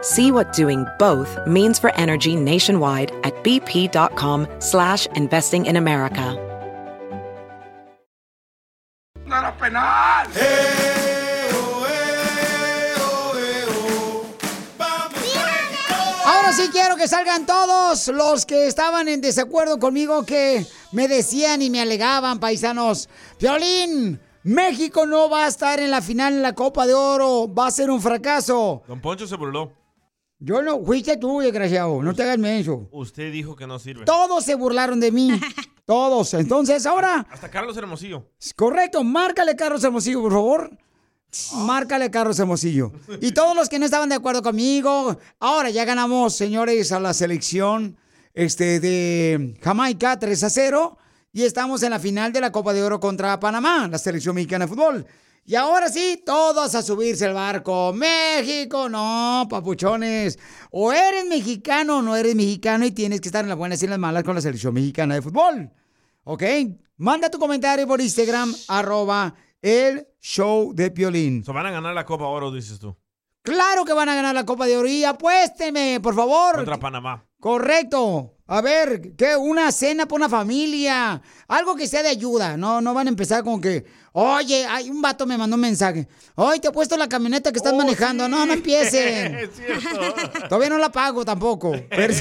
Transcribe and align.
See 0.00 0.30
what 0.30 0.52
doing 0.52 0.86
both 0.98 1.38
means 1.46 1.78
for 1.78 1.92
energy 1.96 2.36
nationwide 2.36 3.10
at 3.24 3.34
bp.com 3.42 4.46
slash 4.60 5.06
investing 5.16 5.66
in 5.66 5.76
America. 5.76 6.36
Ahora 16.24 16.52
sí 16.52 16.68
quiero 16.70 16.96
que 16.96 17.08
salgan 17.08 17.44
todos 17.44 18.08
los 18.08 18.46
que 18.46 18.66
estaban 18.66 19.08
en 19.08 19.20
desacuerdo 19.20 19.78
conmigo, 19.78 20.24
que 20.24 20.64
me 20.92 21.08
decían 21.08 21.60
y 21.60 21.70
me 21.70 21.80
alegaban, 21.80 22.38
paisanos. 22.38 23.08
Violín, 23.40 24.20
México 24.44 25.06
no 25.06 25.28
va 25.28 25.44
a 25.44 25.48
estar 25.48 25.80
en 25.80 25.90
la 25.90 26.00
final 26.00 26.34
en 26.34 26.42
la 26.42 26.54
Copa 26.54 26.86
de 26.86 26.94
Oro, 26.94 27.52
va 27.52 27.66
a 27.66 27.70
ser 27.70 27.90
un 27.90 28.00
fracaso. 28.00 28.82
Don 28.86 29.00
Poncho 29.00 29.26
se 29.26 29.36
burló. 29.36 29.77
Yo 30.40 30.62
no, 30.62 30.80
fuiste 30.84 31.16
tú, 31.16 31.40
desgraciado, 31.40 32.00
no 32.02 32.14
te 32.14 32.22
hagas 32.22 32.38
menso. 32.38 32.88
Usted 32.92 33.32
dijo 33.32 33.56
que 33.56 33.66
no 33.66 33.78
sirve. 33.78 34.04
Todos 34.04 34.44
se 34.44 34.54
burlaron 34.54 35.00
de 35.00 35.10
mí, 35.10 35.32
todos. 35.84 36.32
Entonces 36.34 36.86
ahora, 36.86 37.26
Hasta 37.30 37.50
Carlos 37.50 37.76
Hermosillo. 37.76 38.24
correcto, 38.54 39.02
márcale 39.02 39.56
Carlos 39.56 39.82
Hermosillo, 39.82 40.22
por 40.22 40.32
favor. 40.32 40.78
Márcale 41.56 42.10
Carlos 42.10 42.38
Hermosillo. 42.38 42.92
Y 43.20 43.32
todos 43.32 43.54
los 43.54 43.68
que 43.68 43.78
no 43.78 43.84
estaban 43.84 44.08
de 44.08 44.14
acuerdo 44.14 44.42
conmigo, 44.42 45.18
ahora 45.40 45.70
ya 45.70 45.84
ganamos, 45.84 46.34
señores, 46.34 46.90
a 46.92 47.00
la 47.00 47.12
selección 47.12 47.98
este, 48.32 48.80
de 48.80 49.54
Jamaica 49.62 50.18
3 50.18 50.44
a 50.44 50.50
0 50.50 50.98
y 51.32 51.42
estamos 51.42 51.82
en 51.82 51.90
la 51.90 51.98
final 51.98 52.32
de 52.32 52.40
la 52.40 52.50
Copa 52.50 52.72
de 52.72 52.82
Oro 52.82 52.98
contra 52.98 53.38
Panamá, 53.38 53.88
la 53.90 53.98
selección 53.98 54.36
mexicana 54.36 54.64
de 54.64 54.68
fútbol. 54.70 55.06
Y 55.48 55.54
ahora 55.54 55.88
sí, 55.88 56.22
todos 56.26 56.74
a 56.74 56.82
subirse 56.82 57.24
al 57.24 57.32
barco. 57.32 57.94
México, 57.94 58.86
no, 58.90 59.46
papuchones. 59.48 60.38
O 60.70 60.92
eres 60.92 61.26
mexicano 61.26 62.00
o 62.00 62.02
no 62.02 62.14
eres 62.16 62.34
mexicano 62.34 62.84
y 62.84 62.90
tienes 62.90 63.22
que 63.22 63.28
estar 63.28 63.46
en 63.46 63.48
las 63.48 63.56
buenas 63.56 63.80
y 63.80 63.86
en 63.86 63.92
las 63.92 63.98
malas 63.98 64.24
con 64.24 64.34
la 64.34 64.42
selección 64.42 64.74
mexicana 64.74 65.14
de 65.14 65.22
fútbol. 65.22 65.72
¿Ok? 66.24 66.42
Manda 66.98 67.30
tu 67.30 67.38
comentario 67.38 67.86
por 67.86 67.98
Instagram, 67.98 68.54
arroba 68.68 69.34
el 69.62 70.06
show 70.20 70.74
de 70.74 70.90
Piolín. 70.90 71.42
So, 71.42 71.54
van 71.54 71.64
a 71.64 71.70
ganar 71.70 71.94
la 71.94 72.04
Copa 72.04 72.26
Oro, 72.26 72.52
dices 72.52 72.78
tú. 72.78 72.94
Claro 73.40 73.86
que 73.86 73.94
van 73.94 74.10
a 74.10 74.14
ganar 74.14 74.34
la 74.34 74.44
Copa 74.44 74.66
de 74.66 74.76
Oro 74.76 74.86
y 74.86 75.02
apuésteme, 75.04 75.98
por 76.02 76.14
favor. 76.14 76.56
Contra 76.56 76.76
Panamá. 76.76 77.26
Correcto. 77.40 78.37
A 78.50 78.62
ver, 78.62 79.12
¿qué? 79.14 79.36
Una 79.36 79.70
cena 79.70 80.06
para 80.06 80.16
una 80.16 80.28
familia. 80.30 81.20
Algo 81.48 81.76
que 81.76 81.86
sea 81.86 82.02
de 82.02 82.08
ayuda. 82.08 82.56
No, 82.56 82.80
no 82.80 82.94
van 82.94 83.06
a 83.06 83.10
empezar 83.10 83.44
con 83.44 83.60
que, 83.60 83.84
oye, 84.12 84.64
hay 84.64 84.88
un 84.88 85.02
vato 85.02 85.26
me 85.26 85.36
mandó 85.36 85.56
un 85.56 85.60
mensaje. 85.60 86.08
Hoy 86.34 86.58
te 86.58 86.68
he 86.68 86.72
puesto 86.72 86.96
la 86.96 87.08
camioneta 87.10 87.52
que 87.52 87.58
estás 87.58 87.74
manejando. 87.74 88.26
No, 88.26 88.46
no 88.46 88.52
empiecen. 88.54 89.34
Es 89.38 89.50
cierto. 89.54 90.48
Todavía 90.48 90.70
no 90.70 90.78
la 90.78 90.90
pago 90.90 91.24
tampoco. 91.26 91.72
Pero- 91.90 92.14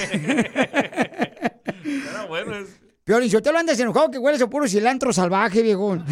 bueno. 2.28 2.56
es- 2.58 2.87
Piolín, 3.08 3.30
yo 3.30 3.42
te 3.42 3.54
lo 3.54 3.58
andas 3.58 3.80
enojado 3.80 4.12
que 4.12 4.18
hueles 4.18 4.42
a 4.42 4.50
puro 4.50 4.68
cilantro 4.68 5.14
salvaje, 5.14 5.62
viejo. 5.62 5.98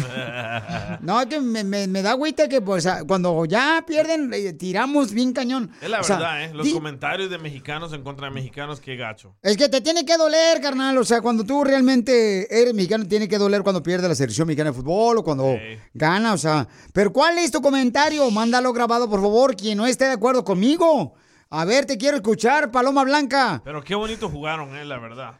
No, 1.02 1.20
es 1.20 1.26
que 1.26 1.40
me, 1.40 1.62
me- 1.62 1.86
me 1.86 2.00
da 2.00 2.12
agüita 2.12 2.48
que 2.48 2.60
pues 2.62 2.88
cuando 3.06 3.44
ya 3.44 3.84
pierden, 3.86 4.32
eh, 4.32 4.54
tiramos 4.54 5.12
bien 5.12 5.32
cañón. 5.34 5.70
Es 5.82 5.90
la 5.90 6.00
O 6.00 6.02
sea, 6.04 6.16
verdad, 6.16 6.44
¿eh? 6.44 6.54
Los 6.54 6.64
di- 6.66 6.72
comentarios 6.72 7.28
de 7.28 7.36
mexicanos 7.38 7.92
en 7.92 8.02
contra 8.02 8.28
de 8.28 8.34
mexicanos, 8.34 8.80
qué 8.80 8.96
gacho. 8.96 9.36
Es 9.42 9.56
que 9.58 9.68
te 9.68 9.82
tiene 9.82 10.06
que 10.06 10.16
doler, 10.16 10.60
carnal. 10.62 10.96
O 10.96 11.04
sea, 11.04 11.20
cuando 11.20 11.44
tú 11.44 11.62
realmente 11.64 12.46
eres 12.62 12.72
mexicano, 12.72 13.06
tiene 13.06 13.28
que 13.28 13.36
doler 13.36 13.62
cuando 13.62 13.82
pierde 13.82 14.08
la 14.08 14.14
selección 14.14 14.46
mexicana 14.48 14.70
de 14.70 14.76
fútbol 14.76 15.18
o 15.18 15.22
cuando 15.22 15.54
gana, 15.92 16.32
o 16.32 16.38
sea. 16.38 16.66
Pero 16.94 17.12
¿cuál 17.12 17.36
es 17.38 17.50
tu 17.50 17.60
comentario? 17.60 18.30
Mándalo 18.30 18.72
grabado, 18.72 19.08
por 19.10 19.20
favor, 19.20 19.54
quien 19.54 19.76
no 19.76 19.86
esté 19.86 20.06
de 20.06 20.12
acuerdo 20.12 20.44
conmigo. 20.44 21.12
A 21.50 21.64
ver, 21.66 21.84
te 21.84 21.98
quiero 21.98 22.16
escuchar, 22.16 22.70
Paloma 22.70 23.04
Blanca. 23.04 23.60
Pero 23.64 23.84
qué 23.84 23.94
bonito 23.94 24.28
jugaron, 24.30 24.74
¿eh? 24.76 24.84
La 24.84 24.98
verdad. 24.98 25.34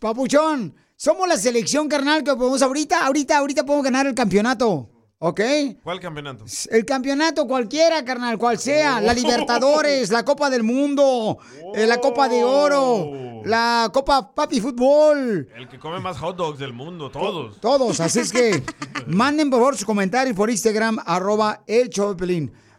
Papuchón, 0.00 0.74
somos 0.96 1.28
la 1.28 1.36
selección, 1.36 1.88
carnal, 1.88 2.22
que 2.22 2.34
podemos 2.34 2.62
ahorita, 2.62 3.06
ahorita, 3.06 3.38
ahorita 3.38 3.64
podemos 3.64 3.84
ganar 3.84 4.06
el 4.06 4.14
campeonato. 4.14 4.88
¿Ok? 5.22 5.40
¿Cuál 5.82 6.00
campeonato? 6.00 6.46
El 6.70 6.86
campeonato 6.86 7.46
cualquiera, 7.46 8.02
carnal, 8.06 8.38
cual 8.38 8.58
sea. 8.58 9.02
La 9.02 9.12
Libertadores, 9.12 10.10
la 10.10 10.24
Copa 10.24 10.48
del 10.48 10.62
Mundo, 10.62 11.36
eh, 11.74 11.86
la 11.86 12.00
Copa 12.00 12.26
de 12.26 12.42
Oro, 12.42 13.42
la 13.44 13.90
Copa 13.92 14.34
Papi 14.34 14.62
Fútbol. 14.62 15.46
El 15.54 15.68
que 15.68 15.78
come 15.78 16.00
más 16.00 16.16
hot 16.18 16.36
dogs 16.36 16.58
del 16.58 16.72
mundo, 16.72 17.10
todos. 17.10 17.60
Todos, 17.60 18.00
así 18.00 18.20
es 18.20 18.32
que 18.32 18.62
manden 19.06 19.50
por 19.50 19.58
favor 19.58 19.76
sus 19.76 19.84
comentarios 19.84 20.34
por 20.34 20.48
Instagram, 20.48 20.98
arroba 21.04 21.64
el. 21.66 21.90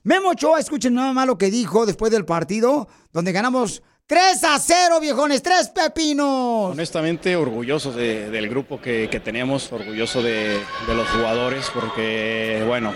Memo 0.04 0.30
Ochoa, 0.30 0.60
escuchen 0.60 0.96
nada 0.96 1.14
más 1.14 1.28
lo 1.28 1.38
que 1.38 1.52
dijo 1.52 1.86
después 1.86 2.12
del 2.12 2.26
partido, 2.26 2.88
donde 3.14 3.34
ganamos 3.34 3.84
3 4.12 4.44
a 4.44 4.60
0, 4.60 5.00
viejones, 5.00 5.42
3 5.42 5.70
pepinos. 5.70 6.72
Honestamente, 6.74 7.38
orgulloso 7.38 7.94
de- 7.94 8.30
del 8.30 8.50
grupo 8.50 8.82
que, 8.82 9.08
que 9.10 9.22
tenemos, 9.22 9.72
orgulloso 9.72 10.22
de, 10.22 10.60
de 10.86 10.94
los 10.94 11.08
jugadores, 11.12 11.72
porque, 11.74 12.62
bueno, 12.68 12.94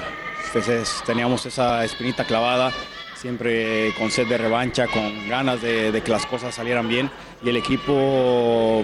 pues 0.51 0.67
es- 0.67 1.01
teníamos 1.05 1.45
esa 1.45 1.85
espinita 1.85 2.25
clavada, 2.25 2.73
siempre 3.15 3.93
con 3.97 4.11
sed 4.11 4.27
de 4.27 4.37
revancha, 4.37 4.87
con 4.87 5.29
ganas 5.29 5.61
de 5.61 6.01
que 6.03 6.11
las 6.11 6.25
cosas 6.25 6.53
salieran 6.53 6.89
bien, 6.89 7.09
y 7.41 7.47
el 7.47 7.55
equipo 7.55 8.83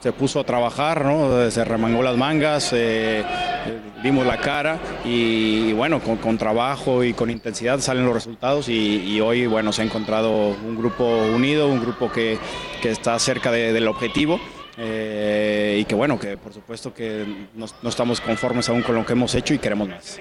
se 0.00 0.12
puso 0.12 0.40
a 0.40 0.44
trabajar, 0.44 1.04
¿no? 1.04 1.50
Se 1.50 1.64
remangó 1.64 2.02
las 2.02 2.16
mangas, 2.16 2.70
eh, 2.72 3.24
dimos 4.02 4.26
la 4.26 4.36
cara 4.38 4.78
y, 5.04 5.72
bueno, 5.72 6.00
con, 6.00 6.16
con 6.18 6.38
trabajo 6.38 7.02
y 7.02 7.12
con 7.12 7.30
intensidad 7.30 7.80
salen 7.80 8.04
los 8.04 8.14
resultados 8.14 8.68
y, 8.68 9.20
hoy, 9.20 9.46
bueno, 9.46 9.72
se 9.72 9.82
ha 9.82 9.84
encontrado 9.84 10.30
un 10.48 10.76
grupo 10.76 11.04
unido, 11.04 11.68
un 11.68 11.80
grupo 11.80 12.10
que, 12.12 12.38
que 12.82 12.90
está 12.90 13.18
cerca 13.18 13.50
de- 13.50 13.72
del 13.72 13.88
objetivo. 13.88 14.38
eh, 14.78 15.78
y 15.80 15.84
que 15.86 15.94
bueno, 15.94 16.18
que 16.18 16.36
por 16.36 16.52
supuesto 16.52 16.92
que 16.92 17.24
no, 17.54 17.64
no 17.82 17.88
estamos 17.88 18.20
conformes 18.20 18.68
aún 18.68 18.82
con 18.82 18.94
lo 18.94 19.06
que 19.06 19.14
hemos 19.14 19.34
hecho 19.34 19.54
y 19.54 19.58
queremos 19.58 19.88
más. 19.88 20.18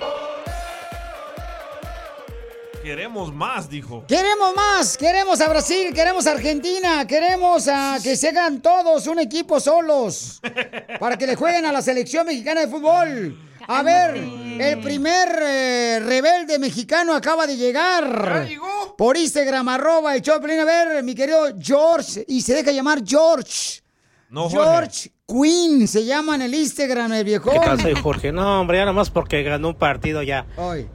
Queremos 2.85 3.33
más, 3.33 3.67
dijo. 3.67 4.05
Queremos 4.07 4.55
más, 4.55 4.95
queremos 4.95 5.41
a 5.41 5.49
Brasil, 5.49 5.91
queremos 5.91 6.27
a 6.27 6.33
Argentina, 6.33 7.07
queremos 7.07 7.67
a 7.67 7.97
que 8.03 8.15
se 8.15 8.27
hagan 8.27 8.61
todos 8.61 9.07
un 9.07 9.17
equipo 9.17 9.59
solos 9.59 10.39
para 10.99 11.17
que 11.17 11.25
le 11.25 11.35
jueguen 11.35 11.65
a 11.65 11.71
la 11.71 11.81
selección 11.81 12.27
mexicana 12.27 12.61
de 12.61 12.67
fútbol. 12.67 13.39
A 13.67 13.81
ver, 13.81 14.15
el 14.15 14.81
primer 14.81 15.29
eh, 15.41 15.99
rebelde 15.99 16.59
mexicano 16.59 17.15
acaba 17.15 17.47
de 17.47 17.57
llegar. 17.57 18.47
Por 18.95 19.17
Instagram, 19.17 19.67
arroba 19.67 20.15
el 20.15 20.21
Choplin. 20.21 20.59
A 20.59 20.65
ver, 20.65 21.01
mi 21.01 21.15
querido 21.15 21.55
George, 21.59 22.23
y 22.27 22.39
se 22.39 22.53
deja 22.53 22.71
llamar 22.71 23.01
George. 23.03 23.81
No. 24.35 24.49
George 24.49 25.13
Queen 25.25 25.87
se 25.87 26.03
llama 26.03 26.35
en 26.35 26.41
el 26.41 26.53
Instagram, 26.53 27.13
el 27.13 27.23
viejo. 27.23 27.49
¿Qué 27.51 27.57
tal? 27.57 27.79
Soy 27.79 27.93
Jorge. 27.93 28.33
No, 28.33 28.59
hombre, 28.59 28.79
ya 28.79 28.83
nomás 28.83 29.09
porque 29.09 29.41
ganó 29.43 29.69
un 29.69 29.75
partido 29.75 30.21
ya. 30.23 30.45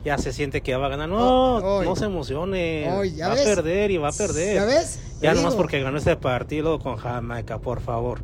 Ya 0.05 0.19
se 0.19 0.35
siente 0.35 0.61
que 0.61 0.77
va 0.77 0.89
a 0.89 0.89
ganar. 0.91 1.09
No, 1.09 1.83
no 1.83 1.97
se 1.97 2.05
emocione. 2.05 2.87
Ay, 2.87 3.15
¿ya 3.15 3.29
va 3.29 3.35
ves? 3.35 3.47
a 3.47 3.55
perder 3.55 3.93
y 3.93 3.97
va 3.97 4.11
a 4.11 4.13
perder. 4.13 4.57
¿Ya 4.57 4.67
ves? 4.67 5.01
Ya 5.23 5.33
digo. 5.33 5.57
porque 5.57 5.81
ganó 5.81 5.97
este 5.97 6.17
partido 6.17 6.81
con 6.81 6.99
Jamaica, 6.99 7.59
por 7.61 7.81
favor. 7.81 8.21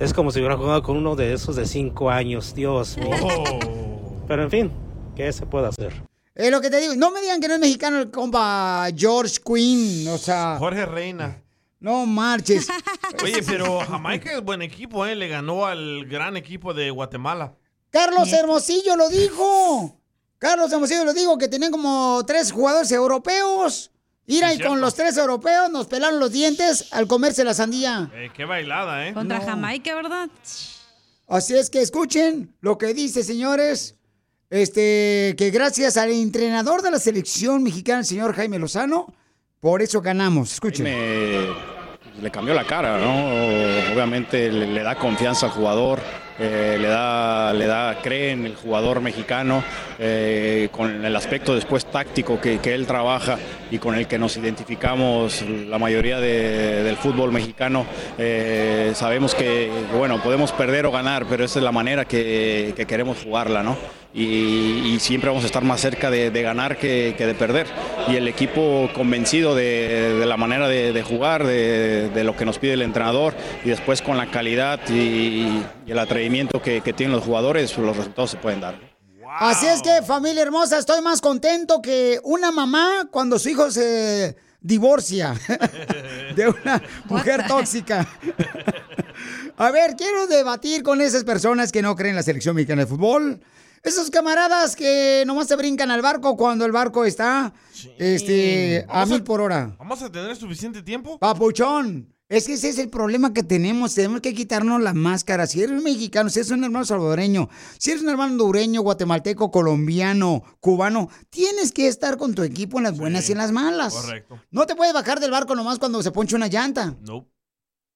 Es 0.00 0.12
como 0.12 0.32
si 0.32 0.40
hubiera 0.40 0.56
jugado 0.56 0.82
con 0.82 0.96
uno 0.96 1.14
de 1.14 1.32
esos 1.32 1.54
de 1.54 1.64
cinco 1.64 2.10
años, 2.10 2.52
Dios 2.52 2.96
mío. 2.96 3.10
Oh. 3.22 4.24
Pero 4.26 4.42
en 4.42 4.50
fin, 4.50 4.72
¿qué 5.14 5.32
se 5.32 5.46
puede 5.46 5.68
hacer? 5.68 5.92
Es 6.34 6.50
lo 6.50 6.60
que 6.60 6.70
te 6.70 6.80
digo. 6.80 6.96
No 6.96 7.12
me 7.12 7.20
digan 7.20 7.40
que 7.40 7.46
no 7.46 7.54
es 7.54 7.60
mexicano 7.60 8.00
el 8.00 8.10
compa 8.10 8.88
George 8.96 9.36
Queen. 9.46 10.08
O 10.08 10.18
sea. 10.18 10.56
Jorge 10.58 10.86
Reina. 10.86 11.40
No 11.80 12.04
marches. 12.06 12.68
Oye, 13.22 13.42
pero 13.42 13.80
Jamaica 13.80 14.32
es 14.32 14.42
buen 14.42 14.62
equipo, 14.62 15.06
¿eh? 15.06 15.16
Le 15.16 15.28
ganó 15.28 15.66
al 15.66 16.04
gran 16.06 16.36
equipo 16.36 16.74
de 16.74 16.90
Guatemala. 16.90 17.54
Carlos 17.90 18.32
Hermosillo 18.32 18.96
lo 18.96 19.08
dijo. 19.08 19.96
Carlos 20.38 20.72
Hermosillo 20.72 21.04
lo 21.04 21.12
dijo 21.12 21.38
que 21.38 21.48
tenían 21.48 21.72
como 21.72 22.22
tres 22.26 22.52
jugadores 22.52 22.92
europeos. 22.92 23.90
Mira, 24.26 24.50
Sí, 24.52 24.60
y 24.60 24.64
con 24.64 24.80
los 24.80 24.94
tres 24.94 25.16
europeos 25.16 25.70
nos 25.70 25.86
pelaron 25.86 26.20
los 26.20 26.30
dientes 26.30 26.92
al 26.92 27.08
comerse 27.08 27.42
la 27.42 27.54
sandía. 27.54 28.10
Eh, 28.14 28.30
qué 28.34 28.44
bailada, 28.44 29.08
¿eh? 29.08 29.12
Contra 29.12 29.40
Jamaica, 29.40 29.94
¿verdad? 29.94 30.28
Así 31.26 31.56
es 31.56 31.70
que 31.70 31.80
escuchen 31.80 32.54
lo 32.60 32.78
que 32.78 32.94
dice, 32.94 33.24
señores. 33.24 33.96
Este, 34.50 35.34
que 35.38 35.50
gracias 35.50 35.96
al 35.96 36.10
entrenador 36.10 36.82
de 36.82 36.90
la 36.90 36.98
selección 36.98 37.62
mexicana, 37.62 38.00
el 38.00 38.04
señor 38.04 38.34
Jaime 38.34 38.58
Lozano, 38.58 39.14
por 39.60 39.80
eso 39.80 40.00
ganamos. 40.00 40.52
Escuchen. 40.52 40.86
Le 42.20 42.30
cambió 42.30 42.54
la 42.54 42.64
cara, 42.64 42.98
¿no? 42.98 43.92
Obviamente 43.94 44.50
le, 44.50 44.82
da 44.82 44.94
confianza 44.94 45.46
al 45.46 45.52
jugador, 45.52 46.00
eh, 46.38 46.76
le 46.80 46.88
da, 46.88 47.52
le 47.52 47.66
da, 47.66 47.98
cree 48.02 48.30
en 48.32 48.46
el 48.46 48.54
jugador 48.56 49.00
mexicano, 49.00 49.62
eh, 49.98 50.68
con 50.72 51.04
el 51.04 51.14
aspecto 51.16 51.54
después 51.54 51.84
táctico 51.86 52.40
que, 52.40 52.58
que 52.58 52.74
él 52.74 52.86
trabaja 52.86 53.38
y 53.70 53.78
con 53.78 53.94
el 53.94 54.06
que 54.06 54.18
nos 54.18 54.36
identificamos 54.36 55.42
la 55.42 55.78
mayoría 55.78 56.18
de- 56.20 56.82
del 56.82 56.96
fútbol 56.96 57.32
mexicano. 57.32 57.84
eh, 58.18 58.92
sabemos 58.94 59.34
que, 59.34 59.70
bueno, 59.96 60.22
podemos 60.22 60.52
perder 60.52 60.86
o 60.86 60.90
ganar, 60.90 61.26
pero 61.28 61.44
esa 61.44 61.58
es 61.58 61.64
la 61.64 61.72
manera 61.72 62.04
que, 62.04 62.72
que 62.76 62.86
queremos 62.86 63.18
jugarla, 63.22 63.62
¿no? 63.62 63.76
Y, 64.12 64.24
y 64.94 65.00
siempre 65.00 65.28
vamos 65.28 65.44
a 65.44 65.46
estar 65.46 65.62
más 65.62 65.80
cerca 65.80 66.10
de, 66.10 66.30
de 66.30 66.42
ganar 66.42 66.78
que, 66.78 67.14
que 67.16 67.26
de 67.26 67.34
perder. 67.34 67.66
Y 68.08 68.16
el 68.16 68.26
equipo 68.28 68.88
convencido 68.94 69.54
de, 69.54 70.16
de 70.18 70.26
la 70.26 70.36
manera 70.36 70.68
de, 70.68 70.92
de 70.92 71.02
jugar, 71.02 71.46
de, 71.46 72.10
de 72.10 72.24
lo 72.24 72.36
que 72.36 72.44
nos 72.44 72.58
pide 72.58 72.72
el 72.74 72.82
entrenador 72.82 73.34
y 73.64 73.68
después 73.68 74.02
con 74.02 74.16
la 74.16 74.30
calidad 74.30 74.80
y, 74.88 75.62
y 75.86 75.90
el 75.90 75.98
atrevimiento 75.98 76.60
que, 76.60 76.80
que 76.80 76.92
tienen 76.92 77.14
los 77.14 77.24
jugadores, 77.24 77.76
los 77.78 77.96
resultados 77.96 78.30
se 78.30 78.36
pueden 78.36 78.60
dar. 78.60 78.90
Así 79.38 79.66
es 79.66 79.80
que, 79.80 80.02
familia 80.02 80.42
hermosa, 80.42 80.76
estoy 80.78 81.00
más 81.02 81.20
contento 81.20 81.80
que 81.80 82.18
una 82.24 82.50
mamá 82.50 83.06
cuando 83.12 83.38
su 83.38 83.48
hijo 83.48 83.70
se 83.70 84.36
divorcia 84.60 85.34
de 86.36 86.48
una 86.48 86.82
mujer 87.04 87.46
tóxica. 87.46 88.06
A 89.56 89.70
ver, 89.70 89.94
quiero 89.96 90.26
debatir 90.26 90.82
con 90.82 91.00
esas 91.00 91.24
personas 91.24 91.70
que 91.70 91.80
no 91.80 91.94
creen 91.94 92.10
en 92.10 92.16
la 92.16 92.22
selección 92.22 92.56
mexicana 92.56 92.82
de 92.82 92.86
fútbol. 92.88 93.40
Esos 93.82 94.10
camaradas 94.10 94.76
que 94.76 95.24
nomás 95.26 95.48
se 95.48 95.56
brincan 95.56 95.90
al 95.90 96.02
barco 96.02 96.36
cuando 96.36 96.66
el 96.66 96.72
barco 96.72 97.04
está 97.06 97.52
este, 97.98 98.84
a 98.88 99.06
mil 99.06 99.22
por 99.22 99.40
hora. 99.40 99.74
¿Vamos 99.78 100.02
a 100.02 100.12
tener 100.12 100.36
suficiente 100.36 100.82
tiempo? 100.82 101.18
Papuchón, 101.18 102.14
es 102.30 102.46
que 102.46 102.52
ese 102.52 102.68
es 102.68 102.78
el 102.78 102.90
problema 102.90 103.32
que 103.32 103.42
tenemos. 103.42 103.94
Tenemos 103.94 104.20
que 104.20 104.34
quitarnos 104.34 104.80
la 104.82 104.94
máscara. 104.94 105.46
Si 105.46 105.62
eres 105.62 105.82
mexicano, 105.82 106.30
si 106.30 106.38
eres 106.38 106.52
un 106.52 106.62
hermano 106.62 106.84
salvadoreño, 106.84 107.48
si 107.76 107.90
eres 107.90 108.02
un 108.02 108.10
hermano 108.10 108.32
hondureño, 108.32 108.82
guatemalteco, 108.82 109.50
colombiano, 109.50 110.44
cubano, 110.60 111.08
tienes 111.30 111.72
que 111.72 111.88
estar 111.88 112.18
con 112.18 112.34
tu 112.34 112.42
equipo 112.42 112.78
en 112.78 112.84
las 112.84 112.96
buenas 112.98 113.28
y 113.28 113.32
en 113.32 113.38
las 113.38 113.50
malas. 113.50 113.94
Correcto. 113.94 114.38
No 114.52 114.66
te 114.66 114.76
puedes 114.76 114.94
bajar 114.94 115.18
del 115.18 115.32
barco 115.32 115.56
nomás 115.56 115.78
cuando 115.78 116.02
se 116.02 116.12
ponche 116.12 116.36
una 116.36 116.46
llanta. 116.46 116.94
No. 117.00 117.26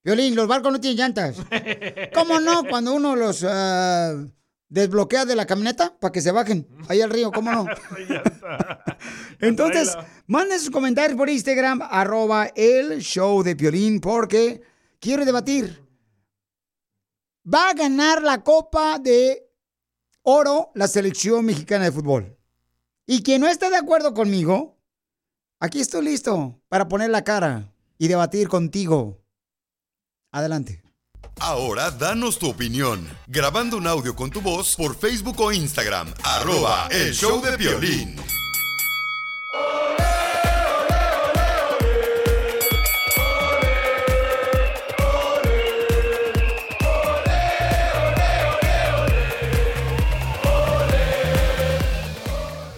Violín, 0.03 0.35
los 0.35 0.49
barcos 0.49 0.73
no 0.73 0.81
tienen 0.81 0.99
llantas. 0.99 1.37
¿Cómo 2.15 2.41
no? 2.41 2.65
Cuando 2.65 2.93
uno 2.93 3.15
los 3.15 3.45
ah, 3.47 4.17
desbloquea 4.75 5.25
de 5.25 5.37
la 5.37 5.47
camioneta 5.47 5.97
para 6.01 6.11
que 6.11 6.21
se 6.21 6.33
bajen 6.33 6.67
ahí 6.89 7.01
al 7.01 7.11
río, 7.11 7.31
¿cómo 7.31 7.53
no? 7.53 7.67
Entonces, 9.41 9.97
manden 10.27 10.59
sus 10.59 10.71
comentarios 10.71 11.17
por 11.17 11.31
Instagram, 11.31 11.81
arroba 11.83 12.51
el 12.57 12.99
show 13.01 13.45
de 13.45 13.55
Piolín, 13.55 14.01
porque 14.01 14.63
quiero 14.99 15.25
debatir. 15.25 15.81
Va 17.47 17.71
a 17.71 17.75
ganar 17.75 18.21
la 18.23 18.43
Copa 18.43 18.99
de 18.99 19.49
Oro 20.23 20.73
la 20.75 20.89
selección 20.89 21.45
mexicana 21.45 21.85
de 21.85 21.93
fútbol. 21.93 22.37
Y 23.07 23.23
quien 23.23 23.43
no 23.43 23.49
esté 23.49 23.71
de 23.71 23.77
acuerdo 23.77 24.13
conmigo, 24.13 24.81
aquí 25.61 25.81
estoy 25.81 26.05
listo 26.05 26.61
para 26.69 26.89
poner 26.89 27.11
la 27.11 27.23
cara 27.23 27.73
y 27.97 28.09
debatir 28.09 28.49
contigo. 28.49 29.23
Adelante. 30.33 30.84
Ahora 31.41 31.91
danos 31.91 32.39
tu 32.39 32.49
opinión, 32.49 33.09
grabando 33.27 33.77
un 33.77 33.87
audio 33.87 34.15
con 34.15 34.31
tu 34.31 34.41
voz 34.41 34.77
por 34.77 34.97
Facebook 34.97 35.41
o 35.41 35.53
Instagram, 35.53 36.13
arroba 36.23 36.89
el 36.91 37.13
show 37.13 37.43
de 37.43 37.57
violín. 37.57 38.17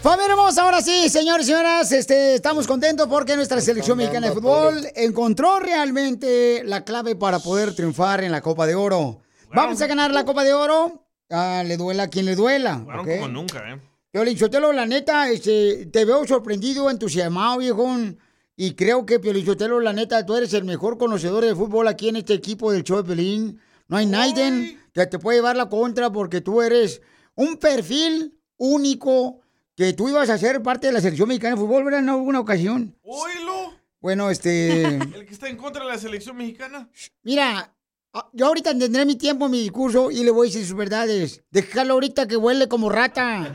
Familia 0.07 0.35
hermosa, 0.35 0.63
ahora 0.63 0.83
sí, 0.83 1.09
señores 1.09 1.47
y 1.47 1.51
señoras, 1.51 1.91
este, 1.91 2.37
estamos 2.37 2.69
contentos 2.69 3.09
porque 3.09 3.35
nuestra 3.35 3.61
selección 3.61 3.99
mexicana 3.99 4.29
de 4.29 4.35
fútbol 4.35 4.87
encontró 4.95 5.59
realmente 5.59 6.63
la 6.65 6.85
clave 6.85 7.17
para 7.17 7.41
poder 7.41 7.75
triunfar 7.75 8.23
en 8.23 8.31
la 8.31 8.41
Copa 8.41 8.69
de 8.69 8.77
Oro. 8.77 9.19
Vamos 9.53 9.83
a 9.83 9.89
ganar 9.89 10.13
la 10.13 10.25
Copa 10.25 10.45
de 10.45 10.55
Oro, 10.55 11.09
ah, 11.31 11.65
le 11.67 11.77
duela 11.77 12.05
a 12.05 12.09
quien 12.09 12.25
le 12.25 12.37
duela. 12.37 12.79
Jugaron 12.79 13.01
¿ok? 13.01 13.15
como 13.17 13.29
nunca, 13.29 13.69
¿eh? 13.69 13.81
Piolín 14.13 14.39
Sotelo, 14.39 14.73
la 14.73 14.87
neta, 14.87 15.29
este, 15.29 15.87
te 15.87 16.05
veo 16.05 16.25
sorprendido, 16.25 16.89
entusiasmado, 16.89 17.59
viejón. 17.59 18.17
Y 18.55 18.75
creo 18.75 19.07
que, 19.07 19.19
Piolín 19.19 19.45
Sotelo, 19.45 19.81
la 19.81 19.93
neta, 19.93 20.25
tú 20.25 20.37
eres 20.37 20.55
el 20.55 20.63
mejor 20.63 20.99
conocedor 20.99 21.45
de 21.45 21.57
fútbol 21.57 21.89
aquí 21.89 22.11
en 22.11 22.15
este 22.15 22.35
equipo 22.35 22.71
del 22.71 22.85
show 22.85 22.99
de 22.99 23.03
Piolín. 23.03 23.61
No 23.89 23.97
hay 23.97 24.07
nadie 24.07 24.79
que 24.93 25.05
te 25.07 25.19
puede 25.19 25.39
llevar 25.39 25.57
la 25.57 25.69
contra 25.69 26.13
porque 26.13 26.41
tú 26.41 26.63
eres 26.63 27.03
un 27.35 27.57
perfil 27.57 28.39
único 28.57 29.41
que 29.77 29.93
tú 29.93 30.09
ibas 30.09 30.31
a 30.31 30.39
ser 30.39 30.63
parte 30.63 30.87
de 30.87 30.95
la 30.95 31.01
selección 31.01 31.29
mexicana 31.29 31.55
de 31.55 31.61
fútbol, 31.61 31.85
¿verdad? 31.85 32.01
En 32.01 32.09
alguna 32.09 32.41
ocasión. 32.41 32.97
Oílo. 33.03 33.75
Bueno, 34.01 34.31
este... 34.31 34.85
El 35.15 35.27
que 35.27 35.35
está 35.35 35.49
en 35.49 35.57
contra 35.57 35.85
de 35.85 35.91
la 35.91 35.99
selección 35.99 36.37
mexicana. 36.37 36.89
Mira, 37.23 37.75
ah, 38.15 38.29
yo 38.33 38.47
ahorita 38.47 38.77
tendré 38.77 39.05
mi 39.05 39.17
tiempo, 39.17 39.49
mi 39.49 39.61
discurso, 39.61 40.11
y 40.11 40.25
le 40.25 40.31
voy 40.31 40.49
a 40.49 40.51
decir 40.51 40.67
sus 40.67 40.77
verdades. 40.77 41.43
Déjalo 41.51 41.95
ahorita 41.95 42.27
que 42.27 42.39
huele 42.39 42.69
como 42.69 42.89
rata. 42.89 43.55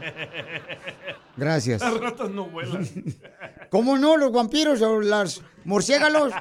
Gracias. 1.38 1.82
Las 1.82 2.00
ratas 2.00 2.30
no 2.30 2.46
vuelan. 2.50 2.88
¿Cómo 3.72 3.98
no? 3.98 4.16
Los 4.16 4.32
vampiros 4.32 4.80
o 4.84 5.00
los 5.00 5.42
murciélagos. 5.64 6.34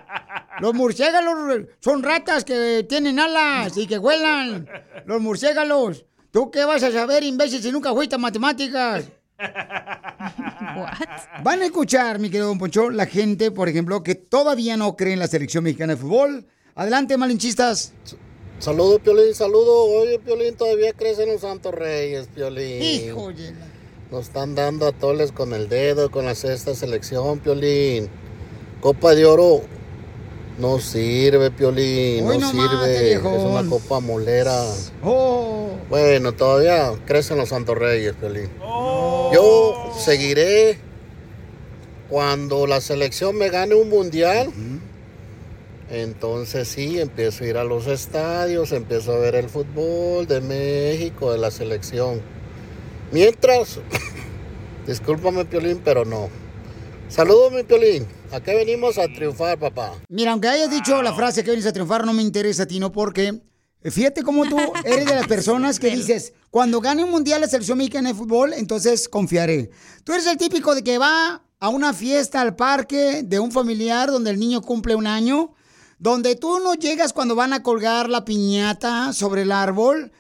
Los 0.60 0.74
murciélagos 0.74 1.68
son 1.78 2.02
ratas 2.02 2.44
que 2.44 2.84
tienen 2.86 3.18
alas 3.18 3.74
y 3.78 3.86
que 3.86 3.96
vuelan. 3.96 4.68
Los 5.06 5.22
murciélagos. 5.22 6.04
¿Tú 6.30 6.50
qué 6.50 6.64
vas 6.64 6.82
a 6.82 6.92
saber, 6.92 7.24
imbécil, 7.24 7.62
si 7.62 7.72
nunca 7.72 7.94
fuiste 7.94 8.16
a 8.16 8.18
matemáticas? 8.18 9.08
Van 11.42 11.62
a 11.62 11.64
escuchar, 11.64 12.18
mi 12.18 12.28
querido 12.28 12.48
Don 12.48 12.58
Poncho, 12.58 12.90
la 12.90 13.06
gente, 13.06 13.50
por 13.50 13.68
ejemplo, 13.68 14.02
que 14.02 14.14
todavía 14.14 14.76
no 14.76 14.96
cree 14.96 15.12
en 15.14 15.18
la 15.18 15.26
selección 15.26 15.64
mexicana 15.64 15.94
de 15.94 16.00
fútbol. 16.00 16.46
Adelante, 16.74 17.16
malinchistas. 17.16 17.92
Saludo, 18.58 18.98
Piolín, 18.98 19.34
saludo. 19.34 19.84
Oye, 19.84 20.18
Piolín, 20.18 20.54
todavía 20.54 20.92
crees 20.92 21.18
en 21.18 21.30
los 21.30 21.40
Santos 21.40 21.74
Reyes, 21.74 22.28
Piolín. 22.34 22.82
Hijo 22.82 23.32
de 23.32 23.52
la- 23.52 23.66
Nos 24.10 24.26
están 24.26 24.54
dando 24.54 24.86
a 24.88 24.92
toles 24.92 25.30
con 25.32 25.52
el 25.54 25.68
dedo, 25.68 26.10
con 26.10 26.26
la 26.26 26.34
sexta 26.34 26.74
selección, 26.74 27.38
Piolín. 27.38 28.08
Copa 28.80 29.14
de 29.14 29.24
Oro 29.24 29.62
no 30.58 30.78
sirve, 30.80 31.50
Piolín, 31.50 32.26
Hoy 32.26 32.38
no 32.38 32.50
sirve. 32.50 33.12
Es 33.14 33.20
una 33.22 33.66
copa 33.68 34.00
molera. 34.00 34.62
Oh. 35.02 35.68
Bueno, 35.88 36.32
todavía 36.32 36.92
crees 37.06 37.30
en 37.30 37.38
los 37.38 37.48
Santos 37.50 37.78
Reyes, 37.78 38.14
Piolín. 38.14 38.48
Yo 39.32 39.92
seguiré 39.96 40.78
cuando 42.08 42.66
la 42.66 42.80
selección 42.80 43.36
me 43.36 43.48
gane 43.48 43.74
un 43.74 43.88
mundial. 43.88 44.52
Entonces 45.90 46.68
sí, 46.68 47.00
empiezo 47.00 47.44
a 47.44 47.46
ir 47.46 47.56
a 47.56 47.64
los 47.64 47.86
estadios, 47.86 48.72
empiezo 48.72 49.12
a 49.12 49.18
ver 49.18 49.34
el 49.36 49.48
fútbol 49.48 50.26
de 50.26 50.40
México, 50.40 51.32
de 51.32 51.38
la 51.38 51.50
selección. 51.50 52.20
Mientras, 53.12 53.80
discúlpame 54.86 55.44
Piolín, 55.44 55.80
pero 55.84 56.04
no. 56.04 56.28
Saludos 57.08 57.52
mi 57.52 57.64
Piolín, 57.64 58.06
¿a 58.32 58.40
qué 58.40 58.54
venimos 58.54 58.98
a 58.98 59.06
triunfar, 59.06 59.58
papá? 59.58 59.94
Mira, 60.08 60.30
aunque 60.30 60.48
hayas 60.48 60.70
dicho 60.70 61.02
la 61.02 61.12
frase 61.12 61.42
que 61.42 61.50
vienes 61.50 61.66
a 61.66 61.72
triunfar, 61.72 62.06
no 62.06 62.12
me 62.12 62.22
interesa 62.22 62.64
a 62.64 62.66
ti, 62.66 62.78
¿no? 62.78 62.92
Porque 62.92 63.40
fíjate 63.84 64.22
cómo 64.22 64.44
tú 64.46 64.58
eres 64.84 65.06
de 65.06 65.14
las 65.14 65.26
personas 65.26 65.78
que 65.78 65.90
dices, 65.96 66.32
cuando 66.50 66.80
gane 66.80 67.04
un 67.04 67.10
mundial 67.10 67.40
la 67.40 67.48
selección 67.48 67.78
mexicana 67.78 68.10
de 68.10 68.14
fútbol, 68.14 68.52
entonces 68.52 69.08
confiaré. 69.08 69.70
Tú 70.04 70.12
eres 70.12 70.26
el 70.26 70.36
típico 70.36 70.74
de 70.74 70.82
que 70.82 70.98
va 70.98 71.42
a 71.60 71.68
una 71.68 71.92
fiesta 71.92 72.40
al 72.40 72.56
parque 72.56 73.22
de 73.22 73.38
un 73.38 73.52
familiar 73.52 74.10
donde 74.10 74.30
el 74.30 74.40
niño 74.40 74.62
cumple 74.62 74.96
un 74.96 75.06
año, 75.06 75.54
donde 75.98 76.34
tú 76.34 76.58
no 76.60 76.74
llegas 76.74 77.12
cuando 77.12 77.34
van 77.34 77.52
a 77.52 77.62
colgar 77.62 78.08
la 78.08 78.24
piñata 78.24 79.12
sobre 79.12 79.42
el 79.42 79.52
árbol. 79.52 80.12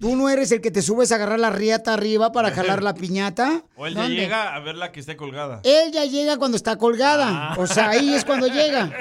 ¿Tú 0.00 0.16
no 0.16 0.28
eres 0.28 0.50
el 0.50 0.60
que 0.60 0.72
te 0.72 0.82
subes 0.82 1.12
a 1.12 1.14
agarrar 1.14 1.38
la 1.38 1.50
riata 1.50 1.94
arriba 1.94 2.32
para 2.32 2.50
jalar 2.54 2.82
la 2.82 2.94
piñata? 2.94 3.62
O 3.76 3.86
él 3.86 3.94
ya 3.94 4.02
¿Dónde? 4.02 4.16
llega 4.16 4.54
a 4.54 4.58
ver 4.60 4.74
la 4.76 4.90
que 4.90 4.98
esté 5.00 5.16
colgada. 5.16 5.60
Ella 5.62 6.04
llega 6.04 6.36
cuando 6.36 6.56
está 6.56 6.76
colgada. 6.76 7.52
Ah. 7.52 7.54
O 7.58 7.66
sea, 7.66 7.90
ahí 7.90 8.12
es 8.12 8.24
cuando 8.24 8.48
llega. 8.48 8.92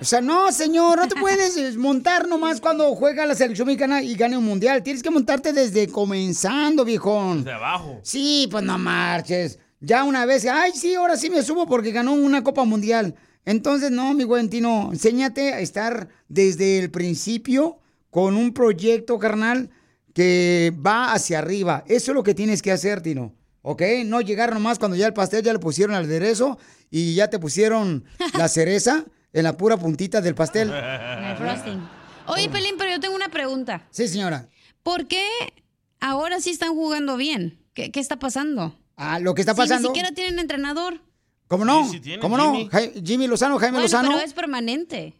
O 0.00 0.04
sea, 0.04 0.20
no, 0.20 0.50
señor, 0.50 0.98
no 0.98 1.08
te 1.08 1.14
puedes 1.14 1.76
montar 1.76 2.26
nomás 2.26 2.60
cuando 2.60 2.92
juega 2.96 3.26
la 3.26 3.36
selección 3.36 3.66
mexicana 3.68 4.02
y 4.02 4.16
gane 4.16 4.36
un 4.36 4.44
mundial. 4.44 4.82
Tienes 4.82 5.02
que 5.04 5.10
montarte 5.10 5.52
desde 5.52 5.86
comenzando, 5.88 6.84
viejón. 6.84 7.44
De 7.44 7.52
abajo. 7.52 8.00
Sí, 8.02 8.48
pues 8.50 8.64
no 8.64 8.76
marches. 8.76 9.60
Ya 9.80 10.02
una 10.02 10.26
vez, 10.26 10.46
ay, 10.46 10.72
sí, 10.74 10.94
ahora 10.94 11.16
sí 11.16 11.30
me 11.30 11.42
subo 11.42 11.66
porque 11.66 11.92
ganó 11.92 12.12
una 12.12 12.42
Copa 12.42 12.64
Mundial. 12.64 13.14
Entonces, 13.44 13.90
no, 13.90 14.14
mi 14.14 14.24
buen 14.24 14.48
Tino, 14.48 14.88
enséñate 14.90 15.52
a 15.52 15.60
estar 15.60 16.08
desde 16.28 16.78
el 16.78 16.90
principio 16.90 17.78
con 18.10 18.36
un 18.36 18.54
proyecto, 18.54 19.18
carnal, 19.18 19.68
que 20.14 20.72
va 20.84 21.12
hacia 21.12 21.38
arriba. 21.40 21.84
Eso 21.86 22.12
es 22.12 22.14
lo 22.14 22.22
que 22.22 22.34
tienes 22.34 22.62
que 22.62 22.72
hacer, 22.72 23.02
Tino. 23.02 23.34
¿Ok? 23.60 23.82
No 24.06 24.20
llegar 24.22 24.52
nomás 24.54 24.78
cuando 24.78 24.96
ya 24.96 25.06
el 25.06 25.12
pastel 25.12 25.42
ya 25.42 25.52
le 25.52 25.58
pusieron 25.58 25.94
al 25.94 26.04
aderezo 26.04 26.58
y 26.90 27.14
ya 27.14 27.28
te 27.28 27.38
pusieron 27.38 28.04
la 28.38 28.48
cereza 28.48 29.04
en 29.32 29.44
la 29.44 29.56
pura 29.56 29.76
puntita 29.76 30.20
del 30.22 30.34
pastel. 30.34 30.70
El 30.72 31.36
frosting. 31.36 31.86
Oye, 32.26 32.48
Pelín, 32.48 32.76
pero 32.78 32.90
yo 32.90 33.00
tengo 33.00 33.14
una 33.14 33.28
pregunta. 33.28 33.86
Sí, 33.90 34.08
señora. 34.08 34.48
¿Por 34.82 35.06
qué 35.08 35.22
ahora 36.00 36.40
sí 36.40 36.50
están 36.50 36.70
jugando 36.74 37.16
bien? 37.16 37.58
¿Qué, 37.74 37.90
qué 37.90 38.00
está 38.00 38.18
pasando? 38.18 38.78
Ah, 38.96 39.18
lo 39.18 39.34
que 39.34 39.42
está 39.42 39.52
Si 39.54 39.58
pasando. 39.58 39.88
ni 39.88 39.94
siquiera 39.94 40.14
tienen 40.14 40.38
entrenador. 40.38 41.00
¿Cómo 41.48 41.64
no? 41.64 41.84
Sí, 41.84 41.90
sí 41.94 42.00
tiene, 42.00 42.20
¿Cómo 42.20 42.36
no? 42.38 42.54
Jimmy. 43.04 43.26
Lozano, 43.26 43.58
Jaime 43.58 43.72
Bueno, 43.78 43.82
Lozano. 43.84 44.08
pero 44.12 44.20
es 44.24 44.32
permanente. 44.32 45.14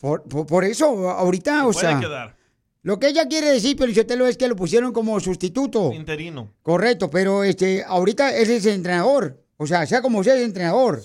Por, 0.00 0.24
por- 0.24 0.46
por 0.46 0.64
eso, 0.64 1.08
ahorita, 1.10 1.66
o 1.66 1.72
Puede 1.72 1.86
sea. 1.88 2.00
quedar. 2.00 2.36
Lo 2.82 2.98
que 2.98 3.08
ella 3.08 3.28
quiere 3.28 3.50
decir, 3.50 3.76
Pelichotelo, 3.76 4.26
es 4.26 4.36
que 4.36 4.48
lo 4.48 4.56
pusieron 4.56 4.92
como 4.92 5.18
sustituto. 5.20 5.92
Interino. 5.92 6.52
Correcto, 6.62 7.08
pero 7.10 7.44
este, 7.44 7.84
ahorita 7.84 8.36
él 8.36 8.50
es 8.50 8.66
entrenador. 8.66 9.40
O 9.56 9.66
sea, 9.66 9.86
sea 9.86 10.02
como 10.02 10.24
sea, 10.24 10.34
es 10.34 10.42
entrenador. 10.42 11.00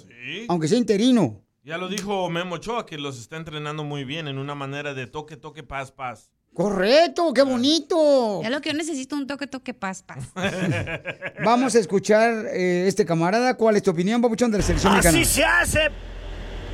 Aunque 0.47 0.67
sea 0.67 0.77
interino. 0.77 1.43
Ya 1.63 1.77
lo 1.77 1.87
dijo 1.87 2.29
Memo 2.29 2.55
Ochoa, 2.55 2.85
que 2.85 2.97
los 2.97 3.19
está 3.19 3.37
entrenando 3.37 3.83
muy 3.83 4.05
bien 4.05 4.27
en 4.27 4.37
una 4.39 4.55
manera 4.55 4.93
de 4.93 5.05
toque, 5.05 5.37
toque, 5.37 5.61
paz, 5.63 5.91
paz. 5.91 6.31
Correcto, 6.53 7.31
qué 7.35 7.43
bonito. 7.43 8.41
Ya 8.41 8.49
lo 8.49 8.61
que 8.61 8.71
yo 8.71 8.75
necesito 8.75 9.15
un 9.15 9.27
toque, 9.27 9.45
toque, 9.45 9.75
paz, 9.75 10.01
paz. 10.01 10.29
Vamos 11.45 11.75
a 11.75 11.79
escuchar 11.79 12.47
eh, 12.47 12.87
este 12.87 13.05
camarada. 13.05 13.55
¿Cuál 13.55 13.75
es 13.75 13.83
tu 13.83 13.91
opinión, 13.91 14.19
papuchón, 14.21 14.49
de 14.49 14.57
la 14.57 14.63
selección 14.63 14.93
mexicana? 14.93 15.19
Así 15.19 15.25
se 15.25 15.43
hace, 15.43 15.89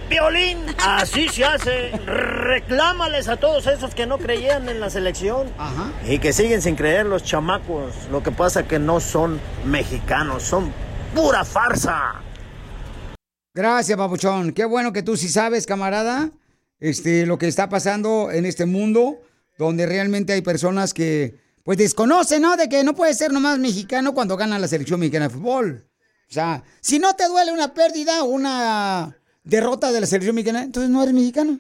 Violín. 0.10 0.60
Así 0.80 1.30
se 1.30 1.46
hace. 1.46 1.92
Reclámales 2.06 3.28
a 3.28 3.38
todos 3.38 3.68
esos 3.68 3.96
que 3.96 4.06
no 4.06 4.18
creían 4.18 4.70
en 4.70 4.80
la 4.80 4.90
selección. 4.90 5.48
Y 6.08 6.20
que 6.20 6.34
siguen 6.34 6.62
sin 6.62 6.76
creer 6.76 7.06
los 7.06 7.24
chamacos. 7.24 7.94
Lo 8.12 8.22
que 8.24 8.32
pasa 8.32 8.68
que 8.68 8.80
no 8.80 9.00
son 9.00 9.40
mexicanos, 9.66 10.44
son 10.44 10.72
pura 11.16 11.46
farsa. 11.46 12.22
Gracias, 13.54 13.98
papuchón. 13.98 14.52
Qué 14.52 14.66
bueno 14.66 14.94
que 14.94 15.04
tú 15.04 15.16
sí 15.16 15.30
sabes, 15.30 15.68
camarada, 15.68 16.32
este, 16.80 17.26
lo 17.26 17.38
que 17.38 17.48
está 17.48 17.70
pasando 17.70 18.32
en 18.32 18.46
este 18.46 18.66
mundo, 18.66 19.20
donde 19.58 19.86
realmente 19.86 20.34
hay 20.34 20.42
personas 20.42 20.94
que, 20.94 21.40
pues, 21.64 21.78
desconocen, 21.78 22.42
¿no? 22.42 22.58
De 22.58 22.68
que 22.68 22.84
no 22.84 22.96
puede 22.96 23.14
ser 23.14 23.32
nomás 23.32 23.60
mexicano 23.60 24.14
cuando 24.16 24.38
gana 24.38 24.58
la 24.58 24.68
selección 24.68 25.00
mexicana 25.00 25.28
de 25.28 25.36
fútbol. 25.36 25.88
O 26.30 26.34
sea, 26.34 26.64
si 26.82 26.98
no 26.98 27.14
te 27.16 27.28
duele 27.28 27.52
una 27.52 27.76
pérdida, 27.76 28.24
una 28.24 29.16
derrota 29.44 29.92
de 29.92 30.02
la 30.02 30.08
selección 30.08 30.36
mexicana, 30.36 30.64
entonces 30.64 30.90
no 30.90 31.02
eres 31.02 31.14
mexicano. 31.14 31.60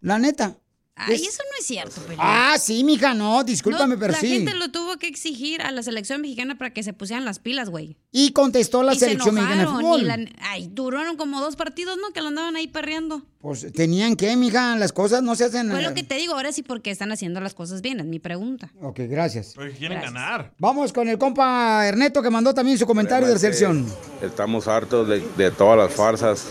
La 0.00 0.18
neta. 0.18 0.56
Ay, 1.00 1.14
Es- 1.14 1.22
eso 1.22 1.42
no 1.44 1.58
es 1.60 1.66
cierto, 1.66 2.00
Pelín. 2.02 2.18
Ah, 2.20 2.56
sí, 2.60 2.82
mija, 2.82 3.14
no, 3.14 3.44
discúlpame, 3.44 3.94
No, 3.94 4.00
pero 4.00 4.12
la 4.12 4.18
sí. 4.20 4.28
gente 4.28 4.54
lo 4.54 4.70
tuvo 4.70 4.98
que 4.98 5.06
exigir 5.06 5.62
a 5.62 5.70
la 5.70 5.82
selección 5.82 6.20
mexicana 6.20 6.58
para 6.58 6.72
que 6.72 6.82
se 6.82 6.92
pusieran 6.92 7.24
las 7.24 7.38
pilas, 7.38 7.70
güey. 7.70 7.96
Y 8.10 8.32
contestó 8.32 8.82
la 8.82 8.94
Y 8.94 8.98
se 8.98 9.06
selección 9.06 9.34
mexicana 9.36 9.62
de 9.62 9.68
fútbol. 9.68 10.00
y 10.00 10.04
la- 10.04 10.18
Ay, 10.42 10.68
duraron 10.72 11.16
como 11.16 11.40
dos 11.40 11.54
partidos, 11.56 11.96
¿no? 11.98 12.12
Que 12.12 12.20
lo 12.20 12.28
andaban 12.28 12.56
ahí 12.56 12.66
perreando. 12.66 13.22
Pues 13.40 13.70
tenían 13.72 14.16
que, 14.16 14.34
mija, 14.36 14.74
las 14.76 14.92
cosas 14.92 15.22
no 15.22 15.36
se 15.36 15.44
hacen. 15.44 15.70
Fue 15.70 15.78
eh, 15.80 15.82
lo 15.88 15.94
que 15.94 16.02
te 16.02 16.16
digo, 16.16 16.34
ahora 16.34 16.50
sí 16.50 16.64
porque 16.64 16.90
están 16.90 17.12
haciendo 17.12 17.40
las 17.40 17.54
cosas 17.54 17.80
bien, 17.82 18.00
es 18.00 18.06
mi 18.06 18.18
pregunta. 18.18 18.72
Ok, 18.82 18.98
gracias. 19.08 19.52
Porque 19.54 19.70
quieren 19.74 20.00
ganar. 20.00 20.52
Vamos 20.58 20.92
con 20.92 21.08
el 21.08 21.18
compa 21.18 21.86
Ernesto 21.86 22.20
que 22.20 22.30
mandó 22.30 22.52
también 22.52 22.76
su 22.76 22.86
comentario 22.86 23.28
de 23.28 23.38
selección. 23.38 23.86
Estamos 24.20 24.66
hartos 24.66 25.06
de, 25.08 25.20
de 25.36 25.50
todas 25.52 25.78
las 25.78 25.92
farsas, 25.94 26.46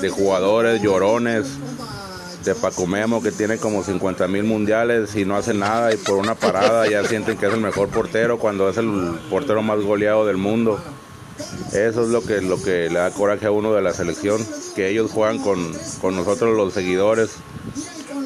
de 0.00 0.08
jugadores 0.08 0.82
llorones, 0.82 1.46
de 2.44 2.54
Paco 2.54 2.86
Memo 2.86 3.22
que 3.22 3.32
tiene 3.32 3.58
como 3.58 3.82
50 3.82 4.28
mil 4.28 4.44
mundiales 4.44 5.14
y 5.16 5.24
no 5.24 5.36
hace 5.36 5.54
nada 5.54 5.92
y 5.92 5.96
por 5.96 6.16
una 6.16 6.34
parada 6.34 6.88
ya 6.88 7.04
sienten 7.04 7.36
que 7.36 7.46
es 7.46 7.52
el 7.52 7.60
mejor 7.60 7.88
portero 7.88 8.38
cuando 8.38 8.68
es 8.68 8.76
el 8.76 9.18
portero 9.30 9.62
más 9.62 9.80
goleado 9.80 10.26
del 10.26 10.36
mundo. 10.36 10.80
Eso 11.72 12.02
es 12.02 12.08
lo 12.08 12.22
que, 12.22 12.40
lo 12.40 12.60
que 12.60 12.88
le 12.90 12.98
da 12.98 13.10
coraje 13.10 13.46
a 13.46 13.50
uno 13.50 13.72
de 13.72 13.82
la 13.82 13.92
selección, 13.92 14.44
que 14.74 14.88
ellos 14.88 15.10
juegan 15.12 15.38
con, 15.38 15.72
con 16.00 16.16
nosotros 16.16 16.56
los 16.56 16.72
seguidores, 16.72 17.36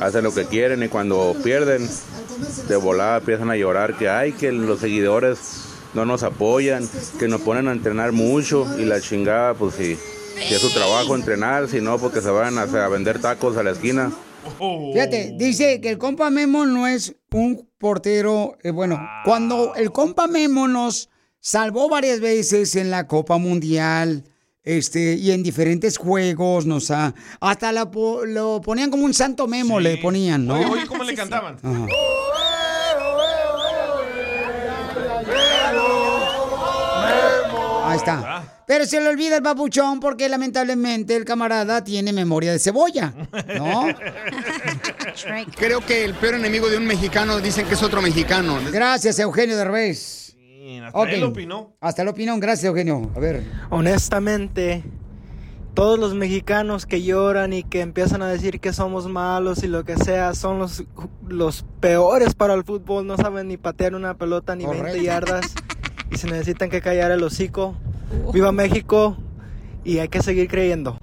hacen 0.00 0.24
lo 0.24 0.34
que 0.34 0.46
quieren 0.46 0.82
y 0.82 0.88
cuando 0.88 1.34
pierden, 1.44 1.88
de 2.68 2.76
volada 2.76 3.18
empiezan 3.18 3.50
a 3.50 3.56
llorar 3.56 3.96
que 3.96 4.08
hay 4.08 4.32
que 4.32 4.50
los 4.50 4.80
seguidores 4.80 5.38
no 5.94 6.04
nos 6.06 6.22
apoyan, 6.22 6.88
que 7.18 7.28
nos 7.28 7.42
ponen 7.42 7.68
a 7.68 7.72
entrenar 7.72 8.12
mucho 8.12 8.66
y 8.78 8.84
la 8.84 9.00
chingada, 9.00 9.54
pues 9.54 9.74
sí, 9.74 9.98
si 10.36 10.54
es 10.54 10.60
su 10.60 10.70
trabajo 10.70 11.14
entrenar, 11.14 11.68
si 11.68 11.80
no, 11.80 11.98
porque 11.98 12.20
se 12.20 12.30
van 12.30 12.58
a, 12.58 12.62
a 12.62 12.88
vender 12.88 13.20
tacos 13.20 13.56
a 13.56 13.62
la 13.62 13.70
esquina. 13.72 14.12
Fíjate, 14.92 15.34
dice 15.36 15.80
que 15.80 15.90
el 15.90 15.98
compa 15.98 16.30
Memo 16.30 16.66
no 16.66 16.86
es 16.88 17.14
un 17.30 17.68
portero. 17.78 18.56
eh, 18.62 18.70
bueno, 18.70 19.00
cuando 19.24 19.74
el 19.76 19.92
compa 19.92 20.26
Memo 20.26 20.66
nos 20.68 21.10
salvó 21.38 21.88
varias 21.88 22.20
veces 22.20 22.74
en 22.76 22.90
la 22.90 23.06
Copa 23.06 23.38
Mundial. 23.38 24.24
Este, 24.64 25.14
y 25.14 25.32
en 25.32 25.42
diferentes 25.42 25.98
juegos, 25.98 26.66
nos 26.66 26.92
ha, 26.92 27.14
hasta 27.40 27.72
la 27.72 27.90
lo 28.26 28.60
ponían 28.60 28.92
como 28.92 29.04
un 29.04 29.12
santo 29.12 29.48
memo, 29.48 29.80
le 29.80 29.96
ponían, 29.96 30.46
¿no? 30.46 30.54
Oye, 30.54 30.66
oye, 30.66 30.86
¿cómo 30.86 31.02
le 31.02 31.16
cantaban? 31.16 31.56
Ajá. 31.60 31.86
Ahí 37.84 37.96
está. 37.96 38.44
Pero 38.66 38.84
se 38.86 39.00
le 39.00 39.08
olvida 39.08 39.36
el 39.36 39.42
papuchón 39.42 40.00
porque 40.00 40.28
lamentablemente 40.28 41.16
el 41.16 41.24
camarada 41.24 41.82
tiene 41.82 42.12
memoria 42.12 42.52
de 42.52 42.58
cebolla, 42.58 43.12
¿no? 43.58 43.86
Creo 45.56 45.80
que 45.80 46.04
el 46.04 46.14
peor 46.14 46.34
enemigo 46.34 46.68
de 46.68 46.78
un 46.78 46.86
mexicano 46.86 47.38
dicen 47.40 47.66
que 47.66 47.74
es 47.74 47.82
otro 47.82 48.00
mexicano. 48.02 48.58
Gracias, 48.72 49.18
Eugenio 49.18 49.56
Derbez. 49.56 50.36
hasta 50.86 51.10
él 51.10 51.24
opinó. 51.24 51.76
Hasta 51.80 52.02
él 52.02 52.08
opinó. 52.08 52.38
Gracias, 52.38 52.64
Eugenio. 52.64 53.10
A 53.14 53.18
ver. 53.18 53.42
Honestamente, 53.70 54.84
todos 55.74 55.98
los 55.98 56.14
mexicanos 56.14 56.86
que 56.86 57.02
lloran 57.02 57.52
y 57.52 57.62
que 57.64 57.80
empiezan 57.80 58.22
a 58.22 58.28
decir 58.28 58.60
que 58.60 58.72
somos 58.72 59.08
malos 59.08 59.62
y 59.64 59.68
lo 59.68 59.84
que 59.84 59.96
sea, 59.96 60.34
son 60.34 60.58
los, 60.58 60.84
los 61.26 61.64
peores 61.80 62.34
para 62.34 62.54
el 62.54 62.64
fútbol. 62.64 63.06
No 63.06 63.16
saben 63.16 63.48
ni 63.48 63.56
patear 63.56 63.94
una 63.94 64.14
pelota 64.14 64.54
ni 64.54 64.64
20 64.64 64.78
Correcto. 64.78 65.02
yardas. 65.02 65.54
Y 66.10 66.18
se 66.18 66.26
necesitan 66.26 66.68
que 66.68 66.82
callar 66.82 67.10
el 67.10 67.22
hocico. 67.22 67.74
Viva 68.32 68.52
México 68.52 69.16
y 69.84 69.98
hay 69.98 70.08
que 70.08 70.22
seguir 70.22 70.48
creyendo. 70.48 70.98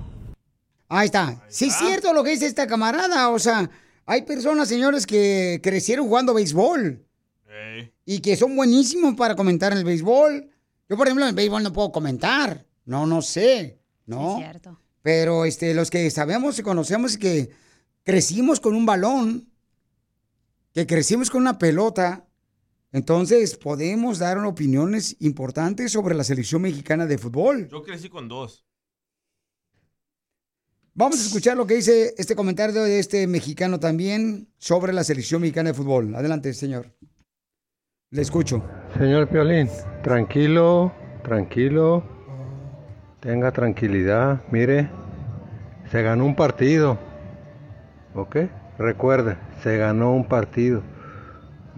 Ahí 0.87 1.05
está. 1.05 1.43
Sí, 1.47 1.65
es 1.65 1.75
cierto 1.75 2.13
lo 2.13 2.23
que 2.23 2.31
dice 2.31 2.47
esta 2.47 2.67
camarada. 2.67 3.29
O 3.29 3.39
sea, 3.39 3.69
hay 4.05 4.23
personas, 4.23 4.67
señores, 4.67 5.05
que 5.05 5.59
crecieron 5.61 6.07
jugando 6.07 6.33
béisbol 6.33 7.05
y 8.05 8.19
que 8.19 8.35
son 8.35 8.55
buenísimos 8.55 9.15
para 9.15 9.35
comentar 9.35 9.71
en 9.71 9.79
el 9.79 9.85
béisbol. 9.85 10.49
Yo, 10.89 10.97
por 10.97 11.07
ejemplo, 11.07 11.25
en 11.25 11.29
el 11.29 11.35
béisbol 11.35 11.61
no 11.61 11.73
puedo 11.73 11.91
comentar. 11.91 12.65
No, 12.85 13.05
no 13.05 13.21
sé. 13.21 13.79
¿No? 14.07 14.37
Sí, 14.37 14.43
cierto. 14.43 14.79
Pero 15.03 15.45
este, 15.45 15.75
los 15.75 15.91
que 15.91 16.09
sabemos 16.09 16.57
y 16.57 16.63
conocemos 16.63 17.17
que 17.17 17.51
crecimos 18.03 18.59
con 18.59 18.75
un 18.75 18.87
balón, 18.87 19.49
que 20.73 20.87
crecimos 20.87 21.29
con 21.29 21.41
una 21.41 21.59
pelota, 21.59 22.25
entonces 22.91 23.55
podemos 23.55 24.19
dar 24.19 24.37
opiniones 24.39 25.15
importantes 25.19 25.91
sobre 25.91 26.15
la 26.15 26.23
selección 26.23 26.61
mexicana 26.61 27.05
de 27.05 27.17
fútbol. 27.17 27.67
Yo 27.69 27.83
crecí 27.83 28.09
con 28.09 28.27
dos. 28.27 28.65
Vamos 30.93 31.19
a 31.19 31.25
escuchar 31.25 31.55
lo 31.55 31.65
que 31.65 31.75
dice 31.75 32.13
este 32.17 32.35
comentario 32.35 32.83
de 32.83 32.99
este 32.99 33.25
mexicano 33.27 33.79
también 33.79 34.49
sobre 34.57 34.91
la 34.91 35.03
selección 35.03 35.41
mexicana 35.41 35.69
de 35.69 35.75
fútbol. 35.75 36.15
Adelante, 36.15 36.53
señor. 36.53 36.93
Le 38.09 38.21
escucho. 38.23 38.63
Señor 38.97 39.29
Piolín, 39.29 39.69
tranquilo, 40.03 40.91
tranquilo, 41.23 42.03
tenga 43.19 43.51
tranquilidad. 43.51 44.41
Mire, 44.51 44.89
se 45.91 46.01
ganó 46.01 46.25
un 46.25 46.35
partido, 46.35 46.97
¿ok? 48.15 48.37
Recuerde, 48.79 49.37
se 49.61 49.77
ganó 49.77 50.11
un 50.13 50.27
partido. 50.27 50.81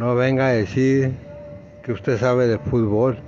No 0.02 0.16
venga 0.16 0.48
a 0.48 0.54
decir 0.54 1.14
que 1.84 1.92
usted 1.92 2.18
sabe 2.18 2.48
de 2.48 2.58
fútbol. 2.58 3.20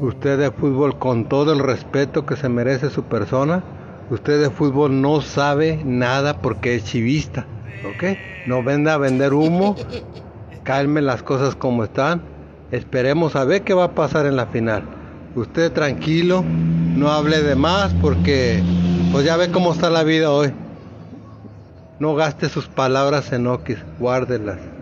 Usted 0.00 0.38
de 0.38 0.52
fútbol, 0.52 0.96
con 0.96 1.28
todo 1.28 1.52
el 1.52 1.58
respeto 1.58 2.24
que 2.24 2.36
se 2.36 2.48
merece 2.48 2.88
su 2.88 3.02
persona, 3.02 3.64
usted 4.10 4.40
de 4.40 4.48
fútbol 4.48 5.02
no 5.02 5.20
sabe 5.22 5.82
nada 5.84 6.40
porque 6.40 6.76
es 6.76 6.84
chivista, 6.84 7.46
¿ok? 7.84 8.16
No 8.46 8.62
venda 8.62 8.94
a 8.94 8.98
vender 8.98 9.34
humo, 9.34 9.74
calme 10.62 11.02
las 11.02 11.24
cosas 11.24 11.56
como 11.56 11.82
están. 11.82 12.22
Esperemos 12.70 13.34
a 13.34 13.42
ver 13.42 13.62
qué 13.62 13.74
va 13.74 13.86
a 13.86 13.94
pasar 13.96 14.26
en 14.26 14.36
la 14.36 14.46
final. 14.46 14.84
Usted 15.34 15.72
tranquilo, 15.72 16.44
no 16.94 17.10
hable 17.10 17.42
de 17.42 17.56
más 17.56 17.92
porque 17.94 18.62
pues 19.10 19.24
ya 19.24 19.36
ve 19.36 19.50
cómo 19.50 19.72
está 19.72 19.90
la 19.90 20.04
vida 20.04 20.30
hoy. 20.30 20.52
No 21.98 22.14
gaste 22.14 22.48
sus 22.48 22.68
palabras 22.68 23.32
en 23.32 23.48
oquis, 23.48 23.78
guárdelas. 23.98 24.73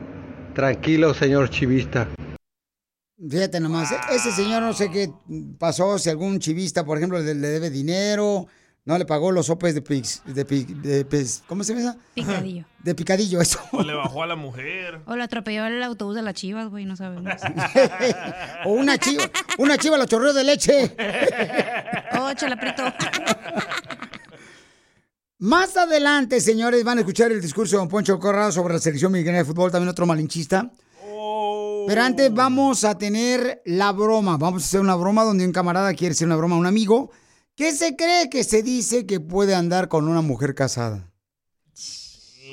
Tranquilo, 0.54 1.14
señor 1.14 1.48
chivista. 1.50 2.08
Fíjate 3.30 3.60
nomás, 3.60 3.92
e- 3.92 4.14
ese 4.14 4.32
señor 4.32 4.62
no 4.62 4.72
sé 4.72 4.90
qué 4.90 5.10
pasó, 5.58 5.98
si 5.98 6.10
algún 6.10 6.38
chivista, 6.40 6.84
por 6.84 6.98
ejemplo, 6.98 7.18
le, 7.20 7.34
le 7.34 7.48
debe 7.48 7.70
dinero, 7.70 8.46
no 8.84 8.98
le 8.98 9.04
pagó 9.06 9.30
los 9.30 9.46
sopes 9.46 9.74
de 9.76 9.80
pix, 9.82 10.22
de, 10.26 10.44
pi- 10.44 10.64
de 10.64 11.08
pez- 11.08 11.42
¿cómo 11.46 11.62
se 11.62 11.74
llama? 11.74 11.96
Picadillo. 12.14 12.64
De 12.82 12.96
picadillo, 12.96 13.40
eso. 13.40 13.60
O 13.70 13.80
le 13.84 13.94
bajó 13.94 14.24
a 14.24 14.26
la 14.26 14.34
mujer. 14.34 15.02
O 15.06 15.14
lo 15.14 15.22
atropelló 15.22 15.64
el 15.66 15.80
autobús 15.84 16.16
de 16.16 16.22
las 16.22 16.34
chivas, 16.34 16.68
güey, 16.68 16.84
no 16.84 16.96
sabemos. 16.96 17.32
o 18.64 18.70
una 18.72 18.98
chiva, 18.98 19.22
una 19.58 19.78
chiva 19.78 19.96
lo 19.96 20.04
chorreó 20.06 20.32
de 20.32 20.42
leche. 20.42 20.96
oh, 22.18 22.32
chalaprito. 22.34 22.82
Más 25.42 25.76
adelante, 25.76 26.40
señores, 26.40 26.84
van 26.84 26.98
a 26.98 27.00
escuchar 27.00 27.32
el 27.32 27.40
discurso 27.42 27.74
de 27.74 27.78
Don 27.80 27.88
Poncho 27.88 28.16
Corrado 28.20 28.52
sobre 28.52 28.74
la 28.74 28.78
selección 28.80 29.10
mexicana 29.10 29.38
de 29.38 29.44
fútbol, 29.44 29.72
también 29.72 29.88
otro 29.88 30.06
malinchista. 30.06 30.70
Pero 31.88 32.00
antes 32.00 32.32
vamos 32.32 32.84
a 32.84 32.96
tener 32.96 33.60
la 33.64 33.90
broma. 33.90 34.36
Vamos 34.36 34.62
a 34.62 34.66
hacer 34.66 34.78
una 34.78 34.94
broma 34.94 35.24
donde 35.24 35.44
un 35.44 35.50
camarada 35.50 35.94
quiere 35.94 36.12
hacer 36.12 36.28
una 36.28 36.36
broma 36.36 36.54
a 36.54 36.58
un 36.60 36.66
amigo 36.66 37.10
que 37.56 37.72
se 37.72 37.96
cree 37.96 38.30
que 38.30 38.44
se 38.44 38.62
dice 38.62 39.04
que 39.04 39.18
puede 39.18 39.56
andar 39.56 39.88
con 39.88 40.06
una 40.06 40.20
mujer 40.20 40.54
casada. 40.54 41.10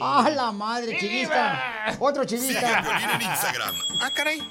¡Ah, 0.01 0.27
la 0.35 0.51
madre, 0.51 0.97
chivista! 0.99 1.95
Otro 1.99 2.23
chivista. 2.25 2.79
en 3.13 3.21
Instagram, 3.21 3.75
Ah, 4.01 4.09
caray. 4.15 4.41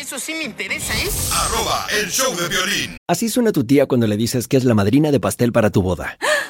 Eso 0.00 0.18
sí 0.18 0.32
me 0.32 0.44
interesa, 0.44 0.94
¿eh? 0.94 1.10
arroba 1.34 1.86
el 2.00 2.08
show 2.08 2.34
de 2.34 2.48
violín. 2.48 2.96
Así 3.06 3.28
suena 3.28 3.52
tu 3.52 3.64
tía 3.64 3.84
cuando 3.84 4.06
le 4.06 4.16
dices 4.16 4.48
que 4.48 4.56
es 4.56 4.64
la 4.64 4.72
madrina 4.72 5.10
de 5.10 5.20
pastel 5.20 5.52
para 5.52 5.68
tu 5.68 5.82
boda. 5.82 6.16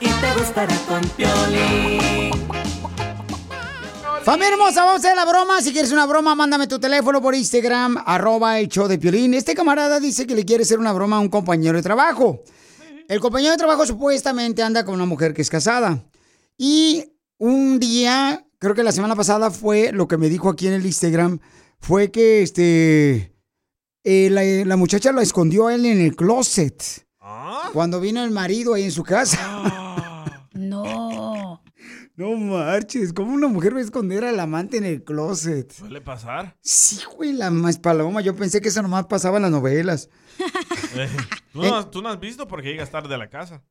Y 0.00 0.06
te 0.06 0.38
gustará 0.38 0.76
con 0.86 1.00
Piolín. 1.16 2.30
Familia 4.22 4.52
hermosa, 4.52 4.84
vamos 4.84 5.04
a 5.04 5.08
hacer 5.08 5.16
la 5.16 5.24
broma. 5.24 5.60
Si 5.60 5.72
quieres 5.72 5.90
una 5.90 6.06
broma, 6.06 6.36
mándame 6.36 6.68
tu 6.68 6.78
teléfono 6.78 7.20
por 7.20 7.34
Instagram, 7.34 7.96
arroba 8.06 8.60
el 8.60 8.68
show 8.68 8.86
de 8.86 8.98
Piolín. 8.98 9.34
Este 9.34 9.52
camarada 9.54 9.98
dice 9.98 10.28
que 10.28 10.36
le 10.36 10.44
quiere 10.44 10.62
hacer 10.62 10.78
una 10.78 10.92
broma 10.92 11.16
a 11.16 11.20
un 11.20 11.28
compañero 11.28 11.76
de 11.76 11.82
trabajo. 11.82 12.44
El 13.08 13.18
compañero 13.18 13.50
de 13.50 13.58
trabajo 13.58 13.84
supuestamente 13.84 14.62
anda 14.62 14.84
con 14.84 14.94
una 14.94 15.06
mujer 15.06 15.34
que 15.34 15.42
es 15.42 15.50
casada. 15.50 16.04
Y 16.56 17.04
un 17.38 17.80
día, 17.80 18.46
creo 18.60 18.76
que 18.76 18.84
la 18.84 18.92
semana 18.92 19.16
pasada 19.16 19.50
fue 19.50 19.90
lo 19.90 20.06
que 20.06 20.18
me 20.18 20.28
dijo 20.28 20.48
aquí 20.48 20.68
en 20.68 20.74
el 20.74 20.86
Instagram, 20.86 21.40
fue 21.80 22.12
que 22.12 22.42
este 22.42 23.34
eh, 24.04 24.30
la, 24.30 24.44
la 24.44 24.76
muchacha 24.76 25.10
lo 25.10 25.20
escondió 25.20 25.66
a 25.66 25.74
él 25.74 25.84
en 25.84 26.00
el 26.00 26.14
closet. 26.14 27.03
Cuando 27.72 28.00
vino 28.00 28.22
el 28.22 28.30
marido 28.30 28.74
ahí 28.74 28.84
en 28.84 28.92
su 28.92 29.02
casa. 29.02 29.90
No. 30.54 31.60
No 32.16 32.36
marches, 32.36 33.12
¿cómo 33.12 33.34
una 33.34 33.48
mujer 33.48 33.74
va 33.74 33.78
a 33.80 33.82
esconder 33.82 34.24
al 34.24 34.38
amante 34.38 34.76
en 34.76 34.84
el 34.84 35.02
closet? 35.02 35.72
¿Suele 35.72 36.00
pasar? 36.00 36.56
Sí, 36.60 37.00
güey, 37.16 37.32
la 37.32 37.50
más 37.50 37.78
paloma. 37.78 38.20
Yo 38.20 38.36
pensé 38.36 38.60
que 38.60 38.68
eso 38.68 38.80
nomás 38.82 39.06
pasaba 39.06 39.38
en 39.38 39.42
las 39.42 39.50
novelas. 39.50 40.08
Eh, 40.96 41.08
¿Tú, 41.52 41.60
no, 41.60 41.88
tú 41.88 42.02
no 42.02 42.08
has 42.08 42.20
visto 42.20 42.46
porque 42.46 42.68
llegas 42.68 42.88
tarde 42.88 43.12
a 43.12 43.18
la 43.18 43.28
casa. 43.28 43.64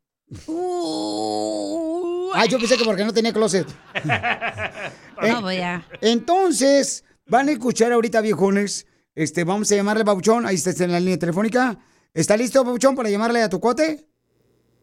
Ah, 2.34 2.46
yo 2.50 2.60
pensé 2.60 2.78
que 2.78 2.84
porque 2.84 3.06
no 3.06 3.13
tenía 3.13 3.32
closet. 3.32 3.68
No, 5.22 5.39
pues 5.42 5.58
ya. 5.58 5.88
Entonces, 6.02 7.06
van 7.28 7.48
a 7.48 7.54
escuchar 7.54 7.94
ahorita, 7.94 8.20
viejones. 8.20 8.88
Este, 9.16 9.46
vamos 9.46 9.72
a 9.72 9.76
llamarle 9.76 10.04
Babuchón. 10.04 10.46
Ahí 10.46 10.56
está, 10.56 10.72
está 10.72 10.84
en 10.84 10.92
la 10.92 11.00
línea 11.00 11.18
telefónica. 11.18 11.80
¿Está 12.13 12.38
listo, 12.38 12.63
Babuchón, 12.63 12.95
para 12.95 13.10
llamarle 13.10 13.41
a 13.41 13.49
tu 13.49 13.60
cuate? 13.60 14.08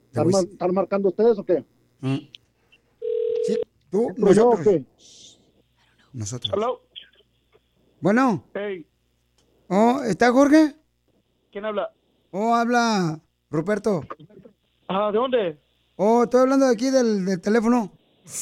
¿Están, 0.06 0.28
mar- 0.28 0.44
están 0.50 0.74
marcando 0.74 1.08
ustedes 1.10 1.38
o 1.38 1.44
qué? 1.44 1.64
Sí, 3.46 3.58
tú, 3.90 4.08
¿Entro 4.08 4.32
yo 4.32 4.48
o 4.48 4.50
nosotros. 4.56 4.60
qué? 4.74 4.84
Nosotros. 6.12 6.52
Hello. 6.54 6.80
Bueno. 8.00 8.44
Hey, 8.54 8.86
Oh, 9.72 10.02
¿está 10.02 10.32
Jorge? 10.32 10.74
¿quién 11.52 11.64
habla? 11.64 11.92
Oh, 12.32 12.54
habla 12.56 13.20
Ruperto. 13.50 14.00
Ah, 14.88 15.10
¿de 15.12 15.18
dónde? 15.18 15.60
Oh, 15.94 16.24
estoy 16.24 16.40
hablando 16.40 16.66
de 16.66 16.72
aquí 16.72 16.90
del, 16.90 17.24
del 17.24 17.40
teléfono. 17.40 17.92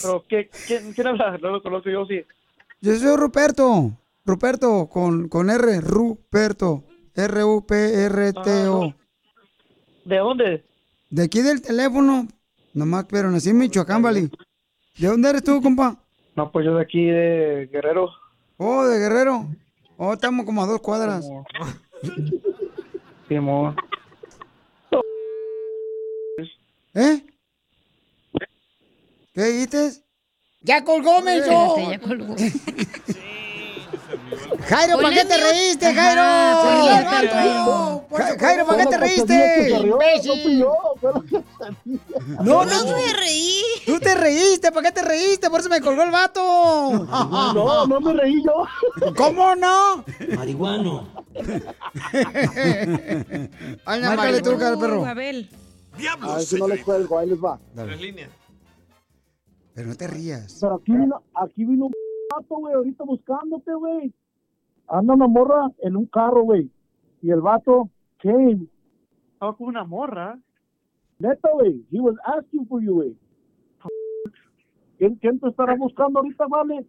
¿Pero 0.01 0.25
qué, 0.27 0.49
quién, 0.67 0.93
quién 0.95 1.07
habla? 1.09 1.37
No 1.43 1.51
lo 1.51 1.63
conozco 1.63 1.91
yo, 1.91 2.07
sí. 2.07 2.23
Yo 2.81 2.97
soy 2.97 3.17
Ruperto. 3.17 3.93
Ruperto, 4.25 4.89
con, 4.89 5.29
con 5.29 5.51
R. 5.51 5.81
Ruperto. 5.83 6.85
R-U-P-R-T-O. 7.19 8.95
¿De 10.05 10.17
dónde? 10.19 10.65
De 11.11 11.25
aquí 11.25 11.43
del 11.43 11.61
teléfono. 11.61 12.29
Nomás, 12.75 13.07
pero 13.11 13.31
nací 13.31 13.51
en 13.51 13.59
Michoacán, 13.59 14.03
Vali. 14.03 14.31
¿De 14.97 15.09
dónde 15.09 15.31
eres 15.31 15.43
tú, 15.43 15.61
compa? 15.61 15.97
No, 16.37 16.53
pues 16.53 16.65
yo 16.65 16.77
de 16.77 16.83
aquí, 16.83 17.07
de 17.07 17.69
Guerrero. 17.73 18.11
Oh, 18.57 18.85
de 18.85 19.01
Guerrero. 19.01 19.49
Oh, 19.97 20.13
estamos 20.13 20.47
como 20.47 20.63
a 20.63 20.67
dos 20.67 20.81
cuadras. 20.81 21.29
Sí, 23.27 23.35
mo. 23.41 23.75
¿Eh? 26.95 27.27
¿Qué 29.35 29.43
dijiste? 29.43 29.91
¡Ya 30.63 30.85
colgó, 30.85 31.21
menso! 31.23 31.77
Espérate, 31.77 31.91
ya 31.91 32.09
colgó. 32.09 32.37
Jairo, 34.69 34.97
¿para 35.01 35.15
qué 35.15 35.25
te 35.25 35.37
reíste, 35.37 35.95
Jairo? 35.95 36.21
Ajá, 36.21 36.63
ponle 36.63 36.97
el 36.99 37.05
gato 37.05 37.37
ahí. 37.39 37.49
Ja- 38.19 38.39
Jairo, 38.39 38.67
¿para 38.67 38.79
qué 38.85 38.87
te 38.91 38.99
reíste? 38.99 39.71
Imbécil. 39.81 40.61
No, 42.43 42.65
no, 42.65 42.65
No 42.65 42.85
me 42.97 43.13
reí. 43.13 43.63
Tú 43.87 43.99
te 44.01 44.15
reíste, 44.15 44.71
¿para 44.73 44.89
qué 44.89 44.93
te 45.01 45.03
reíste? 45.03 45.51
Por 45.51 45.61
eso 45.61 45.69
me 45.69 45.81
colgó 45.81 46.03
el 46.03 46.11
vato. 46.11 46.41
No, 47.53 47.87
no 47.87 48.01
me 48.01 48.13
reí 48.15 48.43
yo. 48.45 48.65
¿Cómo 49.15 49.55
no? 49.55 50.05
Marihuano. 50.37 51.09
Ay, 53.85 54.01
no, 54.01 54.07
Márcale 54.09 54.43
tú, 54.43 54.59
cara 54.59 54.77
perro. 54.79 55.05
Abel. 55.05 55.49
A 56.23 56.37
ver 56.37 56.45
si 56.45 56.57
no 56.59 56.69
les 56.69 56.85
cuelgo, 56.85 57.19
ahí 57.19 57.29
les 57.29 57.39
va. 57.43 57.59
Tres 57.75 58.01
líneas. 58.01 58.31
Pero 59.75 59.89
no 59.89 59.95
te 59.97 60.07
rías. 60.09 60.59
Pero 60.61 60.77
aquí 60.77 60.93
vino, 60.93 61.23
aquí 61.35 61.65
vino 61.65 61.87
un 61.87 61.93
vato, 62.35 62.57
güey, 62.57 62.75
ahorita 62.75 63.05
buscándote, 63.05 63.73
güey. 63.75 64.13
Anda 64.89 65.15
una 65.15 65.27
morra 65.27 65.69
en 65.83 65.97
un 65.97 66.07
carro, 66.07 66.43
güey. 66.43 66.71
Y 67.23 67.31
el 67.31 67.41
vato 67.41 67.89
came. 68.23 68.67
Estaba 69.35 69.57
con 69.57 69.69
una 69.69 69.85
morra. 69.85 70.39
Neta, 71.19 71.51
güey. 71.53 71.85
He 71.91 72.01
was 72.01 72.15
asking 72.25 72.67
for 72.67 72.81
you, 72.83 72.95
güey. 72.95 73.17
¿Quién, 74.99 75.15
¿Quién 75.17 75.39
te 75.39 75.49
estará 75.49 75.77
buscando 75.77 76.19
ahorita, 76.21 76.47
vale? 76.49 76.75
I 76.81 76.85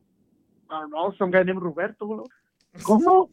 don't 0.70 0.90
know, 0.92 1.12
some 1.18 1.32
guy 1.32 1.44
named 1.44 1.62
Roberto, 1.62 2.08
bro. 2.08 2.24
¿Cómo? 2.84 3.30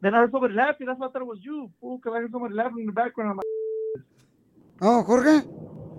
Then 0.00 0.14
I 0.14 0.18
heard 0.18 0.30
somebody 0.30 0.54
laughing. 0.54 0.86
That's 0.86 0.98
why 0.98 1.06
I 1.06 1.10
thought 1.10 1.22
it 1.22 1.28
was 1.28 1.40
you, 1.42 1.70
fool, 1.80 1.98
because 1.98 2.14
I 2.16 2.20
heard 2.22 2.30
somebody 2.32 2.54
laughing 2.54 2.80
in 2.80 2.86
the 2.86 2.92
background. 2.92 3.30
I'm 3.32 3.36
like, 3.36 3.46
Oh, 4.82 5.02
Jorge. 5.04 5.44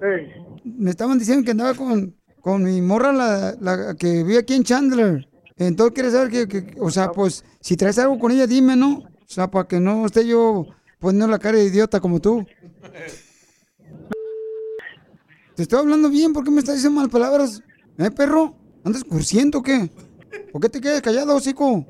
hey. 0.01 0.33
Me 0.63 0.89
estaban 0.91 1.19
diciendo 1.19 1.45
que 1.45 1.51
andaba 1.51 1.75
con, 1.75 2.15
con 2.41 2.63
mi 2.63 2.81
morra, 2.81 3.13
la, 3.13 3.53
la 3.59 3.95
que 3.95 4.23
vive 4.23 4.39
aquí 4.39 4.55
en 4.55 4.63
Chandler. 4.63 5.27
Entonces, 5.67 5.93
¿quieres 5.93 6.13
saber 6.13 6.29
que, 6.31 6.47
que- 6.47 6.79
o 6.81 6.89
sea, 6.89 7.11
pues, 7.11 7.45
si 7.59 7.77
traes 7.77 7.99
algo 7.99 8.17
con 8.17 8.31
ella, 8.31 8.47
dime, 8.47 8.75
¿no? 8.75 8.97
O 8.97 9.27
sea, 9.27 9.49
para 9.49 9.67
que 9.67 9.79
no 9.79 10.07
esté 10.07 10.25
yo 10.27 10.65
poniendo 10.99 11.27
la 11.27 11.37
cara 11.37 11.57
de 11.59 11.65
idiota 11.65 11.99
como 11.99 12.19
tú. 12.19 12.43
Te 15.55 15.61
estoy 15.63 15.79
hablando 15.79 16.09
bien, 16.09 16.33
¿por 16.33 16.43
qué 16.43 16.49
me 16.49 16.59
estás 16.59 16.75
diciendo 16.75 16.99
mal 16.99 17.09
palabras? 17.09 17.61
¿Eh, 17.99 18.09
perro? 18.09 18.55
¿Andas 18.83 19.03
cursiendo 19.03 19.59
o 19.59 19.61
qué? 19.61 19.89
¿Por 20.51 20.61
qué 20.61 20.69
te 20.69 20.81
quedas 20.81 21.01
callado, 21.01 21.35
hocico? 21.35 21.85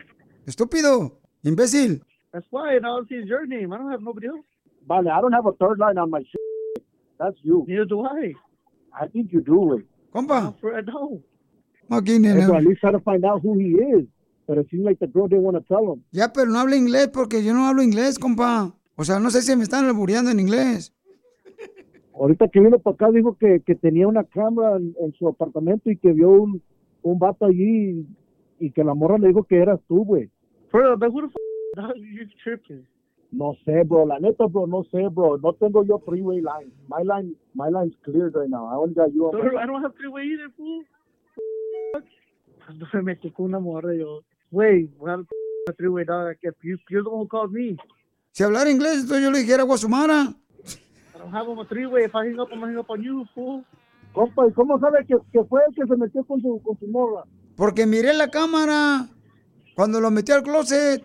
Estúpido, 0.46 1.22
imbécil. 1.44 2.04
That's 2.34 2.48
why, 2.52 2.76
I 2.76 2.82
see 3.08 3.16
is 3.24 3.30
your 3.30 3.48
name. 3.48 3.74
I 3.74 3.78
don't 3.78 3.92
have 3.92 4.02
nobody 4.04 4.28
else. 4.28 4.46
Vale, 4.86 5.10
I 5.10 5.22
don't 5.22 5.34
have 5.34 5.48
a 5.48 5.54
third 5.54 5.78
line 5.80 5.98
on 5.98 6.10
my 6.10 6.20
shit. 6.24 6.84
That's 7.18 7.38
you. 7.44 7.64
Neither 7.68 7.86
do 7.86 8.02
I. 8.06 8.34
I 8.94 9.08
think 9.08 9.32
you 9.32 9.42
do, 9.42 9.56
güey. 9.56 9.86
Compa. 10.12 10.54
Or 11.92 12.56
at 12.58 12.64
least 12.64 12.80
try 12.80 12.92
to 12.92 13.00
find 13.02 13.26
out 13.26 13.42
who 13.44 13.58
he 13.60 13.76
is. 13.76 14.08
But 14.48 14.58
it 14.58 14.68
seems 14.70 14.84
like 14.84 15.00
the 15.00 15.08
girl 15.08 15.28
didn't 15.28 15.44
want 15.44 15.58
to 15.58 15.64
tell 15.68 15.94
him. 15.94 16.04
Ya, 16.12 16.32
pero 16.34 16.48
no 16.48 16.60
habla 16.60 16.76
inglés 16.76 17.10
porque 17.10 17.44
yo 17.44 17.54
no 17.54 17.68
hablo 17.68 17.84
inglés, 17.84 18.18
compa. 18.18 18.74
O 18.96 19.04
sea, 19.04 19.20
no 19.20 19.30
sé 19.30 19.42
si 19.42 19.56
me 19.56 19.64
están 19.64 19.86
albureando 19.86 20.32
en 20.32 20.40
inglés. 20.40 20.94
Ahorita 22.14 22.48
que 22.50 22.60
vino 22.60 22.78
para 22.80 22.94
acá 22.96 23.12
dijo 23.12 23.38
que, 23.38 23.62
que 23.66 23.76
tenía 23.76 24.08
una 24.08 24.24
cámara 24.24 24.78
en, 24.78 24.96
en 25.00 25.14
su 25.14 25.28
apartamento 25.28 25.90
y 25.90 25.98
que 25.98 26.12
vio 26.14 26.30
un, 26.30 26.62
un 27.02 27.20
vato 27.20 27.46
allí 27.46 28.06
y, 28.60 28.66
y 28.68 28.72
que 28.72 28.84
la 28.84 28.94
morra 28.94 29.18
le 29.18 29.30
dijo 29.30 29.44
que 29.44 29.58
eras 29.58 29.80
tú, 29.88 30.04
güey. 30.06 30.30
Real, 30.72 30.98
but 30.98 31.10
who 31.12 31.22
the 31.22 31.28
f*** 31.28 31.36
dog, 31.76 31.96
you 31.98 32.28
tripping? 32.44 32.86
No 33.32 33.56
sé, 33.66 33.84
bro. 33.86 34.06
La 34.06 34.20
neta, 34.20 34.46
bro, 34.46 34.68
no 34.68 34.84
sé, 34.92 35.08
bro. 35.08 35.38
No 35.38 35.54
tengo 35.54 35.86
yo 35.86 36.00
three-way 36.06 36.42
line. 36.42 36.72
My 36.90 37.04
line, 37.04 37.34
my 37.54 37.70
line's 37.70 37.96
cleared 38.04 38.36
right 38.36 38.50
now. 38.50 38.68
I 38.68 38.76
only 38.76 38.94
got 38.94 39.14
you 39.14 39.28
on 39.28 39.58
I 39.58 39.66
don't 39.66 39.82
have 39.82 39.96
three-way 39.96 40.24
either, 40.24 40.50
fool. 40.58 40.84
Cuando 42.80 42.88
me 42.94 43.02
metí 43.02 43.32
con 43.32 43.46
una 43.46 43.60
morra, 43.60 43.94
yo, 43.94 44.24
güey, 44.50 44.86
voy 44.98 45.10
a 45.12 45.18
dar 45.18 45.26
a 45.70 45.74
three-way, 45.74 46.06
dog. 46.06 46.38
Que 46.40 46.52
you, 46.64 46.78
you're 46.90 47.04
the 47.04 47.10
one 47.10 47.22
who 47.22 47.28
called 47.28 47.52
me. 47.52 47.78
Si 48.32 48.44
hablara 48.44 48.70
inglés, 48.72 49.02
entonces 49.02 49.24
yo 49.24 49.32
le 49.32 49.40
dijera 49.40 49.64
Guasumara. 49.64 50.34
I 51.14 51.18
don't 51.18 51.34
have 51.34 51.48
a 51.50 51.66
three-way. 51.66 52.06
If 52.06 52.16
I 52.16 52.28
hang 52.28 52.40
up, 52.40 52.50
I'm 52.52 52.60
gonna 52.60 52.72
hang 52.72 52.80
up 52.80 52.90
on 52.90 53.04
you, 53.04 53.26
fool. 53.36 53.64
Compa, 54.14 54.48
¿y 54.48 54.52
cómo 54.54 54.80
sabe 54.80 55.06
que, 55.06 55.16
que 55.32 55.44
fue 55.46 55.62
el 55.68 55.76
que 55.76 55.86
se 55.86 55.96
metió 55.98 56.24
con 56.26 56.42
su, 56.42 56.62
con 56.64 56.78
su 56.80 56.88
morra? 56.88 57.24
Porque 57.56 57.86
miré 57.86 58.14
la 58.14 58.30
cámara. 58.30 59.08
Cuando 59.76 60.02
lo 60.02 60.12
metí 60.12 60.32
al 60.32 60.44
closet, 60.44 61.04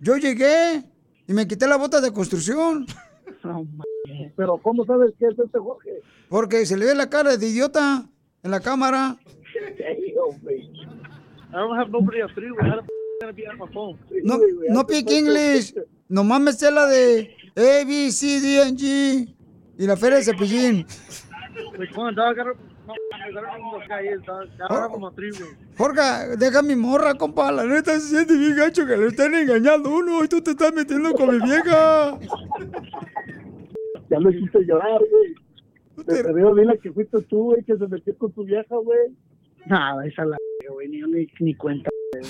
yo 0.00 0.16
llegué 0.16 0.84
y 1.26 1.32
me 1.32 1.46
quité 1.48 1.66
la 1.66 1.76
bota 1.76 2.00
de 2.00 2.12
construcción. 2.12 2.86
Pero 4.36 4.58
¿cómo 4.58 4.84
sabes 4.84 5.12
que 5.18 5.26
es 5.26 5.38
este 5.38 5.58
Jorge? 5.58 6.02
Porque 6.28 6.66
se 6.66 6.76
le 6.76 6.86
ve 6.86 6.94
la 6.94 7.10
cara 7.10 7.36
de 7.36 7.48
idiota 7.48 8.08
en 8.46 8.52
la 8.52 8.60
cámara. 8.60 9.18
I 11.52 11.52
don't 11.52 11.78
have 11.78 11.90
nobody 11.90 12.20
a 12.20 12.28
three-way. 12.28 12.68
How 12.68 12.76
the 12.76 12.82
f*** 12.82 12.88
gonna 13.20 13.32
be 13.32 13.46
on 13.46 13.58
my 13.58 13.66
phone? 13.72 13.98
No, 14.24 14.38
no 14.70 14.80
speak 14.82 15.10
English. 15.10 15.74
Nomás 16.08 16.40
me 16.40 16.52
sé 16.52 16.70
la 16.70 16.86
de 16.86 17.34
A, 17.56 17.84
B, 17.84 18.10
C, 18.10 18.40
D, 18.40 18.62
N, 18.62 18.76
G. 18.76 19.34
Y 19.78 19.86
la 19.86 19.96
feria 19.96 20.18
de 20.18 20.24
cepillín. 20.24 20.86
Three-way. 21.74 22.14
Jorge, 25.76 26.36
deja 26.38 26.62
mi 26.62 26.76
morra, 26.76 27.14
compa. 27.14 27.50
La 27.50 27.64
neta 27.64 27.98
se 27.98 28.08
siente 28.08 28.36
bien 28.36 28.56
gacho 28.56 28.86
que 28.86 28.96
le 28.96 29.08
están 29.08 29.34
engañando 29.34 29.90
a 29.90 29.94
uno 29.96 30.24
y 30.24 30.28
tú 30.28 30.40
te 30.40 30.52
estás 30.52 30.72
metiendo 30.72 31.12
con 31.14 31.36
mi 31.36 31.44
vieja. 31.44 32.16
Ya 34.08 34.20
lo 34.20 34.30
hiciste 34.30 34.64
llorar, 34.64 35.00
güey. 35.10 35.34
Te, 36.04 36.22
veo, 36.32 36.54
dile 36.54 36.78
que 36.78 36.92
fuiste 36.92 37.22
tú, 37.22 37.44
güey, 37.44 37.62
que 37.64 37.76
se 37.76 37.86
metió 37.86 38.16
con 38.18 38.32
tu 38.32 38.44
vieja, 38.44 38.76
güey. 38.76 39.16
Nada, 39.66 40.04
esa 40.06 40.22
es 40.22 40.28
la 40.28 40.36
güey. 40.70 40.88
Ni, 40.88 41.00
ni, 41.02 41.26
ni 41.40 41.54
cuenta. 41.54 41.90
güey. 42.12 42.24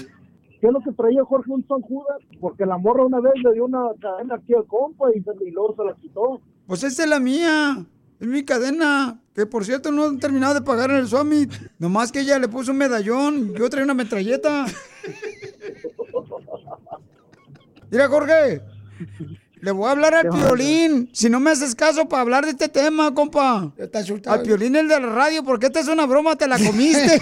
¿Qué 0.61 0.67
es 0.69 0.73
lo 0.73 0.81
que 0.81 0.93
traía 0.93 1.23
Jorge 1.25 1.51
un 1.53 1.67
San 1.69 1.81
Judas? 1.83 2.19
Porque 2.41 2.65
la 2.65 2.79
morra 2.79 3.05
una 3.05 3.21
vez 3.21 3.35
le 3.43 3.53
dio 3.53 3.67
una 3.67 3.89
cadena 4.01 4.37
aquí 4.37 4.55
al 4.55 4.65
compa 4.67 5.07
y, 5.15 5.21
se, 5.21 5.31
y 5.45 5.51
luego 5.51 5.75
se 5.77 5.85
la 5.85 5.95
quitó. 5.95 6.41
Pues 6.67 6.83
esa 6.83 7.05
es 7.05 7.11
la 7.11 7.21
mía. 7.21 7.85
Es 8.19 8.27
mi 8.27 8.43
cadena. 8.45 9.21
Que 9.35 9.45
por 9.45 9.67
cierto 9.67 9.93
no 9.93 10.05
han 10.05 10.19
terminado 10.19 10.55
de 10.55 10.63
pagar 10.63 10.91
en 10.91 10.97
el 10.97 11.09
Summit. 11.09 11.53
Nomás 11.79 12.11
que 12.11 12.21
ella 12.21 12.39
le 12.39 12.49
puso 12.49 12.73
un 12.73 12.79
medallón. 12.79 13.53
Yo 13.55 13.69
traía 13.69 13.85
una 13.85 13.93
metralleta. 13.93 14.65
Mira, 17.91 18.09
Jorge. 18.09 18.63
Le 19.61 19.71
voy 19.71 19.89
a 19.89 19.93
hablar 19.93 20.15
al 20.15 20.29
Piolín. 20.29 21.09
Si 21.13 21.31
no 21.31 21.41
me 21.41 21.51
haces 21.51 21.75
caso 21.75 22.07
para 22.09 22.23
hablar 22.23 22.45
de 22.45 22.51
este 22.51 22.69
tema, 22.69 23.15
compa. 23.15 23.73
Al 24.27 24.43
Piolín 24.43 24.77
el 24.77 24.87
de 24.89 25.01
la 25.01 25.07
radio, 25.07 25.43
porque 25.43 25.67
esta 25.67 25.81
es 25.81 25.89
una 25.89 26.05
broma, 26.07 26.37
te 26.37 26.47
la 26.47 26.59
comiste. 26.59 27.21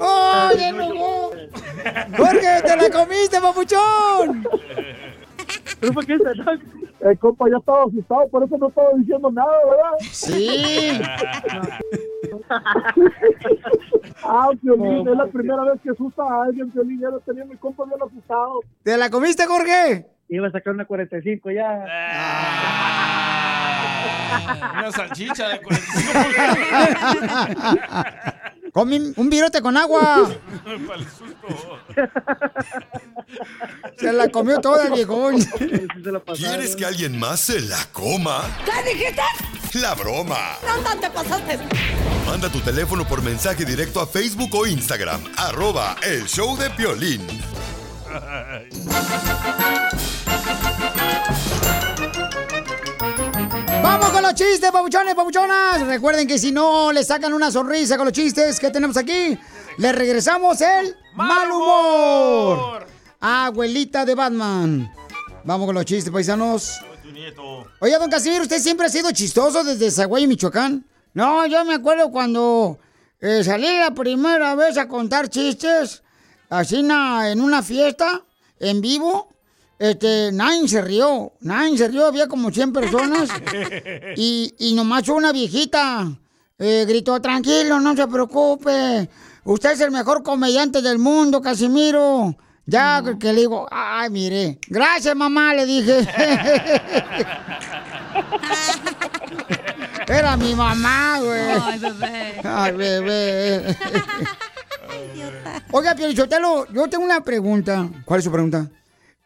¡Oh, 0.00 0.50
ya 0.58 0.68
enojó! 0.68 1.30
¡Jorge, 2.16 2.62
te 2.64 2.76
la 2.76 2.90
comiste, 2.90 3.40
papuchón! 3.40 4.44
¿Pero 5.78 5.92
por 5.92 6.06
qué 6.06 6.18
se 6.18 7.08
El 7.08 7.18
compa 7.18 7.48
ya 7.48 7.58
estaba 7.58 7.84
asustado, 7.84 8.28
por 8.28 8.44
eso 8.44 8.58
no 8.58 8.68
estaba 8.68 8.88
diciendo 8.98 9.30
nada, 9.30 9.52
¿verdad? 9.64 9.92
Sí. 10.10 11.00
ah, 14.24 14.48
Piolín, 14.62 15.08
es 15.08 15.16
la 15.16 15.26
primera 15.26 15.62
vez 15.64 15.80
que 15.82 15.90
asusta 15.90 16.22
a 16.22 16.44
alguien, 16.44 16.70
Piolín. 16.70 17.00
Ya 17.00 17.10
lo 17.10 17.20
tenía 17.20 17.44
mi 17.44 17.56
compa 17.56 17.84
bien 17.84 18.00
asustado. 18.02 18.60
¿Te 18.82 18.96
la 18.96 19.10
comiste, 19.10 19.44
Jorge? 19.46 20.06
Iba 20.28 20.48
a 20.48 20.52
sacar 20.52 20.74
una 20.74 20.84
45 20.84 21.50
ya. 21.50 21.84
Una 24.72 24.92
salchicha 24.92 25.48
de 25.48 25.60
45 25.60 28.34
Comí 28.72 29.12
un 29.16 29.30
virote 29.30 29.60
con 29.60 29.76
agua. 29.76 30.30
Se 33.98 34.12
la 34.12 34.28
comió 34.28 34.60
toda 34.60 34.88
viejón. 34.94 35.36
¿Quieres 36.36 36.76
que 36.76 36.84
alguien 36.86 37.18
más 37.18 37.40
se 37.40 37.60
la 37.60 37.84
coma? 37.92 38.42
¿Qué 38.64 38.94
dijiste? 38.94 39.22
La 39.80 39.94
broma. 39.94 40.56
¿Dónde 40.66 41.00
te 41.00 41.10
pasaste? 41.10 41.58
Manda 42.26 42.48
tu 42.48 42.60
teléfono 42.60 43.06
por 43.06 43.22
mensaje 43.22 43.64
directo 43.64 44.00
a 44.00 44.06
Facebook 44.06 44.50
o 44.54 44.66
Instagram. 44.66 45.20
Arroba 45.36 45.96
el 46.02 46.26
show 46.26 46.56
de 46.56 46.70
Piolín. 46.70 47.26
Con 54.20 54.30
los 54.30 54.34
chistes, 54.34 54.70
papuchones, 54.70 55.14
papuchonas. 55.14 55.80
Recuerden 55.86 56.26
que 56.26 56.38
si 56.38 56.52
no 56.52 56.92
le 56.92 57.02
sacan 57.04 57.32
una 57.32 57.50
sonrisa 57.50 57.96
con 57.96 58.04
los 58.06 58.12
chistes 58.12 58.60
que 58.60 58.70
tenemos 58.70 58.96
aquí, 58.96 59.38
le 59.78 59.92
regresamos 59.92 60.60
el 60.60 60.94
mal 61.14 61.50
humor. 61.50 62.86
Abuelita 63.20 64.04
de 64.04 64.14
Batman. 64.14 64.92
Vamos 65.44 65.66
con 65.66 65.74
los 65.74 65.84
chistes, 65.86 66.12
paisanos. 66.12 66.80
Oye, 67.80 67.98
don 67.98 68.10
Casimiro, 68.10 68.42
¿usted 68.42 68.58
siempre 68.60 68.86
ha 68.86 68.90
sido 68.90 69.10
chistoso 69.12 69.64
desde 69.64 69.90
Zaguay, 69.90 70.26
Michoacán? 70.26 70.84
No, 71.14 71.46
yo 71.46 71.64
me 71.64 71.74
acuerdo 71.74 72.10
cuando 72.10 72.78
eh, 73.20 73.42
salí 73.42 73.78
la 73.78 73.92
primera 73.92 74.54
vez 74.54 74.76
a 74.76 74.86
contar 74.86 75.28
chistes, 75.28 76.02
así 76.50 76.82
na- 76.82 77.30
en 77.30 77.40
una 77.40 77.62
fiesta, 77.62 78.22
en 78.58 78.80
vivo. 78.82 79.29
Este, 79.80 80.30
nadie 80.30 80.68
se 80.68 80.82
rió, 80.82 81.32
nadie 81.40 81.78
se 81.78 81.88
rió, 81.88 82.06
había 82.06 82.28
como 82.28 82.50
100 82.52 82.72
personas. 82.72 83.30
Y, 84.16 84.54
y 84.58 84.74
nomás 84.74 85.08
una 85.08 85.32
viejita 85.32 86.06
eh, 86.58 86.84
gritó, 86.86 87.18
tranquilo, 87.20 87.80
no 87.80 87.96
se 87.96 88.06
preocupe. 88.06 89.08
Usted 89.44 89.70
es 89.72 89.80
el 89.80 89.90
mejor 89.90 90.22
comediante 90.22 90.82
del 90.82 90.98
mundo, 90.98 91.40
Casimiro. 91.40 92.36
Ya 92.66 93.02
que- 93.02 93.18
que 93.18 93.32
le 93.32 93.40
digo, 93.40 93.66
ay, 93.70 94.10
mire, 94.10 94.58
gracias 94.68 95.16
mamá, 95.16 95.54
le 95.54 95.64
dije. 95.64 96.06
Era 100.06 100.36
mi 100.36 100.54
mamá, 100.54 101.20
güey. 101.20 101.40
Ay, 101.40 101.78
bebé. 101.78 102.40
Ay, 102.44 102.72
bebé. 102.76 103.76
Oiga, 105.72 105.94
Piolichotelo, 105.94 106.66
yo 106.72 106.88
tengo 106.88 107.04
una 107.04 107.22
pregunta. 107.22 107.88
¿Cuál 108.04 108.18
es 108.18 108.24
su 108.24 108.30
pregunta? 108.32 108.68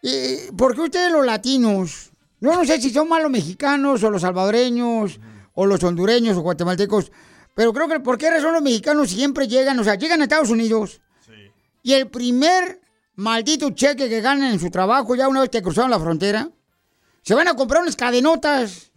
¿Y 0.06 0.52
¿Por 0.52 0.74
qué 0.74 0.82
ustedes 0.82 1.10
los 1.10 1.24
latinos 1.24 2.10
Yo 2.40 2.52
no 2.54 2.64
sé 2.64 2.78
si 2.80 2.90
son 2.90 3.08
más 3.08 3.22
los 3.22 3.30
mexicanos 3.30 4.02
o 4.04 4.10
los 4.10 4.20
salvadoreños 4.22 5.18
o 5.54 5.64
los 5.66 5.82
hondureños 5.82 6.36
o 6.36 6.40
guatemaltecos, 6.42 7.10
pero 7.54 7.72
creo 7.72 7.88
que 7.88 8.00
por 8.00 8.18
qué 8.18 8.28
razón 8.28 8.52
los 8.52 8.62
mexicanos 8.62 9.08
siempre 9.10 9.46
llegan, 9.48 9.78
o 9.78 9.84
sea, 9.84 9.94
llegan 9.94 10.20
a 10.20 10.24
Estados 10.24 10.50
Unidos 10.50 11.00
y 11.82 11.92
el 11.94 12.08
primer 12.08 12.80
maldito 13.14 13.70
cheque 13.70 14.08
que 14.08 14.20
ganan 14.20 14.52
en 14.52 14.58
su 14.60 14.70
trabajo 14.70 15.14
ya 15.14 15.28
una 15.28 15.40
vez 15.40 15.50
que 15.50 15.62
cruzaron 15.62 15.90
la 15.90 16.00
frontera, 16.00 16.50
se 17.22 17.34
van 17.34 17.48
a 17.48 17.54
comprar 17.54 17.82
unas 17.82 17.96
cadenotas. 17.96 18.90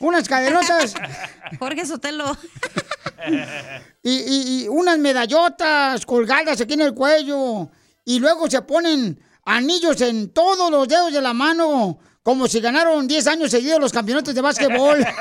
Unas 0.00 0.26
cadenotas. 0.28 0.94
Jorge 1.60 1.84
Sotelo. 1.86 2.24
y, 4.02 4.10
y- 4.10 4.64
y 4.64 4.68
unas 4.68 4.98
medallotas 4.98 6.04
colgadas 6.06 6.60
aquí 6.60 6.74
en 6.74 6.80
el 6.80 6.94
cuello. 6.94 7.68
Y 8.04 8.18
luego 8.18 8.50
se 8.50 8.62
ponen 8.62 9.20
anillos 9.44 10.00
en 10.00 10.30
todos 10.32 10.70
los 10.70 10.86
dedos 10.88 11.12
de 11.12 11.20
la 11.20 11.32
mano, 11.32 11.98
como 12.22 12.46
si 12.48 12.60
ganaron 12.60 13.06
10 13.08 13.26
años 13.26 13.50
seguidos 13.50 13.80
los 13.80 13.92
campeonatos 13.92 14.34
de 14.34 14.40
básquetbol. 14.40 15.04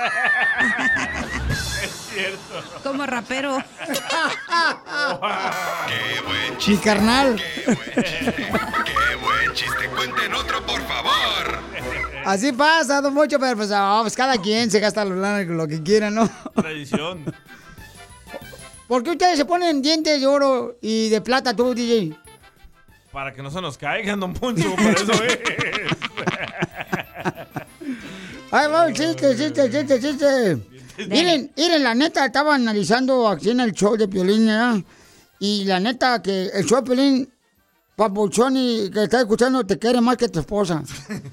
Es 1.82 1.90
cierto. 2.14 2.82
Como 2.84 3.06
rapero. 3.06 3.58
¡Qué 5.88 6.22
buen 6.22 6.52
Mi 6.52 6.58
chiste! 6.58 6.84
carnal. 6.84 7.42
¡Qué 7.66 9.16
buen 9.22 9.54
chiste! 9.54 9.90
¡Cuenten 9.96 10.34
otro, 10.34 10.64
por 10.66 10.82
favor! 10.82 11.60
Así 12.26 12.52
pasa, 12.52 13.02
don 13.02 13.14
Mocho, 13.16 13.40
pero 13.40 13.56
pues, 13.58 13.72
ah, 13.74 14.00
pues 14.04 14.16
cada 14.16 14.38
quien 14.40 14.70
se 14.70 14.80
gasta 14.80 15.04
lo, 15.04 15.16
lo 15.16 15.68
que 15.68 15.82
quiera, 15.82 16.12
¿no? 16.12 16.30
Tradición. 16.54 17.26
¿Por 18.88 19.02
qué 19.04 19.12
ustedes 19.12 19.38
se 19.38 19.46
ponen 19.46 19.82
dientes 19.82 20.20
de 20.20 20.28
oro 20.28 20.78
y 20.82 21.10
de 21.10 21.22
plata 21.22 21.56
tú, 21.56 21.74
DJ? 21.74 22.16
Para 23.12 23.34
que 23.34 23.42
no 23.42 23.52
se 23.52 23.62
nos 23.62 23.78
caigan, 23.78 24.20
don 24.20 24.34
Poncho, 24.34 24.74
por 24.76 24.86
eso 24.86 25.12
es. 25.24 25.40
Ay, 28.52 28.68
va, 28.70 28.92
chiste, 28.94 29.36
chiste, 29.36 29.70
chiste, 29.70 30.00
chiste. 30.00 30.58
Miren, 31.10 31.52
miren, 31.56 31.84
la 31.84 31.94
neta, 31.94 32.26
estaba 32.26 32.56
analizando 32.56 33.28
aquí 33.28 33.50
en 33.50 33.60
el 33.62 33.74
show 33.74 33.98
de 33.98 34.08
Piolín, 34.08 34.48
¿verdad? 34.48 34.78
Y 35.40 35.66
la 35.66 35.80
neta, 35.80 36.22
que 36.22 36.48
el 36.54 36.66
show 36.66 36.82
de 36.82 36.84
Piolín, 36.84 37.34
papuchón 37.96 38.56
y 38.58 38.90
que 38.90 39.04
está 39.04 39.22
escuchando, 39.22 39.66
te 39.66 39.78
quiere 39.78 40.00
más 40.02 40.18
que 40.18 40.30
tu 40.30 40.40
esposa. 40.40 40.84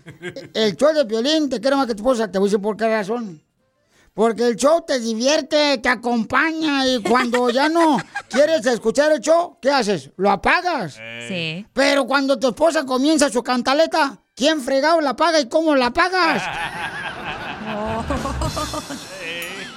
El 0.55 0.77
show 0.77 0.93
de 0.93 1.05
Piolín 1.07 1.49
te 1.49 1.61
quiere 1.61 1.77
más 1.77 1.87
que 1.87 1.95
tu 1.95 2.03
esposa. 2.03 2.31
Te 2.31 2.38
voy 2.38 2.49
a 2.49 2.51
decir 2.51 2.62
por 2.62 2.77
qué 2.77 2.88
razón. 2.88 3.41
Porque 4.18 4.48
el 4.48 4.57
show 4.57 4.85
te 4.85 4.98
divierte, 4.98 5.78
te 5.78 5.88
acompaña 5.88 6.85
y 6.85 7.00
cuando 7.00 7.50
ya 7.50 7.68
no 7.68 7.98
quieres 8.28 8.66
escuchar 8.66 9.12
el 9.12 9.20
show, 9.20 9.59
¿qué 9.62 9.70
haces? 9.70 10.11
Lo 10.16 10.28
apagas. 10.28 10.98
Sí. 11.28 11.64
Pero 11.72 12.04
cuando 12.04 12.37
tu 12.37 12.48
esposa 12.48 12.85
comienza 12.85 13.31
su 13.31 13.44
cantaleta, 13.44 14.20
¿quién 14.35 14.61
fregado 14.61 15.00
la 15.00 15.14
paga 15.14 15.38
y 15.38 15.48
cómo 15.48 15.76
la 15.76 15.92
pagas? 15.92 16.42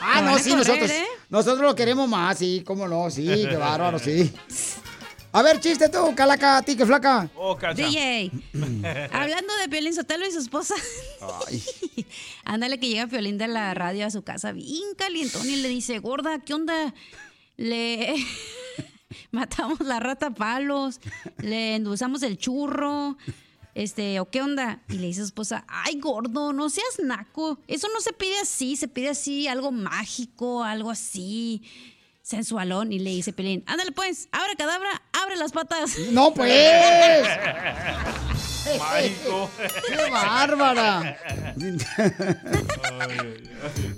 Ah, 0.04 0.16
Te 0.16 0.22
no, 0.24 0.38
sí, 0.40 0.50
correr, 0.50 0.58
nosotros, 0.58 0.90
¿eh? 0.92 1.06
nosotros 1.30 1.62
lo 1.62 1.76
queremos 1.76 2.10
más, 2.10 2.38
sí, 2.40 2.64
cómo 2.66 2.88
no, 2.88 3.12
sí, 3.12 3.46
qué 3.48 3.56
bárbaro, 3.56 4.00
sí. 4.00 4.34
A 5.34 5.42
ver, 5.42 5.62
chiste 5.62 5.88
tú, 5.88 6.14
calaca, 6.14 6.58
a 6.58 6.62
ti, 6.62 6.76
que 6.76 6.86
flaca. 6.86 7.30
Oh, 7.36 7.56
cacha. 7.56 7.74
DJ. 7.82 8.32
Hablando 9.14 9.56
de 9.62 9.70
Piolín 9.70 9.94
Sotelo 9.94 10.28
y 10.28 10.32
su 10.32 10.40
esposa. 10.40 10.76
Ándale 12.44 12.80
que 12.80 12.90
llega 12.90 13.08
Piolín 13.08 13.38
de 13.38 13.48
la 13.48 13.74
radio 13.74 14.06
a 14.06 14.12
su 14.12 14.24
casa 14.24 14.52
bien 14.52 14.94
calientón 14.98 15.50
y 15.50 15.56
le 15.56 15.70
dice, 15.70 16.00
gorda, 16.00 16.40
¿qué 16.40 16.54
onda? 16.54 16.94
Le 17.56 18.14
matamos 19.32 19.80
la 19.80 20.02
rata 20.02 20.28
a 20.28 20.34
palos, 20.34 21.00
le 21.38 21.76
endulzamos 21.76 22.24
el 22.24 22.38
churro, 22.38 23.18
este, 23.74 24.20
¿o 24.20 24.30
qué 24.30 24.42
onda? 24.42 24.82
Y 24.90 24.96
le 24.96 25.08
dice 25.08 25.22
a 25.22 25.24
su 25.24 25.28
esposa, 25.28 25.64
ay, 25.70 25.98
gordo, 26.02 26.52
no 26.52 26.70
seas 26.70 27.00
naco. 27.02 27.58
Eso 27.68 27.88
no 27.94 28.02
se 28.02 28.12
pide 28.12 28.38
así, 28.40 28.76
se 28.76 28.90
pide 28.90 29.08
así, 29.08 29.48
algo 29.48 29.72
mágico, 29.72 30.62
algo 30.62 30.90
así. 30.92 31.64
Sensualón, 32.32 32.94
y 32.94 33.00
le 33.00 33.10
dice 33.10 33.34
Piolín, 33.34 33.62
ándale 33.68 33.92
pues, 33.92 34.30
abre 34.32 34.56
cadabra, 34.58 34.90
abre 35.22 35.36
las 35.36 35.52
patas. 35.52 35.98
No, 36.12 36.34
pues. 36.34 37.28
Mágico. 38.80 39.50
¡Qué 39.88 40.10
bárbara! 40.12 41.18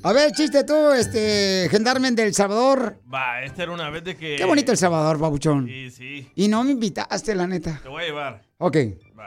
A 0.01 0.13
ver, 0.13 0.31
chiste 0.31 0.63
tú, 0.63 0.91
este, 0.91 1.67
gendarmen 1.69 2.15
del 2.15 2.33
Salvador. 2.33 2.99
Va, 3.13 3.43
esta 3.43 3.63
era 3.63 3.71
una 3.71 3.89
vez 3.91 4.03
de 4.03 4.15
que. 4.15 4.35
Qué 4.35 4.45
bonito 4.45 4.71
El 4.71 4.77
Salvador, 4.77 5.19
babuchón. 5.19 5.67
Sí, 5.67 5.91
sí. 5.91 6.31
Y 6.35 6.47
no 6.47 6.63
me 6.63 6.71
invitaste, 6.71 7.35
la 7.35 7.45
neta. 7.45 7.79
Te 7.83 7.89
voy 7.89 8.03
a 8.03 8.05
llevar. 8.07 8.41
Ok, 8.57 8.77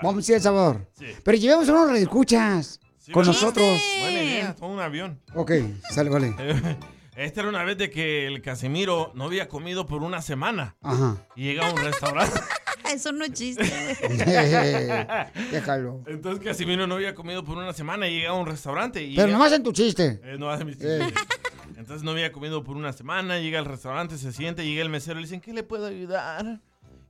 vamos 0.02 0.26
a 0.28 0.32
ir 0.32 0.34
a 0.34 0.36
El 0.38 0.42
Salvador. 0.42 0.90
Sí. 0.98 1.06
Pero 1.22 1.38
llevemos 1.38 1.68
unos 1.68 1.96
escuchas 1.98 2.80
Sí, 2.98 3.12
con 3.12 3.20
¿verdad? 3.22 3.34
nosotros. 3.34 3.80
Buena 4.00 4.22
idea, 4.22 4.54
toma 4.56 4.74
un 4.74 4.80
avión. 4.80 5.20
Ok, 5.34 5.52
sale, 5.90 6.10
vale. 6.10 6.34
Esta 7.16 7.40
era 7.40 7.48
una 7.48 7.64
vez 7.64 7.78
de 7.78 7.88
que 7.90 8.26
el 8.26 8.42
Casimiro 8.42 9.10
no 9.14 9.24
había 9.24 9.48
comido 9.48 9.86
por 9.86 10.02
una 10.02 10.20
semana. 10.22 10.76
Ajá. 10.82 11.26
Y 11.34 11.44
llega 11.44 11.66
a 11.68 11.72
un 11.72 11.78
restaurante. 11.82 12.38
Eso 12.94 13.10
no 13.12 13.24
es 13.24 13.32
chiste. 13.32 13.64
Déjalo. 15.50 16.02
Entonces 16.06 16.44
Casimiro 16.44 16.86
no 16.86 16.94
había 16.96 17.14
comido 17.14 17.42
por 17.44 17.56
una 17.58 17.72
semana 17.72 18.06
y 18.08 18.18
llega 18.18 18.30
a 18.30 18.34
un 18.34 18.46
restaurante. 18.46 19.02
Y 19.02 19.14
Pero 19.16 19.28
llega- 19.28 19.38
nomás 19.38 19.52
en 19.52 19.62
tu 19.62 19.72
chiste. 19.72 20.20
Eh, 20.22 20.36
no 20.38 20.50
hace 20.50 20.64
mis 20.64 20.76
chistes. 20.76 21.12
Entonces 21.76 22.02
no 22.02 22.12
había 22.12 22.32
comido 22.32 22.62
por 22.64 22.76
una 22.76 22.92
semana, 22.92 23.38
llega 23.38 23.58
al 23.58 23.64
restaurante, 23.64 24.16
se 24.18 24.32
siente, 24.32 24.64
llega 24.64 24.82
el 24.82 24.88
mesero 24.88 25.18
y 25.18 25.22
le 25.22 25.26
dicen, 25.26 25.40
¿qué 25.40 25.52
le 25.52 25.62
puedo 25.62 25.86
ayudar? 25.86 26.60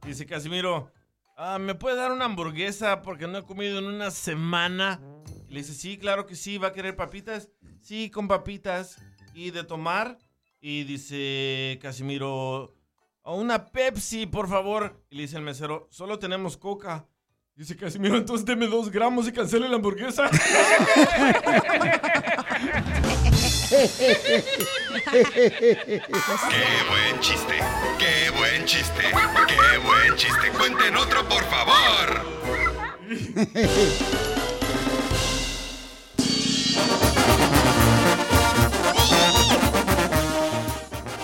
Y 0.05 0.09
dice 0.09 0.27
Casimiro, 0.27 0.91
"Ah, 1.37 1.59
¿me 1.59 1.75
puede 1.75 1.97
dar 1.97 2.11
una 2.13 2.25
hamburguesa 2.25 3.03
porque 3.03 3.27
no 3.27 3.39
he 3.39 3.45
comido 3.45 3.79
en 3.79 3.85
una 3.87 4.11
semana? 4.11 5.01
Y 5.49 5.55
le 5.55 5.61
dice, 5.61 5.73
sí, 5.75 5.99
claro 5.99 6.27
que 6.27 6.35
sí, 6.35 6.59
¿va 6.59 6.69
a 6.69 6.73
querer 6.73 6.97
papitas? 6.97 7.51
Sí, 7.81 8.11
con 8.11 8.27
papitas. 8.29 8.97
¿Y 9.37 9.51
de 9.51 9.65
tomar? 9.65 10.19
Y 10.63 10.85
dice 10.85 11.79
Casimiro, 11.83 12.75
"A 13.23 13.33
una 13.35 13.67
Pepsi, 13.67 14.25
por 14.25 14.49
favor. 14.49 15.05
Y 15.11 15.17
le 15.17 15.23
dice 15.25 15.37
el 15.37 15.43
mesero, 15.43 15.87
solo 15.91 16.19
tenemos 16.19 16.57
coca. 16.57 17.07
Dice 17.55 17.77
Casimiro, 17.77 18.17
entonces 18.17 18.47
deme 18.47 18.67
dos 18.67 18.91
gramos 18.91 19.29
y 19.29 19.33
cancele 19.33 19.69
la 19.69 19.77
hamburguesa. 19.77 20.31
¡Qué 25.11 26.65
buen 26.89 27.21
chiste! 27.21 27.59
¡Qué 27.99 28.31
buen 28.39 28.65
chiste! 28.65 29.03
¡Qué 29.49 29.79
buen 29.79 30.17
chiste! 30.17 30.51
¡Cuenten 30.59 30.97
otro, 30.97 31.29
por 31.29 31.45
favor! 31.45 32.25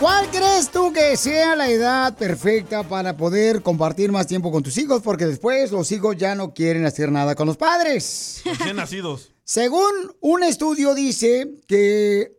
¿Cuál 0.03 0.29
crees 0.33 0.69
tú 0.69 0.93
que 0.93 1.17
sea 1.17 1.55
la 1.55 1.71
edad 1.71 2.17
perfecta 2.17 2.83
para 2.83 3.17
poder 3.17 3.63
compartir 3.63 4.11
más 4.11 4.27
tiempo 4.27 4.51
con 4.51 4.61
tus 4.61 4.77
hijos? 4.79 5.01
Porque 5.01 5.27
después 5.27 5.71
los 5.71 5.93
hijos 5.93 6.17
ya 6.17 6.35
no 6.35 6.53
quieren 6.53 6.85
hacer 6.85 7.13
nada 7.13 7.37
con 7.37 7.47
los 7.47 7.57
padres. 7.57 8.43
Recién 8.45 8.75
nacidos. 8.75 9.31
Según 9.45 9.87
un 10.21 10.43
estudio 10.43 10.97
dice 10.97 11.53
que 11.69 12.37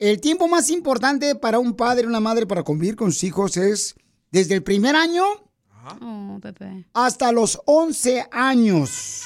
el 0.00 0.20
tiempo 0.20 0.48
más 0.48 0.68
importante 0.70 1.36
para 1.36 1.60
un 1.60 1.76
padre 1.76 2.06
o 2.06 2.08
una 2.08 2.18
madre 2.18 2.44
para 2.44 2.64
convivir 2.64 2.96
con 2.96 3.12
sus 3.12 3.22
hijos 3.22 3.56
es 3.56 3.94
desde 4.32 4.54
el 4.54 4.64
primer 4.64 4.96
año 4.96 5.22
Oh, 6.02 6.40
Pepe. 6.42 6.86
hasta 6.92 7.30
los 7.30 7.60
11 7.66 8.26
años. 8.32 9.22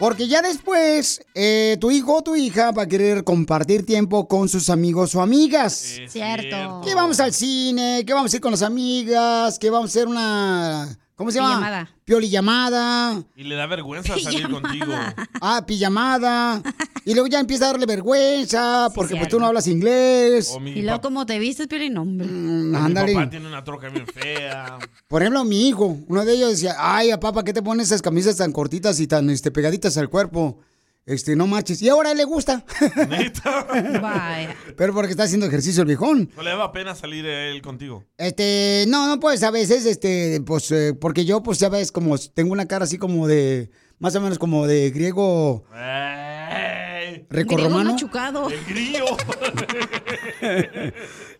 Porque 0.00 0.28
ya 0.28 0.40
después 0.40 1.20
eh, 1.34 1.76
tu 1.78 1.90
hijo 1.90 2.16
o 2.16 2.22
tu 2.22 2.34
hija 2.34 2.70
va 2.70 2.84
a 2.84 2.86
querer 2.86 3.22
compartir 3.22 3.84
tiempo 3.84 4.26
con 4.26 4.48
sus 4.48 4.70
amigos 4.70 5.14
o 5.14 5.20
amigas. 5.20 5.98
Cierto. 6.08 6.80
Que 6.82 6.94
vamos 6.94 7.20
al 7.20 7.34
cine, 7.34 8.02
que 8.06 8.14
vamos 8.14 8.32
a 8.32 8.36
ir 8.36 8.40
con 8.40 8.52
las 8.52 8.62
amigas, 8.62 9.58
que 9.58 9.68
vamos 9.68 9.90
a 9.90 9.92
hacer 9.92 10.08
una... 10.08 10.98
¿Cómo 11.20 11.30
se 11.30 11.36
llama? 11.38 11.56
Pijamada. 11.56 11.90
Pioli 12.06 12.30
llamada. 12.30 13.22
Y 13.36 13.44
le 13.44 13.54
da 13.54 13.66
vergüenza 13.66 14.18
salir 14.18 14.48
contigo. 14.48 14.94
Ah, 15.42 15.62
pijamada. 15.66 16.62
Y 17.04 17.12
luego 17.12 17.26
ya 17.28 17.40
empieza 17.40 17.66
a 17.68 17.72
darle 17.72 17.84
vergüenza 17.84 18.88
porque 18.94 19.16
pues 19.16 19.28
tú 19.28 19.38
no 19.38 19.44
hablas 19.44 19.66
inglés. 19.66 20.50
O 20.54 20.60
mi 20.60 20.70
Y 20.70 20.80
luego, 20.80 20.96
pap- 20.98 21.02
como 21.02 21.26
te 21.26 21.38
vistes, 21.38 21.66
Piolín, 21.66 21.98
hombre. 21.98 22.26
Mm, 22.26 22.70
mi 22.70 22.76
ándale. 22.76 23.12
papá 23.12 23.28
tiene 23.28 23.48
una 23.48 23.62
troca 23.62 23.90
bien 23.90 24.06
fea. 24.06 24.78
Por 25.08 25.20
ejemplo, 25.20 25.44
mi 25.44 25.68
hijo, 25.68 25.98
uno 26.08 26.24
de 26.24 26.32
ellos 26.32 26.52
decía, 26.52 26.74
ay, 26.78 27.10
papá, 27.20 27.44
¿qué 27.44 27.52
te 27.52 27.60
pones 27.62 27.88
esas 27.88 28.00
camisas 28.00 28.36
tan 28.36 28.50
cortitas 28.52 28.98
y 28.98 29.06
tan 29.06 29.28
este, 29.28 29.50
pegaditas 29.50 29.98
al 29.98 30.08
cuerpo? 30.08 30.58
Este, 31.10 31.34
no 31.34 31.48
marches. 31.48 31.82
Y 31.82 31.88
ahora 31.88 32.14
le 32.14 32.22
gusta. 32.22 32.64
Vaya. 34.00 34.54
Pero 34.76 34.94
porque 34.94 35.10
está 35.10 35.24
haciendo 35.24 35.46
ejercicio 35.46 35.82
el 35.82 35.88
viejón. 35.88 36.30
¿No 36.36 36.42
le 36.44 36.50
daba 36.50 36.70
pena 36.70 36.94
salir 36.94 37.26
él 37.26 37.60
contigo? 37.62 38.04
Este, 38.16 38.84
no, 38.86 39.08
no, 39.08 39.18
pues 39.18 39.42
a 39.42 39.50
veces, 39.50 39.86
este, 39.86 40.40
pues, 40.46 40.70
eh, 40.70 40.94
porque 40.94 41.24
yo, 41.24 41.42
pues, 41.42 41.58
ya 41.58 41.68
ves, 41.68 41.90
como 41.90 42.16
tengo 42.16 42.52
una 42.52 42.66
cara 42.66 42.84
así 42.84 42.96
como 42.96 43.26
de, 43.26 43.72
más 43.98 44.14
o 44.14 44.20
menos 44.20 44.38
como 44.38 44.68
de 44.68 44.90
griego 44.92 45.64
¡Ey! 45.74 47.26
recorromano. 47.28 47.74
Griego 47.76 47.92
machucado. 47.92 48.48
El 48.48 48.64
grillo. 48.68 49.04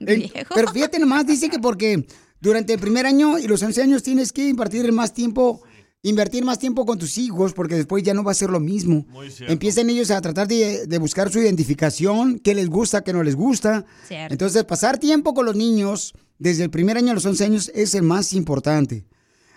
Eh, 0.01 0.45
Pero 0.53 0.73
fíjate 0.73 0.99
nomás, 0.99 1.27
dice 1.27 1.49
que 1.49 1.61
porque 1.61 2.05
durante 2.41 2.73
el 2.73 2.81
primer 2.81 3.07
año 3.07 3.39
y 3.39 3.47
los 3.47 3.63
11 3.63 3.83
años 3.83 4.03
tienes 4.03 4.33
que 4.33 4.49
impartir 4.49 4.91
más 4.93 5.15
tiempo 5.15 5.63
invertir 6.03 6.45
más 6.45 6.59
tiempo 6.59 6.87
con 6.87 6.99
tus 6.99 7.19
hijos 7.19 7.53
porque 7.53 7.75
después 7.75 8.03
ya 8.03 8.15
no 8.15 8.25
va 8.25 8.33
a 8.33 8.35
ser 8.35 8.51
lo 8.51 8.61
mismo. 8.61 9.07
Muy 9.09 9.31
cierto. 9.31 9.53
Empiecen 9.53 9.91
ellos 9.91 10.11
a 10.11 10.21
tratar 10.21 10.49
de, 10.49 10.87
de 10.87 10.99
buscar 10.99 11.31
su 11.31 11.39
identificación, 11.39 12.39
qué 12.39 12.55
les 12.55 12.69
gusta, 12.69 13.03
qué 13.03 13.13
no 13.13 13.23
les 13.23 13.37
gusta. 13.37 13.85
Cierto. 14.07 14.33
Entonces, 14.33 14.65
pasar 14.65 14.99
tiempo 14.99 15.35
con 15.35 15.47
los 15.47 15.57
niños 15.57 16.15
desde 16.39 16.65
el 16.65 16.71
primer 16.71 16.97
año 16.97 17.13
a 17.13 17.15
los 17.15 17.27
11 17.27 17.45
años 17.45 17.73
es 17.75 17.95
el 17.95 18.03
más 18.03 18.33
importante. 18.33 19.07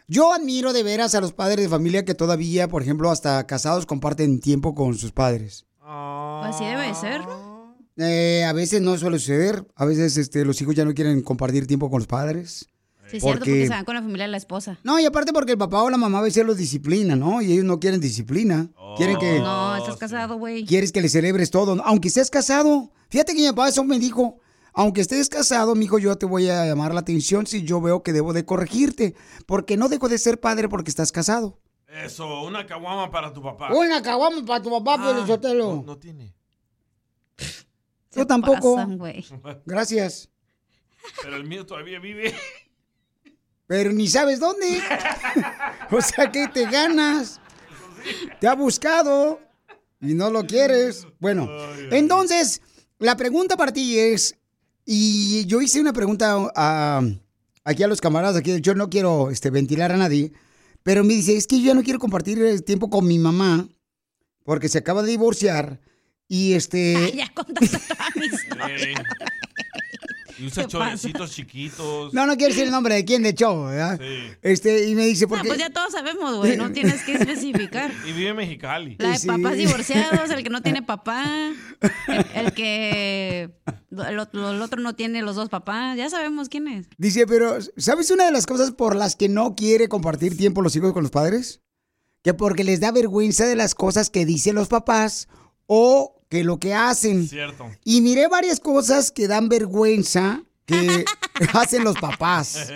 Yo 0.08 0.34
admiro 0.34 0.74
de 0.74 0.84
veras 0.84 1.16
a 1.16 1.22
los 1.22 1.32
padres 1.32 1.64
de 1.64 1.70
familia 1.70 2.04
que 2.04 2.14
todavía, 2.14 2.68
por 2.68 2.82
ejemplo, 2.82 3.10
hasta 3.10 3.48
casados 3.48 3.86
comparten 3.86 4.42
tiempo 4.42 4.76
con 4.76 4.96
sus 4.96 5.14
padres. 5.14 5.66
Así 5.82 6.66
debe 6.66 6.88
de 6.88 6.94
ser, 6.94 7.22
¿no? 7.22 7.54
Eh, 7.98 8.44
a 8.44 8.54
veces 8.54 8.82
no 8.82 8.98
suele 8.98 9.20
suceder, 9.20 9.66
a 9.76 9.86
veces 9.86 10.18
este, 10.18 10.44
los 10.46 10.60
hijos 10.62 10.76
ya 10.76 10.84
no 10.84 10.94
quieren 10.94 11.22
compartir 11.22 11.68
tiempo 11.68 11.90
con 11.90 12.00
los 12.00 12.08
padres. 12.08 12.68
Sí, 13.10 13.18
es 13.18 13.24
cierto, 13.24 13.40
porque 13.40 13.64
se 13.64 13.70
van 13.70 13.86
con 13.86 13.96
la 13.96 14.02
familia 14.02 14.26
de 14.26 14.32
la 14.32 14.38
esposa. 14.38 14.80
No, 14.84 15.00
y 15.00 15.06
aparte 15.06 15.34
porque 15.34 15.52
el 15.52 15.58
papá 15.58 15.84
o 15.84 15.90
la 15.90 15.98
mamá 15.98 16.20
a 16.20 16.22
veces 16.22 16.46
los 16.46 16.58
disciplina, 16.58 17.16
¿no? 17.16 17.42
Y 17.42 17.52
ellos 17.52 17.66
no 17.66 17.80
quieren 17.80 18.00
disciplina. 18.00 18.70
Quieren 18.98 19.18
que... 19.18 19.40
No, 19.40 19.76
estás 19.76 19.98
casado, 19.98 20.38
güey. 20.38 20.66
Quieres 20.66 20.92
que 20.92 21.02
le 21.02 21.10
celebres 21.10 21.52
todo, 21.52 21.82
aunque 21.84 22.08
estés 22.08 22.30
casado. 22.30 22.92
Fíjate 23.10 23.34
que 23.34 23.42
mi 23.42 23.48
papá 23.50 23.70
eso 23.70 23.84
me 23.84 24.00
dijo. 24.00 24.40
Aunque 24.74 25.02
estés 25.02 25.30
casado, 25.30 25.76
mijo, 25.76 26.00
yo 26.00 26.18
te 26.18 26.26
voy 26.26 26.50
a 26.50 26.66
llamar 26.66 26.94
la 26.96 27.02
atención 27.02 27.46
si 27.46 27.64
yo 27.64 27.80
veo 27.80 28.02
que 28.02 28.12
debo 28.14 28.34
de 28.34 28.46
corregirte. 28.46 29.14
Porque 29.46 29.78
no 29.78 29.88
dejo 29.90 30.10
de 30.10 30.18
ser 30.18 30.40
padre 30.40 30.68
porque 30.68 30.90
estás 30.90 31.12
casado. 31.12 31.60
Eso, 31.88 32.42
una 32.44 32.66
caguama 32.66 33.12
para 33.12 33.32
tu 33.32 33.44
papá. 33.44 33.72
Una 33.72 34.02
caguama 34.02 34.44
para 34.44 34.64
tu 34.64 34.72
papá, 34.72 34.96
Ah, 35.00 35.28
Sotelo. 35.28 35.76
No, 35.76 35.84
no 35.84 35.98
tiene. 36.00 36.34
Yo 38.16 38.26
tampoco. 38.26 38.76
pasan. 38.76 38.98
Gracias. 39.66 40.30
Pero 41.22 41.36
el 41.36 41.44
mío 41.44 41.66
todavía 41.66 42.00
vive. 42.00 42.34
Pero 43.68 43.92
ni 43.92 44.08
sabes 44.08 44.40
dónde. 44.40 44.80
o 45.92 46.02
sea 46.02 46.32
que 46.32 46.48
te 46.48 46.66
ganas. 46.66 47.40
Te 48.40 48.48
ha 48.48 48.56
buscado 48.56 49.40
y 50.02 50.14
no 50.14 50.30
lo 50.30 50.46
quieres. 50.46 51.08
Bueno, 51.20 51.50
entonces, 51.92 52.62
la 53.00 53.16
pregunta 53.16 53.56
para 53.56 53.72
ti 53.72 53.98
es, 53.98 54.36
y 54.86 55.46
yo 55.46 55.62
hice 55.62 55.80
una 55.80 55.94
pregunta 55.94 56.36
a- 56.56 57.02
aquí 57.64 57.84
a 57.84 57.88
los 57.88 58.02
camaradas, 58.02 58.36
aquí 58.36 58.60
yo 58.60 58.76
no 58.76 58.90
quiero 58.90 59.32
este, 59.32 59.50
ventilar 59.50 59.94
a 59.94 59.98
nadie, 59.98 60.34
pero 60.84 61.06
me 61.06 61.14
dice, 61.14 61.38
es 61.38 61.48
que 61.48 61.60
yo 61.62 61.68
ya 61.68 61.74
no 61.74 61.84
quiero 61.84 62.00
compartir 62.00 62.40
el 62.42 62.64
tiempo 62.66 62.90
con 62.90 63.08
mi 63.08 63.18
mamá 63.18 63.70
porque 64.44 64.68
se 64.68 64.80
acaba 64.80 65.02
de 65.02 65.12
divorciar 65.12 65.80
y 66.28 66.54
este... 66.54 67.14
Ya 67.16 67.32
Y 70.40 70.48
usa 70.48 70.64
¿Qué 70.64 70.70
chorecitos 70.70 71.32
chiquitos. 71.32 72.14
No, 72.14 72.26
no 72.26 72.36
quiero 72.36 72.50
decir 72.50 72.66
el 72.66 72.72
nombre 72.72 72.96
de 72.96 73.06
quién 73.06 73.24
de 73.24 73.34
show, 73.34 73.66
¿verdad? 73.66 74.00
Sí. 74.02 74.36
Este, 74.42 74.90
y 74.90 74.96
me 74.96 75.06
dice, 75.06 75.26
No, 75.26 75.30
porque... 75.30 75.48
pues 75.48 75.60
ya 75.60 75.70
todos 75.70 75.92
sabemos, 75.92 76.36
güey. 76.38 76.58
No 76.58 76.72
tienes 76.72 77.04
que 77.04 77.14
especificar. 77.14 77.92
Y 78.08 78.12
vive 78.12 78.30
en 78.30 78.36
Mexicali. 78.36 78.96
La 79.00 79.18
de 79.18 79.28
papás 79.28 79.56
divorciados, 79.58 80.30
el 80.30 80.44
que 80.44 80.50
no 80.50 80.62
tiene 80.62 80.82
papá, 80.82 81.52
el, 82.08 82.26
el 82.36 82.54
que 82.54 83.52
el 84.08 84.20
otro, 84.20 84.52
el 84.52 84.62
otro 84.62 84.82
no 84.82 84.96
tiene 84.96 85.22
los 85.22 85.36
dos 85.36 85.50
papás, 85.50 85.98
ya 85.98 86.10
sabemos 86.10 86.50
quién 86.50 86.68
es. 86.68 86.88
Dice, 86.98 87.28
pero 87.28 87.58
¿sabes 87.78 88.12
una 88.12 88.26
de 88.26 88.32
las 88.32 88.46
cosas 88.46 88.72
por 88.72 88.96
las 88.96 89.16
que 89.16 89.30
no 89.30 89.56
quiere 89.56 89.88
compartir 89.88 90.36
tiempo 90.38 90.62
los 90.62 90.76
hijos 90.76 90.94
con 90.94 91.04
los 91.04 91.12
padres? 91.12 91.62
Que 92.24 92.34
porque 92.34 92.64
les 92.64 92.80
da 92.80 92.92
vergüenza 92.92 93.46
de 93.46 93.56
las 93.56 93.76
cosas 93.76 94.10
que 94.10 94.26
dicen 94.26 94.56
los 94.56 94.68
papás 94.70 95.28
o 95.68 96.16
que 96.30 96.44
lo 96.44 96.60
que 96.60 96.74
hacen. 96.74 97.28
Cierto. 97.28 97.70
Y 97.84 98.02
miré 98.02 98.28
varias 98.28 98.60
cosas 98.60 99.12
que 99.12 99.28
dan 99.28 99.50
vergüenza 99.50 100.44
que 100.66 101.06
hacen 101.54 101.84
los 101.84 101.98
papás. 101.98 102.72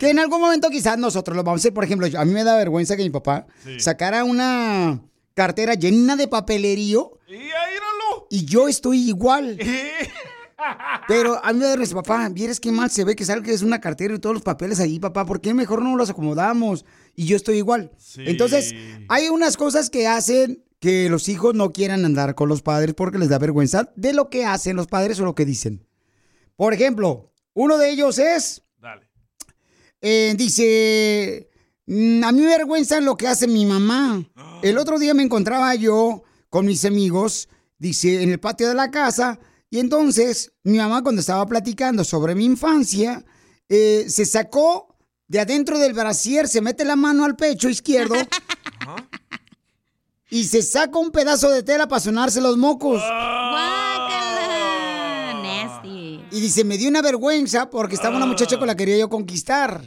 Que 0.00 0.10
en 0.10 0.18
algún 0.18 0.40
momento 0.40 0.68
quizás 0.70 0.98
nosotros 0.98 1.36
lo 1.36 1.42
vamos 1.44 1.60
a 1.60 1.62
hacer. 1.62 1.74
Por 1.74 1.84
ejemplo, 1.84 2.06
a 2.18 2.24
mí 2.24 2.32
me 2.32 2.44
da 2.44 2.56
vergüenza 2.56 2.96
que 2.96 3.02
mi 3.02 3.10
papá 3.10 3.46
Sí. 3.64 3.78
sacara 3.80 4.24
una 4.24 5.00
cartera 5.34 5.74
llena 5.74 6.16
de 6.16 6.28
papelerío 6.28 7.18
Y 7.28 7.36
y 8.30 8.44
yo 8.46 8.66
estoy 8.68 9.08
igual. 9.08 9.58
Pero 11.06 11.38
a 11.44 11.52
mí 11.52 11.58
me 11.58 11.64
da 11.66 11.70
vergüenza, 11.70 11.94
papá, 11.94 12.28
vieres 12.30 12.58
qué 12.58 12.72
mal 12.72 12.90
se 12.90 13.04
ve 13.04 13.14
que 13.14 13.24
sale 13.24 13.42
que 13.42 13.52
es 13.52 13.62
una 13.62 13.80
cartera 13.80 14.14
y 14.14 14.18
todos 14.18 14.34
los 14.34 14.42
papeles 14.42 14.80
ahí, 14.80 14.98
papá, 14.98 15.24
¿por 15.26 15.40
qué 15.40 15.54
mejor 15.54 15.82
no 15.82 15.94
los 15.96 16.10
acomodamos? 16.10 16.84
Y 17.14 17.26
yo 17.26 17.36
estoy 17.36 17.58
igual. 17.58 17.92
Sí. 17.98 18.22
Entonces, 18.26 18.74
hay 19.08 19.28
unas 19.28 19.56
cosas 19.56 19.90
que 19.90 20.06
hacen 20.08 20.64
que 20.86 21.08
los 21.10 21.28
hijos 21.28 21.52
no 21.56 21.72
quieran 21.72 22.04
andar 22.04 22.36
con 22.36 22.48
los 22.48 22.62
padres 22.62 22.94
porque 22.94 23.18
les 23.18 23.28
da 23.28 23.40
vergüenza 23.40 23.90
de 23.96 24.12
lo 24.12 24.30
que 24.30 24.44
hacen 24.44 24.76
los 24.76 24.86
padres 24.86 25.18
o 25.18 25.24
lo 25.24 25.34
que 25.34 25.44
dicen. 25.44 25.84
Por 26.54 26.72
ejemplo, 26.72 27.32
uno 27.54 27.76
de 27.76 27.90
ellos 27.90 28.20
es, 28.20 28.62
Dale. 28.80 29.10
eh, 30.00 30.36
dice, 30.38 31.50
"Mm, 31.86 32.22
a 32.22 32.30
mí 32.30 32.40
me 32.40 32.46
vergüenza 32.46 33.00
lo 33.00 33.16
que 33.16 33.26
hace 33.26 33.48
mi 33.48 33.66
mamá. 33.66 34.24
El 34.62 34.78
otro 34.78 35.00
día 35.00 35.12
me 35.12 35.24
encontraba 35.24 35.74
yo 35.74 36.22
con 36.50 36.66
mis 36.66 36.84
amigos, 36.84 37.48
dice, 37.78 38.22
en 38.22 38.30
el 38.30 38.38
patio 38.38 38.68
de 38.68 38.74
la 38.74 38.92
casa, 38.92 39.40
y 39.68 39.80
entonces 39.80 40.52
mi 40.62 40.78
mamá 40.78 41.02
cuando 41.02 41.18
estaba 41.18 41.44
platicando 41.46 42.04
sobre 42.04 42.36
mi 42.36 42.44
infancia, 42.44 43.24
eh, 43.68 44.04
se 44.08 44.24
sacó 44.24 44.94
de 45.26 45.40
adentro 45.40 45.80
del 45.80 45.94
brasier, 45.94 46.46
se 46.46 46.60
mete 46.60 46.84
la 46.84 46.94
mano 46.94 47.24
al 47.24 47.34
pecho 47.34 47.68
izquierdo 47.68 48.14
y 50.36 50.44
se 50.44 50.60
saca 50.60 50.98
un 50.98 51.10
pedazo 51.12 51.48
de 51.50 51.62
tela 51.62 51.88
para 51.88 51.98
sonarse 51.98 52.42
los 52.42 52.58
mocos. 52.58 53.00
Guácala, 53.00 54.12
nasty. 55.42 56.20
Y 56.30 56.40
dice, 56.42 56.62
me 56.62 56.76
dio 56.76 56.90
una 56.90 57.00
vergüenza 57.00 57.70
porque 57.70 57.94
estaba 57.94 58.18
una 58.18 58.26
muchacha 58.26 58.58
con 58.58 58.66
la 58.66 58.74
que 58.74 58.84
quería 58.84 58.98
yo 58.98 59.08
conquistar. 59.08 59.80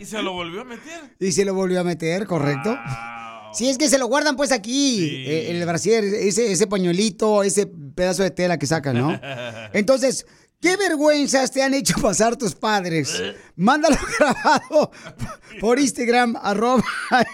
¿Y 0.00 0.04
se 0.04 0.22
lo 0.22 0.34
volvió 0.34 0.60
a 0.60 0.64
meter? 0.64 1.16
Y 1.18 1.32
se 1.32 1.44
lo 1.44 1.52
volvió 1.52 1.80
a 1.80 1.84
meter, 1.84 2.28
¿correcto? 2.28 2.78
Sí, 3.52 3.68
es 3.68 3.76
que 3.76 3.88
se 3.88 3.98
lo 3.98 4.06
guardan 4.06 4.36
pues 4.36 4.52
aquí, 4.52 5.04
eh, 5.26 5.50
el 5.50 5.66
brasier, 5.66 6.04
ese, 6.04 6.52
ese 6.52 6.68
pañuelito, 6.68 7.42
ese 7.42 7.66
pedazo 7.66 8.22
de 8.22 8.30
tela 8.30 8.56
que 8.56 8.66
sacan, 8.66 8.98
¿no? 8.98 9.20
Entonces, 9.72 10.26
¿qué 10.66 10.76
vergüenzas 10.76 11.52
te 11.52 11.62
han 11.62 11.74
hecho 11.74 11.94
pasar 12.02 12.36
tus 12.36 12.56
padres? 12.56 13.22
Mándalo 13.54 13.96
grabado 14.18 14.90
por 15.60 15.78
Instagram, 15.78 16.36
arroba 16.42 16.82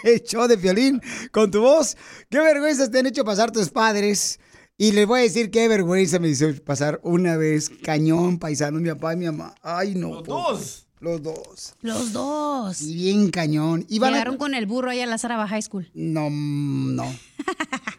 el 0.03 0.21
show 0.21 0.47
de 0.47 0.55
violín 0.55 1.01
con 1.31 1.49
tu 1.49 1.61
voz. 1.61 1.97
¿Qué 2.29 2.37
vergüenzas 2.39 2.91
te 2.91 2.99
han 2.99 3.07
hecho 3.07 3.25
pasar 3.25 3.51
tus 3.51 3.69
padres? 3.69 4.39
Y 4.77 4.91
les 4.91 5.07
voy 5.07 5.21
a 5.21 5.23
decir 5.23 5.49
qué 5.49 5.67
vergüenza 5.67 6.19
me 6.19 6.27
hizo 6.27 6.47
pasar 6.63 6.99
una 7.03 7.35
vez, 7.35 7.71
cañón, 7.83 8.37
paisano, 8.37 8.79
mi 8.79 8.89
papá 8.89 9.13
y 9.13 9.17
mi 9.17 9.25
mamá. 9.25 9.55
Ay, 9.63 9.95
no. 9.95 10.15
Los 10.15 10.23
dos. 10.23 10.87
Los 11.03 11.21
dos. 11.21 11.73
Los 11.81 12.13
dos. 12.13 12.81
Y 12.81 12.93
bien 12.95 13.29
cañón. 13.29 13.85
A- 13.89 13.93
Llegaron 13.93 14.37
con 14.37 14.53
el 14.55 14.65
burro 14.65 14.89
ahí 14.89 15.01
a 15.01 15.05
la 15.05 15.17
Saraba 15.17 15.47
High 15.49 15.61
School. 15.61 15.89
No, 15.93 16.29
no. 16.29 17.13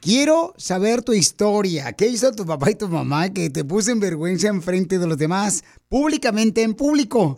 Quiero 0.01 0.55
saber 0.57 1.03
tu 1.03 1.13
historia. 1.13 1.93
¿Qué 1.93 2.07
hizo 2.09 2.33
tu 2.33 2.47
papá 2.47 2.71
y 2.71 2.75
tu 2.77 2.89
mamá 2.89 3.29
que 3.33 3.51
te 3.51 3.63
puso 3.65 3.91
en 3.91 4.01
vergüenza 4.01 4.49
en 4.49 4.63
frente 4.63 4.99
de 4.99 5.07
los 5.07 5.19
demás, 5.19 5.65
públicamente 5.89 6.63
en 6.63 6.73
público? 6.75 7.37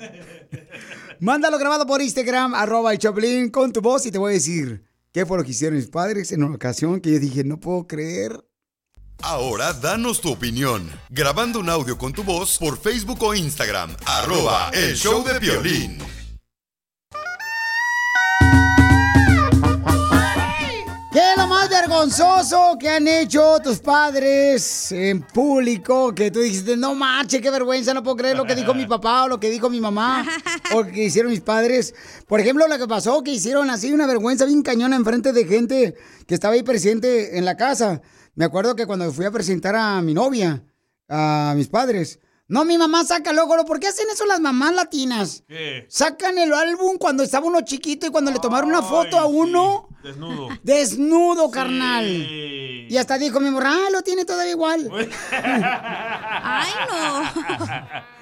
Mándalo 1.20 1.59
grabado 1.59 1.87
por 1.87 2.00
Instagram, 2.02 2.55
arroba 2.55 2.92
el 2.92 2.98
Choplin, 2.98 3.50
con 3.50 3.72
tu 3.72 3.81
voz 3.81 4.07
y 4.07 4.11
te 4.11 4.18
voy 4.18 4.31
a 4.31 4.35
decir 4.35 4.85
qué 5.12 5.24
fue 5.26 5.38
lo 5.38 5.44
que 5.44 5.50
hicieron 5.50 5.79
mis 5.79 5.88
padres 5.88 6.31
en 6.33 6.42
una 6.44 6.55
ocasión 6.57 7.00
que 7.00 7.11
yo 7.12 7.18
dije, 7.18 7.42
no 7.42 7.59
puedo 7.59 7.87
creer. 7.87 8.44
Ahora 9.22 9.72
danos 9.72 10.20
tu 10.20 10.31
opinión. 10.31 10.90
Grabando 11.11 11.61
un 11.61 11.68
audio 11.68 11.98
con 11.98 12.12
tu 12.12 12.22
voz 12.22 12.59
por 12.59 12.79
Facebook 12.79 13.22
o 13.22 13.35
Instagram. 13.35 13.96
Arroba 14.07 14.70
el 14.72 14.94
show 14.96 15.24
de 15.24 15.38
violín. 15.38 15.98
¿Qué 21.12 21.33
es 21.33 21.38
lo 21.38 21.46
más 21.46 21.70
vergonzoso 21.70 22.76
que 22.79 22.90
han 22.90 23.09
hecho 23.09 23.59
tus 23.64 23.79
padres 23.79 24.92
en 24.92 25.22
público? 25.22 26.14
Que 26.14 26.31
tú 26.31 26.40
dijiste, 26.40 26.76
no 26.76 26.94
marche, 26.94 27.40
qué 27.40 27.50
vergüenza, 27.50 27.94
no 27.94 28.02
puedo 28.02 28.16
creer 28.16 28.37
lo 28.37 28.44
que 28.44 28.55
dijo 28.55 28.74
mi 28.74 28.85
papá 28.85 29.24
o 29.24 29.29
lo 29.29 29.40
que 29.40 29.48
dijo 29.48 29.70
mi 29.70 29.81
mamá 29.81 30.26
o 30.74 30.85
que 30.85 31.05
hicieron 31.05 31.33
mis 31.33 31.40
padres. 31.40 31.94
Por 32.29 32.38
ejemplo, 32.40 32.68
lo 32.68 32.79
que 32.79 32.87
pasó, 32.87 33.22
que 33.22 33.33
hicieron 33.33 33.70
así 33.70 33.92
una 33.94 34.07
vergüenza 34.07 34.44
bien 34.44 34.62
cañona 34.62 34.94
enfrente 34.94 35.33
de 35.33 35.46
gente 35.46 35.94
que 36.26 36.35
estaba 36.35 36.52
ahí 36.52 36.62
presente 36.62 37.38
en 37.38 37.46
la 37.46 37.57
casa. 37.57 38.02
Me 38.37 38.44
acuerdo 38.44 38.77
que 38.77 38.87
cuando 38.87 39.11
fui 39.12 39.25
a 39.25 39.31
presentar 39.31 39.75
a 39.75 40.01
mi 40.03 40.12
novia, 40.12 40.62
a 41.09 41.55
mis 41.57 41.68
padres, 41.68 42.20
no, 42.49 42.66
mi 42.66 42.77
mamá 42.77 43.03
saca 43.03 43.33
luego, 43.33 43.57
¿por 43.64 43.81
qué 43.81 43.88
hacen 43.88 44.07
eso 44.12 44.27
las 44.27 44.40
mamás 44.40 44.75
latinas? 44.75 45.42
¿Qué? 45.49 45.87
Sacan 45.88 46.37
el 46.37 46.53
álbum 46.53 46.99
cuando 46.99 47.22
estaba 47.22 47.46
uno 47.46 47.62
chiquito 47.62 48.07
y 48.07 48.11
cuando 48.11 48.31
le 48.31 48.39
tomaron 48.39 48.68
una 48.68 48.82
foto 48.82 49.18
a 49.18 49.24
uno. 49.24 49.89
Desnudo. 50.03 50.49
Desnudo, 50.62 51.51
carnal. 51.51 52.07
Y 52.07 52.97
hasta 52.99 53.16
dijo 53.16 53.41
mi 53.41 53.51
morra, 53.51 53.72
ah, 53.72 53.91
lo 53.91 54.03
tiene 54.03 54.26
todavía 54.26 54.53
igual. 54.53 54.89
Ay, 55.32 56.72
no. 56.89 57.22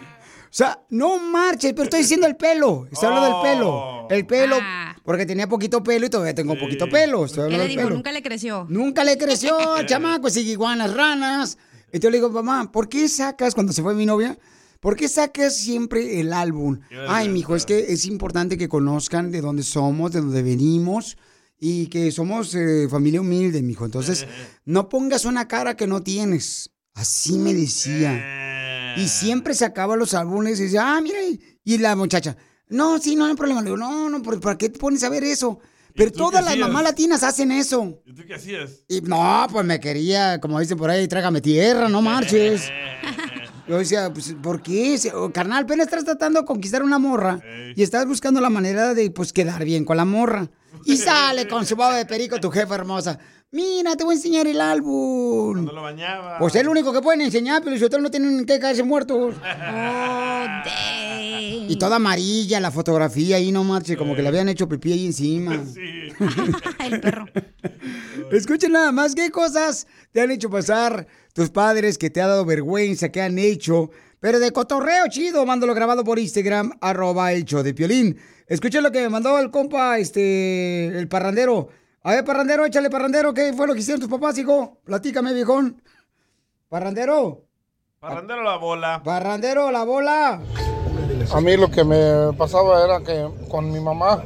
O 0.55 0.57
sea, 0.57 0.87
no 0.91 1.19
marches, 1.19 1.73
pero 1.73 1.83
estoy 1.83 2.03
diciendo 2.03 2.29
el 2.29 2.37
pelo. 2.37 2.87
Estoy 2.89 3.09
hablando 3.09 3.43
del 3.43 3.43
pelo. 3.43 4.07
El 4.09 4.25
pelo, 4.25 4.57
porque 5.03 5.27
tenía 5.27 5.49
poquito 5.49 5.83
pelo 5.83 6.07
y 6.07 6.11
todavía 6.11 6.33
tengo 6.33 6.57
poquito 6.57 6.89
pelo. 6.89 7.25
Estoy 7.25 7.51
¿Qué 7.51 7.59
le 7.59 7.75
pelo. 7.75 7.91
Nunca 7.91 8.13
le 8.13 8.23
creció. 8.23 8.65
Nunca 8.69 9.03
le 9.03 9.19
creció, 9.19 9.59
chamaco, 9.87 10.31
sigue 10.31 10.53
iguanas, 10.53 10.95
ranas. 10.95 11.59
Entonces 11.87 12.13
le 12.13 12.19
digo, 12.19 12.31
mamá, 12.31 12.71
¿por 12.71 12.89
qué 12.89 13.09
sacas 13.09 13.53
cuando 13.53 13.73
se 13.73 13.83
fue 13.83 13.97
mi 13.97 14.07
novia? 14.07 14.39
¿por 14.79 14.95
qué 14.95 15.09
sacas 15.09 15.57
siempre 15.57 16.21
el 16.21 16.33
álbum? 16.33 16.79
Ay, 17.09 17.29
mijo, 17.31 17.57
es 17.57 17.67
que 17.67 17.93
es 17.93 18.07
importante 18.07 18.57
que 18.57 18.69
conozcan 18.69 19.33
de 19.33 19.41
dónde 19.41 19.65
somos, 19.65 20.13
de 20.13 20.21
dónde 20.21 20.43
venimos 20.43 21.17
y 21.59 21.89
que 21.89 22.13
somos 22.13 22.55
eh, 22.55 22.87
familia 22.89 23.23
humilde, 23.23 23.61
mijo. 23.61 23.87
Entonces, 23.87 24.25
no 24.67 24.89
pongas 24.89 25.25
una 25.25 25.49
cara 25.49 25.77
que 25.77 25.89
no 25.89 26.05
tienes. 26.05 26.71
Así 26.93 27.39
me 27.39 27.55
decía. 27.55 28.54
Y 28.97 29.09
siempre 29.09 29.55
sacaba 29.55 29.97
los 29.97 30.15
álbumes 30.15 30.59
y 30.61 30.65
decía, 30.65 30.97
ah, 30.97 31.01
mira, 31.01 31.19
y- 31.65 31.79
la 31.79 31.97
muchacha, 31.97 32.37
no, 32.69 32.99
sí, 32.99 33.17
no 33.17 33.27
hay 33.27 33.35
problema. 33.35 33.61
Le 33.61 33.67
digo, 33.67 33.77
no, 33.77 34.09
no, 34.09 34.23
¿por- 34.23 34.41
¿para 34.41 34.57
qué 34.59 34.69
te 34.69 34.79
pones 34.79 35.03
a 35.05 35.09
ver 35.09 35.25
eso? 35.25 35.59
Pero 35.97 36.11
todas 36.11 36.45
las 36.45 36.57
mamás 36.57 36.83
latinas 36.83 37.23
hacen 37.23 37.53
eso. 37.53 38.03
¿Y 38.05 38.13
tú 38.15 38.23
qué 38.27 38.35
hacías? 38.35 38.71
Y 38.89 39.01
no, 39.03 39.47
pues 39.51 39.65
me 39.65 39.79
quería, 39.79 40.41
como 40.41 40.59
dicen 40.59 40.77
por 40.77 40.91
ahí, 40.91 41.07
trágame 41.07 41.41
tierra, 41.41 41.89
no 41.89 42.03
marches. 42.03 42.63
Yo 43.69 43.79
decía, 43.79 44.13
pues, 44.13 44.35
¿por 44.43 44.61
qué? 44.63 44.99
Oh, 45.15 45.31
carnal, 45.31 45.65
apenas 45.65 45.87
estás 45.87 46.05
tratando 46.05 46.41
de 46.41 46.47
conquistar 46.47 46.83
una 46.83 46.99
morra 46.99 47.41
y 47.75 47.83
estás 47.83 48.07
buscando 48.07 48.41
la 48.41 48.51
manera 48.51 48.93
de, 48.93 49.11
pues, 49.11 49.33
quedar 49.33 49.65
bien 49.65 49.85
con 49.85 49.97
la 49.97 50.05
morra. 50.05 50.51
Y 50.85 50.97
sale 50.99 51.49
con 51.49 51.65
su 51.65 51.75
baba 51.77 51.97
de 51.97 52.05
perico 52.05 52.39
tu 52.41 52.51
jefa 52.51 52.75
hermosa. 52.75 53.19
Mira, 53.55 53.95
te 53.95 54.03
voy 54.03 54.15
a 54.15 54.17
enseñar 54.17 54.49
el 54.49 54.61
álbum. 54.61 55.65
No 55.65 55.71
lo 55.71 55.83
bañaba. 55.83 56.39
Pues 56.41 56.57
es 56.57 56.63
el 56.63 56.69
único 56.69 56.93
que 56.93 57.01
pueden 57.01 57.21
enseñar, 57.21 57.63
pero 57.63 57.79
si 57.79 57.85
ustedes 57.85 58.03
no 58.03 58.11
tienen 58.11 58.45
que 58.45 58.59
caerse 58.59 58.83
muertos. 58.83 59.37
Y 61.67 61.77
toda 61.77 61.97
amarilla 61.97 62.61
la 62.61 62.71
fotografía 62.71 63.37
ahí, 63.37 63.51
no 63.51 63.65
marche, 63.65 63.97
como 63.97 64.15
que 64.15 64.23
le 64.23 64.29
habían 64.29 64.49
hecho 64.49 64.69
pipí 64.69 64.93
ahí 64.93 65.07
encima. 65.07 65.55
El 66.85 67.01
perro. 67.01 67.27
Escuchen 68.33 68.73
nada 68.73 68.93
más, 68.93 69.15
¿qué 69.15 69.31
cosas 69.31 69.87
te 70.13 70.21
han 70.21 70.31
hecho 70.31 70.51
pasar 70.51 71.07
tus 71.33 71.51
padres 71.51 71.97
que 71.97 72.11
te 72.11 72.21
ha 72.21 72.27
dado 72.27 72.45
vergüenza, 72.45 73.11
que 73.11 73.23
han 73.23 73.39
hecho? 73.39 73.91
Pero 74.21 74.41
de 74.41 74.51
cotorreo 74.51 75.07
chido, 75.09 75.47
mándalo 75.47 75.75
grabado 75.75 76.05
por 76.05 76.19
Instagram, 76.19 76.73
arroba 76.81 77.33
el 77.33 77.45
show 77.45 77.63
de 77.63 77.73
Piolín. 77.73 78.19
Escuchen 78.47 78.83
lo 78.83 78.91
que 78.91 79.01
me 79.01 79.09
mandó 79.09 79.39
el 79.39 79.51
compa, 79.51 79.99
este, 79.99 80.87
el 80.87 81.09
parrandero. 81.09 81.69
A 82.07 82.11
ver, 82.13 82.25
parrandero, 82.25 82.67
échale 82.67 82.91
parrandero, 82.91 83.33
¿qué 83.33 83.53
fue 83.55 83.67
lo 83.67 83.73
que 83.73 83.81
hicieron 83.81 84.01
tus 84.01 84.11
papás, 84.11 84.37
hijo? 84.37 84.77
Platícame, 84.85 85.33
viejón. 85.33 85.83
Parrandero, 86.69 87.41
Parrandero 88.01 88.43
la 88.43 88.57
bola. 88.59 89.01
parrandero, 89.03 89.71
la 89.71 89.85
bola. 89.85 90.41
A 91.33 91.41
mí 91.41 91.57
lo 91.57 91.71
que 91.71 91.83
me 91.85 92.37
pasaba 92.37 92.85
era 92.85 93.01
que 93.01 93.27
con 93.51 93.73
mi 93.73 93.81
mamá, 93.81 94.23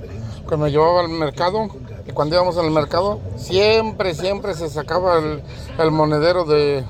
que 0.49 0.57
me 0.57 0.70
llevaba 0.72 1.01
al 1.03 1.09
mercado, 1.09 1.68
y 2.05 2.11
cuando 2.11 2.35
íbamos 2.35 2.57
al 2.59 2.70
mercado, 2.72 3.20
siempre, 3.37 4.14
siempre 4.14 4.55
se 4.55 4.68
sacaba 4.68 5.18
el, 5.18 5.43
el 5.79 5.91
monedero 5.93 6.45
de, 6.45 6.85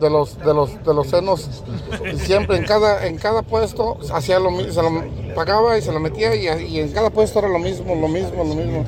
de 0.00 0.10
los, 0.10 0.38
de, 0.38 0.54
los, 0.54 0.82
de 0.82 0.94
los 0.94 1.08
senos. 1.08 1.62
Y 2.10 2.16
siempre 2.18 2.56
en 2.56 2.64
cada, 2.64 3.06
en 3.06 3.18
cada 3.18 3.42
puesto 3.42 3.98
hacía 4.14 4.38
lo 4.38 4.50
mismo, 4.50 4.72
se 4.72 4.82
lo 4.82 5.34
pagaba 5.34 5.76
y 5.76 5.82
se 5.82 5.92
lo 5.92 6.00
metía, 6.00 6.34
y, 6.34 6.46
y 6.68 6.80
en 6.80 6.90
cada 6.92 7.10
puesto 7.10 7.40
era 7.40 7.48
lo 7.48 7.58
mismo, 7.58 7.94
lo 7.94 8.08
mismo, 8.08 8.42
lo 8.44 8.54
mismo. 8.54 8.84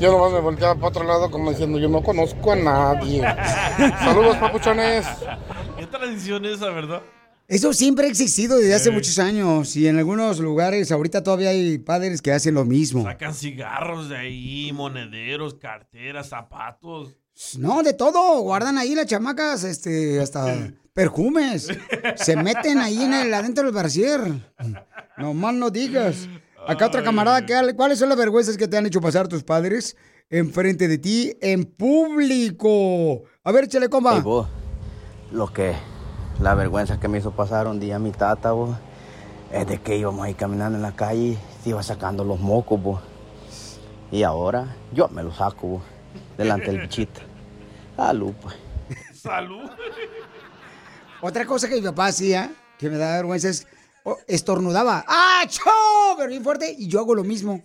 Yo 0.00 0.10
nomás 0.12 0.32
me 0.32 0.40
volteaba 0.40 0.74
para 0.74 0.88
otro 0.88 1.04
lado 1.04 1.30
como 1.30 1.50
diciendo, 1.50 1.78
yo 1.78 1.88
no 1.88 2.02
conozco 2.02 2.52
a 2.52 2.56
nadie. 2.56 3.22
Saludos, 4.00 4.36
papuchones. 4.36 5.06
¿Qué 5.78 5.86
tradición 5.86 6.44
esa, 6.44 6.70
verdad? 6.70 7.02
Eso 7.46 7.72
siempre 7.72 8.06
ha 8.06 8.10
existido 8.10 8.58
desde 8.58 8.74
hace 8.74 8.84
Sí. 8.88 8.90
muchos 8.90 9.18
años 9.18 9.76
y 9.76 9.86
en 9.86 9.98
algunos 9.98 10.40
lugares 10.40 10.90
ahorita 10.90 11.22
todavía 11.22 11.50
hay 11.50 11.78
padres 11.78 12.22
que 12.22 12.32
hacen 12.32 12.54
lo 12.54 12.64
mismo. 12.64 13.04
Sacan 13.04 13.34
cigarros 13.34 14.08
de 14.08 14.16
ahí, 14.16 14.72
monederos, 14.72 15.54
carteras, 15.54 16.28
zapatos. 16.30 17.16
No, 17.58 17.82
de 17.82 17.92
todo. 17.92 18.40
Guardan 18.40 18.78
ahí 18.78 18.94
las 18.94 19.06
chamacas, 19.06 19.64
este, 19.64 20.20
hasta 20.20 20.70
perfumes. 20.94 21.68
Se 22.16 22.36
meten 22.36 22.78
ahí 22.78 23.02
en 23.02 23.12
el, 23.12 23.32
adentro 23.34 23.64
del 23.64 23.72
brasier. 23.74 24.20
No 25.18 25.34
más 25.34 25.54
no 25.54 25.70
digas. 25.70 26.28
Acá 26.66 26.86
otra 26.86 27.02
camarada, 27.02 27.44
¿qué- 27.44 27.74
¿cuáles 27.76 27.98
son 27.98 28.08
las 28.08 28.18
vergüenzas 28.18 28.56
que 28.56 28.66
te 28.68 28.76
han 28.76 28.86
hecho 28.86 29.00
pasar 29.00 29.28
tus 29.28 29.42
padres 29.44 29.96
enfrente 30.30 30.88
de 30.88 30.98
ti 30.98 31.36
en 31.40 31.64
público? 31.64 33.22
A 33.42 33.52
ver, 33.52 33.64
échale, 33.64 33.88
compa. 33.88 34.16
Ey, 34.16 34.22
vos, 34.22 34.48
lo 35.32 35.52
que, 35.52 35.74
la 36.40 36.54
vergüenza 36.54 36.98
que 36.98 37.08
me 37.08 37.18
hizo 37.18 37.32
pasar 37.32 37.66
un 37.66 37.80
día 37.80 37.98
mi 37.98 38.10
tata, 38.12 38.52
vos, 38.52 38.76
es 39.52 39.66
de 39.66 39.78
que 39.78 39.96
íbamos 39.96 40.24
ahí 40.24 40.34
caminando 40.34 40.76
en 40.76 40.82
la 40.82 40.96
calle 40.96 41.22
y 41.22 41.38
se 41.62 41.70
iba 41.70 41.82
sacando 41.82 42.24
los 42.24 42.40
mocos, 42.40 42.82
vos. 42.82 43.00
Y 44.10 44.22
ahora 44.22 44.76
yo 44.92 45.08
me 45.08 45.22
los 45.22 45.36
saco, 45.36 45.66
vos, 45.66 45.82
delante 46.38 46.70
del 46.70 46.80
bichito. 46.80 47.20
Salud, 47.96 48.32
pues. 48.40 48.54
Salud. 49.14 49.70
Otra 51.20 51.46
cosa 51.46 51.68
que 51.68 51.76
mi 51.76 51.80
papá 51.82 52.06
hacía, 52.06 52.50
que 52.78 52.90
me 52.90 52.96
da 52.98 53.16
vergüenza, 53.16 53.48
es 53.48 53.66
estornudaba. 54.26 55.04
¡Ah, 55.06 55.44
cho! 55.48 56.16
Pero 56.16 56.28
bien 56.30 56.42
fuerte. 56.42 56.74
Y 56.78 56.88
yo 56.88 57.00
hago 57.00 57.14
lo 57.14 57.24
mismo. 57.24 57.62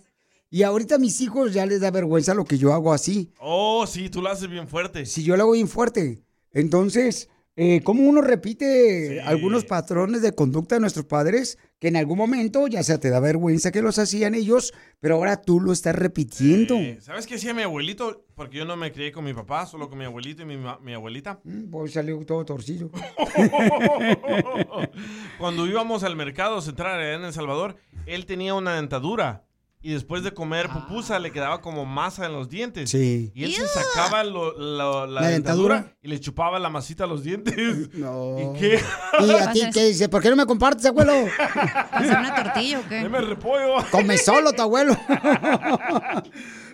Y 0.50 0.64
ahorita 0.64 0.96
a 0.96 0.98
mis 0.98 1.20
hijos 1.20 1.54
ya 1.54 1.64
les 1.64 1.80
da 1.80 1.90
vergüenza 1.90 2.34
lo 2.34 2.44
que 2.44 2.58
yo 2.58 2.74
hago 2.74 2.92
así. 2.92 3.32
Oh, 3.38 3.86
sí, 3.86 4.10
tú 4.10 4.20
lo 4.20 4.28
haces 4.28 4.50
bien 4.50 4.68
fuerte. 4.68 5.06
Si 5.06 5.22
yo 5.22 5.36
lo 5.36 5.44
hago 5.44 5.52
bien 5.52 5.68
fuerte. 5.68 6.22
Entonces, 6.52 7.29
eh, 7.56 7.82
¿cómo 7.82 8.08
uno 8.08 8.22
repite 8.22 9.20
algunos 9.22 9.64
patrones 9.64 10.22
de 10.22 10.32
conducta 10.32 10.76
de 10.76 10.80
nuestros 10.80 11.06
padres 11.06 11.58
que 11.78 11.88
en 11.88 11.96
algún 11.96 12.16
momento 12.16 12.66
ya 12.68 12.82
sea 12.82 12.98
te 12.98 13.10
da 13.10 13.20
vergüenza 13.20 13.72
que 13.72 13.82
los 13.82 13.98
hacían 13.98 14.34
ellos, 14.34 14.72
pero 15.00 15.16
ahora 15.16 15.42
tú 15.42 15.60
lo 15.60 15.72
estás 15.72 15.96
repitiendo? 15.96 16.76
¿Sabes 17.00 17.26
qué 17.26 17.34
hacía 17.34 17.52
mi 17.52 17.62
abuelito? 17.62 18.24
Porque 18.34 18.58
yo 18.58 18.64
no 18.64 18.76
me 18.76 18.92
crié 18.92 19.12
con 19.12 19.24
mi 19.24 19.34
papá, 19.34 19.66
solo 19.66 19.88
con 19.88 19.98
mi 19.98 20.04
abuelito 20.04 20.42
y 20.42 20.46
mi, 20.46 20.94
abuelita. 20.94 21.40
Pues 21.70 21.92
salió 21.92 22.18
todo 22.24 22.44
torcido. 22.44 22.90
Cuando 25.38 25.66
íbamos 25.66 26.04
al 26.04 26.16
mercado 26.16 26.62
central 26.62 27.02
en 27.02 27.24
El 27.24 27.32
Salvador, 27.32 27.76
él 28.06 28.26
tenía 28.26 28.54
una 28.54 28.76
dentadura. 28.76 29.44
Y 29.82 29.92
después 29.94 30.22
de 30.22 30.32
comer 30.34 30.68
pupusa 30.68 31.18
le 31.18 31.32
quedaba 31.32 31.62
como 31.62 31.86
masa 31.86 32.26
en 32.26 32.32
los 32.34 32.50
dientes. 32.50 32.90
Sí. 32.90 33.32
Y 33.34 33.44
él 33.44 33.52
se 33.54 33.66
sacaba 33.66 34.22
lo- 34.24 34.52
lo- 34.58 35.06
la, 35.06 35.22
¿La 35.22 35.28
dentadura, 35.28 35.76
dentadura? 35.76 35.96
y 36.02 36.08
le 36.08 36.20
chupaba 36.20 36.58
la 36.58 36.68
masita 36.68 37.04
a 37.04 37.06
los 37.06 37.22
dientes. 37.24 37.56
No. 37.94 38.36
¿Y 38.56 38.58
qué? 38.60 38.80
¿Y 39.20 39.30
a 39.30 39.52
ti 39.52 39.62
qué 39.72 39.86
dice? 39.86 40.08
¿Por 40.10 40.20
qué 40.22 40.28
no 40.28 40.36
me 40.36 40.44
compartes, 40.44 40.84
abuelo? 40.84 41.12
¿Hacer 41.92 42.18
una 42.18 42.34
tortilla 42.34 42.78
o 42.80 42.88
qué? 42.88 42.94
Deme 42.96 43.20
repollo. 43.22 43.76
Come 43.90 44.18
solo 44.18 44.52
tu 44.52 44.60
abuelo. 44.60 44.94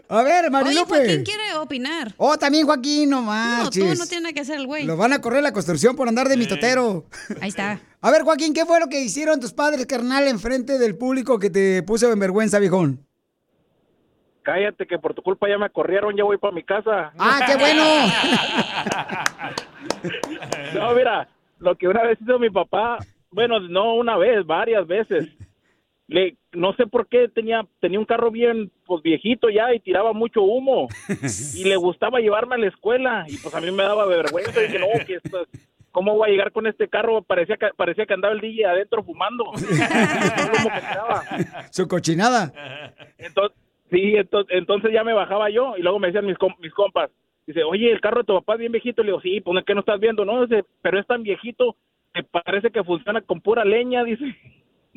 A 0.08 0.22
ver, 0.22 0.44
Oye, 0.44 0.50
Marilupe. 0.50 0.94
Joaquín 0.96 1.24
quiere 1.24 1.54
opinar. 1.58 2.12
Oh, 2.16 2.36
también 2.38 2.64
Joaquín, 2.66 3.10
no 3.10 3.20
No, 3.20 3.26
manches. 3.26 3.82
tú 3.82 3.98
no 3.98 4.06
tienes 4.06 4.22
nada 4.22 4.32
que 4.32 4.40
hacer 4.40 4.58
el 4.60 4.66
güey. 4.66 4.84
Lo 4.84 4.96
van 4.96 5.12
a 5.12 5.20
correr 5.20 5.42
la 5.42 5.52
construcción 5.52 5.96
por 5.96 6.06
andar 6.08 6.28
de 6.28 6.36
mitotero. 6.36 7.06
Ahí 7.40 7.48
está. 7.48 7.80
A 8.00 8.10
ver, 8.12 8.22
Joaquín, 8.22 8.54
¿qué 8.54 8.64
fue 8.64 8.78
lo 8.78 8.86
que 8.88 9.00
hicieron 9.00 9.40
tus 9.40 9.52
padres, 9.52 9.84
carnal, 9.86 10.28
enfrente 10.28 10.78
del 10.78 10.96
público 10.96 11.38
que 11.40 11.50
te 11.50 11.82
puso 11.82 12.10
en 12.12 12.18
vergüenza, 12.20 12.60
viejón? 12.60 13.04
Cállate, 14.42 14.86
que 14.86 14.96
por 14.98 15.12
tu 15.12 15.22
culpa 15.22 15.48
ya 15.48 15.58
me 15.58 15.68
corrieron, 15.70 16.16
ya 16.16 16.22
voy 16.22 16.38
para 16.38 16.54
mi 16.54 16.62
casa. 16.62 17.12
¡Ah, 17.18 17.40
qué 17.46 17.56
bueno! 17.56 17.82
No, 20.74 20.94
mira, 20.94 21.28
lo 21.58 21.76
que 21.76 21.88
una 21.88 22.02
vez 22.04 22.18
hizo 22.20 22.38
mi 22.38 22.50
papá, 22.50 22.98
bueno, 23.30 23.60
no 23.60 23.94
una 23.94 24.16
vez, 24.16 24.44
varias 24.46 24.86
veces. 24.86 25.28
Le, 26.08 26.36
no 26.52 26.72
sé 26.74 26.86
por 26.86 27.08
qué 27.08 27.28
tenía 27.28 27.66
tenía 27.80 27.98
un 27.98 28.04
carro 28.04 28.30
bien 28.30 28.70
pues 28.84 29.02
viejito 29.02 29.50
ya 29.50 29.74
y 29.74 29.80
tiraba 29.80 30.12
mucho 30.12 30.42
humo 30.42 30.86
y 31.56 31.64
le 31.64 31.76
gustaba 31.76 32.20
llevarme 32.20 32.54
a 32.54 32.58
la 32.58 32.68
escuela 32.68 33.24
y 33.26 33.36
pues 33.38 33.52
a 33.54 33.60
mí 33.60 33.72
me 33.72 33.82
daba 33.82 34.06
vergüenza 34.06 34.62
y 34.62 34.68
dije 34.68 34.78
no 34.78 34.86
que 35.04 35.14
esto, 35.14 35.46
cómo 35.90 36.14
voy 36.14 36.28
a 36.28 36.30
llegar 36.30 36.52
con 36.52 36.68
este 36.68 36.88
carro 36.88 37.22
parecía 37.22 37.56
que 37.56 37.70
parecía 37.76 38.06
que 38.06 38.14
andaba 38.14 38.34
el 38.34 38.40
DJ 38.40 38.66
adentro 38.66 39.02
fumando 39.02 39.50
que. 39.58 41.44
Su 41.70 41.88
cochinada. 41.88 42.52
Entonces, 43.18 43.58
sí, 43.90 44.14
entonces, 44.14 44.56
entonces 44.56 44.92
ya 44.92 45.02
me 45.02 45.12
bajaba 45.12 45.50
yo 45.50 45.76
y 45.76 45.82
luego 45.82 45.98
me 45.98 46.08
decían 46.08 46.26
mis, 46.26 46.36
mis 46.60 46.72
compas, 46.72 47.10
dice, 47.46 47.62
oye, 47.64 47.90
el 47.90 48.00
carro 48.00 48.18
de 48.20 48.24
tu 48.24 48.34
papá 48.34 48.54
es 48.54 48.60
bien 48.60 48.72
viejito. 48.72 49.02
Le 49.02 49.08
digo, 49.08 49.20
sí, 49.20 49.40
pues 49.40 49.64
¿qué 49.64 49.74
no 49.74 49.80
estás 49.80 50.00
viendo? 50.00 50.24
No, 50.24 50.46
dice, 50.46 50.64
pero 50.82 50.98
es 51.00 51.06
tan 51.06 51.22
viejito 51.22 51.76
que 52.12 52.22
parece 52.22 52.70
que 52.70 52.84
funciona 52.84 53.20
con 53.20 53.40
pura 53.40 53.64
leña, 53.64 54.04
dice, 54.04 54.36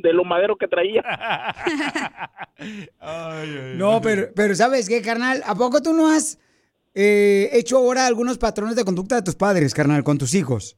de 0.02 0.14
lo 0.14 0.24
madero 0.24 0.56
que 0.56 0.68
traía. 0.68 1.04
No, 3.78 4.02
pero, 4.02 4.28
pero 4.36 4.54
¿sabes 4.56 4.90
qué, 4.90 5.02
carnal? 5.02 5.42
¿A 5.46 5.56
poco 5.56 5.82
tú 5.82 5.94
no 5.94 6.08
has 6.12 6.38
eh, 6.94 7.50
hecho 7.54 7.78
ahora 7.78 8.06
algunos 8.06 8.38
patrones 8.38 8.76
de 8.76 8.84
conducta 8.84 9.16
de 9.16 9.22
tus 9.22 9.36
padres, 9.36 9.74
carnal, 9.74 10.04
con 10.04 10.18
tus 10.18 10.34
hijos? 10.36 10.78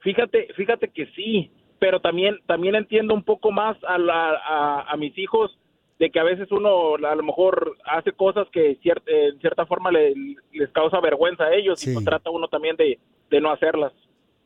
Fíjate, 0.00 0.48
fíjate 0.56 0.88
que 0.88 1.06
sí, 1.14 1.52
pero 1.78 2.00
también, 2.00 2.36
también 2.46 2.74
entiendo 2.74 3.14
un 3.14 3.22
poco 3.22 3.52
más 3.52 3.76
a, 3.86 3.98
la, 3.98 4.30
a, 4.44 4.92
a 4.92 4.96
mis 4.96 5.16
hijos 5.18 5.56
de 5.98 6.10
que 6.10 6.18
a 6.18 6.24
veces 6.24 6.50
uno 6.50 6.94
a 6.96 7.14
lo 7.14 7.22
mejor 7.22 7.76
hace 7.84 8.12
cosas 8.12 8.48
que 8.52 8.80
cier- 8.80 9.02
en 9.06 9.38
cierta 9.40 9.66
forma 9.66 9.90
le- 9.92 10.14
les 10.52 10.70
causa 10.72 10.98
vergüenza 11.00 11.44
a 11.44 11.54
ellos 11.54 11.86
y 11.86 11.92
pues 11.92 12.04
trata 12.04 12.30
uno 12.30 12.48
también 12.48 12.74
de, 12.76 12.98
de 13.30 13.40
no 13.40 13.52
hacerlas. 13.52 13.92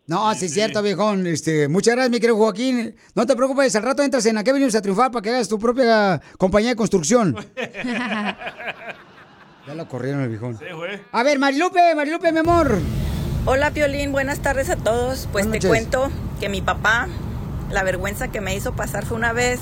No, 0.06 0.34
sí 0.34 0.46
es 0.46 0.52
cierto, 0.52 0.82
viejón. 0.82 1.26
Este, 1.26 1.66
muchas 1.68 1.94
gracias, 1.94 2.10
mi 2.10 2.20
querido 2.20 2.36
Joaquín. 2.36 2.94
No 3.14 3.24
te 3.26 3.34
preocupes, 3.34 3.74
al 3.74 3.82
rato 3.82 4.02
entras 4.02 4.26
en 4.26 4.36
Aquí 4.36 4.52
venimos 4.52 4.74
a 4.74 4.82
triunfar 4.82 5.10
para 5.10 5.22
que 5.22 5.30
hagas 5.30 5.48
tu 5.48 5.58
propia 5.58 6.20
compañía 6.36 6.70
de 6.70 6.76
construcción. 6.76 7.34
ya 9.66 9.74
lo 9.74 9.88
corrieron 9.88 10.20
el 10.20 10.28
viejón. 10.28 10.58
A 11.10 11.22
ver, 11.22 11.38
Marilupe, 11.38 11.94
Marilupe, 11.94 12.32
mi 12.32 12.38
amor. 12.38 12.78
Hola 13.46 13.70
Piolín, 13.70 14.12
buenas 14.12 14.40
tardes 14.40 14.68
a 14.68 14.76
todos. 14.76 15.26
Pues 15.32 15.50
te 15.50 15.66
cuento 15.66 16.10
que 16.38 16.50
mi 16.50 16.60
papá 16.60 17.08
la 17.70 17.82
vergüenza 17.82 18.28
que 18.28 18.42
me 18.42 18.54
hizo 18.54 18.74
pasar 18.74 19.06
fue 19.06 19.16
una 19.16 19.32
vez 19.32 19.58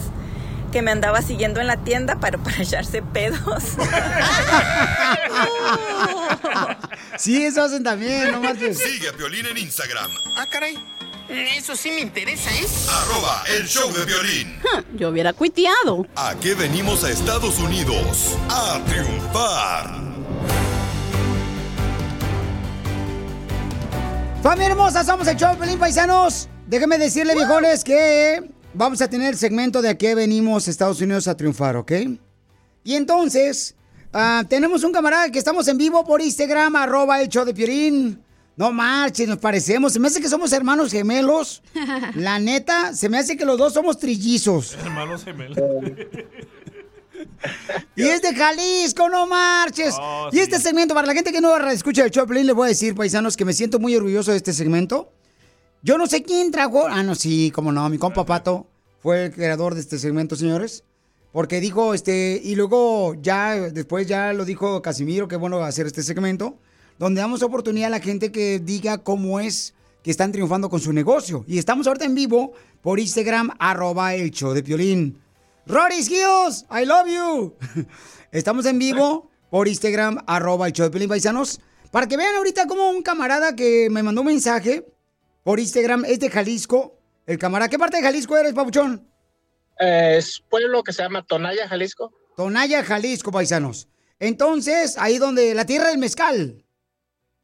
que 0.73 0.83
me 0.83 0.91
andaba 0.91 1.23
siguiendo 1.23 1.61
en 1.61 1.69
la 1.69 1.77
tienda 1.77 2.17
para, 2.19 2.39
para 2.39 2.63
echarse 2.63 3.03
pedos. 3.03 3.63
Sí, 7.19 7.45
eso 7.45 7.63
hacen 7.63 7.85
también, 7.85 8.33
no 8.33 8.41
marches. 8.41 8.79
Sigue 8.79 9.09
a 9.09 9.13
Piolín 9.13 9.47
en 9.47 9.59
Instagram, 9.59 10.11
Ah, 10.37 10.47
caray. 10.51 10.77
Eso 11.29 11.77
sí 11.77 11.91
me 11.93 12.01
interesa, 12.01 12.51
¿eh? 12.51 12.67
arroba 12.91 13.45
el 13.57 13.67
show 13.67 13.91
de 13.93 14.05
violín. 14.05 14.61
Yo 14.97 15.09
hubiera 15.11 15.33
cuiteado. 15.33 16.07
¿A 16.17 16.35
qué 16.41 16.55
venimos 16.55 17.05
a 17.05 17.11
Estados 17.11 17.59
Unidos? 17.59 18.37
A 18.51 18.81
triunfar. 18.87 20.03
Familia 24.43 24.71
hermosa, 24.73 25.05
somos 25.05 25.27
el 25.29 25.37
show 25.37 25.53
de 25.53 25.57
Pelín 25.59 25.79
Paisanos. 25.79 26.49
Déjenme 26.67 26.99
decirle, 26.99 27.35
viejones, 27.35 27.85
que 27.85 28.51
vamos 28.75 29.01
a 29.03 29.09
tener 29.09 29.33
el 29.33 29.39
segmento 29.39 29.83
de 29.83 29.91
a 29.91 29.99
qué 29.99 30.15
venimos 30.15 30.67
a 30.67 30.71
Estados 30.71 31.01
Unidos 31.01 31.29
a 31.29 31.37
triunfar, 31.37 31.77
¿ok? 31.77 31.93
Y 32.85 32.95
entonces, 32.95 33.75
ah, 34.13 34.45
tenemos 34.49 34.85
un 34.85 34.93
camarada 34.93 35.31
que 35.31 35.39
estamos 35.39 35.69
en 35.69 35.79
vivo 35.79 36.05
por 36.05 36.21
Instagram, 36.21 36.77
arroba 36.77 37.21
el 37.21 37.29
show 37.29 37.45
de 37.45 37.55
Piolín. 37.55 38.23
No 38.55 38.71
marches, 38.71 39.27
nos 39.29 39.39
parecemos. 39.39 39.95
Se 39.95 39.99
me 39.99 40.09
hace 40.09 40.21
que 40.21 40.29
somos 40.29 40.53
hermanos 40.53 40.93
gemelos. 40.93 41.63
La 42.15 42.39
neta, 42.39 42.95
se 42.95 43.09
me 43.09 43.19
hace 43.19 43.37
que 43.37 43.47
los 43.47 43.57
dos 43.57 43.73
somos 43.73 43.99
trillizos. 43.99 44.75
Hermanos 44.75 45.25
gemelos. 45.25 45.59
Y 47.95 48.03
es 48.03 48.21
de 48.21 48.35
Jalisco, 48.35 49.09
no 49.09 49.27
marches. 49.27 49.95
Oh, 49.99 50.29
y 50.33 50.39
este 50.39 50.59
segmento, 50.59 50.95
para 50.95 51.07
la 51.07 51.15
gente 51.15 51.31
que 51.31 51.41
no 51.41 51.57
escucha 51.69 52.05
el 52.05 52.11
Choplin, 52.11 52.47
les 52.47 52.55
voy 52.55 52.67
a 52.67 52.69
decir, 52.71 52.95
paisanos, 52.95 53.37
que 53.37 53.45
me 53.45 53.53
siento 53.53 53.79
muy 53.79 53.95
orgulloso 53.95 54.33
de 54.33 54.39
este 54.39 54.53
segmento. 54.53 55.13
Yo 55.85 55.99
no 55.99 56.07
sé 56.07 56.23
quién 56.23 56.53
trajo. 56.53 56.87
Ah, 56.89 57.03
no, 57.03 57.17
sí, 57.17 57.51
como 57.51 57.73
no, 57.73 57.89
mi 57.89 57.99
compa 57.99 58.25
Pato 58.25 58.69
fue 59.01 59.25
el 59.25 59.33
creador 59.33 59.75
de 59.75 59.81
este 59.81 59.99
segmento, 59.99 60.37
señores. 60.37 60.85
Porque 61.33 61.61
dijo, 61.61 61.93
este, 61.93 62.41
y 62.45 62.55
luego 62.55 63.15
ya, 63.21 63.55
después 63.55 64.07
ya 64.07 64.33
lo 64.33 64.45
dijo 64.45 64.81
Casimiro, 64.81 65.27
que 65.27 65.35
bueno 65.35 65.61
hacer 65.65 65.87
este 65.87 66.05
segmento, 66.05 66.57
donde 67.01 67.21
damos 67.21 67.43
oportunidad 67.43 67.89
a 67.89 67.91
la 67.91 68.01
gente 68.01 68.31
que 68.31 68.61
diga 68.61 68.99
cómo 68.99 69.41
es 69.41 69.75
que 70.05 70.13
están 70.13 70.31
triunfando 70.31 70.71
con 70.71 70.79
su 70.79 70.93
negocio. 70.93 71.45
Y 71.49 71.59
estamos 71.59 71.89
ahorita 71.89 72.05
en 72.05 72.15
vivo 72.15 72.53
por 72.81 73.01
Instagram, 73.01 73.51
arroba 73.59 74.15
el 74.15 74.31
show 74.31 74.53
de 74.53 74.63
Piolín. 74.63 75.19
Rory 75.67 76.01
Skills, 76.01 76.65
I 76.71 76.85
love 76.85 77.09
you. 77.09 77.55
Estamos 78.31 78.67
en 78.67 78.79
vivo 78.79 79.31
por 79.51 79.67
Instagram, 79.67 80.19
arroba 80.29 80.69
el 80.69 80.75
show 80.75 80.85
de 80.85 80.91
Piolín 80.91 81.09
Paisanos, 81.09 81.61
para 81.91 82.07
que 82.07 82.17
vean 82.17 82.37
ahorita 82.37 82.69
como 82.69 82.89
un 82.91 83.03
camarada 83.03 83.57
que 83.57 83.89
me 83.91 84.05
mandó 84.05 84.21
un 84.21 84.29
mensaje 84.29 84.92
por 85.43 85.61
Instagram, 85.61 86.05
es 86.07 86.21
de 86.21 86.31
Jalisco. 86.31 86.99
El 87.27 87.39
camarada, 87.39 87.69
¿qué 87.69 87.79
parte 87.79 87.97
de 87.99 88.03
Jalisco 88.03 88.37
eres, 88.37 88.53
Pabuchón? 88.53 89.09
Eh, 89.79 90.17
es 90.19 90.43
pueblo 90.49 90.83
que 90.83 90.93
se 90.93 91.03
llama 91.03 91.25
Tonaya, 91.25 91.69
Jalisco. 91.69 92.13
Tonaya, 92.37 92.83
Jalisco, 92.85 93.31
paisanos. 93.31 93.89
Entonces, 94.19 94.97
ahí 94.99 95.19
donde 95.19 95.55
la 95.55 95.65
tierra 95.65 95.89
del 95.89 95.99
mezcal. 95.99 96.65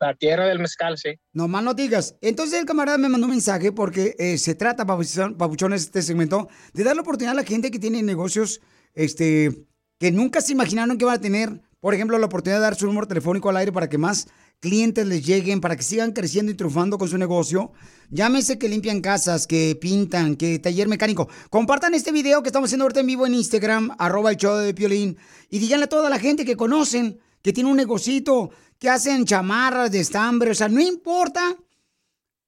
La 0.01 0.15
tierra 0.15 0.47
del 0.47 0.61
mezcal, 0.61 0.97
sí. 0.97 1.19
No 1.33 1.49
más 1.49 1.65
no 1.65 1.75
digas. 1.75 2.15
Entonces 2.21 2.61
el 2.61 2.67
camarada 2.67 2.99
me 2.99 3.09
mandó 3.09 3.27
un 3.27 3.33
mensaje 3.33 3.73
porque 3.73 4.15
eh, 4.19 4.39
se 4.39 4.55
trata, 4.55 4.87
papuchón- 4.87 5.37
papuchones, 5.37 5.83
este 5.83 6.03
segmento, 6.03 6.49
de 6.73 6.85
dar 6.85 6.95
la 6.95 7.03
oportunidad 7.03 7.33
a 7.33 7.41
la 7.43 7.45
gente 7.45 7.73
que 7.73 7.81
tiene 7.81 8.01
negocios 8.05 8.61
este, 8.95 9.67
que 9.99 10.13
nunca 10.13 10.41
se 10.41 10.53
imaginaron 10.53 10.97
que 10.97 11.05
iban 11.05 11.17
a 11.17 11.21
tener. 11.21 11.61
Por 11.81 11.95
ejemplo, 11.95 12.17
la 12.19 12.27
oportunidad 12.27 12.59
de 12.59 12.63
dar 12.63 12.77
su 12.77 12.87
número 12.87 13.09
telefónico 13.09 13.49
al 13.49 13.57
aire 13.57 13.73
para 13.73 13.89
que 13.89 13.99
más 13.99 14.29
clientes 14.61 15.07
les 15.07 15.25
lleguen, 15.25 15.61
para 15.61 15.77
que 15.77 15.83
sigan 15.83 16.13
creciendo 16.13 16.51
y 16.51 16.55
triunfando 16.55 16.99
con 16.99 17.09
su 17.09 17.19
negocio. 17.19 17.73
Llámese 18.11 18.59
que 18.59 18.69
limpian 18.69 19.01
casas, 19.01 19.47
que 19.47 19.77
pintan, 19.81 20.37
que 20.37 20.59
taller 20.59 20.89
mecánico. 20.89 21.29
Compartan 21.51 21.95
este 21.95 22.13
video 22.13 22.43
que 22.43 22.49
estamos 22.49 22.69
haciendo 22.69 22.85
ahorita 22.85 23.01
en 23.01 23.07
vivo 23.07 23.27
en 23.27 23.35
Instagram, 23.35 23.95
arroba 23.99 24.31
el 24.31 24.37
show 24.37 24.57
de 24.57 24.75
Piolín, 24.75 25.17
y 25.51 25.59
díganle 25.59 25.85
a 25.85 25.89
toda 25.89 26.11
la 26.11 26.19
gente 26.19 26.45
que 26.45 26.57
conocen, 26.57 27.21
que 27.43 27.53
tiene 27.53 27.71
un 27.71 27.77
negocito, 27.77 28.51
que 28.79 28.89
hacen 28.89 29.25
chamarras 29.25 29.91
de 29.91 30.01
estambre, 30.01 30.51
o 30.51 30.55
sea, 30.55 30.69
no 30.69 30.81
importa. 30.81 31.57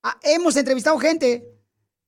Ah, 0.02 0.18
hemos 0.22 0.56
entrevistado 0.56 0.98
gente 0.98 1.46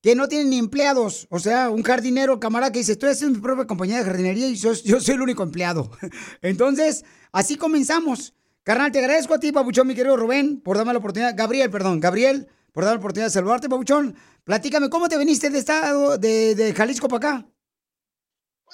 que 0.01 0.15
no 0.15 0.27
tienen 0.27 0.49
ni 0.49 0.57
empleados, 0.57 1.27
o 1.29 1.39
sea, 1.39 1.69
un 1.69 1.81
jardinero, 1.81 2.39
camarada 2.39 2.71
que 2.71 2.79
dice, 2.79 2.93
estoy 2.93 3.11
haciendo 3.11 3.37
mi 3.37 3.41
propia 3.41 3.65
compañía 3.65 3.99
de 3.99 4.03
jardinería 4.03 4.49
y 4.49 4.55
yo, 4.55 4.73
yo 4.73 4.99
soy 4.99 5.15
el 5.15 5.21
único 5.21 5.43
empleado. 5.43 5.91
Entonces, 6.41 7.05
así 7.31 7.55
comenzamos. 7.55 8.33
Carnal, 8.63 8.91
te 8.91 8.99
agradezco 8.99 9.33
a 9.33 9.39
ti, 9.39 9.51
Pabuchón, 9.51 9.87
mi 9.87 9.93
querido 9.93 10.15
Rubén, 10.15 10.61
por 10.61 10.77
darme 10.77 10.93
la 10.93 10.99
oportunidad, 10.99 11.33
Gabriel, 11.35 11.69
perdón, 11.69 11.99
Gabriel, 11.99 12.47
por 12.71 12.85
darme 12.85 12.95
la 12.95 12.99
oportunidad 12.99 13.27
de 13.27 13.33
saludarte, 13.33 13.67
Pabuchón. 13.67 14.15
Platícame, 14.45 14.89
¿cómo 14.89 15.09
te 15.09 15.17
viniste 15.17 15.49
de 15.49 15.59
estado 15.59 16.17
de, 16.17 16.55
de 16.55 16.73
Jalisco 16.73 17.09
para 17.09 17.17
acá? 17.17 17.47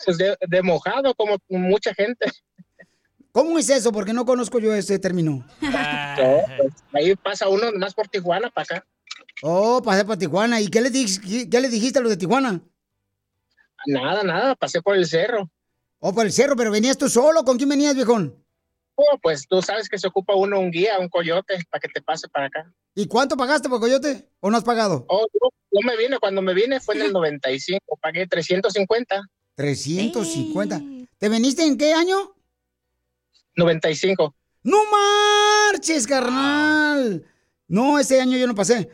Pues 0.05 0.17
de, 0.17 0.37
de 0.47 0.61
mojado, 0.61 1.13
como 1.15 1.37
mucha 1.49 1.93
gente. 1.95 2.31
¿Cómo 3.31 3.57
es 3.57 3.69
eso? 3.69 3.91
Porque 3.91 4.13
no 4.13 4.25
conozco 4.25 4.59
yo 4.59 4.73
ese 4.73 4.99
término. 4.99 5.45
No, 6.19 6.41
pues, 6.57 6.73
ahí 6.93 7.15
pasa 7.15 7.47
uno 7.47 7.71
más 7.77 7.93
por 7.93 8.09
Tijuana 8.09 8.49
para 8.49 8.63
acá. 8.63 8.87
Oh, 9.41 9.81
pasé 9.81 10.03
por 10.03 10.17
Tijuana. 10.17 10.59
¿Y 10.59 10.67
qué 10.67 10.81
le, 10.81 10.91
qué 10.91 11.61
le 11.61 11.69
dijiste 11.69 11.99
a 11.99 12.01
los 12.01 12.11
de 12.11 12.17
Tijuana? 12.17 12.61
Nada, 13.87 14.23
nada, 14.23 14.55
pasé 14.55 14.81
por 14.81 14.97
el 14.97 15.05
cerro. 15.05 15.49
Oh, 15.99 16.13
por 16.13 16.25
el 16.25 16.33
cerro, 16.33 16.57
pero 16.57 16.71
venías 16.71 16.97
tú 16.97 17.07
solo. 17.07 17.45
¿Con 17.45 17.55
quién 17.55 17.69
venías, 17.69 17.95
viejón? 17.95 18.35
Pues 19.21 19.47
tú 19.47 19.61
sabes 19.61 19.89
que 19.89 19.97
se 19.97 20.07
ocupa 20.07 20.35
uno 20.35 20.59
un 20.59 20.71
guía, 20.71 20.99
un 20.99 21.09
coyote, 21.09 21.55
para 21.69 21.81
que 21.81 21.87
te 21.87 22.01
pase 22.01 22.27
para 22.27 22.47
acá. 22.47 22.73
¿Y 22.95 23.07
cuánto 23.07 23.37
pagaste 23.37 23.69
por 23.69 23.79
coyote? 23.79 24.27
¿O 24.39 24.49
no 24.49 24.57
has 24.57 24.63
pagado? 24.63 25.05
Oh, 25.09 25.25
yo, 25.33 25.49
yo 25.71 25.87
me 25.87 25.95
vine, 25.97 26.17
cuando 26.19 26.41
me 26.41 26.53
vine 26.53 26.79
fue 26.79 26.95
en 26.95 27.03
el 27.03 27.13
95, 27.13 27.99
pagué 28.01 28.27
350. 28.27 29.21
350. 29.55 30.81
¿Te 31.17 31.29
viniste 31.29 31.65
en 31.65 31.77
qué 31.77 31.93
año? 31.93 32.35
95. 33.55 34.35
¡No 34.63 34.77
marches, 35.71 36.07
carnal! 36.07 37.25
No, 37.67 37.99
ese 37.99 38.19
año 38.19 38.37
yo 38.37 38.47
no 38.47 38.55
pasé. 38.55 38.89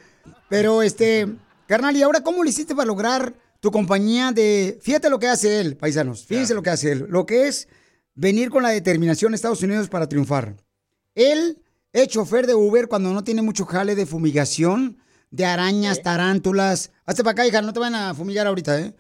Pero, 0.50 0.82
este, 0.82 1.28
carnal, 1.68 1.96
¿y 1.96 2.02
ahora 2.02 2.22
cómo 2.22 2.44
lo 2.44 2.50
hiciste 2.50 2.76
para 2.76 2.88
lograr 2.88 3.34
tu 3.60 3.72
compañía 3.72 4.32
de... 4.32 4.78
Fíjate 4.82 5.10
lo 5.10 5.18
que 5.18 5.28
hace 5.28 5.60
él, 5.60 5.78
paisanos. 5.78 6.26
Fíjense 6.26 6.54
lo 6.54 6.62
que 6.62 6.70
hace 6.70 6.92
él. 6.92 7.06
Lo 7.10 7.26
que 7.26 7.48
es 7.48 7.68
venir 8.16 8.50
con 8.50 8.64
la 8.64 8.70
determinación 8.70 9.34
a 9.34 9.36
Estados 9.36 9.62
Unidos 9.62 9.90
para 9.90 10.08
triunfar. 10.10 10.56
Él 11.14 11.62
es 11.94 12.08
chofer 12.08 12.48
de 12.48 12.56
Uber 12.56 12.88
cuando 12.88 13.14
no 13.14 13.24
tiene 13.24 13.42
mucho 13.42 13.66
jale 13.66 13.96
de 13.96 14.06
fumigación, 14.06 14.98
de 15.30 15.46
arañas, 15.46 16.02
tarántulas. 16.02 16.92
Hazte 17.06 17.24
para 17.24 17.34
acá, 17.34 17.48
hija, 17.48 17.62
no 17.62 17.74
te 17.74 17.80
van 17.80 17.96
a 17.96 18.14
fumigar 18.14 18.48
ahorita, 18.48 18.80
¿eh? 18.80 18.94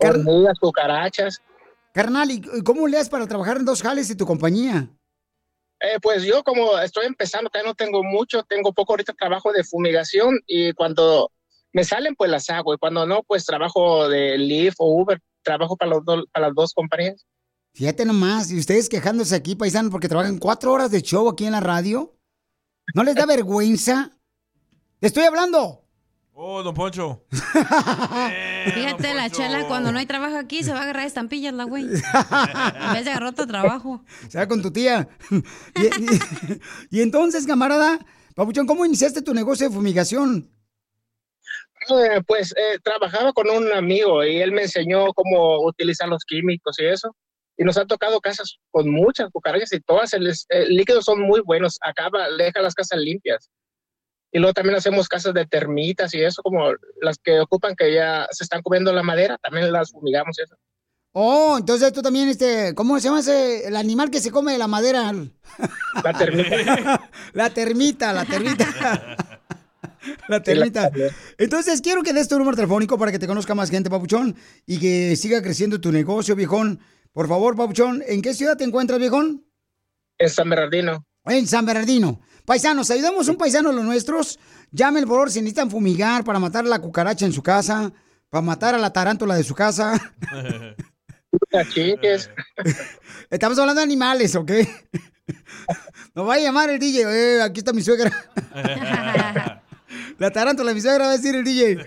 Hormigas, 0.00 0.58
cucarachas. 0.60 1.42
Carnal, 1.92 2.30
¿y 2.30 2.42
y 2.54 2.62
cómo 2.62 2.86
le 2.88 2.96
das 2.96 3.10
para 3.10 3.26
trabajar 3.26 3.58
en 3.58 3.64
dos 3.64 3.82
jales 3.82 4.08
de 4.08 4.14
tu 4.14 4.24
compañía? 4.24 4.88
Eh, 5.80 5.98
pues 6.00 6.22
yo 6.22 6.44
como 6.44 6.78
estoy 6.78 7.06
empezando, 7.06 7.50
todavía 7.50 7.70
no 7.70 7.74
tengo 7.74 8.04
mucho, 8.04 8.44
tengo 8.44 8.72
poco 8.72 8.92
ahorita 8.92 9.12
trabajo 9.14 9.52
de 9.52 9.64
fumigación 9.64 10.38
y 10.46 10.72
cuando 10.72 11.32
me 11.72 11.82
salen 11.82 12.14
pues 12.14 12.30
las 12.30 12.48
hago 12.50 12.72
y 12.72 12.78
cuando 12.78 13.04
no 13.04 13.24
pues 13.24 13.44
trabajo 13.44 14.08
de 14.08 14.38
Lyft 14.38 14.76
o 14.78 14.86
Uber, 14.86 15.20
trabajo 15.42 15.76
para, 15.76 15.90
los 15.92 16.04
dos- 16.04 16.24
para 16.32 16.46
las 16.48 16.54
dos 16.54 16.72
compañías. 16.74 17.24
Fíjate 17.74 18.04
nomás, 18.04 18.50
y 18.50 18.58
ustedes 18.58 18.88
quejándose 18.88 19.34
aquí, 19.34 19.54
paisanos, 19.54 19.90
porque 19.90 20.08
trabajan 20.08 20.38
cuatro 20.38 20.72
horas 20.72 20.90
de 20.90 21.00
show 21.02 21.28
aquí 21.28 21.46
en 21.46 21.52
la 21.52 21.60
radio. 21.60 22.14
¿No 22.94 23.02
les 23.04 23.14
da 23.14 23.24
vergüenza? 23.26 24.10
¡Te 25.00 25.06
estoy 25.06 25.24
hablando! 25.24 25.78
Oh, 26.34 26.62
don 26.62 26.74
Poncho. 26.74 27.24
Fíjate, 28.74 29.14
la 29.14 29.28
chela 29.30 29.66
cuando 29.68 29.92
no 29.92 29.98
hay 29.98 30.06
trabajo 30.06 30.36
aquí 30.36 30.62
se 30.62 30.72
va 30.72 30.80
a 30.80 30.82
agarrar 30.82 31.06
estampillas 31.06 31.52
la 31.54 31.64
güey. 31.64 31.84
En 31.84 32.92
vez 32.94 33.04
de 33.04 33.10
agarrar 33.10 33.30
otro 33.30 33.46
trabajo. 33.46 34.02
Se 34.28 34.38
va 34.38 34.46
con 34.48 34.62
tu 34.62 34.70
tía. 34.70 35.08
Y, 35.30 35.86
y- 35.86 36.20
y 36.90 37.00
entonces, 37.02 37.46
camarada, 37.46 37.98
Papuchón, 38.34 38.66
¿cómo 38.66 38.84
iniciaste 38.86 39.22
tu 39.22 39.34
negocio 39.34 39.68
de 39.68 39.74
fumigación? 39.74 40.50
Eh, 41.90 42.22
pues 42.26 42.54
eh, 42.56 42.78
trabajaba 42.82 43.32
con 43.32 43.50
un 43.50 43.72
amigo 43.72 44.24
y 44.24 44.38
él 44.38 44.52
me 44.52 44.62
enseñó 44.62 45.12
cómo 45.14 45.64
utilizar 45.66 46.08
los 46.08 46.24
químicos 46.24 46.78
y 46.78 46.86
eso. 46.86 47.14
Y 47.56 47.64
nos 47.64 47.76
ha 47.76 47.84
tocado 47.84 48.20
casas 48.20 48.58
con 48.70 48.90
muchas 48.90 49.30
cucarachas 49.30 49.72
y 49.72 49.80
todas, 49.80 50.12
el, 50.14 50.32
el 50.48 50.68
líquidos 50.68 51.04
son 51.04 51.20
muy 51.20 51.40
buenos, 51.40 51.78
acaba, 51.82 52.28
deja 52.36 52.62
las 52.62 52.74
casas 52.74 52.98
limpias. 52.98 53.50
Y 54.32 54.38
luego 54.38 54.54
también 54.54 54.76
hacemos 54.76 55.08
casas 55.08 55.34
de 55.34 55.44
termitas 55.44 56.14
y 56.14 56.22
eso, 56.22 56.42
como 56.42 56.72
las 57.02 57.18
que 57.18 57.40
ocupan 57.40 57.76
que 57.76 57.92
ya 57.92 58.26
se 58.30 58.44
están 58.44 58.62
comiendo 58.62 58.92
la 58.92 59.02
madera, 59.02 59.36
también 59.42 59.70
las 59.70 59.92
fumigamos 59.92 60.38
y 60.38 60.42
eso. 60.42 60.56
Oh, 61.14 61.56
entonces 61.58 61.92
tú 61.92 62.00
también, 62.00 62.30
este, 62.30 62.74
¿cómo 62.74 62.98
se 62.98 63.08
llama 63.08 63.20
ese, 63.20 63.68
el 63.68 63.76
animal 63.76 64.10
que 64.10 64.20
se 64.20 64.30
come 64.30 64.56
la 64.56 64.66
madera? 64.66 65.12
La 66.02 66.12
termita. 66.14 67.10
la 67.34 67.50
termita, 67.50 68.12
la 68.14 68.24
termita. 68.24 69.16
La 70.28 70.42
termita. 70.42 70.90
Entonces, 71.38 71.80
quiero 71.80 72.02
que 72.02 72.12
des 72.12 72.28
tu 72.28 72.38
número 72.38 72.56
telefónico 72.56 72.98
para 72.98 73.12
que 73.12 73.18
te 73.18 73.26
conozca 73.26 73.54
más 73.54 73.70
gente, 73.70 73.90
Papuchón, 73.90 74.36
y 74.66 74.78
que 74.78 75.16
siga 75.16 75.42
creciendo 75.42 75.80
tu 75.80 75.92
negocio, 75.92 76.34
viejón. 76.34 76.80
Por 77.12 77.28
favor, 77.28 77.56
Papuchón, 77.56 78.02
¿en 78.06 78.22
qué 78.22 78.34
ciudad 78.34 78.56
te 78.56 78.64
encuentras, 78.64 78.98
viejón? 78.98 79.44
En 80.18 80.30
San 80.30 80.48
Bernardino. 80.48 81.06
En 81.24 81.46
San 81.46 81.66
Bernardino. 81.66 82.20
Paisanos, 82.44 82.90
ayudemos 82.90 83.28
a 83.28 83.32
un 83.32 83.36
paisano 83.36 83.70
de 83.70 83.76
los 83.76 83.84
nuestros. 83.84 84.38
Llamen 84.72 85.04
por 85.04 85.14
favor 85.14 85.30
si 85.30 85.40
necesitan 85.40 85.70
fumigar 85.70 86.24
para 86.24 86.38
matar 86.38 86.64
a 86.64 86.68
la 86.68 86.80
cucaracha 86.80 87.24
en 87.26 87.32
su 87.32 87.42
casa, 87.42 87.92
para 88.28 88.42
matar 88.42 88.74
a 88.74 88.78
la 88.78 88.92
tarántula 88.92 89.36
de 89.36 89.44
su 89.44 89.54
casa. 89.54 90.12
Estamos 93.30 93.58
hablando 93.58 93.80
de 93.80 93.84
animales, 93.84 94.34
¿ok? 94.34 94.50
Nos 96.14 96.28
va 96.28 96.34
a 96.34 96.38
llamar 96.38 96.70
el 96.70 96.78
DJ. 96.78 97.02
Eh, 97.02 97.42
aquí 97.42 97.60
está 97.60 97.72
mi 97.72 97.82
suegra. 97.82 98.10
La 100.22 100.30
tarántula 100.30 100.72
mi 100.72 100.80
suegra 100.80 101.06
va 101.06 101.10
a 101.10 101.16
decir 101.16 101.34
el 101.34 101.42
DJ. 101.42 101.78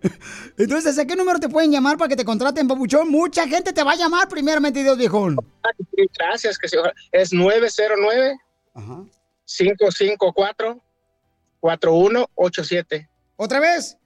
Entonces, 0.56 0.98
¿a 0.98 1.04
qué 1.04 1.16
número 1.16 1.38
te 1.38 1.50
pueden 1.50 1.70
llamar 1.70 1.98
para 1.98 2.08
que 2.08 2.16
te 2.16 2.24
contraten, 2.24 2.66
papuchón? 2.66 3.10
Mucha 3.10 3.46
gente 3.46 3.74
te 3.74 3.82
va 3.82 3.92
a 3.92 3.96
llamar, 3.96 4.26
primeramente, 4.26 4.82
Dios 4.82 4.96
viejón. 4.96 5.36
Gracias, 6.18 6.56
que 6.56 6.66
sí. 6.66 6.78
Es 7.12 7.34
909 7.34 8.38
554 9.44 10.82
4187. 11.60 13.10
¿Otra 13.36 13.60
vez? 13.60 13.98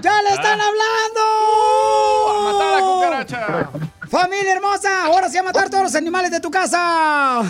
¡Ya 0.02 0.22
le 0.22 0.30
están 0.30 0.62
hablando! 0.62 1.20
¡A 2.30 2.54
matar 2.54 2.68
a 2.68 2.72
la 2.72 2.80
cucaracha! 2.82 3.70
¡Familia 4.10 4.54
hermosa! 4.54 5.04
Ahora 5.08 5.28
sí 5.28 5.38
a 5.38 5.44
matar 5.44 5.70
todos 5.70 5.84
los 5.84 5.94
animales 5.96 6.32
de 6.32 6.40
tu 6.40 6.50
casa. 6.50 7.42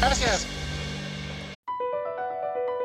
Gracias. 0.00 0.46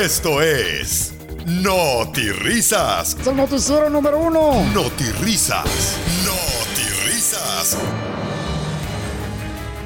Esto 0.00 0.40
es 0.40 1.12
Risas. 2.40 3.16
Es 3.20 3.26
el 3.26 3.36
noticiero 3.36 3.90
número 3.90 4.20
uno. 4.20 4.52
Risas. 5.20 5.96
Risas. 7.04 7.76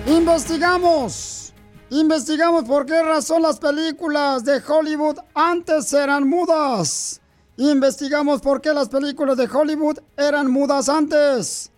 Investigamos. 0.07 1.55
Investigamos 1.89 2.65
por 2.65 2.85
qué 2.85 3.03
razón 3.03 3.41
las 3.41 3.59
películas 3.59 4.45
de 4.45 4.61
Hollywood 4.67 5.17
antes 5.35 5.91
eran 5.95 6.29
mudas. 6.29 7.23
Investigamos 7.57 8.43
por 8.43 8.61
qué 8.61 8.75
las 8.75 8.91
películas 8.91 9.39
de 9.39 9.49
Hollywood 9.49 9.99
eran 10.19 10.51
mudas 10.51 10.91
antes. 10.91 11.71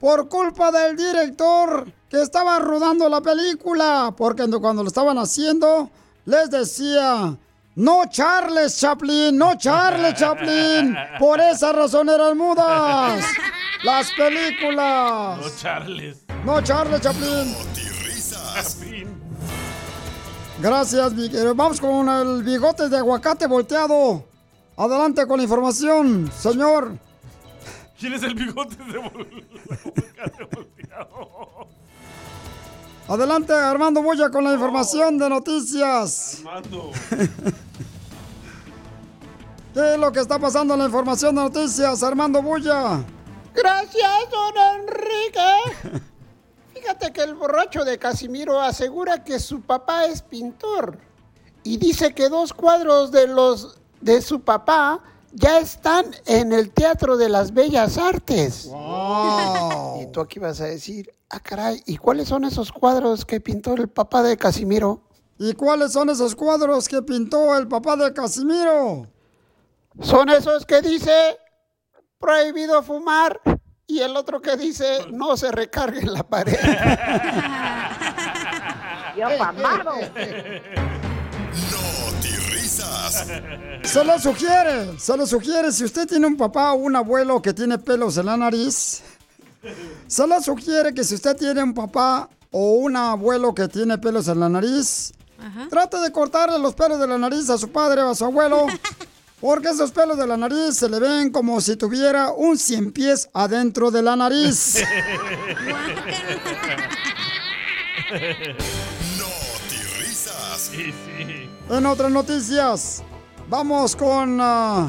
Por 0.00 0.28
culpa 0.28 0.72
del 0.72 0.96
director 0.96 1.92
que 2.08 2.20
estaba 2.20 2.58
rodando 2.58 3.08
la 3.08 3.20
película. 3.20 4.12
Porque 4.16 4.44
cuando 4.60 4.82
lo 4.82 4.88
estaban 4.88 5.18
haciendo, 5.18 5.88
les 6.24 6.50
decía, 6.50 7.38
no 7.76 8.06
Charles 8.10 8.78
Chaplin, 8.78 9.36
no 9.36 9.56
Charles 9.56 10.14
Chaplin. 10.18 10.96
Por 11.18 11.40
esa 11.40 11.72
razón 11.72 12.08
eran 12.08 12.36
mudas. 12.36 13.24
Las 13.84 14.10
películas. 14.12 15.38
No, 15.38 15.50
Charles. 15.60 16.18
No 16.44 16.60
Charles 16.62 17.00
Chaplin. 17.00 17.54
Gracias. 20.60 21.12
Vamos 21.54 21.80
con 21.80 22.08
el 22.08 22.42
bigote 22.42 22.88
de 22.88 22.96
aguacate 22.98 23.46
volteado. 23.46 24.24
Adelante 24.78 25.26
con 25.26 25.36
la 25.38 25.42
información, 25.44 26.30
señor. 26.36 26.96
¿Quién 27.98 28.12
es 28.14 28.22
el 28.22 28.34
bigote 28.34 28.76
de 28.76 28.98
vol- 28.98 29.44
Adelante, 33.08 33.52
Armando 33.52 34.02
Boya 34.02 34.30
con 34.30 34.42
la 34.42 34.52
información 34.52 35.16
de 35.16 35.28
noticias. 35.28 36.38
Armando. 36.44 36.90
¿Qué 39.74 39.92
es 39.94 39.98
lo 39.98 40.10
que 40.10 40.20
está 40.20 40.38
pasando 40.40 40.74
en 40.74 40.80
la 40.80 40.86
información 40.86 41.36
de 41.36 41.42
noticias, 41.42 42.02
Armando 42.02 42.42
Boya? 42.42 43.04
Gracias, 43.54 44.30
don 44.30 44.54
Enrique. 44.80 46.00
Fíjate 46.74 47.12
que 47.12 47.22
el 47.22 47.34
borracho 47.34 47.84
de 47.84 47.96
Casimiro 47.96 48.60
asegura 48.60 49.22
que 49.22 49.38
su 49.38 49.60
papá 49.60 50.06
es 50.06 50.22
pintor 50.22 50.98
y 51.62 51.76
dice 51.76 52.12
que 52.12 52.28
dos 52.28 52.52
cuadros 52.52 53.12
de 53.12 53.28
los 53.28 53.78
de 54.00 54.20
su 54.20 54.40
papá 54.40 55.00
ya 55.32 55.58
están 55.58 56.06
en 56.26 56.52
el 56.52 56.70
Teatro 56.70 57.16
de 57.16 57.28
las 57.28 57.52
Bellas 57.52 57.98
Artes. 57.98 58.70
Y 60.00 60.06
tú 60.06 60.20
aquí 60.20 60.38
vas 60.38 60.60
a 60.60 60.64
decir, 60.64 61.10
ah 61.30 61.40
caray, 61.40 61.82
¿y 61.86 61.96
cuáles 61.96 62.28
son 62.28 62.44
esos 62.44 62.72
cuadros 62.72 63.24
que 63.24 63.40
pintó 63.40 63.74
el 63.74 63.88
papá 63.88 64.22
de 64.22 64.36
Casimiro? 64.36 65.02
¿Y 65.38 65.52
cuáles 65.54 65.92
son 65.92 66.10
esos 66.10 66.34
cuadros 66.34 66.88
que 66.88 67.02
pintó 67.02 67.56
el 67.56 67.68
papá 67.68 67.96
de 67.96 68.12
Casimiro? 68.12 69.06
Son 70.00 70.28
esos 70.28 70.64
que 70.64 70.82
dice 70.82 71.38
prohibido 72.18 72.82
fumar 72.82 73.40
y 73.86 74.00
el 74.00 74.16
otro 74.16 74.40
que 74.40 74.56
dice 74.56 75.06
no 75.12 75.36
se 75.36 75.52
recargue 75.52 76.00
en 76.00 76.12
la 76.12 76.22
pared. 76.22 76.56
Yo 79.16 79.28
Risas. 82.50 83.26
Se 83.82 84.04
lo 84.04 84.18
sugiere, 84.18 84.98
se 84.98 85.16
lo 85.16 85.26
sugiere. 85.26 85.72
Si 85.72 85.84
usted 85.84 86.06
tiene 86.06 86.26
un 86.26 86.36
papá 86.36 86.72
o 86.72 86.76
un 86.76 86.96
abuelo 86.96 87.40
que 87.40 87.54
tiene 87.54 87.78
pelos 87.78 88.18
en 88.18 88.26
la 88.26 88.36
nariz, 88.36 89.02
se 90.06 90.26
lo 90.26 90.40
sugiere 90.40 90.94
que 90.94 91.04
si 91.04 91.14
usted 91.14 91.36
tiene 91.36 91.62
un 91.62 91.74
papá 91.74 92.28
o 92.50 92.74
un 92.74 92.96
abuelo 92.96 93.54
que 93.54 93.68
tiene 93.68 93.98
pelos 93.98 94.28
en 94.28 94.40
la 94.40 94.48
nariz, 94.48 95.12
trate 95.70 95.98
de 95.98 96.10
cortarle 96.12 96.58
los 96.58 96.74
pelos 96.74 96.98
de 96.98 97.06
la 97.06 97.18
nariz 97.18 97.48
a 97.50 97.58
su 97.58 97.70
padre 97.70 98.02
o 98.02 98.10
a 98.10 98.14
su 98.14 98.24
abuelo. 98.24 98.66
Porque 99.40 99.68
esos 99.68 99.90
pelos 99.90 100.16
de 100.16 100.26
la 100.26 100.38
nariz 100.38 100.76
se 100.76 100.88
le 100.88 100.98
ven 100.98 101.30
como 101.30 101.60
si 101.60 101.76
tuviera 101.76 102.32
un 102.32 102.56
cien 102.56 102.90
pies 102.90 103.28
adentro 103.34 103.90
de 103.90 104.02
la 104.02 104.16
nariz. 104.16 104.82
Sí, 110.56 110.92
sí. 110.92 111.48
En 111.68 111.86
otras 111.86 112.10
noticias, 112.10 113.02
vamos 113.48 113.94
con 113.94 114.38
ah, 114.40 114.88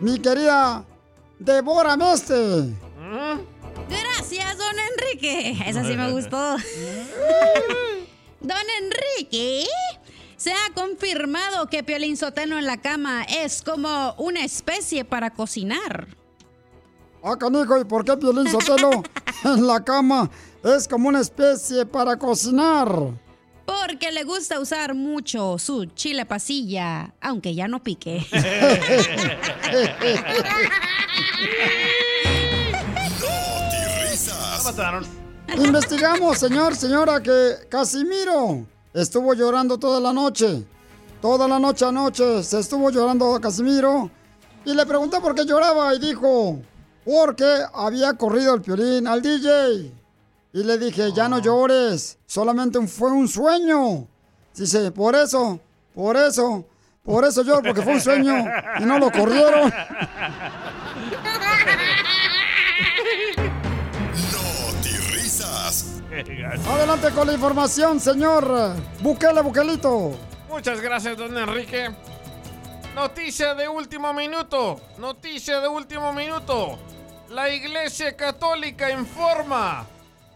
mi 0.00 0.18
querida 0.18 0.84
Débora 1.38 1.96
Meste. 1.96 2.34
Don 2.34 2.76
Enrique. 5.12 5.56
Esa 5.66 5.84
sí 5.84 5.96
me 5.96 6.12
gustó. 6.12 6.56
don 8.40 8.56
Enrique, 8.82 9.66
se 10.36 10.52
ha 10.52 10.72
confirmado 10.74 11.68
que 11.68 11.82
Piolín 11.82 12.16
Sotelo 12.16 12.58
en 12.58 12.66
la 12.66 12.78
cama 12.78 13.24
es 13.24 13.62
como 13.62 14.14
una 14.18 14.44
especie 14.44 15.04
para 15.04 15.30
cocinar. 15.30 16.06
Ah, 17.22 17.36
canijo, 17.36 17.80
¿y 17.80 17.84
por 17.84 18.04
qué 18.04 18.16
Piolín 18.16 18.48
Sotelo 18.48 19.02
en 19.44 19.66
la 19.66 19.84
cama 19.84 20.30
es 20.62 20.86
como 20.86 21.08
una 21.08 21.20
especie 21.20 21.84
para 21.84 22.16
cocinar? 22.16 22.88
Porque 23.66 24.12
le 24.12 24.24
gusta 24.24 24.60
usar 24.60 24.94
mucho 24.94 25.58
su 25.58 25.86
chile 25.86 26.24
pasilla, 26.24 27.14
aunque 27.20 27.54
ya 27.54 27.68
no 27.68 27.82
pique. 27.82 28.24
mataron. 34.68 35.04
Investigamos, 35.56 36.38
señor, 36.38 36.76
señora, 36.76 37.22
que 37.22 37.66
Casimiro 37.70 38.66
estuvo 38.92 39.32
llorando 39.34 39.78
toda 39.78 39.98
la 40.00 40.12
noche. 40.12 40.64
Toda 41.22 41.48
la 41.48 41.58
noche 41.58 41.84
anoche 41.86 42.42
se 42.42 42.60
estuvo 42.60 42.90
llorando 42.90 43.34
a 43.34 43.40
Casimiro. 43.40 44.10
Y 44.64 44.74
le 44.74 44.84
pregunté 44.84 45.20
por 45.20 45.34
qué 45.34 45.46
lloraba 45.46 45.94
y 45.94 45.98
dijo, 45.98 46.60
porque 47.04 47.50
había 47.72 48.12
corrido 48.14 48.54
el 48.54 48.60
piolín 48.60 49.06
al 49.06 49.22
DJ. 49.22 49.90
Y 50.52 50.62
le 50.62 50.78
dije, 50.78 51.12
ya 51.12 51.28
no 51.28 51.38
llores, 51.38 52.18
solamente 52.26 52.78
fue 52.86 53.10
un 53.10 53.26
sueño. 53.26 54.06
Dice, 54.54 54.90
por 54.92 55.14
eso, 55.14 55.58
por 55.94 56.16
eso, 56.16 56.66
por 57.02 57.24
eso 57.24 57.42
lloro, 57.42 57.62
porque 57.62 57.82
fue 57.82 57.94
un 57.94 58.00
sueño 58.00 58.34
y 58.80 58.84
no 58.84 58.98
lo 58.98 59.10
corrieron. 59.10 59.72
Adelante 66.68 67.10
con 67.12 67.26
la 67.26 67.32
información, 67.32 67.98
señor. 67.98 68.74
Bukele, 69.00 69.40
Bukelito. 69.40 70.12
Muchas 70.50 70.82
gracias, 70.82 71.16
don 71.16 71.36
Enrique. 71.36 71.90
Noticia 72.94 73.54
de 73.54 73.68
último 73.68 74.12
minuto. 74.12 74.78
Noticia 74.98 75.60
de 75.60 75.68
último 75.68 76.12
minuto. 76.12 76.78
La 77.30 77.48
Iglesia 77.48 78.14
Católica 78.14 78.90
informa 78.90 79.86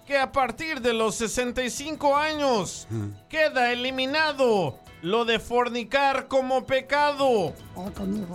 que 0.07 0.17
a 0.17 0.33
partir 0.33 0.81
de 0.81 0.95
los 0.95 1.17
65 1.17 2.17
años 2.17 2.89
queda 3.29 3.71
eliminado 3.71 4.79
lo 5.03 5.27
de 5.27 5.39
fornicar 5.39 6.29
como 6.29 6.65
pecado. 6.65 7.53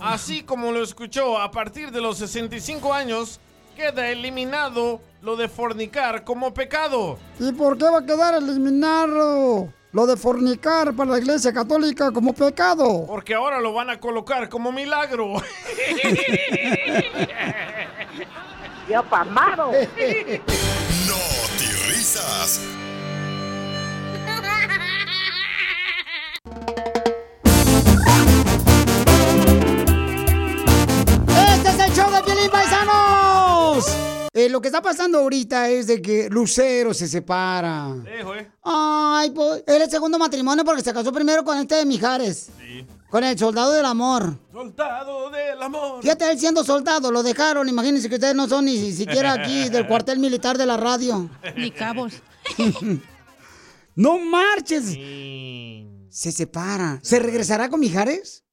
Así 0.02 0.42
como 0.44 0.70
lo 0.70 0.84
escuchó, 0.84 1.36
a 1.36 1.50
partir 1.50 1.90
de 1.90 2.00
los 2.00 2.18
65 2.18 2.94
años 2.94 3.40
queda 3.78 4.10
eliminado 4.10 5.00
lo 5.22 5.36
de 5.36 5.48
fornicar 5.48 6.24
como 6.24 6.52
pecado. 6.52 7.16
¿Y 7.38 7.52
por 7.52 7.78
qué 7.78 7.84
va 7.84 8.00
a 8.00 8.04
quedar 8.04 8.34
eliminado 8.34 9.72
lo 9.92 10.06
de 10.06 10.16
fornicar 10.16 10.92
para 10.94 11.12
la 11.12 11.18
iglesia 11.18 11.52
católica 11.52 12.10
como 12.10 12.32
pecado? 12.32 13.06
Porque 13.06 13.34
ahora 13.34 13.60
lo 13.60 13.72
van 13.72 13.90
a 13.90 14.00
colocar 14.00 14.48
como 14.48 14.72
milagro. 14.72 15.34
¡Yo 18.90 19.04
pamado! 19.04 19.70
No 21.06 21.14
risas. 21.88 22.60
Eh, 34.38 34.48
lo 34.48 34.60
que 34.60 34.68
está 34.68 34.80
pasando 34.80 35.18
ahorita 35.18 35.68
es 35.68 35.88
de 35.88 36.00
que 36.00 36.30
Lucero 36.30 36.94
se 36.94 37.08
separa. 37.08 37.92
Ay, 38.62 39.32
pues, 39.32 39.64
era 39.66 39.82
el 39.82 39.90
segundo 39.90 40.16
matrimonio 40.16 40.64
porque 40.64 40.80
se 40.80 40.94
casó 40.94 41.10
primero 41.12 41.42
con 41.42 41.58
este 41.58 41.74
de 41.74 41.84
Mijares. 41.84 42.50
Con 43.10 43.24
el 43.24 43.36
soldado 43.36 43.72
del 43.72 43.84
amor. 43.84 44.38
Soldado 44.52 45.28
del 45.30 45.60
amor. 45.60 46.02
Fíjate, 46.02 46.30
él 46.30 46.38
siendo 46.38 46.62
soldado, 46.62 47.10
lo 47.10 47.24
dejaron. 47.24 47.68
Imagínense 47.68 48.08
que 48.08 48.14
ustedes 48.14 48.36
no 48.36 48.46
son 48.46 48.66
ni 48.66 48.92
siquiera 48.92 49.32
aquí 49.32 49.68
del 49.70 49.88
cuartel 49.88 50.20
militar 50.20 50.56
de 50.56 50.66
la 50.66 50.76
radio. 50.76 51.28
Ni 51.56 51.72
cabos. 51.72 52.12
¡No 53.96 54.20
marches! 54.20 54.96
Se 56.10 56.30
separa. 56.30 57.00
¿Se 57.02 57.18
regresará 57.18 57.68
con 57.68 57.80
Mijares? 57.80 58.44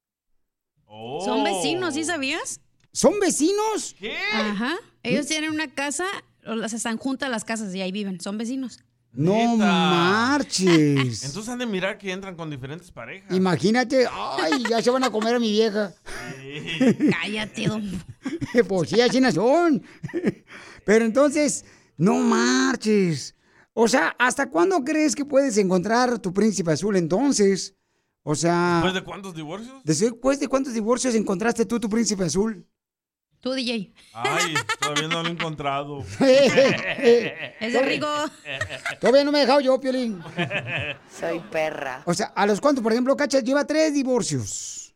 Son 1.23 1.43
vecinos, 1.43 1.93
¿sí 1.93 2.03
sabías? 2.03 2.59
¿Son 2.91 3.19
vecinos? 3.19 3.95
¿Qué? 3.99 4.17
Ajá. 4.33 4.77
Ellos 5.05 5.27
tienen 5.27 5.51
una 5.51 5.67
casa, 5.73 6.05
o 6.45 6.55
las 6.55 6.73
están 6.73 6.97
juntas 6.97 7.29
las 7.29 7.45
casas 7.45 7.73
y 7.75 7.81
ahí 7.81 7.91
viven. 7.91 8.19
Son 8.19 8.37
vecinos. 8.37 8.79
No 9.13 9.55
marches. 9.55 11.23
Entonces 11.23 11.47
han 11.47 11.59
de 11.59 11.65
mirar 11.65 11.97
que 11.97 12.11
entran 12.11 12.35
con 12.35 12.49
diferentes 12.49 12.91
parejas. 12.91 13.31
Imagínate, 13.35 14.07
ay, 14.11 14.63
ya 14.69 14.81
se 14.81 14.89
van 14.89 15.03
a 15.03 15.09
comer 15.09 15.35
a 15.35 15.39
mi 15.39 15.51
vieja. 15.51 15.93
Cállate, 17.21 17.67
don. 17.67 18.03
pues 18.67 18.89
sí, 18.89 18.99
así 18.99 19.21
son. 19.31 19.83
Pero 20.85 21.05
entonces, 21.05 21.63
no 21.97 22.15
marches. 22.15 23.35
O 23.73 23.87
sea, 23.87 24.15
¿hasta 24.19 24.49
cuándo 24.49 24.83
crees 24.83 25.15
que 25.15 25.25
puedes 25.25 25.57
encontrar 25.57 26.19
tu 26.19 26.33
príncipe 26.33 26.71
azul 26.71 26.95
entonces? 26.95 27.75
O 28.23 28.33
sea, 28.35 28.81
¿Después 28.81 28.93
de 28.95 29.03
cuántos 29.03 29.35
divorcios? 29.35 29.81
¿después 29.83 30.39
de 30.39 30.47
cuántos 30.47 30.73
divorcios 30.73 31.13
encontraste 31.13 31.65
tú 31.65 31.79
tu 31.79 31.89
príncipe 31.89 32.23
azul? 32.23 32.67
Tú, 33.45 33.53
DJ. 33.53 33.93
Ay, 34.11 34.55
todavía 34.79 35.07
no 35.07 35.21
lo 35.21 35.29
he 35.29 35.31
encontrado. 35.33 35.99
Es 36.19 37.73
de 37.73 37.81
rico. 37.83 38.07
Todavía 38.99 39.23
no 39.23 39.31
me 39.31 39.37
he 39.37 39.41
dejado 39.41 39.59
yo, 39.59 39.79
Piolín. 39.79 40.19
Soy 41.15 41.39
perra. 41.51 42.01
O 42.07 42.13
sea, 42.15 42.33
¿a 42.35 42.47
los 42.47 42.59
cuántos? 42.59 42.81
Por 42.81 42.91
ejemplo, 42.91 43.15
Cacha 43.15 43.41
lleva 43.41 43.67
tres 43.67 43.93
divorcios. 43.93 44.95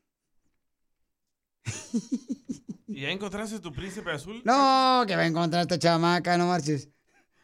¿Y 2.88 3.02
ya 3.02 3.12
encontraste 3.12 3.60
tu 3.60 3.72
príncipe 3.72 4.10
azul? 4.10 4.41
No, 4.43 5.04
que 5.06 5.16
va 5.16 5.22
a 5.22 5.28
encontrar 5.28 5.62
esta 5.62 5.78
chamaca, 5.78 6.36
no 6.36 6.47
marches. 6.47 6.89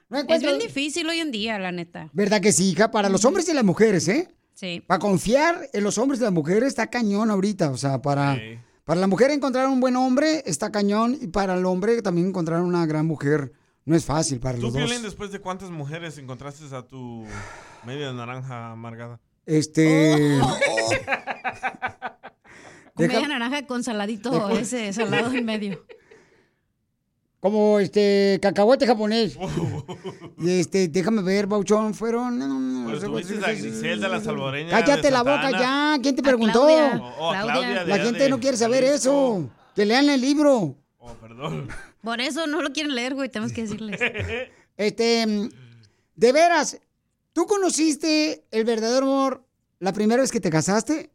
No 0.10 0.18
Es 0.28 0.42
bien 0.42 0.58
difícil 0.58 1.08
hoy 1.08 1.20
en 1.20 1.30
día, 1.30 1.60
la 1.60 1.72
neta. 1.72 2.10
¿Verdad 2.14 2.42
que 2.42 2.52
sí, 2.52 2.72
hija? 2.72 2.90
Para 2.90 3.10
los 3.10 3.24
hombres 3.26 3.48
y 3.48 3.54
las 3.54 3.64
mujeres, 3.64 4.08
¿eh? 4.08 4.34
Sí. 4.56 4.82
Para 4.88 4.98
confiar 4.98 5.70
en 5.72 5.84
los 5.84 6.00
hombres 6.00 6.20
y 6.20 6.24
las 6.24 6.34
mujeres 6.34 6.70
está 6.70 6.88
cañón 6.88 7.30
ahorita. 7.30 7.70
O 7.70 7.78
sea, 7.78 8.02
para, 8.02 8.40
para 8.86 9.02
la 9.02 9.08
mujer 9.08 9.32
encontrar 9.32 9.68
un 9.68 9.80
buen 9.82 9.96
hombre 9.98 10.44
está 10.46 10.72
cañón. 10.72 11.18
Y 11.20 11.28
para 11.28 11.56
el 11.56 11.66
hombre 11.66 12.02
también 12.02 12.28
encontrar 12.28 12.62
una 12.62 12.86
gran 12.86 13.06
mujer 13.06 13.52
no 13.84 13.96
es 13.96 14.06
fácil 14.06 14.40
para 14.40 14.56
¿Tú, 14.58 14.64
los 14.64 14.74
dos. 14.74 14.82
Piolín, 14.84 15.02
después 15.04 15.32
de 15.32 15.40
cuántas 15.40 15.70
mujeres 15.72 16.18
encontraste 16.18 16.74
a 16.76 16.84
tu 16.88 17.26
media 17.86 18.14
naranja 18.14 18.72
amargada? 18.72 19.20
Este. 19.46 20.40
Deja- 22.96 23.14
media 23.14 23.28
naranja 23.28 23.68
con 23.68 23.84
saladito, 23.84 24.50
ese 24.52 24.94
salado 24.94 25.34
en 25.34 25.46
medio. 25.46 25.86
Como 27.46 27.80
este 27.80 28.40
cacahuete 28.42 28.88
japonés. 28.88 29.38
Y 30.40 30.60
este, 30.60 30.88
déjame 30.88 31.22
ver, 31.22 31.46
Bauchón, 31.46 31.94
fueron. 31.94 32.40
no, 32.40 32.48
no, 32.48 32.60
no, 32.60 32.90
Pues 32.90 33.04
no 33.04 33.20
sé 33.20 33.24
tuviste 33.26 33.46
a 33.46 33.54
Griselda, 33.54 34.08
la 34.08 34.20
salvadoreña. 34.20 34.72
Cállate 34.72 35.02
de 35.04 35.12
la 35.12 35.22
boca 35.22 35.52
ya. 35.52 35.96
¿Quién 36.02 36.16
te 36.16 36.24
preguntó? 36.24 36.66
Claudia. 36.66 36.98
O- 37.04 37.24
o 37.28 37.32
a 37.32 37.42
Claudia 37.44 37.84
de 37.84 37.90
La 37.90 38.00
gente 38.04 38.30
no 38.30 38.40
quiere 38.40 38.58
saber 38.58 38.84
eso. 38.84 39.48
Que 39.76 39.86
lean 39.86 40.10
el 40.10 40.22
libro. 40.22 40.76
Oh, 40.98 41.14
perdón. 41.22 41.68
Por 42.02 42.20
eso 42.20 42.48
no 42.48 42.64
lo 42.64 42.72
quieren 42.74 42.96
leer, 42.96 43.14
güey. 43.14 43.30
Tenemos 43.30 43.54
que 43.54 43.62
decirles. 43.62 44.00
Este, 44.78 45.26
de 46.16 46.32
veras, 46.34 46.80
¿tú 47.32 47.46
conociste 47.46 48.44
el 48.50 48.66
verdadero 48.66 49.06
amor 49.06 49.46
la 49.80 49.94
primera 49.94 50.22
vez 50.24 50.32
que 50.32 50.42
te 50.42 50.50
casaste? 50.50 51.12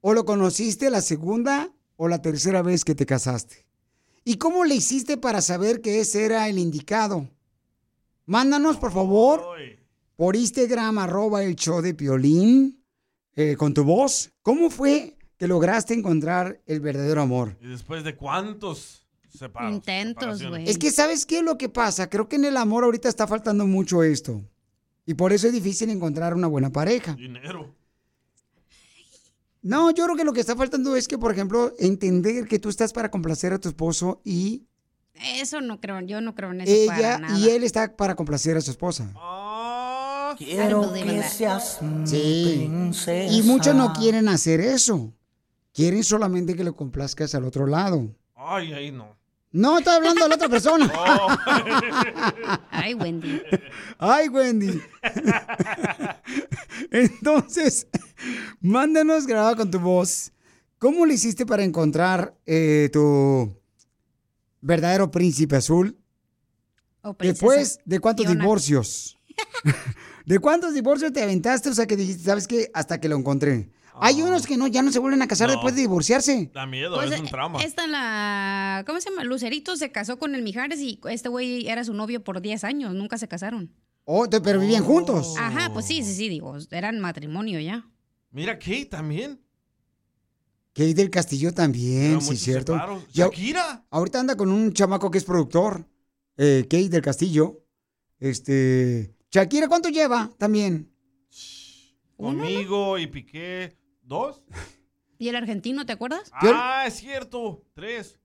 ¿O 0.00 0.14
lo 0.14 0.24
conociste 0.24 0.88
la 0.88 1.02
segunda 1.02 1.70
o 1.96 2.08
la 2.08 2.22
tercera 2.22 2.62
vez 2.62 2.84
que 2.84 2.94
te 2.96 3.04
casaste? 3.04 3.66
¿Y 4.24 4.36
cómo 4.36 4.64
le 4.64 4.74
hiciste 4.74 5.16
para 5.16 5.40
saber 5.40 5.80
que 5.80 6.00
ese 6.00 6.24
era 6.24 6.48
el 6.48 6.58
indicado? 6.58 7.28
Mándanos, 8.26 8.76
por 8.76 8.92
favor, 8.92 9.42
por 10.16 10.36
Instagram, 10.36 10.98
arroba 10.98 11.42
el 11.42 11.56
show 11.56 11.80
de 11.80 11.94
Piolín, 11.94 12.84
eh, 13.34 13.56
con 13.56 13.74
tu 13.74 13.84
voz. 13.84 14.30
¿Cómo 14.42 14.70
fue 14.70 15.16
que 15.36 15.48
lograste 15.48 15.94
encontrar 15.94 16.60
el 16.66 16.80
verdadero 16.80 17.22
amor? 17.22 17.56
¿Y 17.60 17.68
después 17.68 18.04
de 18.04 18.14
cuántos 18.14 19.06
separados? 19.28 19.74
Intentos, 19.76 20.46
güey. 20.46 20.68
Es 20.68 20.78
que, 20.78 20.90
¿sabes 20.90 21.24
qué 21.24 21.38
es 21.38 21.44
lo 21.44 21.56
que 21.56 21.68
pasa? 21.68 22.10
Creo 22.10 22.28
que 22.28 22.36
en 22.36 22.44
el 22.44 22.56
amor 22.56 22.84
ahorita 22.84 23.08
está 23.08 23.26
faltando 23.26 23.66
mucho 23.66 24.02
esto. 24.02 24.42
Y 25.06 25.14
por 25.14 25.32
eso 25.32 25.46
es 25.46 25.52
difícil 25.52 25.90
encontrar 25.90 26.34
una 26.34 26.46
buena 26.46 26.70
pareja. 26.70 27.14
Dinero. 27.14 27.74
No, 29.62 29.90
yo 29.90 30.04
creo 30.04 30.16
que 30.16 30.24
lo 30.24 30.32
que 30.32 30.40
está 30.40 30.56
faltando 30.56 30.96
es 30.96 31.06
que, 31.06 31.18
por 31.18 31.32
ejemplo, 31.32 31.74
entender 31.78 32.46
que 32.48 32.58
tú 32.58 32.68
estás 32.70 32.92
para 32.92 33.10
complacer 33.10 33.52
a 33.52 33.58
tu 33.58 33.68
esposo 33.68 34.20
y 34.24 34.64
Eso 35.36 35.60
no 35.60 35.80
creo, 35.80 36.00
yo 36.00 36.20
no 36.22 36.34
creo 36.34 36.50
en 36.52 36.62
eso 36.62 36.86
para 36.86 36.98
ella 36.98 37.18
nada. 37.18 37.38
y 37.38 37.50
él 37.50 37.62
está 37.64 37.94
para 37.94 38.14
complacer 38.14 38.56
a 38.56 38.60
su 38.62 38.70
esposa. 38.70 39.12
Ah, 39.16 40.34
Quiero 40.38 40.92
que 40.94 41.22
seas 41.24 41.82
mi 41.82 42.06
Sí. 42.06 42.66
princesa. 42.68 43.32
Y 43.34 43.42
muchos 43.42 43.74
no 43.74 43.92
quieren 43.92 44.28
hacer 44.28 44.60
eso. 44.60 45.12
Quieren 45.74 46.04
solamente 46.04 46.54
que 46.56 46.64
lo 46.64 46.74
complazcas 46.74 47.34
al 47.34 47.44
otro 47.44 47.66
lado. 47.66 48.14
Ay, 48.34 48.72
ahí 48.72 48.90
no. 48.92 49.14
No, 49.52 49.78
estoy 49.78 49.94
hablando 49.94 50.22
de 50.22 50.28
la 50.28 50.34
otra 50.36 50.48
persona. 50.48 50.92
Ay, 52.70 52.94
Wendy. 52.94 53.42
Ay, 53.98 54.28
Wendy. 54.28 54.80
Entonces, 56.90 57.88
mándanos 58.60 59.26
grabado 59.26 59.56
con 59.56 59.70
tu 59.70 59.80
voz. 59.80 60.32
¿Cómo 60.78 61.04
le 61.04 61.14
hiciste 61.14 61.44
para 61.46 61.64
encontrar 61.64 62.34
eh, 62.46 62.90
tu 62.92 63.54
verdadero 64.60 65.10
príncipe 65.10 65.56
azul? 65.56 65.98
Después 67.18 67.80
de 67.84 67.98
cuántos 67.98 68.26
Fiona. 68.26 68.40
divorcios. 68.40 69.18
¿De 70.26 70.38
cuántos 70.38 70.74
divorcios 70.74 71.12
te 71.12 71.22
aventaste? 71.22 71.70
O 71.70 71.74
sea, 71.74 71.86
que 71.86 71.96
dijiste, 71.96 72.22
¿sabes 72.24 72.46
qué? 72.46 72.70
Hasta 72.72 73.00
que 73.00 73.08
lo 73.08 73.16
encontré. 73.16 73.70
Hay 74.00 74.22
unos 74.22 74.46
que 74.46 74.56
no, 74.56 74.66
ya 74.66 74.82
no 74.82 74.90
se 74.92 74.98
vuelven 74.98 75.22
a 75.22 75.28
casar 75.28 75.48
No. 75.48 75.54
después 75.54 75.74
de 75.74 75.82
divorciarse. 75.82 76.50
Da 76.54 76.66
miedo, 76.66 76.96
Pues, 76.96 77.12
es 77.12 77.20
un 77.20 77.26
trauma. 77.28 77.62
Esta 77.62 77.86
la. 77.86 78.82
¿Cómo 78.86 79.00
se 79.00 79.10
llama? 79.10 79.24
Lucerito 79.24 79.76
se 79.76 79.92
casó 79.92 80.18
con 80.18 80.34
el 80.34 80.42
Mijares 80.42 80.80
y 80.80 81.00
este 81.08 81.28
güey 81.28 81.68
era 81.68 81.84
su 81.84 81.92
novio 81.94 82.22
por 82.24 82.40
10 82.40 82.64
años. 82.64 82.94
Nunca 82.94 83.18
se 83.18 83.28
casaron. 83.28 83.72
Oh, 84.04 84.28
te- 84.28 84.40
pero 84.40 84.58
vivían 84.60 84.82
juntos. 84.84 85.34
Ajá, 85.38 85.72
pues 85.72 85.86
sí, 85.86 86.02
sí, 86.02 86.14
sí, 86.14 86.28
digo. 86.28 86.56
Eran 86.70 86.98
matrimonio 87.00 87.60
ya. 87.60 87.86
Mira, 88.32 88.58
Kate 88.58 88.86
también. 88.86 89.40
Kate 90.72 90.94
del 90.94 91.10
Castillo 91.10 91.52
también, 91.52 92.20
sí, 92.20 92.36
cierto. 92.36 92.72
separos. 92.74 93.02
Shakira. 93.12 93.84
Ahorita 93.90 94.20
anda 94.20 94.36
con 94.36 94.50
un 94.52 94.72
chamaco 94.72 95.10
que 95.10 95.18
es 95.18 95.24
productor, 95.24 95.86
eh, 96.36 96.62
Kate 96.70 96.88
del 96.88 97.02
Castillo. 97.02 97.64
Este. 98.18 99.14
Shakira, 99.32 99.68
¿cuánto 99.68 99.88
lleva 99.88 100.30
también? 100.38 100.90
Conmigo 102.16 102.98
y 102.98 103.06
Piqué. 103.06 103.76
¿Dos? 104.10 104.42
¿Y 105.18 105.28
el 105.28 105.36
argentino, 105.36 105.86
te 105.86 105.92
acuerdas? 105.92 106.32
Ah, 106.32 106.82
es 106.84 106.94
cierto. 106.94 107.62
Tres. 107.74 108.18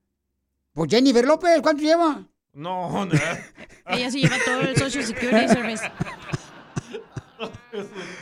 Pues 0.74 0.90
Jennifer 0.90 1.24
López, 1.24 1.62
¿cuánto 1.62 1.84
lleva? 1.84 2.28
No, 2.54 3.06
no. 3.06 3.12
Ella 3.90 4.10
sí 4.10 4.24
lleva 4.24 4.38
todo 4.44 4.62
el 4.62 4.76
Social 4.76 5.06
Security 5.06 5.48
Service. 5.48 5.84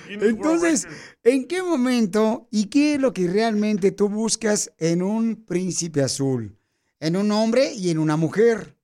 Entonces, 0.10 0.86
¿en 1.24 1.48
qué 1.48 1.64
momento 1.64 2.50
y 2.52 2.66
qué 2.66 2.96
es 2.96 3.00
lo 3.00 3.14
que 3.14 3.30
realmente 3.30 3.92
tú 3.92 4.10
buscas 4.10 4.74
en 4.78 5.02
un 5.02 5.46
príncipe 5.46 6.04
azul? 6.04 6.60
En 7.00 7.16
un 7.16 7.32
hombre 7.32 7.72
y 7.74 7.92
en 7.92 7.98
una 7.98 8.18
mujer 8.18 8.76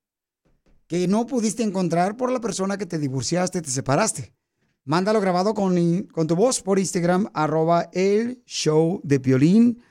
que 0.88 1.06
no 1.10 1.26
pudiste 1.26 1.64
encontrar 1.64 2.16
por 2.16 2.32
la 2.32 2.40
persona 2.40 2.78
que 2.78 2.86
te 2.86 2.98
divorciaste, 2.98 3.62
te 3.62 3.72
separaste. 3.72 4.39
Mándalo 4.86 5.22
grabado 5.22 5.54
con, 5.54 6.04
con 6.12 6.28
tu 6.28 6.36
voz 6.36 6.62
por 6.62 6.80
Instagram, 6.80 7.30
arroba 7.34 7.90
el 7.94 8.42
show 8.46 9.02
de 9.04 9.20
violín. 9.20 9.84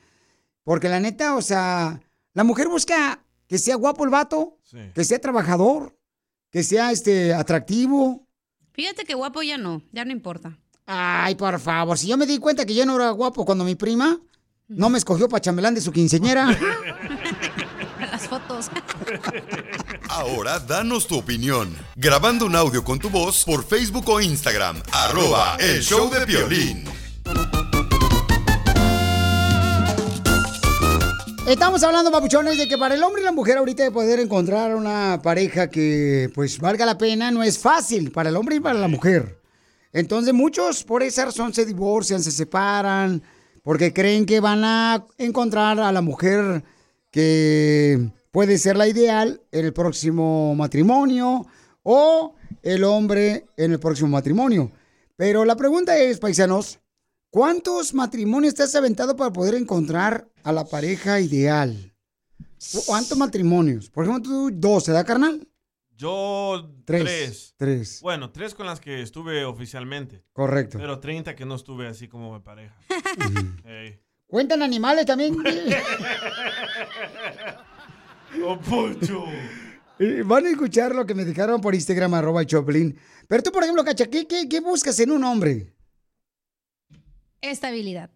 Porque 0.63 0.89
la 0.89 0.99
neta, 0.99 1.35
o 1.35 1.41
sea, 1.41 2.01
la 2.33 2.43
mujer 2.43 2.67
busca 2.67 3.23
que 3.47 3.57
sea 3.57 3.75
guapo 3.75 4.03
el 4.03 4.09
vato, 4.09 4.57
que 4.93 5.03
sea 5.03 5.19
trabajador, 5.19 5.97
que 6.51 6.63
sea 6.63 6.91
este 6.91 7.33
atractivo. 7.33 8.27
Fíjate 8.73 9.03
que 9.03 9.13
guapo 9.13 9.41
ya 9.41 9.57
no, 9.57 9.81
ya 9.91 10.05
no 10.05 10.11
importa. 10.11 10.59
Ay, 10.85 11.35
por 11.35 11.59
favor, 11.59 11.97
si 11.97 12.07
yo 12.07 12.17
me 12.17 12.25
di 12.25 12.37
cuenta 12.39 12.65
que 12.65 12.75
yo 12.75 12.85
no 12.85 12.95
era 12.95 13.11
guapo 13.11 13.45
cuando 13.45 13.63
mi 13.63 13.75
prima 13.75 14.19
no 14.67 14.89
me 14.89 14.97
escogió 14.97 15.27
para 15.27 15.41
chambelán 15.41 15.75
de 15.75 15.81
su 15.81 15.91
quinceñera. 15.91 16.47
Fotos. 18.29 18.69
Ahora 20.09 20.59
danos 20.59 21.07
tu 21.07 21.17
opinión. 21.17 21.75
Grabando 21.95 22.45
un 22.45 22.55
audio 22.55 22.83
con 22.83 22.99
tu 22.99 23.09
voz 23.09 23.43
por 23.43 23.65
Facebook 23.65 24.07
o 24.07 24.21
Instagram. 24.21 24.83
Arroba 24.91 25.57
el 25.59 25.81
show 25.81 26.11
de 26.11 26.25
violín. 26.25 26.85
Estamos 31.47 31.81
hablando, 31.81 32.11
papuchones, 32.11 32.59
de 32.59 32.67
que 32.67 32.77
para 32.77 32.93
el 32.93 33.01
hombre 33.01 33.23
y 33.23 33.25
la 33.25 33.31
mujer 33.31 33.57
ahorita 33.57 33.81
de 33.81 33.89
poder 33.89 34.19
encontrar 34.19 34.75
una 34.75 35.19
pareja 35.23 35.67
que 35.67 36.29
pues 36.35 36.59
valga 36.59 36.85
la 36.85 36.99
pena 36.99 37.31
no 37.31 37.41
es 37.41 37.57
fácil 37.57 38.11
para 38.11 38.29
el 38.29 38.35
hombre 38.35 38.57
y 38.57 38.59
para 38.59 38.77
la 38.77 38.87
mujer. 38.87 39.39
Entonces 39.91 40.35
muchos 40.35 40.83
por 40.83 41.01
esa 41.01 41.25
razón 41.25 41.51
se 41.51 41.65
divorcian, 41.65 42.21
se 42.21 42.29
separan, 42.29 43.23
porque 43.63 43.91
creen 43.91 44.27
que 44.27 44.39
van 44.39 44.63
a 44.63 45.03
encontrar 45.17 45.79
a 45.79 45.91
la 45.91 46.01
mujer 46.01 46.63
que 47.09 48.11
puede 48.31 48.57
ser 48.57 48.77
la 48.77 48.87
ideal 48.87 49.41
en 49.51 49.65
el 49.65 49.73
próximo 49.73 50.53
matrimonio 50.55 51.45
o 51.83 52.35
el 52.63 52.83
hombre 52.83 53.45
en 53.57 53.71
el 53.71 53.79
próximo 53.79 54.09
matrimonio. 54.09 54.71
Pero 55.15 55.45
la 55.45 55.55
pregunta 55.55 55.97
es, 55.97 56.19
paisanos, 56.19 56.79
¿cuántos 57.29 57.93
matrimonios 57.93 58.53
te 58.55 58.63
has 58.63 58.75
aventado 58.75 59.15
para 59.15 59.31
poder 59.33 59.55
encontrar 59.55 60.27
a 60.43 60.51
la 60.51 60.65
pareja 60.65 61.19
ideal? 61.19 61.93
¿Cu- 62.71 62.83
¿Cuántos 62.85 63.17
matrimonios? 63.17 63.89
Por 63.89 64.05
ejemplo, 64.05 64.23
tú 64.31 64.49
dos, 64.53 64.83
¿se 64.85 64.91
da 64.91 65.03
carnal? 65.03 65.45
Yo 65.95 66.71
Tres. 66.85 67.03
tres. 67.03 67.53
Tres. 67.57 67.99
Bueno, 68.01 68.31
tres 68.31 68.53
con 68.55 68.65
las 68.65 68.79
que 68.79 69.01
estuve 69.01 69.43
oficialmente. 69.43 70.23
Correcto. 70.31 70.77
Pero 70.77 70.99
30 70.99 71.35
que 71.35 71.45
no 71.45 71.55
estuve 71.55 71.87
así 71.87 72.07
como 72.07 72.33
de 72.35 72.39
pareja. 72.39 72.73
¿Cuentan 74.27 74.61
animales 74.61 75.05
también? 75.05 75.35
¡Oh, 78.45 78.59
Poncho! 78.59 79.25
Van 80.25 80.45
a 80.45 80.49
escuchar 80.49 80.95
lo 80.95 81.05
que 81.05 81.13
me 81.13 81.25
dejaron 81.25 81.59
por 81.59 81.75
Instagram, 81.75 82.13
arroba 82.13 82.45
Choplin. 82.45 82.97
Pero 83.27 83.43
tú, 83.43 83.51
por 83.51 83.63
ejemplo, 83.63 83.83
Cacha, 83.83 84.05
¿qué, 84.05 84.25
qué, 84.27 84.47
qué 84.47 84.59
buscas 84.61 84.97
en 84.99 85.11
un 85.11 85.23
hombre? 85.23 85.73
Estabilidad. 87.41 88.09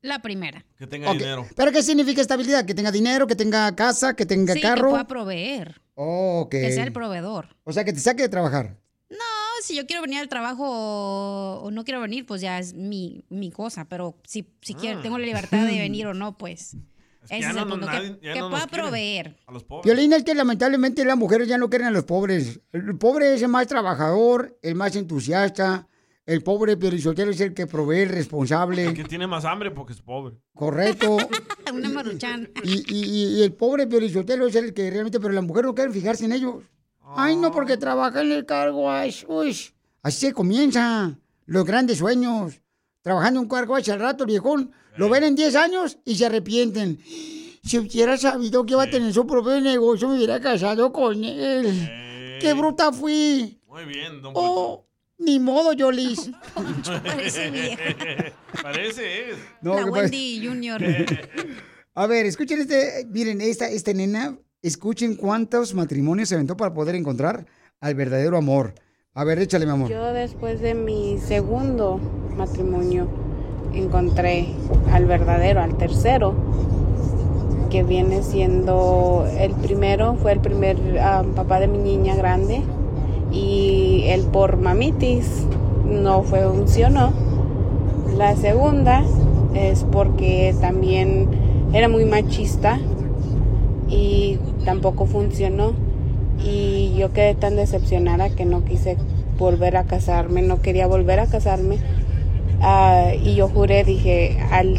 La 0.00 0.20
primera. 0.20 0.64
Que 0.78 0.86
tenga 0.86 1.12
dinero. 1.12 1.46
¿Pero 1.56 1.72
qué 1.72 1.82
significa 1.82 2.20
estabilidad? 2.20 2.64
¿Que 2.64 2.74
tenga 2.74 2.92
dinero, 2.92 3.26
que 3.26 3.34
tenga 3.36 3.74
casa, 3.74 4.14
que 4.14 4.26
tenga 4.26 4.54
Sí, 4.54 4.60
carro? 4.60 4.86
que 4.86 4.90
pueda 4.90 5.06
proveer. 5.06 5.80
Oh, 5.94 6.42
ok. 6.44 6.50
Que 6.50 6.72
sea 6.72 6.84
el 6.84 6.92
proveedor. 6.92 7.56
O 7.64 7.72
sea, 7.72 7.84
que 7.84 7.92
te 7.92 7.98
saque 8.00 8.22
de 8.22 8.28
trabajar. 8.28 8.76
No, 9.10 9.16
si 9.62 9.74
yo 9.74 9.86
quiero 9.86 10.02
venir 10.02 10.18
al 10.20 10.28
trabajo 10.28 10.64
o, 10.64 11.60
o 11.64 11.70
no 11.72 11.84
quiero 11.84 12.00
venir, 12.00 12.26
pues 12.26 12.40
ya 12.40 12.58
es 12.60 12.74
mi, 12.74 13.24
mi 13.28 13.50
cosa. 13.50 13.86
Pero 13.88 14.16
si, 14.24 14.48
si 14.62 14.74
quiero, 14.74 15.00
tengo 15.02 15.18
la 15.18 15.26
libertad 15.26 15.66
de 15.66 15.78
venir 15.78 16.06
o 16.08 16.14
no, 16.14 16.38
pues. 16.38 16.76
Ese 17.30 17.40
ya 17.40 17.48
es 17.50 17.54
no 17.54 17.62
el 17.62 17.68
nos- 17.68 17.78
punto. 17.78 17.86
nadie- 17.92 18.18
que 18.20 18.26
ya 18.26 18.32
que 18.34 18.40
no 18.40 18.48
nos 18.50 18.60
pueda 18.66 18.82
proveer. 18.82 19.36
A 19.46 19.52
los 19.52 19.64
pobres. 19.64 19.84
Violín 19.84 20.12
es 20.12 20.24
que 20.24 20.34
lamentablemente 20.34 21.04
las 21.04 21.16
mujeres 21.16 21.48
ya 21.48 21.58
no 21.58 21.68
quieren 21.68 21.88
a 21.88 21.90
los 21.90 22.04
pobres. 22.04 22.60
El 22.72 22.96
pobre 22.98 23.34
es 23.34 23.42
el 23.42 23.48
más 23.48 23.66
trabajador, 23.66 24.58
el 24.62 24.74
más 24.74 24.94
entusiasta. 24.96 25.86
El 26.26 26.42
pobre 26.42 26.76
Piolichotelo 26.76 27.30
es 27.30 27.40
el 27.40 27.54
que 27.54 27.66
provee, 27.66 28.00
el 28.02 28.10
responsable. 28.10 28.84
El 28.84 28.94
que 28.94 29.04
tiene 29.04 29.26
más 29.26 29.46
hambre 29.46 29.70
porque 29.70 29.94
es 29.94 30.02
pobre. 30.02 30.36
Correcto. 30.54 31.16
Una 31.72 31.88
maruchan. 31.88 32.50
Y, 32.62 32.82
y- 32.94 33.38
y 33.38 33.42
el 33.42 33.52
pobre 33.54 33.86
Piolichotelo 33.86 34.46
es 34.46 34.54
el 34.54 34.74
que 34.74 34.90
realmente, 34.90 35.20
pero 35.20 35.32
las 35.32 35.44
mujeres 35.44 35.66
no 35.68 35.74
quieren 35.74 35.92
fijarse 35.94 36.26
en 36.26 36.32
ellos. 36.32 36.64
Ay, 37.16 37.36
no, 37.36 37.50
porque 37.50 37.78
trabaja 37.78 38.20
en 38.20 38.32
el 38.32 38.44
cargo 38.44 38.84
wash. 38.84 39.24
Uy, 39.26 39.56
así 40.02 40.26
se 40.26 40.32
comienza. 40.34 41.18
Los 41.46 41.64
grandes 41.64 41.96
sueños. 41.96 42.60
Trabajando 43.08 43.40
en 43.40 43.44
un 43.44 43.48
cargo 43.48 43.72
wash 43.72 43.90
al 43.90 44.00
rato, 44.00 44.24
el 44.24 44.28
viejón. 44.28 44.70
Lo 44.98 45.08
ven 45.08 45.24
en 45.24 45.34
10 45.34 45.56
años 45.56 45.96
y 46.04 46.14
se 46.16 46.26
arrepienten. 46.26 46.98
Si 47.64 47.78
hubiera 47.78 48.18
sabido 48.18 48.66
que 48.66 48.74
iba 48.74 48.82
a 48.82 48.90
tener 48.90 49.14
su 49.14 49.26
propio 49.26 49.58
negocio, 49.62 50.10
me 50.10 50.16
hubiera 50.16 50.38
casado 50.38 50.92
con 50.92 51.24
él. 51.24 51.88
¡Qué 52.38 52.52
bruta 52.52 52.92
fui! 52.92 53.62
Muy 53.66 53.86
bien, 53.86 54.20
don 54.20 54.34
Oh, 54.36 54.86
ni 55.16 55.40
modo, 55.40 55.72
Yolis. 55.72 56.30
Parece 57.02 57.50
vieja. 57.50 57.82
Parece, 58.62 59.30
es. 59.30 59.36
No, 59.62 59.80
la. 59.80 59.86
Wendy 59.86 60.46
Junior. 60.46 60.82
A 61.94 62.06
ver, 62.06 62.26
escuchen 62.26 62.60
este, 62.60 63.06
miren, 63.08 63.40
esta, 63.40 63.70
esta 63.70 63.94
nena, 63.94 64.38
escuchen 64.60 65.16
cuántos 65.16 65.72
matrimonios 65.72 66.28
se 66.28 66.34
aventó 66.34 66.58
para 66.58 66.74
poder 66.74 66.94
encontrar 66.94 67.46
al 67.80 67.94
verdadero 67.94 68.36
amor. 68.36 68.74
A 69.18 69.24
ver, 69.24 69.40
échale, 69.40 69.66
mi 69.66 69.72
amor. 69.72 69.90
Yo 69.90 70.12
después 70.12 70.60
de 70.60 70.74
mi 70.74 71.18
segundo 71.18 71.98
matrimonio 72.36 73.08
encontré 73.74 74.46
al 74.92 75.06
verdadero, 75.06 75.60
al 75.60 75.76
tercero, 75.76 76.34
que 77.68 77.82
viene 77.82 78.22
siendo 78.22 79.26
el 79.36 79.54
primero, 79.54 80.14
fue 80.22 80.30
el 80.30 80.38
primer 80.38 80.76
papá 81.34 81.58
de 81.58 81.66
mi 81.66 81.78
niña 81.78 82.14
grande 82.14 82.62
y 83.32 84.04
el 84.06 84.22
por 84.22 84.56
mamitis 84.56 85.44
no 85.84 86.22
funcionó. 86.22 87.12
La 88.16 88.36
segunda 88.36 89.02
es 89.52 89.82
porque 89.82 90.54
también 90.60 91.28
era 91.72 91.88
muy 91.88 92.04
machista 92.04 92.78
y 93.88 94.38
tampoco 94.64 95.06
funcionó 95.06 95.72
y 96.44 96.94
yo 96.96 97.12
quedé 97.12 97.34
tan 97.34 97.56
decepcionada 97.56 98.30
que 98.30 98.44
no 98.44 98.64
quise 98.64 98.96
volver 99.38 99.76
a 99.76 99.84
casarme, 99.84 100.42
no 100.42 100.60
quería 100.62 100.86
volver 100.86 101.20
a 101.20 101.26
casarme 101.26 101.78
Ah, 102.60 103.12
y 103.14 103.36
yo 103.36 103.48
juré, 103.48 103.84
dije, 103.84 104.36
al 104.50 104.76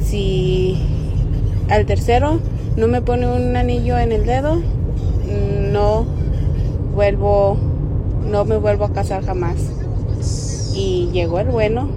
si 0.00 0.76
al 1.70 1.86
tercero 1.86 2.40
no 2.76 2.88
me 2.88 3.02
pone 3.02 3.26
un 3.28 3.56
anillo 3.56 3.98
en 3.98 4.10
el 4.10 4.26
dedo, 4.26 4.60
no 5.72 6.04
vuelvo, 6.94 7.56
no 8.28 8.44
me 8.44 8.56
vuelvo 8.56 8.84
a 8.84 8.92
casar 8.92 9.24
jamás. 9.24 9.70
y 10.76 11.08
llegó 11.12 11.38
el 11.38 11.48
bueno 11.48 11.88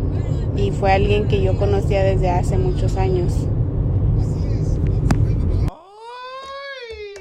y 0.55 0.69
fue 0.69 0.91
alguien 0.91 1.27
que 1.27 1.41
yo 1.41 1.57
conocía 1.57 2.03
desde 2.03 2.29
hace 2.29 2.59
muchos 2.59 2.95
años. 2.95 3.33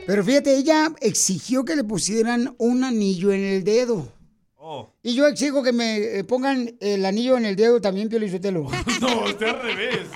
Pero 0.07 0.25
fíjate, 0.25 0.57
ella 0.57 0.93
exigió 1.01 1.65
que 1.65 1.77
le 1.77 1.85
pusieran 1.85 2.55
un 2.59 2.85
anillo 2.85 3.33
en 3.33 3.43
el 3.43 3.65
dedo. 3.65 4.13
Oh. 4.57 4.91
Y 5.03 5.15
yo 5.15 5.27
exijo 5.27 5.63
que 5.63 5.73
me 5.73 6.19
eh, 6.19 6.25
pongan 6.25 6.77
el 6.81 7.05
anillo 7.07 7.37
en 7.37 7.45
el 7.45 7.57
dedo 7.57 7.81
también, 7.81 8.09
Pio 8.09 8.19
Lizotelo. 8.19 8.69
No, 9.01 9.27
está 9.29 9.51
al 9.51 9.63
revés. 9.63 10.07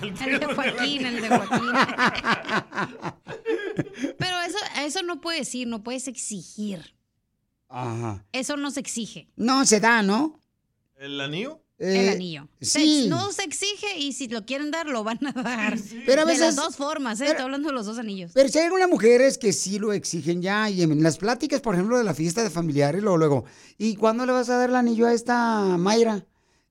El 0.00 0.14
de 0.16 0.38
de 0.38 0.46
Joaquín, 0.54 1.02
la- 1.02 1.08
el 1.08 1.20
de 1.22 1.28
Joaquín. 1.28 1.72
Pero 4.18 4.36
eso, 4.46 4.58
eso 4.80 5.02
no 5.02 5.20
puedes 5.20 5.40
decir, 5.42 5.66
no 5.66 5.82
puedes 5.82 6.08
exigir. 6.08 6.94
Ajá. 7.68 8.24
Eso 8.32 8.56
no 8.56 8.70
se 8.70 8.80
exige. 8.80 9.28
No, 9.36 9.64
se 9.66 9.80
da, 9.80 10.02
¿no? 10.02 10.40
¿El 10.96 11.20
anillo? 11.20 11.60
El 11.78 11.96
Eh, 11.96 12.10
anillo. 12.10 12.48
Sí. 12.60 13.06
no 13.08 13.30
se 13.32 13.44
exige 13.44 13.98
y 13.98 14.12
si 14.12 14.28
lo 14.28 14.44
quieren 14.44 14.70
dar, 14.70 14.86
lo 14.86 15.04
van 15.04 15.18
a 15.26 15.32
dar. 15.32 15.78
Pero 16.06 16.22
a 16.22 16.24
De 16.24 16.32
veces- 16.32 16.46
las 16.46 16.56
dos 16.56 16.76
formas, 16.76 17.20
¿eh? 17.20 17.26
Estoy 17.26 17.42
hablando 17.44 17.68
de 17.68 17.74
los 17.74 17.86
dos 17.86 17.98
anillos. 17.98 18.32
Pero 18.34 18.48
si 18.48 18.58
hay 18.58 18.64
algunas 18.64 18.88
mujeres 18.88 19.38
que 19.38 19.52
sí 19.52 19.78
lo 19.78 19.92
exigen 19.92 20.42
ya, 20.42 20.68
y 20.70 20.82
en 20.82 21.02
las 21.02 21.18
pláticas, 21.18 21.60
por 21.60 21.74
ejemplo, 21.74 21.96
de 21.96 22.04
la 22.04 22.14
fiesta 22.14 22.42
de 22.42 22.50
familiares, 22.50 23.02
luego, 23.02 23.16
luego, 23.18 23.44
¿y 23.78 23.94
cuándo 23.96 24.26
le 24.26 24.32
vas 24.32 24.48
a 24.50 24.56
dar 24.56 24.70
el 24.70 24.76
anillo 24.76 25.06
a 25.06 25.12
esta 25.14 25.76
Mayra? 25.78 26.24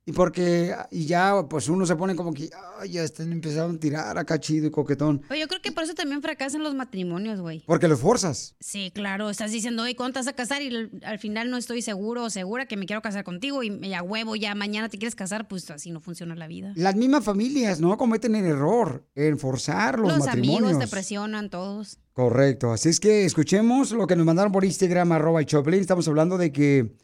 Y 0.09 0.13
porque, 0.13 0.73
y 0.89 1.05
ya, 1.05 1.33
pues 1.49 1.67
uno 1.67 1.85
se 1.85 1.97
pone 1.97 2.15
como 2.15 2.33
que, 2.33 2.49
ay, 2.79 2.91
ya 2.91 3.03
están 3.03 3.29
empezando 3.29 3.75
a 3.75 3.77
tirar 3.79 4.17
acá 4.17 4.39
chido 4.39 4.65
y 4.65 4.71
coquetón. 4.71 5.21
Pero 5.27 5.41
yo 5.41 5.49
creo 5.49 5.61
que 5.61 5.73
por 5.73 5.83
eso 5.83 5.93
también 5.95 6.21
fracasan 6.21 6.63
los 6.63 6.73
matrimonios, 6.73 7.41
güey. 7.41 7.61
Porque 7.67 7.89
lo 7.89 7.97
forzas. 7.97 8.55
Sí, 8.61 8.89
claro, 8.95 9.29
estás 9.29 9.51
diciendo, 9.51 9.83
oye, 9.83 9.97
¿cuándo 9.97 10.13
te 10.13 10.19
vas 10.19 10.27
a 10.29 10.33
casar? 10.33 10.61
Y 10.61 10.73
al- 10.73 10.91
al 11.03 11.19
final 11.19 11.51
no 11.51 11.57
estoy 11.57 11.81
seguro 11.81 12.23
o 12.23 12.29
segura 12.29 12.67
que 12.67 12.77
me 12.77 12.85
quiero 12.85 13.01
casar 13.01 13.25
contigo 13.25 13.63
y 13.63 13.79
ya 13.89 14.01
huevo, 14.01 14.37
ya 14.37 14.55
mañana 14.55 14.87
te 14.87 14.97
quieres 14.97 15.13
casar, 15.15 15.49
pues 15.49 15.69
así 15.71 15.91
no 15.91 15.99
funciona 15.99 16.35
la 16.37 16.47
vida. 16.47 16.71
Las 16.77 16.95
mismas 16.95 17.25
familias, 17.25 17.81
¿no? 17.81 17.97
Cometen 17.97 18.33
el 18.35 18.45
error 18.45 19.03
en 19.13 19.37
forzar 19.37 19.99
los, 19.99 20.07
Los 20.17 20.19
matrimonios. 20.25 20.63
amigos 20.63 20.79
te 20.85 20.87
presionan 20.87 21.49
todos. 21.49 21.97
Correcto. 22.13 22.71
Así 22.71 22.87
es 22.87 23.01
que 23.01 23.25
escuchemos 23.25 23.91
lo 23.91 24.07
que 24.07 24.15
nos 24.15 24.25
mandaron 24.25 24.53
por 24.53 24.63
Instagram, 24.63 25.11
arroba 25.11 25.41
el 25.41 25.45
Choplin. 25.45 25.81
Estamos 25.81 26.07
hablando 26.07 26.37
de 26.37 26.53
que 26.53 26.95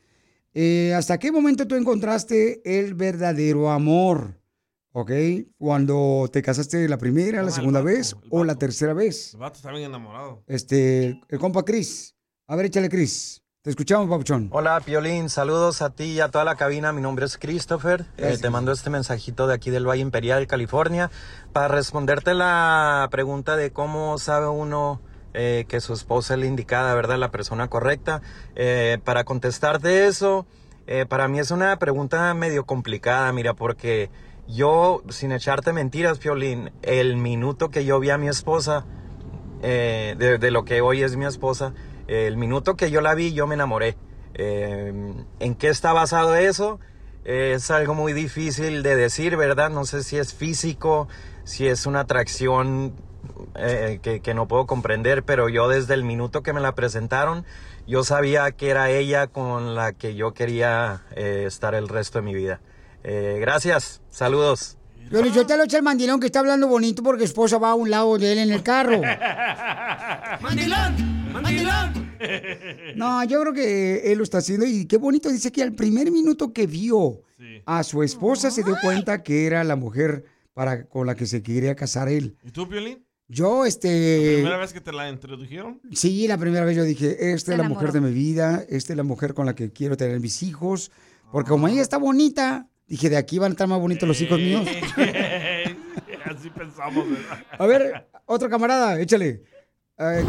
eh, 0.53 0.93
hasta 0.95 1.17
qué 1.17 1.31
momento 1.31 1.67
tú 1.67 1.75
encontraste 1.75 2.61
el 2.65 2.93
verdadero 2.93 3.71
amor. 3.71 4.39
¿Ok? 4.95 5.11
Cuando 5.57 6.29
te 6.31 6.43
casaste 6.43 6.87
la 6.87 6.99
primera, 6.99 7.41
la 7.41 7.49
segunda 7.49 7.81
vez 7.81 8.15
o 8.29 8.43
la 8.43 8.55
tercera 8.55 8.93
vez. 8.93 9.33
El 9.33 9.39
vato 9.39 9.55
está 9.55 9.71
bien 9.71 9.85
enamorado. 9.85 10.43
Este, 10.45 11.19
el 11.29 11.39
compa 11.39 11.65
Cris. 11.65 12.15
A 12.47 12.55
ver, 12.55 12.67
échale, 12.67 12.89
Cris. 12.89 13.41
Te 13.63 13.69
escuchamos, 13.69 14.09
Papuchón. 14.09 14.49
Hola, 14.51 14.79
Piolín. 14.81 15.29
Saludos 15.29 15.81
a 15.81 15.89
ti 15.91 16.03
y 16.03 16.19
a 16.19 16.27
toda 16.27 16.43
la 16.43 16.57
cabina. 16.57 16.91
Mi 16.91 17.01
nombre 17.01 17.25
es 17.25 17.37
Christopher. 17.37 18.05
Eh, 18.17 18.37
te 18.39 18.49
mando 18.49 18.73
este 18.73 18.89
mensajito 18.89 19.47
de 19.47 19.53
aquí 19.53 19.71
del 19.71 19.87
Valle 19.87 20.01
Imperial, 20.01 20.45
California, 20.47 21.09
para 21.53 21.69
responderte 21.69 22.33
la 22.33 23.07
pregunta 23.09 23.55
de 23.55 23.71
cómo 23.71 24.19
sabe 24.19 24.49
uno 24.49 25.01
eh, 25.33 25.65
que 25.67 25.81
su 25.81 25.93
esposa 25.93 26.33
es 26.35 26.39
la 26.39 26.45
indicada, 26.45 26.93
¿verdad? 26.95 27.17
La 27.17 27.31
persona 27.31 27.67
correcta. 27.67 28.21
Eh, 28.55 28.99
para 29.03 29.23
contestarte 29.23 30.07
eso, 30.07 30.45
eh, 30.87 31.05
para 31.07 31.27
mí 31.27 31.39
es 31.39 31.51
una 31.51 31.77
pregunta 31.79 32.33
medio 32.33 32.65
complicada, 32.65 33.31
mira, 33.33 33.53
porque 33.53 34.09
yo, 34.47 35.01
sin 35.09 35.31
echarte 35.31 35.73
mentiras, 35.73 36.19
Piolín, 36.19 36.71
el 36.81 37.15
minuto 37.15 37.69
que 37.69 37.85
yo 37.85 37.99
vi 37.99 38.09
a 38.09 38.17
mi 38.17 38.27
esposa, 38.27 38.85
de, 39.61 40.15
de 40.17 40.51
lo 40.51 40.65
que 40.65 40.81
hoy 40.81 41.03
es 41.03 41.15
mi 41.15 41.25
esposa, 41.25 41.73
el 42.07 42.35
minuto 42.35 42.75
que 42.75 42.91
yo 42.91 42.99
la 42.99 43.15
vi, 43.15 43.31
yo 43.31 43.47
me 43.47 43.55
enamoré. 43.55 43.95
¿En 44.33 45.55
qué 45.57 45.69
está 45.69 45.93
basado 45.93 46.35
eso? 46.35 46.81
Es 47.23 47.71
algo 47.71 47.93
muy 47.93 48.11
difícil 48.11 48.83
de 48.83 48.97
decir, 48.97 49.37
¿verdad? 49.37 49.69
No 49.69 49.85
sé 49.85 50.03
si 50.03 50.17
es 50.17 50.33
físico, 50.33 51.07
si 51.45 51.67
es 51.67 51.85
una 51.85 52.01
atracción 52.01 52.93
eh, 53.55 53.99
que, 54.01 54.21
que 54.21 54.33
no 54.33 54.47
puedo 54.47 54.65
comprender, 54.65 55.23
pero 55.23 55.49
yo 55.49 55.67
desde 55.67 55.93
el 55.93 56.03
minuto 56.03 56.43
que 56.43 56.53
me 56.53 56.61
la 56.61 56.75
presentaron, 56.75 57.45
yo 57.87 58.03
sabía 58.03 58.51
que 58.51 58.69
era 58.69 58.89
ella 58.89 59.27
con 59.27 59.75
la 59.75 59.93
que 59.93 60.15
yo 60.15 60.33
quería 60.33 61.03
eh, 61.15 61.43
estar 61.47 61.75
el 61.75 61.89
resto 61.89 62.19
de 62.19 62.25
mi 62.25 62.33
vida. 62.33 62.61
Eh, 63.03 63.37
gracias, 63.39 64.01
saludos. 64.09 64.77
Pero 65.11 65.27
yo 65.27 65.45
te 65.45 65.57
lo 65.57 65.63
eché 65.63 65.77
el 65.77 65.83
mandilón 65.83 66.19
que 66.19 66.27
está 66.27 66.39
hablando 66.39 66.67
bonito 66.67 67.03
porque 67.03 67.23
su 67.23 67.31
esposa 67.31 67.57
va 67.57 67.71
a 67.71 67.75
un 67.75 67.89
lado 67.89 68.17
de 68.17 68.31
él 68.31 68.37
en 68.39 68.51
el 68.51 68.63
carro. 68.63 69.01
¡Mandilón! 70.41 71.31
¡Mandilón! 71.33 72.03
No, 72.95 73.21
yo 73.25 73.41
creo 73.41 73.53
que 73.53 74.11
él 74.11 74.17
lo 74.19 74.23
está 74.23 74.37
haciendo 74.37 74.65
y 74.65 74.85
qué 74.85 74.95
bonito 74.95 75.27
dice 75.27 75.51
que 75.51 75.61
al 75.61 75.73
primer 75.73 76.09
minuto 76.09 76.53
que 76.53 76.67
vio 76.67 77.19
a 77.65 77.83
su 77.83 78.01
esposa 78.01 78.49
se 78.49 78.63
dio 78.63 78.77
cuenta 78.81 79.23
que 79.23 79.45
era 79.45 79.61
la 79.65 79.75
mujer 79.75 80.23
para 80.53 80.85
con 80.85 81.05
la 81.05 81.15
que 81.15 81.25
se 81.25 81.43
quería 81.43 81.75
casar 81.75 82.07
él. 82.07 82.37
¿Y 82.43 82.51
tú, 82.51 82.69
Piolín? 82.69 83.05
Yo, 83.33 83.65
este... 83.65 84.33
¿Primera 84.35 84.57
vez 84.57 84.73
que 84.73 84.79
te 84.79 84.91
la 84.91 85.09
introdujeron? 85.09 85.81
Sí, 85.91 86.27
la 86.27 86.37
primera 86.37 86.65
vez 86.65 86.77
yo 86.77 86.83
dije, 86.83 87.33
esta 87.33 87.53
es 87.53 87.57
la 87.57 87.67
mujer 87.67 87.91
de 87.91 87.99
mi 87.99 88.11
vida, 88.11 88.63
esta 88.69 88.93
es 88.93 88.97
la 88.97 89.03
mujer 89.03 89.33
con 89.33 89.47
la 89.47 89.55
que 89.55 89.71
quiero 89.71 89.97
tener 89.97 90.19
mis 90.19 90.43
hijos, 90.43 90.91
porque 91.31 91.49
como 91.49 91.67
ella 91.67 91.81
está 91.81 91.97
bonita, 91.97 92.67
dije, 92.87 93.09
de 93.09 93.17
aquí 93.17 93.39
van 93.39 93.51
a 93.51 93.53
estar 93.53 93.67
más 93.67 93.79
bonitos 93.79 94.07
los 94.07 94.21
hijos 94.21 94.37
míos. 94.37 94.67
Así 96.25 96.49
pensamos, 96.55 97.09
¿verdad? 97.09 97.43
A 97.57 97.65
ver, 97.65 98.07
otro 98.27 98.49
camarada, 98.49 98.99
échale. 98.99 99.41
Eh, 99.97 100.23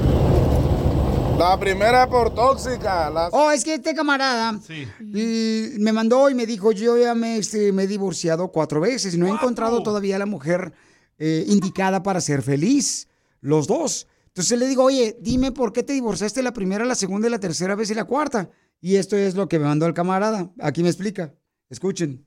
La 1.38 1.58
primera 1.60 2.08
por 2.08 2.34
tóxica. 2.34 3.10
La... 3.10 3.28
Oh, 3.32 3.50
es 3.50 3.64
que 3.64 3.74
este 3.74 3.94
camarada 3.94 4.58
y 5.00 5.74
me 5.78 5.92
mandó 5.92 6.30
y 6.30 6.34
me 6.34 6.46
dijo, 6.46 6.72
yo 6.72 6.96
ya 6.96 7.14
me, 7.14 7.36
este, 7.36 7.70
me 7.70 7.82
he 7.82 7.86
divorciado 7.86 8.48
cuatro 8.48 8.80
veces 8.80 9.14
y 9.14 9.18
no 9.18 9.26
he 9.26 9.30
encontrado 9.30 9.82
todavía 9.82 10.18
la 10.18 10.26
mujer 10.26 10.72
eh, 11.18 11.44
indicada 11.48 12.02
para 12.02 12.20
ser 12.20 12.42
feliz, 12.42 13.08
los 13.40 13.66
dos. 13.66 14.06
Entonces 14.28 14.58
le 14.58 14.66
digo, 14.66 14.84
oye, 14.84 15.16
dime 15.20 15.52
por 15.52 15.72
qué 15.72 15.82
te 15.82 15.92
divorciaste 15.92 16.42
la 16.42 16.52
primera, 16.52 16.84
la 16.84 16.94
segunda, 16.94 17.28
y 17.28 17.30
la 17.30 17.38
tercera 17.38 17.74
vez 17.74 17.90
y 17.90 17.94
la 17.94 18.04
cuarta. 18.04 18.50
Y 18.80 18.96
esto 18.96 19.16
es 19.16 19.34
lo 19.34 19.48
que 19.48 19.58
me 19.58 19.66
mandó 19.66 19.86
el 19.86 19.94
camarada. 19.94 20.50
Aquí 20.60 20.82
me 20.82 20.88
explica. 20.88 21.32
Escuchen. 21.70 22.26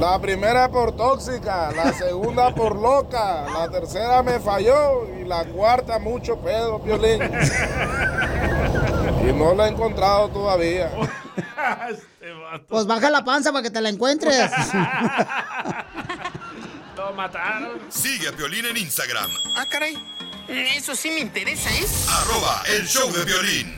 La 0.00 0.20
primera 0.20 0.70
por 0.70 0.94
tóxica, 0.96 1.72
la 1.72 1.92
segunda 1.92 2.54
por 2.54 2.76
loca, 2.76 3.46
la 3.52 3.68
tercera 3.68 4.22
me 4.22 4.38
falló 4.38 5.06
y 5.18 5.24
la 5.24 5.44
cuarta 5.44 5.98
mucho 5.98 6.36
pedo, 6.38 6.78
violín. 6.78 7.20
Y 9.28 9.32
no 9.32 9.54
la 9.54 9.66
he 9.66 9.70
encontrado 9.72 10.28
todavía. 10.28 10.90
Pues 12.68 12.86
baja 12.86 13.10
la 13.10 13.24
panza 13.24 13.52
para 13.52 13.62
que 13.62 13.70
te 13.70 13.80
la 13.80 13.90
encuentres. 13.90 14.50
Lo 17.08 17.14
mataron. 17.14 17.80
Sigue 17.88 18.28
a 18.28 18.32
Piolín 18.32 18.66
en 18.66 18.76
Instagram, 18.76 19.30
Ah, 19.56 19.64
caray. 19.66 19.96
Eso 20.46 20.94
sí 20.94 21.10
me 21.10 21.20
interesa, 21.20 21.70
¿eh? 21.70 21.86
arroba 22.06 22.62
el 22.68 22.86
show 22.86 23.10
de 23.10 23.24
violín. 23.24 23.74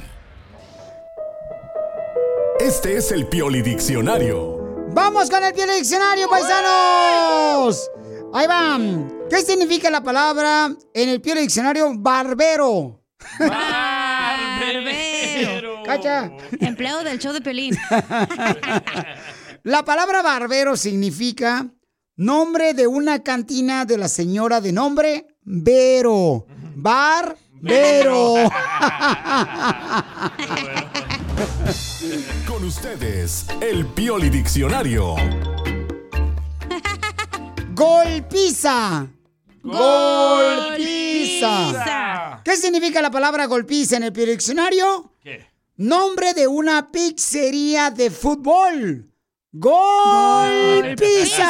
Este 2.58 2.96
es 2.96 3.12
el 3.12 3.28
Pioli 3.28 3.62
Diccionario. 3.62 4.88
¡Vamos 4.92 5.30
con 5.30 5.44
el 5.44 5.54
Piel 5.54 5.70
Diccionario, 5.76 6.28
paisanos! 6.28 7.88
Ahí 8.34 8.48
van. 8.48 9.12
¿Qué 9.30 9.42
significa 9.42 9.90
la 9.90 10.02
palabra 10.02 10.74
en 10.92 11.08
el 11.08 11.20
Piel 11.20 11.38
Diccionario 11.38 11.92
barbero? 11.96 13.00
Barbero. 13.38 14.72
Cacha. 15.86 16.32
Empleado 16.60 17.04
del 17.04 17.20
show 17.20 17.32
de 17.32 17.40
Pelín. 17.40 17.78
La 19.62 19.84
palabra 19.84 20.22
barbero 20.22 20.74
significa 20.74 21.66
nombre 22.20 22.74
de 22.74 22.86
una 22.86 23.22
cantina 23.22 23.86
de 23.86 23.96
la 23.96 24.06
señora 24.06 24.60
de 24.60 24.72
nombre 24.72 25.26
Vero. 25.42 26.46
Barbero. 26.76 28.34
Con 32.46 32.64
ustedes, 32.64 33.46
el 33.62 33.86
Pioli 33.86 34.28
Diccionario. 34.28 35.14
Golpiza. 37.72 39.06
Golpiza. 39.62 40.82
¿Qué 42.44 42.56
significa 42.58 43.00
la 43.00 43.10
palabra 43.10 43.46
golpiza 43.46 43.96
en 43.96 44.02
el 44.02 44.12
Piel 44.12 44.28
Diccionario? 44.28 45.14
¿Qué? 45.22 45.46
Nombre 45.76 46.34
de 46.34 46.46
una 46.46 46.92
pizzería 46.92 47.90
de 47.90 48.10
fútbol. 48.10 49.10
¡Golpiza! 49.52 51.42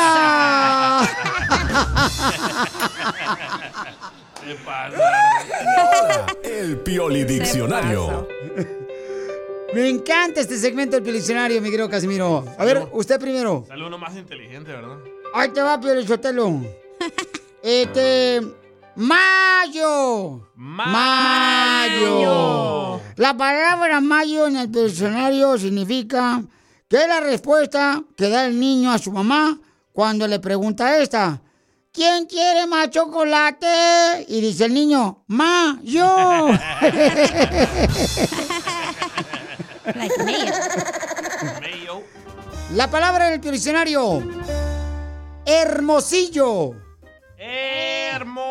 ¿Qué 4.43 4.55
pasa? 4.65 6.27
El 6.43 6.79
Pioli 6.79 7.25
Diccionario. 7.25 8.27
Me 9.75 9.91
encanta 9.91 10.41
este 10.41 10.57
segmento 10.57 10.97
del 10.97 11.03
Piel 11.03 11.17
Diccionario, 11.17 11.61
mi 11.61 11.69
querido 11.69 11.91
Casimiro. 11.91 12.47
A 12.59 12.65
ver, 12.65 12.89
usted 12.93 13.21
primero. 13.21 13.67
Sale 13.69 13.87
uno 13.87 13.99
más 13.99 14.17
inteligente, 14.17 14.73
¿verdad? 14.73 14.97
Ahí 15.35 15.51
te 15.51 15.61
va, 15.61 15.79
Piel 15.79 16.09
Sotelo. 16.09 16.59
Este. 17.63 18.41
Mayo. 18.97 20.49
Mayo. 20.57 21.39
La 23.17 23.37
palabra 23.37 24.01
mayo 24.01 24.47
en 24.47 24.57
el 24.57 24.73
diccionario 24.73 25.59
significa 25.59 26.43
¿Qué 26.91 27.03
es 27.03 27.07
la 27.07 27.21
respuesta 27.21 28.03
que 28.17 28.29
da 28.29 28.47
el 28.47 28.59
niño 28.59 28.91
a 28.91 28.99
su 28.99 29.13
mamá 29.13 29.61
cuando 29.93 30.27
le 30.27 30.41
pregunta 30.41 30.89
a 30.89 30.99
esta? 30.99 31.41
¿Quién 31.93 32.27
quiere 32.27 32.67
más 32.67 32.91
chocolate? 32.91 34.25
Y 34.27 34.41
dice 34.41 34.65
el 34.65 34.75
niño, 34.75 35.23
ma, 35.29 35.79
yo. 35.85 36.49
La 42.75 42.91
palabra 42.91 43.29
del 43.29 43.41
diccionario. 43.41 44.25
Hermosillo. 45.47 46.73
Hermosillo. 47.39 48.49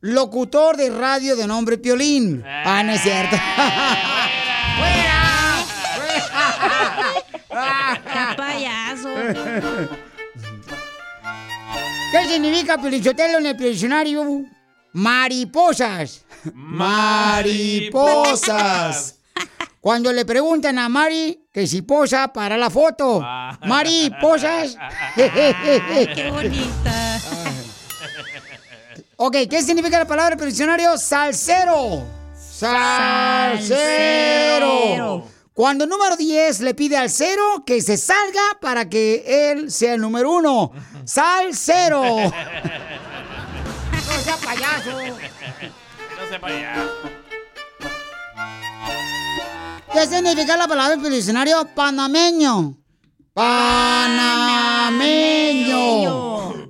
Locutor 0.00 0.76
de 0.76 0.90
radio 0.90 1.36
de 1.36 1.46
nombre 1.46 1.78
Piolín. 1.78 2.44
Ah, 2.46 2.82
no 2.82 2.92
es 2.92 3.00
cierto. 3.00 3.34
¡Qué 7.48 8.36
payaso! 8.36 9.08
¿Qué 12.12 12.24
significa 12.28 12.78
Piolichotelo 12.78 13.38
en 13.38 13.46
el 13.46 13.56
diccionario? 13.56 14.44
Mariposas. 14.92 16.24
Mariposas. 17.64 18.38
Cuando 19.80 20.12
le 20.12 20.24
preguntan 20.24 20.78
a 20.78 20.88
Mari 20.88 21.48
que 21.52 21.66
si 21.66 21.82
posa 21.82 22.32
para 22.32 22.56
la 22.56 22.70
foto. 22.70 23.20
Mariposas. 23.66 24.76
Qué 25.16 26.30
bonita. 26.30 27.20
Ok, 29.16 29.36
¿qué 29.50 29.62
significa 29.62 29.98
la 29.98 30.06
palabra 30.06 30.34
en 30.34 30.40
el 30.40 30.46
diccionario? 30.46 30.96
Salsero. 30.96 32.04
Salsero. 32.36 33.74
Cuando 35.54 35.84
el 35.84 35.90
número 35.90 36.16
10 36.16 36.60
le 36.60 36.74
pide 36.74 36.96
al 36.96 37.08
cero 37.08 37.62
que 37.64 37.80
se 37.80 37.96
salga 37.96 38.42
para 38.60 38.88
que 38.88 39.52
él 39.52 39.70
sea 39.70 39.94
el 39.94 40.00
número 40.00 40.32
uno. 40.32 40.72
Salsero. 41.04 42.02
No 44.06 44.20
sea 44.20 44.36
payaso. 44.36 44.90
No 44.90 46.28
sea 46.28 46.40
payaso. 46.40 46.90
¿Qué 49.92 50.06
significa 50.06 50.56
la 50.56 50.68
palabra 50.68 50.94
en 50.94 51.04
el 51.06 51.12
diccionario? 51.12 51.66
Panameño. 51.74 52.76
Panameño. 53.32 53.94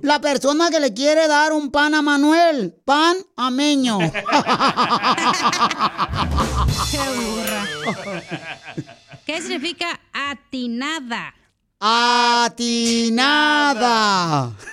La 0.05 0.21
persona 0.21 0.69
que 0.69 0.79
le 0.79 0.93
quiere 0.93 1.27
dar 1.27 1.51
un 1.51 1.71
pan 1.71 1.95
a 1.95 2.03
Manuel. 2.03 2.79
Pan 2.85 3.17
ameño. 3.35 3.97
Qué 6.91 6.99
burra. 7.15 7.65
¿Qué 9.25 9.41
significa 9.41 9.99
atinada? 10.13 11.33
Atinada. 11.79 12.51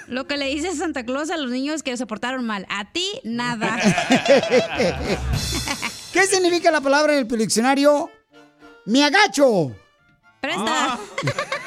Lo 0.07 0.27
que 0.27 0.37
le 0.37 0.49
dice 0.49 0.77
Santa 0.77 1.03
Claus 1.03 1.31
a 1.31 1.39
los 1.39 1.51
niños 1.51 1.83
que 1.83 1.97
se 1.97 2.05
portaron 2.05 2.45
mal. 2.45 2.67
A 2.69 2.93
ti, 2.93 3.09
nada. 3.25 3.81
¿Qué 6.13 6.27
significa 6.27 6.71
la 6.71 6.83
palabra 6.83 7.15
en 7.15 7.21
el 7.21 7.39
diccionario? 7.39 8.11
Me 8.85 9.03
agacho. 9.03 9.75
Presta. 10.43 10.99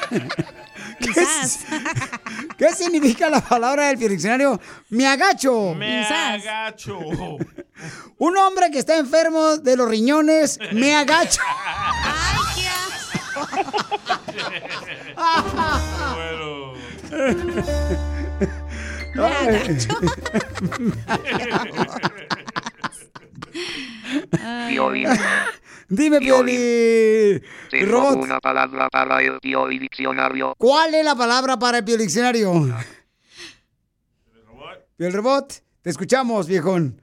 ¿Qué, 0.08 0.20
qué 2.58 2.72
significa 2.72 3.28
la 3.28 3.40
palabra 3.40 3.88
del 3.88 3.98
diccionario? 3.98 4.60
Me 4.90 5.06
agacho. 5.06 5.74
Me 5.74 6.04
agacho. 6.04 6.98
Un 8.18 8.36
hombre 8.36 8.70
que 8.70 8.78
está 8.78 8.96
enfermo 8.96 9.58
de 9.58 9.76
los 9.76 9.88
riñones, 9.88 10.58
me 10.72 10.94
agacho. 10.94 11.40
Me 19.14 19.24
agacho. 19.24 19.88
Piolín. 24.68 25.08
Dime, 25.88 26.18
Pioli. 26.18 27.40
Tengo 27.70 27.92
Robot, 27.92 28.16
una 28.24 28.40
palabra 28.40 28.88
para 28.90 29.22
el 29.22 29.38
Pioli 29.40 29.78
Diccionario. 29.78 30.54
¿cuál 30.58 30.94
es 30.94 31.04
la 31.04 31.14
palabra 31.14 31.58
para 31.58 31.78
el 31.78 31.84
diccionario? 31.84 32.52
El 34.98 35.12
robot, 35.12 35.62
te 35.82 35.90
escuchamos, 35.90 36.46
viejón. 36.48 37.02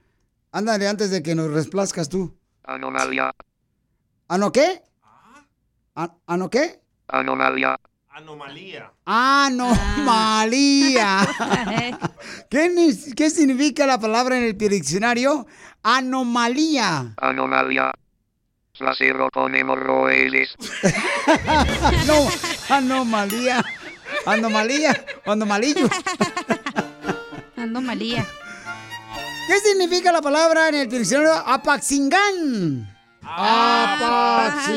Ándale, 0.52 0.88
antes 0.88 1.12
de 1.12 1.22
que 1.22 1.36
nos 1.36 1.52
resplazcas 1.52 2.10
tú. 2.10 2.36
Anomalia. 2.64 3.32
¿Ano 4.28 4.52
qué? 4.52 4.82
¿A- 5.96 6.16
¿Ano 6.26 6.50
qué? 6.50 6.82
Anomalia. 7.08 7.80
Anomalía. 8.10 8.92
Anomalía. 9.06 11.20
¿Qué, 12.50 12.70
ni- 12.70 13.14
qué 13.14 13.30
significa 13.30 13.86
la 13.86 14.00
palabra 14.00 14.38
en 14.38 14.44
el 14.46 14.58
diccionario? 14.58 15.46
Anomalía. 15.84 17.14
Anomalia. 17.18 17.92
Trasero 18.84 19.30
con 19.32 19.54
hemorroides. 19.54 20.56
no, 22.08 22.28
anomalía. 22.70 23.64
Anomalía. 24.26 25.06
Anomalillo. 25.28 25.88
Ando 27.56 27.82
malía. 27.82 28.26
¿Qué 29.46 29.60
significa 29.60 30.12
la 30.12 30.24
palabra 30.24 30.70
en 30.70 30.76
el 30.76 30.90
diccionario? 30.90 31.34
Apaxingán. 31.34 32.92
Apaxingán. 33.22 34.74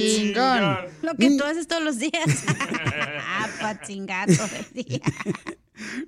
Lo 1.00 1.14
que 1.14 1.30
tú 1.38 1.44
haces 1.44 1.66
todos 1.66 1.82
los 1.82 1.98
días. 1.98 2.44
Apa, 3.40 3.80
chingato 3.80 4.46
del 4.46 4.66
día. 4.74 5.00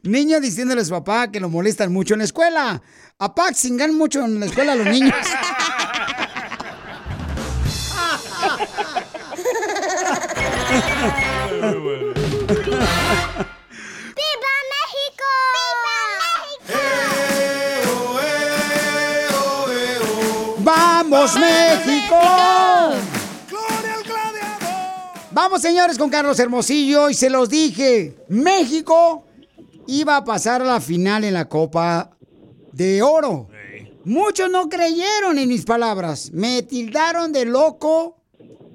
Niño 0.02 0.40
diciéndole 0.40 0.82
a 0.82 0.84
su 0.84 0.90
papá 0.90 1.30
que 1.32 1.40
lo 1.40 1.48
molestan 1.48 1.90
mucho 1.90 2.12
en 2.12 2.18
la 2.18 2.24
escuela. 2.24 2.82
Apaxingán 3.18 3.94
mucho 3.94 4.22
en 4.26 4.40
la 4.40 4.46
escuela 4.46 4.72
a 4.72 4.76
los 4.76 4.88
niños. 4.88 5.14
¡Vamos, 21.10 21.34
México! 21.36 22.16
Vamos, 25.30 25.62
señores, 25.62 25.96
con 25.96 26.10
Carlos 26.10 26.38
Hermosillo. 26.38 27.08
Y 27.08 27.14
se 27.14 27.30
los 27.30 27.48
dije, 27.48 28.14
México 28.28 29.24
iba 29.86 30.16
a 30.16 30.24
pasar 30.24 30.60
a 30.60 30.66
la 30.66 30.80
final 30.80 31.24
en 31.24 31.32
la 31.32 31.48
Copa 31.48 32.10
de 32.72 33.02
Oro. 33.02 33.48
Muchos 34.04 34.50
no 34.50 34.68
creyeron 34.68 35.38
en 35.38 35.48
mis 35.48 35.64
palabras. 35.64 36.30
Me 36.32 36.62
tildaron 36.62 37.32
de 37.32 37.46
loco, 37.46 38.18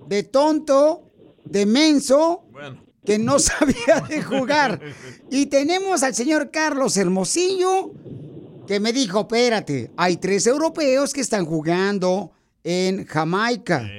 de 0.07 0.23
tonto, 0.23 1.03
de 1.45 1.67
menso, 1.67 2.45
que 3.05 3.19
no 3.19 3.38
sabía 3.39 4.03
de 4.09 4.23
jugar. 4.23 4.79
Y 5.29 5.47
tenemos 5.47 6.03
al 6.03 6.13
señor 6.13 6.51
Carlos 6.51 6.95
Hermosillo, 6.95 7.91
que 8.68 8.79
me 8.79 8.93
dijo, 8.93 9.21
espérate, 9.21 9.92
hay 9.97 10.17
tres 10.17 10.47
europeos 10.47 11.13
que 11.13 11.21
están 11.21 11.46
jugando 11.46 12.32
en 12.63 13.05
Jamaica. 13.05 13.89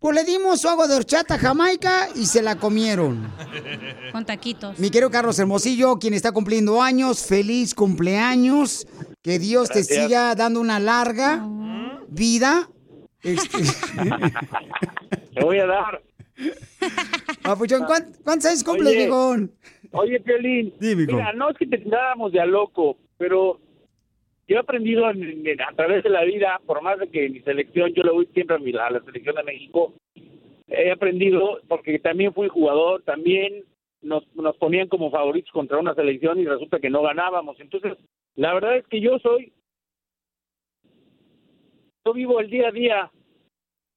Pues 0.00 0.14
le 0.14 0.24
dimos 0.24 0.60
su 0.60 0.68
agua 0.68 0.86
de 0.86 0.94
horchata 0.94 1.34
a 1.34 1.38
Jamaica 1.38 2.08
y 2.14 2.26
se 2.26 2.40
la 2.42 2.56
comieron. 2.56 3.32
Con 4.12 4.24
taquitos. 4.24 4.78
Mi 4.78 4.90
querido 4.90 5.10
Carlos 5.10 5.38
Hermosillo, 5.38 5.98
quien 5.98 6.14
está 6.14 6.30
cumpliendo 6.32 6.80
años, 6.82 7.24
feliz 7.26 7.74
cumpleaños. 7.74 8.86
Que 9.22 9.38
Dios 9.38 9.68
te 9.68 9.82
siga 9.82 10.34
dando 10.36 10.60
una 10.60 10.78
larga 10.78 11.44
vida. 12.08 12.68
Este- 13.22 13.58
Te 15.34 15.44
voy 15.44 15.58
a 15.58 15.66
dar. 15.66 16.02
Papuchón, 17.42 17.84
¿cuán- 17.84 18.12
¿cuántos 18.24 18.50
años 18.50 18.62
cumple, 18.64 18.90
Oye? 18.90 19.48
Oye, 19.92 20.20
Piolín. 20.20 20.72
Dime. 20.80 21.06
Mira, 21.06 21.32
no 21.32 21.50
es 21.50 21.56
que 21.58 21.66
te 21.66 21.78
tiráramos 21.78 22.30
de 22.32 22.40
a 22.40 22.46
loco, 22.46 22.96
pero 23.16 23.60
yo 24.48 24.56
he 24.56 24.58
aprendido 24.58 25.08
en- 25.10 25.60
a 25.60 25.72
través 25.76 26.02
de 26.02 26.10
la 26.10 26.24
vida, 26.24 26.60
por 26.66 26.82
más 26.82 26.98
de 26.98 27.08
que 27.08 27.28
mi 27.28 27.40
selección, 27.40 27.92
yo 27.94 28.02
le 28.02 28.10
voy 28.10 28.26
siempre 28.32 28.56
a, 28.56 28.58
mi- 28.58 28.74
a 28.76 28.90
la 28.90 29.00
selección 29.04 29.36
de 29.36 29.42
México, 29.44 29.92
he 30.66 30.90
aprendido, 30.90 31.60
porque 31.68 31.98
también 31.98 32.32
fui 32.34 32.48
jugador, 32.48 33.02
también 33.02 33.64
nos, 34.02 34.26
nos 34.34 34.56
ponían 34.56 34.88
como 34.88 35.10
favoritos 35.10 35.50
contra 35.52 35.78
una 35.78 35.94
selección 35.94 36.38
y 36.38 36.46
resulta 36.46 36.80
que 36.80 36.90
no 36.90 37.02
ganábamos. 37.02 37.58
Entonces, 37.60 37.94
la 38.36 38.54
verdad 38.54 38.76
es 38.76 38.86
que 38.86 39.00
yo 39.00 39.18
soy, 39.18 39.52
yo 42.04 42.12
vivo 42.14 42.40
el 42.40 42.48
día 42.50 42.68
a 42.68 42.72
día, 42.72 43.10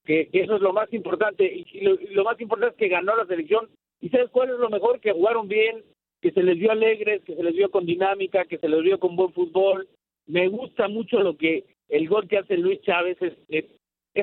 que, 0.05 0.29
eso 0.33 0.55
es 0.55 0.61
lo 0.61 0.73
más 0.73 0.91
importante, 0.93 1.45
y, 1.45 1.81
lo, 1.81 1.95
lo 2.11 2.23
más 2.23 2.39
importante 2.41 2.73
es 2.73 2.77
que 2.79 2.87
ganó 2.89 3.15
la 3.15 3.25
selección. 3.25 3.69
¿Y 4.01 4.09
sabes 4.09 4.29
cuál 4.31 4.49
es 4.49 4.57
lo 4.57 4.69
mejor? 4.69 4.99
Que 4.99 5.11
jugaron 5.11 5.47
bien, 5.47 5.83
que 6.21 6.31
se 6.31 6.41
les 6.43 6.57
vio 6.57 6.71
alegres, 6.71 7.23
que 7.23 7.35
se 7.35 7.43
les 7.43 7.53
vio 7.53 7.69
con 7.69 7.85
dinámica, 7.85 8.45
que 8.45 8.57
se 8.57 8.67
les 8.67 8.81
vio 8.81 8.99
con 8.99 9.15
buen 9.15 9.31
fútbol. 9.31 9.87
Me 10.27 10.47
gusta 10.47 10.87
mucho 10.87 11.19
lo 11.21 11.35
que 11.37 11.65
el 11.89 12.07
gol 12.07 12.27
que 12.27 12.37
hace 12.37 12.57
Luis 12.57 12.81
Chávez 12.81 13.17
es, 13.21 13.33
es- 13.49 13.65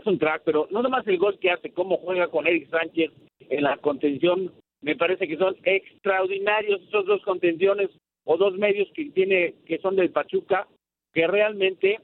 un 0.07 0.19
crack, 0.19 0.43
pero 0.45 0.69
no 0.71 0.83
nomás 0.83 1.07
el 1.07 1.17
gol 1.19 1.39
que 1.39 1.51
hace, 1.51 1.73
cómo 1.73 1.97
juega 1.99 2.29
con 2.29 2.47
Eric 2.47 2.69
Sánchez 2.71 3.11
en 3.49 3.63
la 3.65 3.79
contención, 3.79 4.53
me 4.83 4.95
parece 4.97 5.27
que 5.27 5.37
son 5.39 5.57
extraordinarios 5.65 6.83
esos 6.83 7.07
dos 7.07 7.23
contenciones 7.23 7.91
o 8.25 8.37
dos 8.37 8.57
medios 8.59 8.89
que 8.95 9.07
tiene, 9.11 9.55
que 9.67 9.79
son 9.79 9.97
del 9.97 10.11
Pachuca, 10.11 10.69
que 11.15 11.27
realmente 11.27 11.99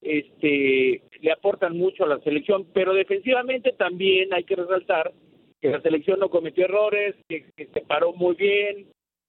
este 0.00 1.02
le 1.20 1.32
aportan 1.32 1.76
mucho 1.76 2.04
a 2.04 2.08
la 2.08 2.20
selección, 2.20 2.66
pero 2.72 2.94
defensivamente 2.94 3.72
también 3.72 4.32
hay 4.32 4.44
que 4.44 4.54
resaltar 4.56 5.12
que 5.60 5.68
la 5.70 5.80
selección 5.80 6.20
no 6.20 6.30
cometió 6.30 6.64
errores, 6.66 7.16
que, 7.28 7.46
que 7.56 7.66
se 7.66 7.80
paró 7.80 8.12
muy 8.12 8.36
bien, 8.36 8.86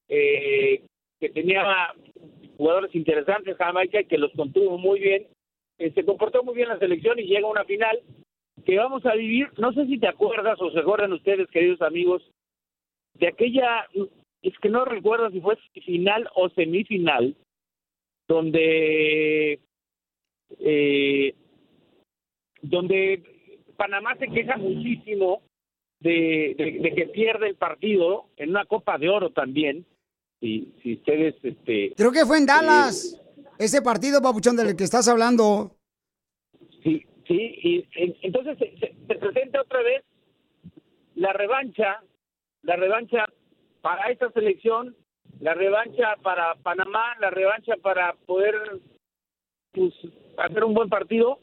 eh, 0.08 0.84
que 1.20 1.30
tenía 1.30 1.64
jugadores 2.60 2.94
interesantes 2.94 3.56
Jamaica 3.58 4.04
que 4.04 4.18
los 4.18 4.32
contuvo 4.34 4.78
muy 4.78 5.00
bien, 5.00 5.28
eh, 5.78 5.92
se 5.96 6.04
comportó 6.04 6.44
muy 6.44 6.56
bien 6.56 6.68
la 6.68 6.78
selección 6.78 7.18
y 7.18 7.24
llega 7.24 7.48
a 7.48 7.52
una 7.52 7.64
final 7.64 7.98
que 8.66 8.78
vamos 8.78 9.06
a 9.06 9.16
vivir, 9.16 9.48
no 9.58 9.72
sé 9.72 9.86
si 9.86 9.98
te 9.98 10.10
acuerdas 10.10 10.62
o 10.62 10.70
se 10.72 10.80
acuerdan 10.80 11.14
ustedes, 11.14 11.50
queridos 11.50 11.82
amigos, 11.82 12.22
de 13.14 13.28
aquella, 13.30 13.88
es 14.42 14.54
que 14.60 14.68
no 14.68 14.84
recuerdo 14.84 15.32
si 15.32 15.40
fue 15.40 15.56
final 15.86 16.30
o 16.36 16.50
semifinal, 16.50 17.34
donde 18.28 19.60
eh, 20.60 21.34
donde 22.62 23.24
Panamá 23.78 24.16
se 24.18 24.28
queja 24.28 24.58
muchísimo 24.58 25.42
de, 26.02 26.56
de- 26.58 26.80
de 26.82 26.96
que 26.96 27.06
pierde 27.08 27.48
el 27.48 27.56
partido 27.56 28.26
en 28.36 28.50
una 28.50 28.66
Copa 28.66 28.98
de 28.98 29.08
Oro 29.10 29.30
también. 29.30 29.86
Y 30.42 30.74
si 30.82 30.94
ustedes, 30.96 31.36
este, 31.44 31.94
Creo 31.98 32.12
que 32.12 32.26
fue 32.26 32.38
en 32.38 32.46
Dallas. 32.46 33.20
Ese 33.58 33.82
partido, 33.82 34.22
papuchón, 34.22 34.56
del 34.56 34.76
que 34.76 34.86
estás 34.86 35.08
hablando. 35.10 35.76
sí, 36.84 37.04
sí, 37.28 37.56
y 37.62 37.86
en- 37.96 38.16
entonces 38.22 38.58
se, 38.58 38.78
se- 38.80 38.96
se 39.08 39.16
presenta 39.16 39.62
otra 39.62 39.82
vez 39.82 40.04
la 41.16 41.34
revancha, 41.34 42.02
la 42.64 42.76
revancha 42.78 43.26
para 43.82 44.10
esta 44.12 44.32
selección, 44.32 44.96
la 45.42 45.54
revancha 45.54 46.16
para 46.24 46.56
Panamá, 46.56 47.16
la 47.20 47.30
revancha 47.30 47.76
para 47.82 48.14
poder 48.26 48.56
pues, 49.74 49.94
hacer 50.38 50.64
un 50.64 50.74
buen 50.74 50.88
partido. 50.90 51.40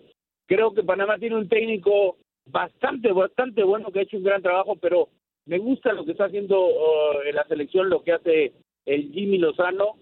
Creo 0.47 0.73
que 0.73 0.83
Panamá 0.83 1.19
tiene 1.19 1.37
un 1.37 1.49
técnico 1.49 2.17
bastante, 2.47 3.13
bastante 3.13 3.63
bueno 3.63 3.91
que 3.93 3.99
ha 3.99 4.03
hecho 4.03 4.17
un 4.17 4.25
gran 4.25 4.41
trabajo, 4.43 4.77
pero 4.77 5.09
me 5.45 5.59
gusta 5.59 5.93
lo 5.93 6.05
que 6.05 6.13
está 6.13 6.25
haciendo 6.27 6.67
uh, 6.67 7.21
en 7.27 7.35
la 7.35 7.45
selección, 7.45 7.91
lo 7.91 8.03
que 8.03 8.13
hace 8.13 8.53
el 8.87 9.13
Jimmy 9.13 9.39
Lozano, 9.39 9.97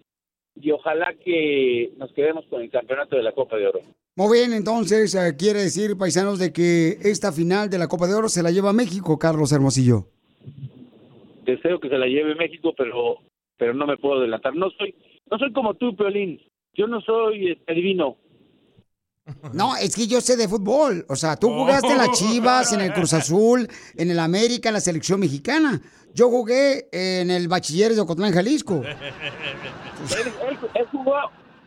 y 0.61 0.71
ojalá 0.71 1.15
que 1.25 1.93
nos 1.97 2.13
quedemos 2.13 2.45
con 2.47 2.63
el 2.63 2.71
campeonato 2.71 3.17
de 3.17 3.23
la 3.23 3.33
Copa 3.33 3.57
de 3.57 3.67
Oro. 3.67 3.81
Muy 4.17 4.39
bien, 4.39 4.53
entonces 4.53 5.15
eh, 5.15 5.35
quiere 5.37 5.61
decir, 5.61 5.99
paisanos, 5.99 6.39
de 6.39 6.53
que 6.53 6.99
esta 7.03 7.33
final 7.33 7.69
de 7.69 7.79
la 7.79 7.89
Copa 7.89 8.07
de 8.07 8.15
Oro 8.15 8.29
se 8.29 8.43
la 8.43 8.53
lleva 8.53 8.73
México, 8.73 9.19
Carlos 9.19 9.51
Hermosillo. 9.51 10.07
Deseo 11.45 11.81
que 11.81 11.89
se 11.89 11.99
la 11.99 12.07
lleve 12.07 12.35
México, 12.37 12.73
pero 12.77 13.17
pero 13.57 13.75
no 13.75 13.87
me 13.87 13.97
puedo 13.97 14.21
adelantar. 14.21 14.55
No 14.55 14.71
soy 14.71 14.95
no 15.31 15.39
soy 15.39 15.53
como 15.53 15.75
tú, 15.75 15.97
Peolín. 15.97 16.41
Yo 16.75 16.87
no 16.87 17.01
soy 17.01 17.51
este, 17.51 17.73
adivino. 17.73 18.17
No, 19.53 19.75
es 19.77 19.95
que 19.97 20.07
yo 20.07 20.21
sé 20.21 20.37
de 20.37 20.49
fútbol. 20.49 21.07
O 21.09 21.17
sea, 21.17 21.37
tú 21.37 21.49
jugaste 21.49 21.89
en 21.93 21.99
las 21.99 22.11
Chivas, 22.13 22.73
en 22.73 22.81
el 22.83 22.93
Cruz 22.93 23.13
Azul, 23.15 23.69
en 23.97 24.11
el 24.11 24.19
América, 24.19 24.69
en 24.69 24.75
la 24.75 24.81
selección 24.81 25.21
mexicana. 25.21 25.81
Yo 26.15 26.29
jugué 26.31 26.89
en 26.93 27.31
el 27.31 27.49
Bachiller 27.49 27.95
de 27.95 28.01
Ocotlán, 28.01 28.33
Jalisco. 28.33 28.83
él, 28.85 28.97
él- 30.49 30.59
él 30.75 30.87
jugó, 30.93 31.15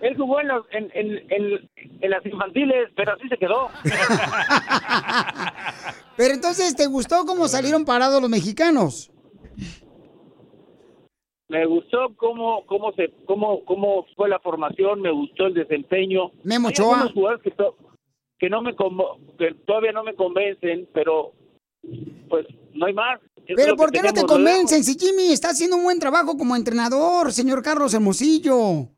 él 0.02 0.16
jugó 0.16 0.40
en, 0.42 0.48
los- 0.48 0.66
en, 0.72 0.84
en, 0.94 1.18
en- 1.32 1.70
en 2.02 2.10
las 2.12 2.24
infantiles, 2.26 2.90
pero 2.96 3.14
así 3.14 3.28
se 3.28 3.38
quedó. 3.38 3.70
Pero 6.16 6.34
entonces, 6.34 6.76
¿te 6.76 6.88
gustó 6.88 7.26
cómo 7.26 7.48
salieron 7.48 7.86
parados 7.86 8.20
los 8.22 8.30
mexicanos? 8.30 9.12
Me 11.50 11.66
gustó 11.66 12.14
cómo 12.18 12.66
cómo 12.66 12.92
se 12.94 13.10
cómo 13.26 13.64
cómo 13.64 14.06
fue 14.16 14.28
la 14.28 14.40
formación, 14.40 15.02
me 15.02 15.12
gustó 15.12 15.46
el 15.48 15.54
desempeño. 15.54 16.32
Memo 16.44 16.68
Hay 16.68 16.74
Ochoa. 16.74 16.94
algunos 16.96 17.14
jugadores 17.14 17.44
que, 17.44 17.52
to- 17.52 17.76
que 18.38 18.50
no 18.50 18.62
me 18.62 18.76
que 19.38 19.54
todavía 19.66 19.94
no 19.94 20.04
me 20.04 20.14
convencen, 20.16 20.90
pero 20.94 21.32
pues 22.30 22.46
no 22.74 22.86
hay 22.86 22.94
más. 22.94 23.22
Es 23.46 23.56
Pero 23.56 23.78
¿por 23.78 23.92
qué 23.92 24.02
no 24.02 24.12
te 24.12 24.24
convencen? 24.24 24.84
Si 24.84 25.00
Jimmy 25.00 25.32
está 25.32 25.52
haciendo 25.52 25.78
un 25.78 25.84
buen 25.86 26.00
trabajo 26.00 26.38
como 26.38 26.54
entrenador, 26.56 27.32
señor 27.32 27.64
Carlos 27.64 27.94
Hermosillo. 27.94 28.90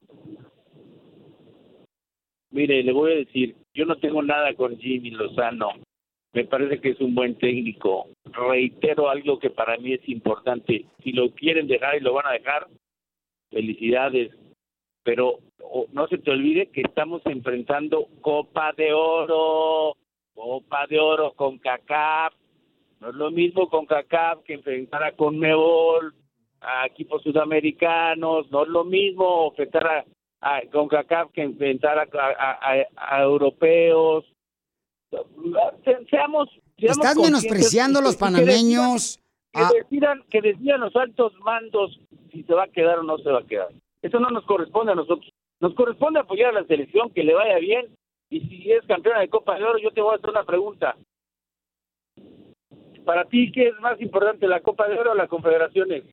Mire, 2.51 2.81
le 2.83 2.91
voy 2.91 3.11
a 3.11 3.15
decir, 3.17 3.55
yo 3.75 3.85
no 3.85 3.97
tengo 3.99 4.23
nada 4.23 4.55
con 4.55 4.75
Jimmy 4.79 5.11
Lozano. 5.11 5.69
Me 6.33 6.45
parece 6.45 6.79
que 6.79 6.89
es 6.89 7.01
un 7.01 7.15
buen 7.15 7.35
técnico. 7.35 8.07
Reitero 8.25 9.09
algo 9.09 9.39
que 9.39 9.49
para 9.49 9.77
mí 9.77 9.93
es 9.93 10.07
importante. 10.07 10.85
Si 11.03 11.11
lo 11.11 11.31
quieren 11.31 11.67
dejar 11.67 11.95
y 11.97 12.01
lo 12.01 12.13
van 12.13 12.27
a 12.27 12.33
dejar, 12.33 12.67
felicidades. 13.49 14.31
Pero 15.03 15.39
no 15.91 16.07
se 16.07 16.19
te 16.19 16.29
olvide 16.29 16.67
que 16.67 16.81
estamos 16.81 17.21
enfrentando 17.25 18.07
Copa 18.21 18.73
de 18.73 18.93
Oro. 18.93 19.95
Copa 20.35 20.85
de 20.87 20.99
Oro 20.99 21.33
con 21.33 21.57
CACAF. 21.57 22.33
No 22.99 23.09
es 23.09 23.15
lo 23.15 23.31
mismo 23.31 23.67
con 23.69 23.87
CACAF 23.87 24.43
que 24.43 24.53
enfrentar 24.53 25.03
a 25.03 25.13
Conmebol, 25.13 26.13
a 26.61 26.85
equipos 26.85 27.23
sudamericanos. 27.23 28.51
No 28.51 28.63
es 28.63 28.69
lo 28.69 28.83
mismo 28.83 29.47
enfrentar 29.49 29.87
a, 29.87 30.05
a 30.41 30.61
CONCACAF 30.71 31.31
que 31.31 31.41
enfrentar 31.41 32.07
a 32.07 33.21
europeos. 33.23 34.25
Se- 35.11 36.05
Seamos, 36.09 36.49
seamos 36.77 36.97
Estás 36.97 37.15
menospreciando 37.17 37.99
a 37.99 38.01
los 38.01 38.13
y 38.13 38.17
que 38.17 38.19
panameños. 38.19 39.19
Ah. 39.53 39.69
decidan- 39.71 39.71
Que 39.71 39.81
decidan, 39.81 40.23
que 40.29 40.41
decidan 40.41 40.81
los 40.81 40.95
altos 40.95 41.33
mandos 41.43 41.99
si 42.31 42.43
se 42.43 42.53
va 42.53 42.65
a 42.65 42.67
quedar 42.67 42.99
o 42.99 43.03
no 43.03 43.17
se 43.17 43.29
va 43.31 43.39
a 43.39 43.47
quedar. 43.47 43.69
Eso 44.01 44.19
no 44.19 44.29
nos 44.29 44.45
corresponde 44.45 44.91
a 44.91 44.95
nosotros. 44.95 45.31
Nos 45.59 45.73
corresponde 45.75 46.19
apoyar 46.19 46.49
a 46.55 46.61
la 46.61 46.67
selección, 46.67 47.09
que 47.11 47.23
le 47.23 47.33
vaya 47.33 47.57
bien. 47.57 47.87
Y 48.29 48.41
si 48.41 48.71
es 48.71 48.85
campeona 48.87 49.19
de 49.21 49.29
Copa 49.29 49.57
de 49.57 49.63
Oro, 49.65 49.79
yo 49.79 49.91
te 49.91 50.01
voy 50.01 50.13
a 50.13 50.17
hacer 50.17 50.29
una 50.29 50.43
pregunta. 50.45 50.95
Para 53.03 53.25
ti, 53.25 53.51
¿qué 53.51 53.69
es 53.69 53.79
más 53.81 53.99
importante, 53.99 54.47
la 54.47 54.61
Copa 54.61 54.87
de 54.87 54.97
Oro 54.99 55.11
o 55.11 55.15
las 55.15 55.27
confederaciones? 55.27 56.03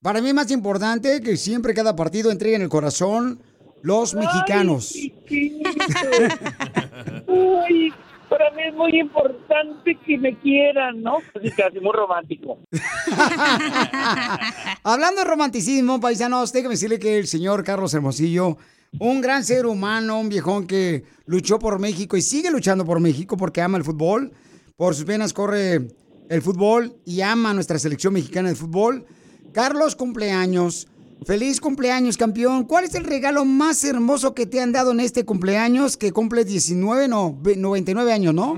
Para 0.00 0.20
mí 0.20 0.28
es 0.28 0.34
más 0.34 0.50
importante 0.52 1.20
que 1.20 1.36
siempre 1.36 1.74
cada 1.74 1.96
partido 1.96 2.30
entregue 2.30 2.54
en 2.56 2.62
el 2.62 2.68
corazón 2.68 3.40
los 3.82 4.14
mexicanos. 4.14 4.94
Uy, 7.26 7.92
para 8.32 8.50
mí 8.52 8.62
es 8.66 8.74
muy 8.74 8.98
importante 8.98 9.98
que 10.06 10.16
me 10.16 10.34
quieran, 10.38 11.02
¿no? 11.02 11.18
Así 11.34 11.50
casi 11.50 11.80
muy 11.80 11.92
romántico. 11.92 12.58
Hablando 14.82 15.20
de 15.20 15.28
romanticismo, 15.28 16.00
paisanos, 16.00 16.50
déjame 16.50 16.76
decirle 16.76 16.98
que 16.98 17.18
el 17.18 17.26
señor 17.26 17.62
Carlos 17.62 17.92
Hermosillo, 17.92 18.56
un 18.98 19.20
gran 19.20 19.44
ser 19.44 19.66
humano, 19.66 20.18
un 20.18 20.30
viejón 20.30 20.66
que 20.66 21.04
luchó 21.26 21.58
por 21.58 21.78
México 21.78 22.16
y 22.16 22.22
sigue 22.22 22.50
luchando 22.50 22.86
por 22.86 23.00
México 23.00 23.36
porque 23.36 23.60
ama 23.60 23.76
el 23.76 23.84
fútbol. 23.84 24.32
Por 24.76 24.94
sus 24.94 25.04
venas 25.04 25.34
corre 25.34 25.88
el 26.30 26.40
fútbol 26.40 26.96
y 27.04 27.20
ama 27.20 27.52
nuestra 27.52 27.78
selección 27.78 28.14
mexicana 28.14 28.48
de 28.48 28.54
fútbol. 28.54 29.04
Carlos, 29.52 29.94
cumpleaños. 29.94 30.88
Feliz 31.26 31.60
cumpleaños, 31.60 32.16
campeón. 32.16 32.64
¿Cuál 32.64 32.84
es 32.84 32.94
el 32.94 33.04
regalo 33.04 33.44
más 33.44 33.84
hermoso 33.84 34.34
que 34.34 34.46
te 34.46 34.60
han 34.60 34.72
dado 34.72 34.92
en 34.92 35.00
este 35.00 35.24
cumpleaños 35.24 35.96
que 35.96 36.12
cumple 36.12 36.44
19, 36.44 37.08
no, 37.08 37.36
ve- 37.40 37.56
99 37.56 38.12
años, 38.12 38.34
no? 38.34 38.56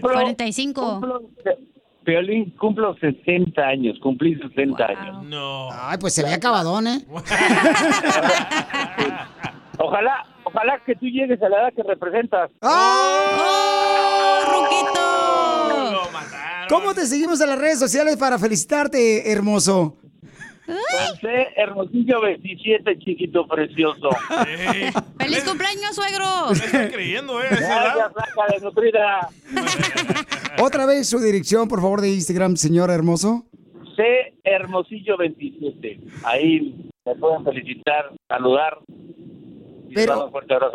45. 0.00 1.00
Peolín, 2.04 2.50
cumplo 2.58 2.96
60 2.98 3.60
años, 3.62 3.98
cumplí 4.02 4.34
60 4.34 4.84
años. 4.84 5.24
No. 5.26 5.68
Ay, 5.70 5.98
pues 6.00 6.14
se 6.14 6.22
ve 6.24 6.32
acabadón, 6.32 6.86
¿eh? 6.86 7.04
Ojalá, 9.82 10.26
ojalá 10.44 10.78
que 10.84 10.94
tú 10.94 11.06
llegues 11.06 11.40
a 11.42 11.48
la 11.48 11.56
edad 11.62 11.72
que 11.74 11.82
representas. 11.82 12.50
¿Cómo 16.68 16.94
te 16.94 17.06
seguimos 17.06 17.40
en 17.40 17.48
las 17.48 17.58
redes 17.58 17.78
sociales 17.78 18.16
para 18.16 18.38
felicitarte, 18.38 19.30
hermoso? 19.32 19.96
José 20.70 21.48
Hermosillo 21.56 22.20
27, 22.20 22.98
chiquito 22.98 23.46
precioso. 23.46 24.08
¡Feliz 25.18 25.44
cumpleaños, 25.44 25.94
suegro! 25.94 26.26
creyendo, 26.90 27.40
¿eh? 27.42 27.46
Gracias, 27.50 28.12
flaca 28.12 28.52
de 28.54 28.60
nutrida. 28.60 29.28
Otra 30.62 30.86
vez 30.86 31.08
su 31.08 31.18
dirección, 31.20 31.68
por 31.68 31.80
favor, 31.80 32.00
de 32.00 32.10
Instagram, 32.10 32.56
señor 32.56 32.90
hermoso. 32.90 33.46
C 33.96 34.34
Hermosillo 34.44 35.16
27. 35.16 36.00
Ahí 36.24 36.90
me 37.04 37.14
pueden 37.16 37.44
felicitar, 37.44 38.10
saludar. 38.28 38.78
y 39.88 39.94
Pero 39.94 40.30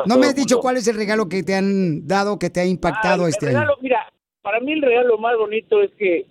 No 0.05 0.17
me 0.17 0.27
has 0.27 0.35
dicho 0.35 0.59
cuál 0.59 0.77
es 0.77 0.87
el 0.87 0.95
regalo 0.95 1.27
que 1.29 1.43
te 1.43 1.55
han 1.55 2.05
dado, 2.07 2.37
que 2.37 2.49
te 2.49 2.59
ha 2.61 2.65
impactado 2.65 3.23
Ah, 3.23 3.27
el 3.27 3.29
este 3.31 3.47
año. 3.47 3.59
regalo, 3.59 3.77
Mira, 3.81 4.11
para 4.41 4.59
mí 4.59 4.73
el 4.73 4.81
regalo 4.81 5.17
más 5.17 5.35
bonito 5.37 5.81
es 5.81 5.91
que 5.97 6.27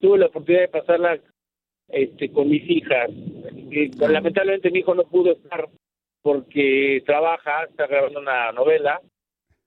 tuve 0.00 0.18
la 0.18 0.26
oportunidad 0.26 0.62
de 0.62 0.68
pasarla 0.68 1.18
este, 1.88 2.30
con 2.30 2.48
mis 2.48 2.68
hijas. 2.68 3.10
Y, 3.70 3.88
lamentablemente 3.98 4.70
mi 4.70 4.80
hijo 4.80 4.94
no 4.94 5.04
pudo 5.04 5.32
estar 5.32 5.68
porque 6.22 7.02
trabaja, 7.06 7.64
está 7.64 7.86
grabando 7.86 8.20
una 8.20 8.52
novela. 8.52 9.00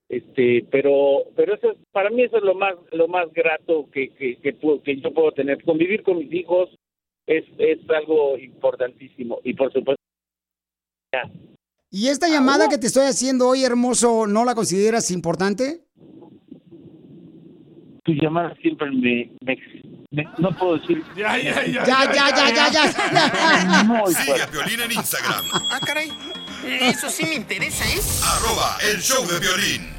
Este, 0.09 0.65
pero, 0.69 1.23
pero 1.35 1.55
eso 1.55 1.71
es, 1.71 1.77
para 1.91 2.09
mí 2.09 2.23
eso 2.23 2.37
es 2.37 2.43
lo 2.43 2.53
más, 2.53 2.75
lo 2.91 3.07
más 3.07 3.31
grato 3.31 3.89
que, 3.91 4.09
que, 4.09 4.35
que, 4.37 4.53
puedo- 4.53 4.83
que 4.83 4.99
yo 4.99 5.13
puedo 5.13 5.31
tener. 5.31 5.63
Convivir 5.63 6.03
con 6.03 6.17
mis 6.17 6.31
hijos 6.33 6.69
es, 7.25 7.45
es 7.57 7.79
algo 7.89 8.37
importantísimo. 8.37 9.39
Y 9.43 9.53
por 9.53 9.71
supuesto. 9.71 10.01
¿Y 11.89 12.07
esta 12.07 12.27
llamada 12.27 12.69
que 12.69 12.77
te 12.77 12.87
estoy 12.87 13.03
haciendo 13.05 13.49
hoy, 13.49 13.63
hermoso, 13.63 14.27
no 14.27 14.45
la 14.45 14.55
consideras 14.55 15.11
importante? 15.11 15.81
Tu 18.03 18.13
llamada 18.13 18.53
siempre 18.61 18.89
me, 18.91 19.31
me, 19.45 19.57
me- 20.11 20.27
no 20.39 20.51
puedo 20.57 20.77
decir. 20.77 21.03
Ya, 21.15 21.37
ya, 21.37 21.65
ya. 21.65 21.83
Ya, 21.85 22.13
ya, 22.13 22.29
ya, 22.35 22.69
ya, 22.69 22.69
ya. 22.91 23.83
Muy 23.83 24.13
Sigue 24.13 24.25
fuerte. 24.25 24.43
a 24.43 24.47
Piolín 24.47 24.81
en 24.81 24.91
Instagram. 24.91 25.45
Ah, 25.71 25.79
caray. 25.85 26.11
Eso 26.65 27.09
sí 27.09 27.25
me 27.25 27.35
interesa, 27.35 27.85
¿eh? 27.85 27.99
Arroba 28.23 28.77
el 28.91 29.01
show 29.01 29.25
de 29.25 29.39
violín. 29.39 29.89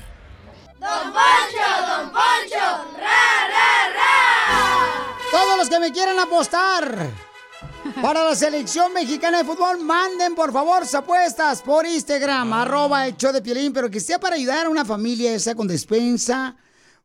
Don 0.79 1.13
Poncho, 1.13 1.69
Don 1.89 2.11
Poncho, 2.11 2.85
ra, 2.99 3.49
ra, 3.49 3.93
ra. 3.97 5.17
Todos 5.31 5.57
los 5.59 5.69
que 5.69 5.79
me 5.81 5.93
quieran 5.93 6.19
apostar 6.19 7.09
para 8.01 8.25
la 8.25 8.35
selección 8.35 8.93
mexicana 8.93 9.39
de 9.39 9.45
fútbol, 9.45 9.81
manden 9.81 10.35
por 10.35 10.53
favor 10.53 10.85
sus 10.85 10.95
apuestas 10.97 11.63
por 11.63 11.87
Instagram, 11.87 12.53
arroba 12.53 13.07
el 13.07 13.17
show 13.17 13.33
de 13.33 13.43
Piolín, 13.43 13.73
pero 13.73 13.91
que 13.91 14.01
sea 14.01 14.19
para 14.21 14.37
ayudar 14.37 14.67
a 14.67 14.71
una 14.71 14.85
familia, 14.85 15.39
sea 15.39 15.55
con 15.55 15.67
despensa 15.69 16.55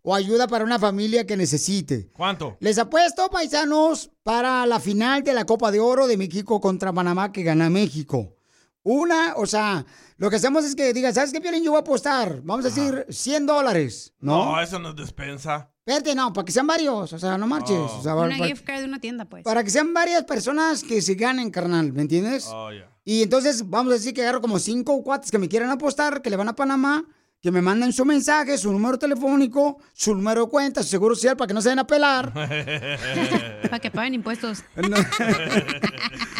o 0.01 0.15
ayuda 0.15 0.47
para 0.47 0.63
una 0.63 0.79
familia 0.79 1.25
que 1.25 1.37
necesite. 1.37 2.09
¿Cuánto? 2.13 2.57
Les 2.59 2.77
apuesto, 2.77 3.29
paisanos, 3.29 4.11
para 4.23 4.65
la 4.65 4.79
final 4.79 5.23
de 5.23 5.33
la 5.33 5.45
Copa 5.45 5.71
de 5.71 5.79
Oro 5.79 6.07
de 6.07 6.17
México 6.17 6.61
contra 6.61 6.93
Panamá 6.93 7.31
que 7.31 7.43
gana 7.43 7.69
México. 7.69 8.35
Una, 8.83 9.33
o 9.35 9.45
sea, 9.45 9.85
lo 10.15 10.29
que 10.29 10.37
hacemos 10.37 10.63
es 10.63 10.73
que 10.75 10.93
digan, 10.93 11.13
¿sabes 11.13 11.33
qué, 11.33 11.41
Piolín? 11.41 11.63
Yo 11.63 11.71
voy 11.71 11.79
a 11.79 11.81
apostar, 11.81 12.41
vamos 12.43 12.65
a 12.65 12.69
decir 12.69 13.05
100 13.09 13.45
dólares, 13.45 14.13
¿no? 14.19 14.53
No, 14.53 14.61
eso 14.61 14.79
no 14.79 14.89
es 14.89 14.95
despensa. 14.95 15.69
Espérate, 15.85 16.15
no, 16.15 16.31
para 16.31 16.45
que 16.45 16.51
sean 16.51 16.67
varios, 16.67 17.11
o 17.13 17.19
sea, 17.19 17.37
no 17.37 17.47
marches. 17.47 17.77
Oh. 17.77 17.97
o 17.99 18.03
sea, 18.03 18.15
Una 18.15 18.37
para, 18.37 18.47
gift 18.47 18.65
card 18.65 18.79
de 18.79 18.85
una 18.85 18.99
tienda, 18.99 19.25
pues. 19.25 19.43
para 19.43 19.63
que 19.63 19.69
sean 19.69 19.93
varias 19.93 20.23
personas 20.23 20.83
que 20.83 21.01
se 21.01 21.15
ganen, 21.15 21.51
carnal, 21.51 21.91
¿me 21.93 22.01
entiendes? 22.01 22.47
Oh, 22.51 22.71
ya. 22.71 22.89
Y 23.03 23.23
entonces 23.23 23.69
vamos 23.69 23.91
a 23.91 23.95
decir 23.95 24.13
que 24.13 24.21
agarro 24.21 24.41
como 24.41 24.59
cinco 24.59 25.01
cuates 25.01 25.31
que 25.31 25.37
me 25.37 25.47
quieran 25.47 25.69
apostar, 25.69 26.21
que 26.21 26.29
le 26.29 26.35
van 26.35 26.49
a 26.49 26.55
Panamá, 26.55 27.05
que 27.41 27.51
me 27.51 27.61
manden 27.61 27.93
su 27.93 28.03
mensaje, 28.03 28.57
su 28.57 28.71
número 28.71 28.97
telefónico, 28.97 29.77
su 29.93 30.15
número 30.15 30.45
de 30.45 30.49
cuenta, 30.49 30.81
su 30.83 30.89
seguro 30.89 31.15
social 31.15 31.37
para 31.37 31.47
que 31.47 31.53
no 31.53 31.61
se 31.61 31.69
den 31.69 31.79
a 31.79 31.87
pelar. 31.87 32.33
Para 33.69 33.79
que 33.79 33.91
paguen 33.91 34.13
impuestos. 34.15 34.63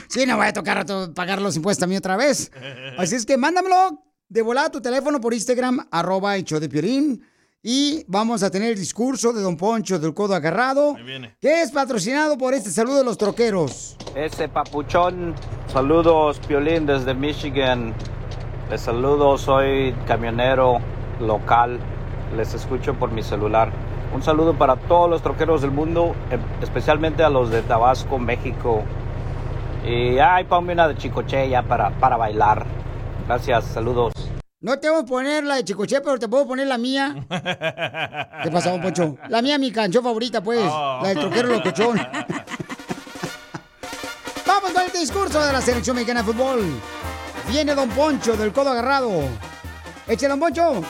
Sí, 0.09 0.25
no 0.25 0.37
voy 0.37 0.47
a 0.47 0.53
tocar 0.53 0.77
a 0.79 0.85
to- 0.85 1.13
pagar 1.13 1.41
los 1.41 1.55
impuestos 1.57 1.83
a 1.83 1.87
mí 1.87 1.95
otra 1.97 2.15
vez. 2.15 2.49
Así 2.97 3.15
es 3.15 3.25
que 3.25 3.37
mándamelo 3.37 4.03
de 4.29 4.41
volada 4.41 4.67
a 4.67 4.71
tu 4.71 4.81
teléfono 4.81 5.19
por 5.21 5.33
Instagram, 5.33 5.85
arroba 5.91 6.37
show 6.39 6.59
de 6.59 6.69
Piolín. 6.69 7.21
Y 7.61 8.05
vamos 8.07 8.41
a 8.41 8.49
tener 8.49 8.71
el 8.71 8.79
discurso 8.79 9.33
de 9.33 9.41
Don 9.41 9.57
Poncho 9.57 9.99
del 9.99 10.13
Codo 10.13 10.33
Agarrado, 10.33 10.95
que 11.41 11.61
es 11.61 11.71
patrocinado 11.71 12.37
por 12.37 12.53
este 12.53 12.71
saludo 12.71 12.99
de 12.99 13.03
los 13.03 13.17
troqueros. 13.17 13.97
Ese 14.15 14.47
papuchón, 14.47 15.35
saludos 15.71 16.39
Piolín 16.47 16.85
desde 16.85 17.13
Michigan. 17.13 17.93
Les 18.69 18.81
saludo, 18.81 19.37
soy 19.37 19.93
camionero 20.05 20.79
local, 21.21 21.79
les 22.35 22.53
escucho 22.53 22.93
por 22.95 23.11
mi 23.11 23.23
celular. 23.23 23.69
Un 24.13 24.21
saludo 24.21 24.53
para 24.53 24.75
todos 24.75 25.09
los 25.09 25.21
troqueros 25.21 25.61
del 25.61 25.71
mundo, 25.71 26.15
em- 26.31 26.41
especialmente 26.61 27.23
a 27.23 27.29
los 27.29 27.49
de 27.49 27.61
Tabasco, 27.61 28.19
México. 28.19 28.83
Y 29.85 30.19
ay, 30.19 30.43
ponme 30.45 30.73
una 30.73 30.87
de 30.89 30.97
Chicoche 30.97 31.47
ya 31.49 31.61
para, 31.63 31.91
para 31.91 32.17
bailar. 32.17 32.65
Gracias, 33.27 33.63
saludos. 33.65 34.11
No 34.59 34.79
te 34.79 34.89
voy 34.89 35.01
a 35.01 35.05
poner 35.05 35.43
la 35.45 35.55
de 35.55 35.63
Chicoche, 35.63 36.01
pero 36.01 36.19
te 36.19 36.27
puedo 36.27 36.45
poner 36.47 36.67
la 36.67 36.77
mía. 36.77 37.15
¿Qué 38.43 38.51
pasó, 38.51 38.71
Don 38.71 38.81
Poncho? 38.81 39.15
La 39.29 39.41
mía, 39.41 39.57
mi 39.57 39.71
canción 39.71 40.03
favorita, 40.03 40.41
pues. 40.41 40.59
Oh. 40.69 40.99
La 41.03 41.09
del 41.09 41.19
troquero 41.19 41.47
locochón. 41.49 41.97
Vamos 44.45 44.71
con 44.71 44.83
el 44.83 44.91
discurso 44.91 45.45
de 45.45 45.53
la 45.53 45.61
selección 45.61 45.95
mexicana 45.95 46.21
de 46.23 46.33
fútbol. 46.33 46.65
Viene 47.49 47.73
Don 47.75 47.89
Poncho 47.89 48.35
del 48.35 48.51
codo 48.51 48.71
agarrado. 48.71 49.11
Échale, 50.07 50.29
Don 50.29 50.39
Poncho. 50.39 50.83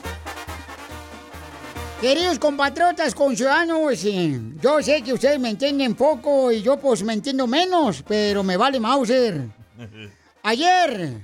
Queridos 2.02 2.38
compatriotas 2.38 3.16
conciudadanos, 3.16 4.04
eh, 4.06 4.40
yo 4.62 4.82
sé 4.84 5.02
que 5.02 5.14
ustedes 5.14 5.40
me 5.40 5.50
entienden 5.50 5.96
poco 5.96 6.52
y 6.52 6.62
yo 6.62 6.78
pues 6.78 7.04
me 7.04 7.14
entiendo 7.14 7.48
menos, 7.48 8.04
pero 8.08 8.44
me 8.44 8.56
vale 8.56 8.80
Mauser. 8.80 9.48
Ayer, 10.44 11.18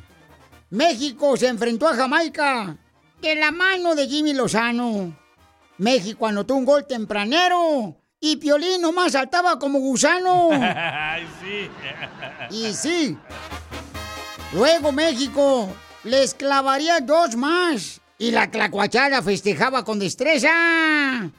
México 0.72 1.38
se 1.38 1.48
enfrentó 1.48 1.88
a 1.88 1.96
Jamaica 1.96 2.76
de 3.22 3.36
la 3.36 3.52
mano 3.52 3.94
de 3.94 4.08
Jimmy 4.08 4.34
Lozano. 4.34 5.16
México 5.78 6.26
anotó 6.26 6.56
un 6.56 6.66
gol 6.66 6.88
tempranero 6.88 7.96
y 8.20 8.38
Piolín 8.38 8.82
nomás 8.82 9.12
saltaba 9.12 9.60
como 9.60 9.80
gusano. 9.80 10.50
Ay, 10.52 11.28
sí. 11.40 11.70
Y 12.50 12.74
sí. 12.74 13.18
Luego 14.54 14.92
México 14.92 15.68
les 16.04 16.34
clavaría 16.34 17.00
dos 17.00 17.36
más. 17.36 18.02
Y 18.20 18.32
la 18.32 18.50
clacuachara 18.52 19.22
festejaba 19.22 19.84
con 19.84 20.00
destreza. 20.00 20.50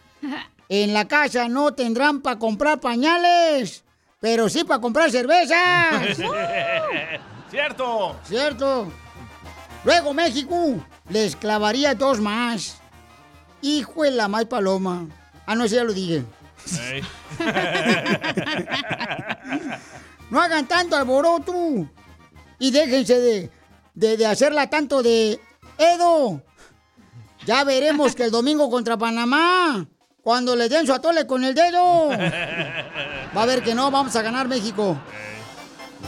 En 0.70 0.95
la 0.95 1.07
casa 1.07 1.47
no 1.47 1.74
tendrán 1.74 2.23
para 2.23 2.39
comprar 2.39 2.81
pañales, 2.81 3.85
pero 4.19 4.49
sí 4.49 4.65
para 4.65 4.81
comprar 4.81 5.11
cervezas. 5.11 6.16
¡Cierto! 7.51 8.16
¿Cierto? 8.24 8.91
Luego 9.85 10.15
México 10.15 10.82
les 11.11 11.36
clavaría 11.36 11.95
dos 11.95 12.19
más. 12.19 12.78
Hijo 13.61 14.05
de 14.05 14.12
la 14.12 14.27
más 14.27 14.47
paloma. 14.47 15.07
Ah, 15.45 15.55
no, 15.55 15.65
eso 15.65 15.77
ya 15.77 15.85
lo 15.85 15.93
dije. 15.93 16.24
No 20.31 20.41
hagan 20.41 20.66
tanto 20.66 20.97
alboroto. 20.97 21.86
Y 22.59 22.70
déjense 22.70 23.18
de, 23.18 23.51
de, 23.94 24.16
de 24.16 24.26
hacerla 24.26 24.68
tanto 24.70 25.02
de 25.02 25.40
Edo. 25.78 26.43
Ya 27.47 27.64
veremos 27.64 28.14
que 28.14 28.24
el 28.24 28.31
domingo 28.31 28.70
contra 28.70 28.97
Panamá, 28.97 29.86
cuando 30.22 30.56
le 30.56 30.68
den 30.70 30.86
su 30.86 30.94
atole 30.94 31.26
con 31.26 31.44
el 31.44 31.55
dedo, 31.55 32.09
va 32.09 33.43
a 33.43 33.47
ver 33.47 33.62
que 33.62 33.74
no, 33.74 33.90
vamos 33.90 34.16
a 34.16 34.22
ganar 34.22 34.48
México. 34.48 34.97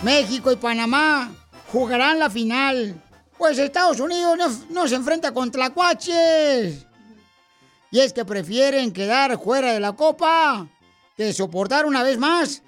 México 0.03 0.51
y 0.51 0.57
Panamá 0.57 1.31
jugarán 1.71 2.19
la 2.19 2.31
final. 2.31 3.03
Pues 3.37 3.59
Estados 3.59 4.01
Unidos 4.01 4.39
no, 4.71 4.89
se 4.89 4.95
enfrenta 4.95 5.33
con 5.35 5.51
tlacuaches. 5.51 6.87
Y 7.91 8.01
es 8.01 8.15
que 8.15 8.25
prefieren 8.25 8.93
quedar 8.93 9.39
fuera 9.39 9.73
de 9.73 9.81
la 9.81 9.93
copa 9.93 10.67
que 11.17 11.33
soportar 11.35 11.85
una 11.85 12.03
vez 12.03 12.19
más 12.19 12.63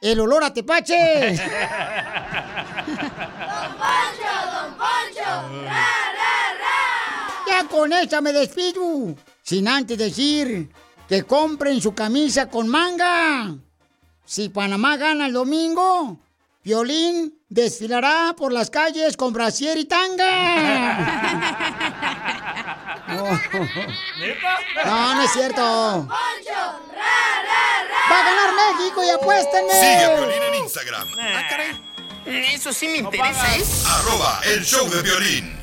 el 0.00 0.18
olor 0.18 0.42
a 0.42 0.52
tepache. 0.52 1.36
Ra, 5.28 5.84
Ya 7.46 7.64
con 7.68 7.92
esta 7.92 8.20
me 8.20 8.32
despido. 8.32 9.14
Sin 9.42 9.68
antes 9.68 9.98
decir 9.98 10.70
que 11.08 11.22
compren 11.24 11.80
su 11.80 11.94
camisa 11.94 12.48
con 12.48 12.68
manga. 12.68 13.54
Si 14.24 14.48
Panamá 14.48 14.96
gana 14.96 15.26
el 15.26 15.32
domingo, 15.32 16.18
Violín 16.62 17.38
desfilará 17.48 18.34
por 18.36 18.52
las 18.52 18.68
calles 18.70 19.16
con 19.16 19.32
brasier 19.32 19.78
y 19.78 19.86
tanga. 19.86 20.24
No, 23.08 23.24
no, 24.84 25.14
no 25.14 25.22
es 25.22 25.32
cierto. 25.32 25.62
Va 28.10 28.20
a 28.20 28.24
ganar 28.24 28.50
México 28.54 29.02
y 29.02 29.10
apuéstenme. 29.10 29.72
Sigue 29.72 30.04
a 30.04 30.16
Piolín 30.16 30.42
en 30.42 30.54
Instagram. 30.62 31.08
Ah, 31.18 31.42
caray. 31.48 31.88
Eso 32.26 32.72
sí 32.72 32.88
me 32.88 32.98
interesa, 32.98 33.56
¿eh? 33.56 33.64
Arroba 33.86 34.40
el 34.44 34.62
show 34.64 34.86
de 34.90 35.00
violín. 35.00 35.56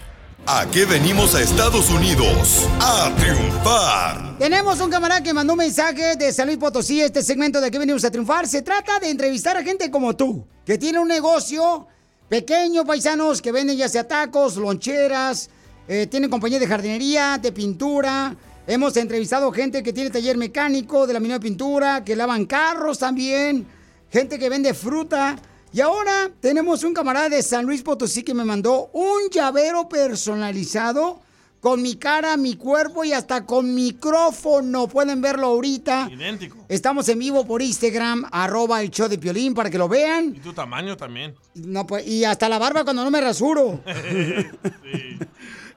¿A 0.48 0.66
qué 0.72 0.86
venimos 0.86 1.36
a 1.36 1.42
Estados 1.42 1.90
Unidos? 1.90 2.68
A 2.80 3.12
triunfar. 3.18 4.38
Tenemos 4.38 4.80
un 4.80 4.90
camarada 4.90 5.22
que 5.22 5.34
mandó 5.34 5.54
un 5.54 5.60
mensaje 5.60 6.16
de 6.16 6.32
San 6.32 6.48
Luis 6.48 6.58
Potosí, 6.58 7.02
este 7.02 7.22
segmento 7.22 7.62
de 7.62 7.70
que 7.70 7.80
venimos 7.80 8.04
a 8.06 8.12
triunfar. 8.12 8.48
Se 8.48 8.62
trata 8.64 9.00
de 9.00 9.10
entrevistar 9.10 9.58
a 9.58 9.64
gente 9.64 9.92
como 9.92 10.16
tú, 10.16 10.48
que 10.66 10.78
tiene 10.78 11.00
un 11.00 11.08
negocio 11.08 11.88
pequeño, 12.30 12.86
paisanos, 12.86 13.42
que 13.42 13.52
venden 13.52 13.78
ya 13.78 13.90
sea 13.90 14.08
tacos, 14.08 14.56
loncheras, 14.56 15.50
eh, 15.88 16.08
tienen 16.08 16.30
compañía 16.30 16.60
de 16.60 16.68
jardinería, 16.68 17.38
de 17.38 17.52
pintura. 17.52 18.36
Hemos 18.68 18.98
entrevistado 18.98 19.52
gente 19.52 19.84
que 19.84 19.94
tiene 19.94 20.10
taller 20.10 20.38
mecánico, 20.38 21.06
de 21.06 21.14
laminado 21.14 21.40
de 21.40 21.44
pintura, 21.44 22.04
que 22.04 22.16
lavan 22.16 22.46
carros 22.46 22.98
también, 22.98 23.68
gente 24.12 24.40
que 24.40 24.50
vende 24.50 24.74
fruta. 24.74 25.38
Y 25.72 25.82
ahora 25.82 26.32
tenemos 26.40 26.84
un 26.84 26.94
camarada 26.94 27.30
de 27.30 27.44
San 27.44 27.66
Luis 27.66 27.84
Potosí 27.84 28.24
que 28.24 28.34
me 28.34 28.46
mandó 28.46 28.90
un 28.94 29.30
llavero 29.30 29.88
personalizado 29.88 31.20
con 31.60 31.82
mi 31.82 31.96
cara, 31.96 32.38
mi 32.38 32.56
cuerpo 32.56 33.04
y 33.04 33.12
hasta 33.12 33.46
con 33.46 33.74
micrófono. 33.74 34.88
Pueden 34.88 35.20
verlo 35.20 35.48
ahorita. 35.48 36.10
Idéntico. 36.12 36.58
Estamos 36.70 37.10
en 37.10 37.20
vivo 37.20 37.46
por 37.46 37.62
Instagram, 37.62 38.26
arroba 38.32 38.82
el 38.82 38.92
show 38.92 39.08
de 39.08 39.18
Piolín, 39.18 39.54
para 39.54 39.70
que 39.70 39.78
lo 39.78 39.90
vean. 39.90 40.36
Y 40.36 40.40
tu 40.40 40.54
tamaño 40.54 40.96
también. 40.96 41.36
No, 41.56 41.86
pues, 41.86 42.08
y 42.08 42.24
hasta 42.24 42.48
la 42.50 42.58
barba 42.58 42.84
cuando 42.84 43.04
no 43.04 43.12
me 43.12 43.20
rasuro. 43.20 43.82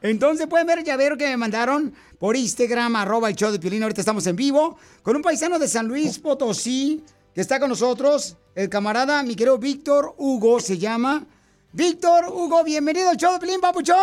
Entonces 0.02 0.46
pueden 0.46 0.66
ver 0.66 0.78
el 0.78 0.84
llavero 0.84 1.16
que 1.16 1.26
me 1.26 1.36
mandaron 1.36 1.92
por 2.18 2.36
Instagram, 2.36 2.94
arroba 2.96 3.28
el 3.28 3.34
show 3.36 3.50
de 3.50 3.58
Piolín. 3.58 3.82
Ahorita 3.82 4.00
estamos 4.00 4.26
en 4.26 4.36
vivo 4.36 4.76
con 5.02 5.16
un 5.16 5.22
paisano 5.22 5.58
de 5.58 5.66
San 5.68 5.86
Luis 5.88 6.18
Potosí 6.18 7.02
que 7.34 7.40
está 7.40 7.58
con 7.60 7.68
nosotros. 7.68 8.36
El 8.54 8.68
camarada, 8.68 9.22
mi 9.22 9.34
querido 9.34 9.58
Víctor 9.58 10.14
Hugo, 10.18 10.60
se 10.60 10.78
llama. 10.78 11.26
Víctor 11.72 12.26
Hugo, 12.28 12.64
bienvenido 12.64 13.10
al 13.10 13.16
show 13.16 13.32
de 13.32 13.38
Piolín, 13.40 13.60
papuchón. 13.60 13.96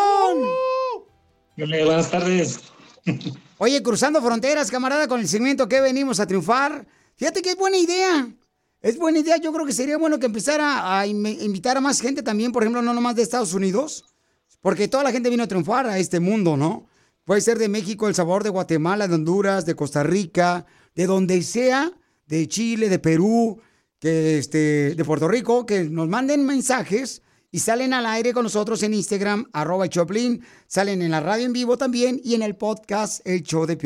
buenas 1.58 2.12
tardes. 2.12 2.60
Oye, 3.58 3.82
cruzando 3.82 4.22
fronteras, 4.22 4.70
camarada, 4.70 5.08
con 5.08 5.20
el 5.22 5.28
segmento 5.30 5.68
que 5.70 5.80
venimos 5.80 6.20
a 6.20 6.28
triunfar. 6.28 6.86
Fíjate 7.16 7.42
que 7.42 7.52
es 7.52 7.58
buena 7.58 7.78
idea. 7.78 8.28
Es 8.82 8.98
buena 8.98 9.20
idea. 9.20 9.38
Yo 9.38 9.54
creo 9.54 9.66
que 9.66 9.72
sería 9.72 9.98
bueno 9.98 10.20
que 10.20 10.26
empezara 10.26 11.00
a 11.00 11.08
in- 11.08 11.26
invitar 11.26 11.78
a 11.78 11.82
más 11.82 12.02
gente 12.02 12.22
también, 12.22 12.52
por 12.52 12.64
ejemplo, 12.64 12.82
no 12.82 12.94
nomás 12.94 13.16
de 13.16 13.22
Estados 13.24 13.54
Unidos, 13.54 14.04
porque 14.62 14.88
toda 14.88 15.04
la 15.04 15.12
gente 15.12 15.30
vino 15.30 15.44
a 15.44 15.48
triunfar 15.48 15.88
a 15.88 16.00
este 16.00 16.20
mundo, 16.20 16.58
¿no? 16.58 16.88
Puede 17.24 17.42
ser 17.42 17.58
de 17.58 17.70
México, 17.70 18.08
El 18.08 18.16
Sabor, 18.16 18.44
de 18.44 18.50
Guatemala, 18.50 19.08
de 19.08 19.16
Honduras, 19.16 19.66
de 19.66 19.76
Costa 19.76 20.04
Rica, 20.04 20.66
de 20.94 21.08
donde 21.08 21.42
sea, 21.42 21.92
de 22.28 22.48
Chile, 22.48 22.90
de 22.90 23.00
Perú, 23.00 23.60
que 24.00 24.38
este, 24.38 24.96
de 24.96 25.06
Puerto 25.06 25.28
Rico, 25.28 25.66
que 25.66 25.84
nos 25.86 26.08
manden 26.08 26.46
mensajes 26.46 27.22
y 27.52 27.60
salen 27.60 27.94
al 27.94 28.06
aire 28.06 28.34
con 28.34 28.44
nosotros 28.44 28.84
en 28.84 28.94
Instagram, 28.94 29.48
arroba 29.54 29.88
Choplin, 29.88 30.44
salen 30.68 31.02
en 31.02 31.12
la 31.12 31.22
radio 31.22 31.46
en 31.46 31.54
vivo 31.54 31.78
también 31.78 32.20
y 32.24 32.36
en 32.36 32.42
el 32.42 32.56
podcast 32.56 33.26
el 33.26 33.44
show 33.44 33.66
de 33.66 33.78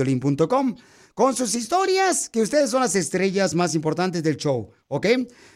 con 1.19 1.35
sus 1.35 1.53
historias, 1.53 2.29
que 2.29 2.41
ustedes 2.41 2.69
son 2.69 2.81
las 2.81 2.95
estrellas 2.95 3.53
más 3.53 3.75
importantes 3.75 4.23
del 4.23 4.37
show, 4.37 4.69
¿ok? 4.87 5.05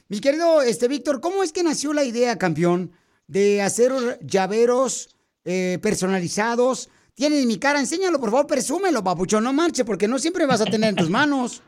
Mi 0.09 0.19
querido 0.19 0.61
este, 0.61 0.89
Víctor, 0.89 1.21
¿cómo 1.21 1.41
es 1.41 1.53
que 1.53 1.63
nació 1.63 1.93
la 1.93 2.03
idea, 2.03 2.37
campeón, 2.37 2.91
de 3.27 3.61
hacer 3.61 3.91
llaveros 4.21 5.09
eh, 5.45 5.79
personalizados? 5.81 6.89
Tienes 7.15 7.45
mi 7.45 7.57
cara, 7.59 7.79
enséñalo, 7.79 8.19
por 8.19 8.31
favor, 8.31 8.47
presúmelo, 8.47 9.03
papuchón, 9.03 9.43
no 9.43 9.53
marche, 9.53 9.85
porque 9.85 10.07
no 10.07 10.17
siempre 10.19 10.45
vas 10.45 10.61
a 10.61 10.65
tener 10.65 10.89
en 10.89 10.95
tus 10.95 11.09
manos. 11.09 11.61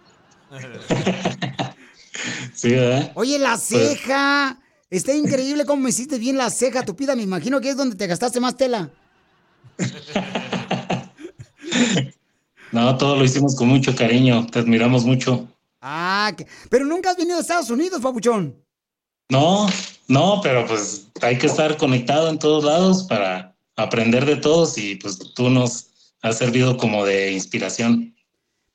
Sí, 2.53 2.69
¿verdad? 2.71 3.11
Oye, 3.15 3.37
la 3.37 3.57
ceja. 3.57 4.57
Está 4.89 5.13
increíble 5.13 5.65
cómo 5.65 5.81
me 5.83 5.89
hiciste 5.89 6.17
bien 6.17 6.37
la 6.37 6.49
ceja 6.49 6.83
tupida. 6.83 7.13
Me 7.15 7.23
imagino 7.23 7.59
que 7.59 7.69
es 7.69 7.75
donde 7.75 7.97
te 7.97 8.07
gastaste 8.07 8.39
más 8.39 8.55
tela. 8.55 8.89
No, 12.71 12.97
todo 12.97 13.15
lo 13.15 13.23
hicimos 13.23 13.55
con 13.55 13.67
mucho 13.69 13.95
cariño, 13.95 14.47
te 14.47 14.59
admiramos 14.59 15.05
mucho. 15.05 15.47
Ah, 15.81 16.33
que- 16.35 16.45
pero 16.69 16.83
nunca 16.85 17.11
has 17.11 17.17
venido 17.17 17.37
a 17.37 17.41
Estados 17.41 17.69
Unidos, 17.69 18.01
papuchón. 18.01 18.55
No, 19.29 19.67
no, 20.07 20.39
pero 20.41 20.65
pues 20.67 21.07
hay 21.21 21.37
que 21.37 21.47
estar 21.47 21.77
conectado 21.77 22.29
en 22.29 22.39
todos 22.39 22.63
lados 22.63 23.03
para 23.03 23.55
aprender 23.75 24.25
de 24.25 24.37
todos 24.37 24.77
y 24.77 24.95
pues 24.95 25.17
tú 25.33 25.49
nos 25.49 25.87
has 26.21 26.37
servido 26.37 26.77
como 26.77 27.05
de 27.05 27.31
inspiración. 27.31 28.15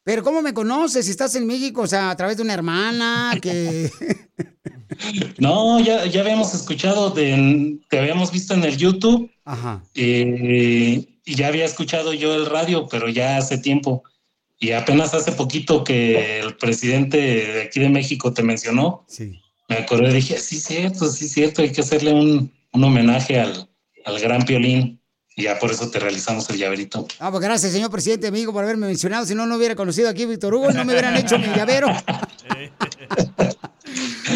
Pero 0.02 0.22
¿cómo 0.24 0.42
me 0.42 0.54
conoces? 0.54 1.04
Si 1.04 1.10
estás 1.10 1.34
en 1.34 1.46
México, 1.46 1.82
o 1.82 1.86
sea, 1.86 2.10
a 2.10 2.16
través 2.16 2.36
de 2.36 2.42
una 2.42 2.54
hermana 2.54 3.38
que... 3.40 3.90
No, 5.38 5.80
ya, 5.80 6.04
ya 6.06 6.20
habíamos 6.20 6.52
escuchado, 6.52 7.10
de, 7.10 7.78
te 7.88 7.98
habíamos 7.98 8.30
visto 8.30 8.52
en 8.52 8.64
el 8.64 8.76
YouTube 8.76 9.30
Ajá. 9.44 9.82
eh, 9.94 11.06
y 11.24 11.34
ya 11.34 11.46
había 11.46 11.64
escuchado 11.64 12.12
yo 12.12 12.34
el 12.34 12.44
radio, 12.46 12.86
pero 12.88 13.08
ya 13.08 13.38
hace 13.38 13.56
tiempo. 13.56 14.02
Y 14.58 14.72
apenas 14.72 15.14
hace 15.14 15.32
poquito 15.32 15.84
que 15.84 16.40
el 16.40 16.54
presidente 16.56 17.16
de 17.18 17.62
aquí 17.62 17.80
de 17.80 17.88
México 17.88 18.34
te 18.34 18.42
mencionó, 18.42 19.04
Sí. 19.08 19.40
Me 19.70 19.76
acordé, 19.76 20.12
dije, 20.12 20.36
sí, 20.38 20.58
cierto, 20.58 21.08
sí, 21.08 21.28
cierto, 21.28 21.62
hay 21.62 21.70
que 21.70 21.80
hacerle 21.80 22.12
un, 22.12 22.52
un 22.72 22.84
homenaje 22.84 23.38
al, 23.38 23.70
al 24.04 24.20
gran 24.20 24.44
Piolín. 24.44 25.00
Y 25.36 25.44
ya 25.44 25.60
por 25.60 25.70
eso 25.70 25.88
te 25.88 26.00
realizamos 26.00 26.50
el 26.50 26.58
llaverito. 26.58 27.06
Ah, 27.20 27.30
pues 27.30 27.40
gracias, 27.40 27.70
señor 27.72 27.88
presidente, 27.88 28.26
amigo, 28.26 28.52
por 28.52 28.64
haberme 28.64 28.88
mencionado. 28.88 29.24
Si 29.24 29.34
no, 29.34 29.46
no 29.46 29.56
hubiera 29.56 29.76
conocido 29.76 30.08
aquí 30.08 30.24
a 30.24 30.26
Víctor 30.26 30.52
Hugo 30.52 30.72
y 30.72 30.74
no 30.74 30.84
me 30.84 30.92
hubieran 30.92 31.16
hecho 31.16 31.38
mi 31.38 31.46
llavero. 31.46 31.86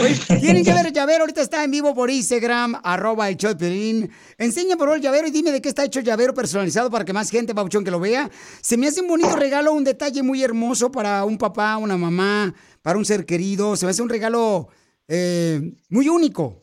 Oye, 0.01 0.41
¿tienen 0.41 0.63
llavero, 0.63 0.91
llavero? 0.91 1.23
Ahorita 1.23 1.41
está 1.41 1.65
en 1.65 1.73
vivo 1.73 1.95
por 1.95 2.11
Instagram, 2.11 2.81
arroba 2.85 3.29
el 3.29 3.37
Piolín. 3.37 4.09
Enseña 4.39 4.77
por 4.77 4.87
favor 4.87 4.97
el 4.97 5.03
llavero 5.03 5.27
y 5.27 5.33
dime 5.33 5.51
de 5.51 5.61
qué 5.61 5.69
está 5.69 5.85
hecho 5.85 5.99
el 5.99 6.05
llavero 6.05 6.33
personalizado 6.33 6.91
para 6.91 7.05
que 7.05 7.13
más 7.13 7.29
gente, 7.29 7.57
papuchón, 7.57 7.85
que 7.85 7.91
lo 7.91 7.99
vea. 7.99 8.31
Se 8.61 8.77
me 8.77 8.87
hace 8.87 9.01
un 9.01 9.09
bonito 9.09 9.35
regalo, 9.35 9.73
un 9.73 9.83
detalle 9.83 10.23
muy 10.23 10.45
hermoso 10.45 10.93
para 10.93 11.25
un 11.25 11.39
papá, 11.39 11.77
una 11.77 11.97
mamá, 11.97 12.55
para 12.83 12.99
un 12.99 13.05
ser 13.05 13.27
querido. 13.27 13.77
Se 13.77 13.85
me 13.85 13.91
hace 13.91 14.03
un 14.03 14.09
regalo 14.09 14.69
eh, 15.09 15.73
muy 15.89 16.09
único. 16.09 16.63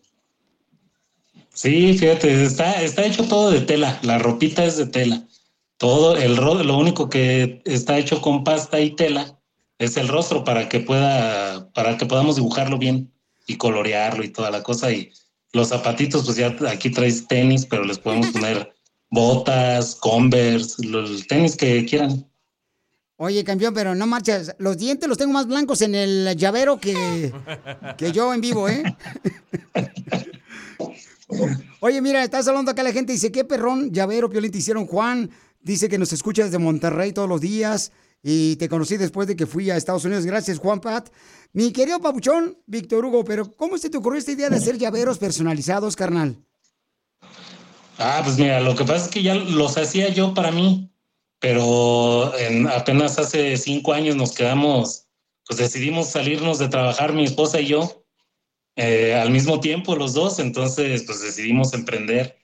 Sí, 1.53 1.97
fíjate, 1.97 2.43
está, 2.43 2.81
está 2.81 3.05
hecho 3.05 3.27
todo 3.27 3.51
de 3.51 3.61
tela, 3.61 3.99
la 4.03 4.18
ropita 4.18 4.63
es 4.63 4.77
de 4.77 4.88
tela. 4.88 5.27
Todo 5.77 6.15
el 6.15 6.35
lo 6.35 6.77
único 6.77 7.09
que 7.09 7.61
está 7.65 7.97
hecho 7.97 8.22
con 8.22 8.43
pasta 8.43 8.80
y 8.80 8.95
tela 8.95 9.39
es 9.80 9.97
el 9.97 10.07
rostro 10.07 10.43
para 10.43 10.69
que 10.69 10.80
pueda, 10.80 11.72
para 11.73 11.97
que 11.97 12.05
podamos 12.05 12.35
dibujarlo 12.35 12.77
bien 12.77 13.11
y 13.47 13.57
colorearlo 13.57 14.23
y 14.23 14.30
toda 14.30 14.51
la 14.51 14.63
cosa. 14.63 14.91
Y 14.91 15.11
los 15.53 15.69
zapatitos, 15.69 16.26
pues 16.26 16.38
ya 16.38 16.55
aquí 16.69 16.91
traes 16.91 17.27
tenis, 17.27 17.65
pero 17.65 17.84
les 17.84 17.99
podemos 17.99 18.27
poner 18.27 18.73
botas, 19.09 19.95
converse, 19.95 20.85
el 20.85 21.27
tenis 21.27 21.57
que 21.57 21.85
quieran. 21.85 22.30
Oye, 23.23 23.43
campeón, 23.43 23.72
pero 23.76 23.93
no 23.93 24.07
marchas. 24.07 24.56
Los 24.57 24.80
dientes 24.80 25.07
los 25.07 25.15
tengo 25.15 25.31
más 25.31 25.45
blancos 25.45 25.84
en 25.84 25.93
el 25.93 26.35
llavero 26.35 26.80
que, 26.80 27.31
que 27.95 28.11
yo 28.11 28.34
en 28.34 28.41
vivo, 28.41 28.68
¿eh? 28.68 28.81
Oye, 31.81 32.02
mira, 32.02 32.23
estás 32.23 32.48
hablando 32.48 32.72
acá 32.72 32.81
la 32.81 32.91
gente 32.91 33.14
dice, 33.14 33.31
qué 33.31 33.43
perrón 33.43 33.91
llavero, 33.91 34.27
Piolín, 34.27 34.49
te 34.49 34.57
hicieron 34.57 34.88
Juan. 34.88 35.30
Dice 35.61 35.88
que 35.88 35.99
nos 35.99 36.11
escucha 36.14 36.45
desde 36.45 36.57
Monterrey 36.57 37.14
todos 37.14 37.30
los 37.30 37.41
días 37.41 37.91
y 38.23 38.56
te 38.56 38.68
conocí 38.68 38.98
después 38.98 39.27
de 39.27 39.35
que 39.35 39.45
fui 39.45 39.69
a 39.69 39.77
Estados 39.77 40.03
Unidos. 40.03 40.26
Gracias, 40.26 40.57
Juan 40.57 40.81
Pat. 40.81 41.10
Mi 41.53 41.72
querido 41.72 41.99
papuchón, 41.99 42.57
Víctor 42.65 43.06
Hugo, 43.06 43.23
pero 43.23 43.52
¿cómo 43.52 43.77
se 43.77 43.91
te 43.91 43.98
ocurrió 43.98 44.18
esta 44.18 44.31
idea 44.31 44.49
de 44.49 44.56
hacer 44.56 44.80
llaveros 44.80 45.19
personalizados, 45.19 45.95
carnal? 45.95 46.43
Ah, 47.99 48.22
pues 48.23 48.39
mira, 48.39 48.60
lo 48.61 48.76
que 48.76 48.84
pasa 48.84 49.06
es 49.06 49.11
que 49.11 49.22
ya 49.22 49.35
los 49.35 49.77
hacía 49.77 50.10
yo 50.10 50.34
para 50.34 50.52
mí, 50.52 50.90
pero 51.41 52.38
en- 52.38 52.68
apenas 52.68 53.18
hace 53.19 53.57
cinco 53.57 53.91
años 53.93 54.15
nos 54.15 54.31
quedamos, 54.31 55.07
pues 55.47 55.59
decidimos 55.59 56.07
salirnos 56.07 56.59
de 56.59 56.69
trabajar 56.69 57.11
mi 57.13 57.26
esposa 57.26 57.59
y 57.59 57.65
yo 57.65 58.05
eh, 58.77 59.15
al 59.15 59.31
mismo 59.31 59.59
tiempo 59.59 59.95
los 59.95 60.13
dos, 60.13 60.38
entonces 60.39 61.03
pues 61.03 61.19
decidimos 61.22 61.73
emprender 61.73 62.38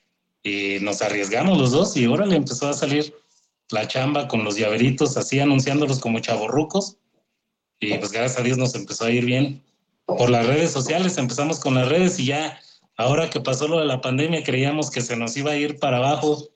y 0.43 0.79
nos 0.81 1.01
arriesgamos 1.01 1.57
los 1.59 1.71
dos 1.71 1.95
y 1.95 2.05
ahora 2.05 2.25
le 2.25 2.35
empezó 2.37 2.67
a 2.67 2.73
salir 2.73 3.13
la 3.69 3.87
chamba 3.87 4.27
con 4.27 4.43
los 4.43 4.57
llaveritos 4.57 5.15
así 5.15 5.39
anunciándolos 5.39 5.99
como 5.99 6.19
chavorrucos 6.19 6.97
y 7.79 7.93
pues 7.99 8.11
gracias 8.11 8.39
a 8.39 8.43
Dios 8.43 8.57
nos 8.57 8.73
empezó 8.73 9.05
a 9.05 9.11
ir 9.11 9.25
bien 9.25 9.63
por 10.05 10.29
las 10.31 10.47
redes 10.47 10.71
sociales, 10.71 11.17
empezamos 11.19 11.59
con 11.59 11.75
las 11.75 11.87
redes 11.87 12.17
y 12.17 12.25
ya 12.25 12.59
ahora 12.95 13.29
que 13.29 13.41
pasó 13.41 13.67
lo 13.67 13.79
de 13.79 13.85
la 13.85 14.01
pandemia 14.01 14.43
creíamos 14.43 14.89
que 14.89 15.01
se 15.01 15.15
nos 15.15 15.37
iba 15.37 15.51
a 15.51 15.55
ir 15.57 15.77
para 15.77 15.97
abajo 15.97 16.47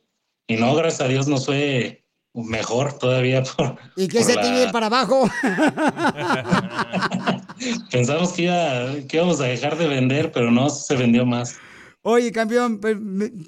y 0.47 0.55
no, 0.55 0.73
gracias 0.73 1.01
a 1.01 1.07
Dios 1.07 1.27
nos 1.27 1.45
fue 1.45 2.00
mejor 2.33 2.97
todavía 2.97 3.43
por... 3.57 3.77
¿Y 3.95 4.07
qué 4.07 4.19
por 4.19 4.27
se 4.27 4.35
la- 4.35 4.41
te 4.41 4.71
para 4.71 4.87
abajo? 4.87 5.29
Pensamos 7.91 8.33
que, 8.33 8.43
iba, 8.43 9.07
que 9.07 9.17
íbamos 9.17 9.39
a 9.41 9.45
dejar 9.45 9.77
de 9.77 9.87
vender, 9.87 10.31
pero 10.31 10.51
no, 10.51 10.69
se 10.69 10.95
vendió 10.95 11.25
más. 11.25 11.55
Oye, 12.03 12.31
campeón, 12.31 12.79
pues, 12.79 12.97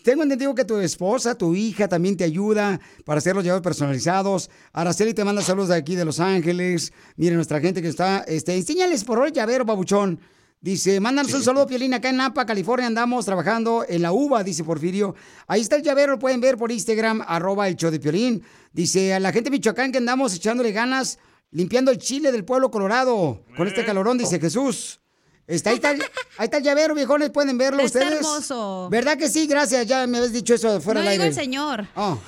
tengo 0.04 0.22
entendido 0.22 0.54
que 0.54 0.64
tu 0.64 0.78
esposa, 0.78 1.36
tu 1.36 1.56
hija 1.56 1.88
también 1.88 2.16
te 2.16 2.24
ayuda 2.24 2.80
para 3.04 3.18
hacer 3.18 3.36
los 3.36 3.44
llaveros 3.44 3.64
personalizados. 3.64 4.52
Araceli 4.72 5.16
te 5.16 5.24
manda 5.24 5.42
saludos 5.42 5.70
de 5.70 5.76
aquí 5.76 5.96
de 5.96 6.06
Los 6.06 6.20
Ángeles. 6.20 6.94
Miren, 7.16 7.38
nuestra 7.38 7.60
gente 7.60 7.82
que 7.82 7.88
está, 7.88 8.20
este, 8.28 8.56
enséñales 8.56 9.04
por 9.04 9.18
hoy 9.18 9.32
llavero, 9.32 9.66
babuchón. 9.66 10.20
Dice, 10.64 11.02
mándanos 11.02 11.34
un 11.34 11.44
saludo, 11.44 11.68
Piolín, 11.68 11.94
acá 11.94 12.08
en 12.10 12.16
Napa, 12.16 12.46
California, 12.46 12.88
andamos 12.88 13.26
trabajando 13.26 13.84
en 13.86 14.02
la 14.02 14.14
uva, 14.14 14.46
dice 14.46 14.64
Porfirio. 14.64 15.14
Ahí 15.46 15.60
está 15.60 15.76
el 15.76 15.82
llavero, 15.84 16.14
lo 16.14 16.20
pueden 16.20 16.40
ver 16.40 16.56
por 16.58 16.72
Instagram, 16.72 17.22
arroba 17.28 17.68
el 17.68 17.76
show 17.76 17.92
de 17.92 18.00
Piolín. 18.00 18.42
Dice, 18.72 19.14
a 19.14 19.20
la 19.20 19.34
gente 19.34 19.50
de 19.50 19.58
Michoacán 19.58 19.92
que 19.92 19.98
andamos 19.98 20.34
echándole 20.34 20.72
ganas, 20.72 21.20
limpiando 21.52 21.92
el 21.92 21.98
chile 21.98 22.32
del 22.32 22.46
pueblo 22.46 22.72
colorado. 22.72 23.44
Con 23.58 23.68
este 23.68 23.84
calorón, 23.84 24.18
dice 24.18 24.40
Jesús. 24.40 25.02
Está, 25.46 25.72
ahí, 25.72 25.76
está, 25.76 25.92
el- 25.92 26.02
ahí 26.38 26.46
está 26.46 26.60
el 26.60 26.64
llavero, 26.64 26.96
viejones, 26.96 27.30
pueden 27.32 27.58
verlo 27.58 27.84
Está 27.84 28.00
ustedes. 28.00 28.20
hermoso. 28.22 28.88
¿Verdad 28.90 29.18
que 29.18 29.28
sí? 29.28 29.46
Gracias, 29.48 29.86
ya 29.86 30.08
me 30.08 30.20
habías 30.20 30.32
dicho 30.32 30.54
eso 30.54 30.80
fuera 30.80 31.02
no 31.02 31.10
del 31.10 31.20
digo 31.20 31.24
aire. 31.24 31.36
el 31.36 31.44
señor. 31.44 31.88
Oh. 31.98 32.18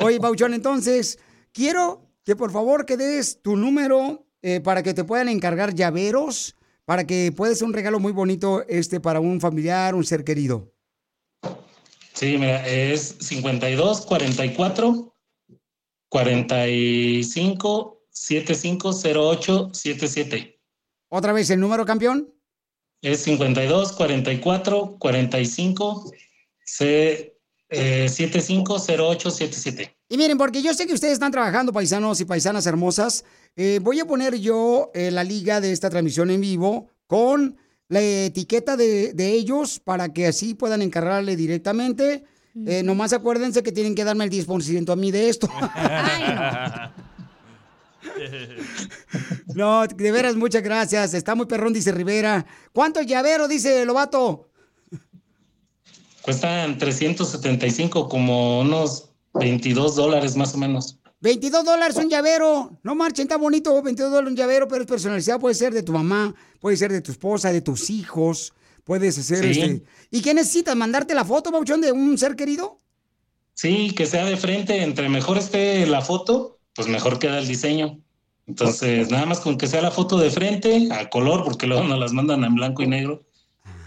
Oye, 0.00 0.20
Pauchón, 0.20 0.54
entonces, 0.54 1.18
quiero 1.52 2.08
que 2.24 2.36
por 2.36 2.52
favor 2.52 2.86
que 2.86 2.96
des 2.96 3.42
tu 3.42 3.56
número 3.56 4.24
eh, 4.42 4.60
para 4.60 4.82
que 4.82 4.94
te 4.94 5.04
puedan 5.04 5.28
encargar 5.28 5.74
llaveros, 5.74 6.56
para 6.84 7.06
que 7.06 7.32
puedas 7.34 7.58
ser 7.58 7.68
un 7.68 7.74
regalo 7.74 8.00
muy 8.00 8.12
bonito 8.12 8.64
este 8.68 9.00
para 9.00 9.20
un 9.20 9.40
familiar, 9.40 9.94
un 9.94 10.04
ser 10.04 10.24
querido. 10.24 10.72
Sí, 12.12 12.36
mira, 12.38 12.66
es 12.68 13.16
52 13.20 14.06
44 14.06 15.14
45 16.08 18.02
75 18.10 18.90
08 19.14 19.70
77. 19.72 20.60
Otra 21.08 21.32
vez 21.32 21.50
el 21.50 21.60
número, 21.60 21.86
campeón. 21.86 22.32
Es 23.00 23.22
52 23.22 23.92
44 23.92 24.96
45 24.98 26.12
C, 26.64 27.38
eh, 27.68 28.08
750877. 28.08 29.96
Y 30.08 30.16
miren, 30.16 30.38
porque 30.38 30.62
yo 30.62 30.74
sé 30.74 30.86
que 30.86 30.94
ustedes 30.94 31.14
están 31.14 31.32
trabajando, 31.32 31.72
paisanos 31.72 32.20
y 32.20 32.24
paisanas 32.24 32.66
hermosas, 32.66 33.24
eh, 33.56 33.80
voy 33.82 34.00
a 34.00 34.04
poner 34.04 34.38
yo 34.38 34.90
eh, 34.94 35.10
la 35.10 35.24
liga 35.24 35.60
de 35.60 35.72
esta 35.72 35.90
transmisión 35.90 36.30
en 36.30 36.40
vivo 36.40 36.88
con 37.06 37.56
la 37.88 38.00
etiqueta 38.00 38.76
de, 38.76 39.12
de 39.12 39.32
ellos 39.32 39.78
para 39.78 40.12
que 40.12 40.26
así 40.26 40.54
puedan 40.54 40.82
encargarle 40.82 41.36
directamente. 41.36 42.24
Eh, 42.66 42.82
nomás 42.82 43.12
acuérdense 43.12 43.62
que 43.62 43.72
tienen 43.72 43.94
que 43.94 44.04
darme 44.04 44.24
el 44.24 44.30
10% 44.30 44.92
a 44.92 44.96
mí 44.96 45.10
de 45.10 45.28
esto. 45.28 45.48
No, 49.54 49.86
de 49.86 50.12
veras, 50.12 50.34
muchas 50.34 50.62
gracias. 50.62 51.14
Está 51.14 51.34
muy 51.34 51.46
perrón, 51.46 51.72
dice 51.72 51.92
Rivera. 51.92 52.46
¿Cuánto 52.72 53.02
llavero, 53.02 53.46
dice 53.48 53.84
Lobato? 53.84 54.48
Cuestan 56.22 56.78
375, 56.78 58.08
como 58.08 58.60
unos 58.60 59.10
22 59.34 59.96
dólares 59.96 60.36
más 60.36 60.54
o 60.54 60.58
menos. 60.58 60.98
22 61.22 61.64
dólares 61.64 61.96
un 61.96 62.10
llavero. 62.10 62.78
No 62.82 62.94
marchen, 62.94 63.22
está 63.24 63.36
bonito. 63.36 63.80
22 63.80 64.10
dólares 64.10 64.30
un 64.32 64.36
llavero, 64.36 64.68
pero 64.68 64.82
es 64.82 64.88
personalizado. 64.88 65.38
Puede 65.38 65.54
ser 65.54 65.72
de 65.72 65.82
tu 65.82 65.92
mamá, 65.92 66.34
puede 66.60 66.76
ser 66.76 66.92
de 66.92 67.00
tu 67.00 67.12
esposa, 67.12 67.52
de 67.52 67.60
tus 67.62 67.88
hijos. 67.90 68.52
Puedes 68.84 69.16
hacer 69.16 69.54
Sí. 69.54 69.60
este. 69.60 69.82
¿Y 70.10 70.20
qué 70.20 70.34
necesitas? 70.34 70.74
¿Mandarte 70.76 71.14
la 71.14 71.24
foto, 71.24 71.50
Bauchón, 71.52 71.80
de 71.80 71.92
un 71.92 72.18
ser 72.18 72.34
querido? 72.34 72.78
Sí, 73.54 73.92
que 73.96 74.06
sea 74.06 74.24
de 74.24 74.36
frente, 74.36 74.82
entre 74.82 75.08
mejor 75.08 75.38
esté 75.38 75.86
la 75.86 76.00
foto, 76.00 76.58
pues 76.74 76.88
mejor 76.88 77.18
queda 77.18 77.38
el 77.38 77.46
diseño. 77.46 78.00
Entonces, 78.48 79.08
nada 79.10 79.24
más 79.26 79.38
con 79.38 79.56
que 79.56 79.68
sea 79.68 79.82
la 79.82 79.92
foto 79.92 80.18
de 80.18 80.30
frente, 80.30 80.88
a 80.90 81.08
color, 81.08 81.44
porque 81.44 81.68
luego 81.68 81.84
nos 81.84 81.98
las 82.00 82.12
mandan 82.12 82.42
en 82.42 82.54
blanco 82.56 82.82
y 82.82 82.88
negro. 82.88 83.22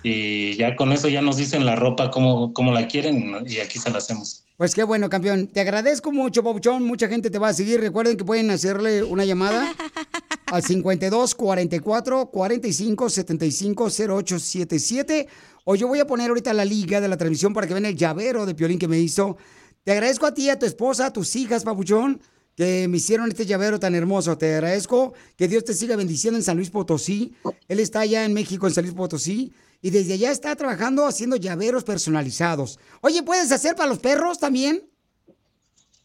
Y 0.08 0.56
ya 0.56 0.76
con 0.76 0.92
eso 0.92 1.10
ya 1.10 1.24
nos 1.24 1.36
dicen 1.36 1.66
la 1.66 1.76
ropa 1.76 2.12
como, 2.12 2.54
como 2.54 2.72
la 2.72 2.88
quieren 2.88 3.44
y 3.48 3.58
aquí 3.58 3.80
se 3.80 3.90
la 3.90 3.98
hacemos. 3.98 4.44
Pues 4.56 4.76
qué 4.76 4.84
bueno, 4.84 5.10
campeón. 5.10 5.48
Te 5.48 5.62
agradezco 5.62 6.12
mucho, 6.12 6.44
Bauchón. 6.44 6.84
Mucha 6.84 7.08
gente 7.08 7.32
te 7.32 7.40
va 7.40 7.48
a 7.48 7.54
seguir. 7.56 7.80
Recuerden 7.80 8.16
que 8.16 8.24
pueden 8.24 8.52
hacerle 8.52 9.02
una 9.02 9.26
llamada 9.26 9.74
al 10.46 10.62
52 10.62 11.34
44 11.34 12.28
45 12.28 13.10
75 13.10 13.88
08 14.08 14.40
77. 14.40 15.28
O 15.64 15.76
yo 15.76 15.88
voy 15.88 15.98
a 15.98 16.06
poner 16.06 16.30
ahorita 16.30 16.54
la 16.54 16.66
liga 16.66 17.02
de 17.02 17.08
la 17.08 17.18
transmisión 17.18 17.56
para 17.56 17.66
que 17.66 17.74
vean 17.74 17.88
el 17.88 17.96
llavero 17.96 18.46
de 18.46 18.54
Piolín 18.54 18.78
que 18.78 18.88
me 18.88 19.00
hizo. 19.00 19.38
Te 19.84 19.92
agradezco 19.94 20.28
a 20.28 20.36
ti, 20.36 20.52
a 20.52 20.60
tu 20.60 20.68
esposa, 20.68 21.08
a 21.08 21.14
tus 21.14 21.36
hijas, 21.36 21.64
Papuchón, 21.64 22.22
que 22.56 22.88
me 22.88 22.98
hicieron 22.98 23.28
este 23.28 23.48
llavero 23.48 23.80
tan 23.80 23.96
hermoso. 23.96 24.38
Te 24.38 24.54
agradezco 24.54 25.16
que 25.36 25.48
Dios 25.48 25.66
te 25.66 25.74
siga 25.74 25.96
bendiciendo 25.96 26.38
en 26.38 26.44
San 26.44 26.58
Luis 26.58 26.70
Potosí. 26.70 27.34
Él 27.68 27.80
está 27.80 28.02
allá 28.02 28.24
en 28.24 28.34
México, 28.34 28.68
en 28.68 28.74
San 28.76 28.84
Luis 28.84 28.94
Potosí. 28.94 29.52
Y 29.86 29.92
desde 29.92 30.14
allá 30.16 30.32
está 30.32 30.56
trabajando 30.56 31.06
haciendo 31.06 31.36
llaveros 31.36 31.84
personalizados. 31.84 32.80
Oye, 33.02 33.22
¿puedes 33.22 33.52
hacer 33.52 33.76
para 33.76 33.88
los 33.88 34.00
perros 34.00 34.40
también? 34.40 34.90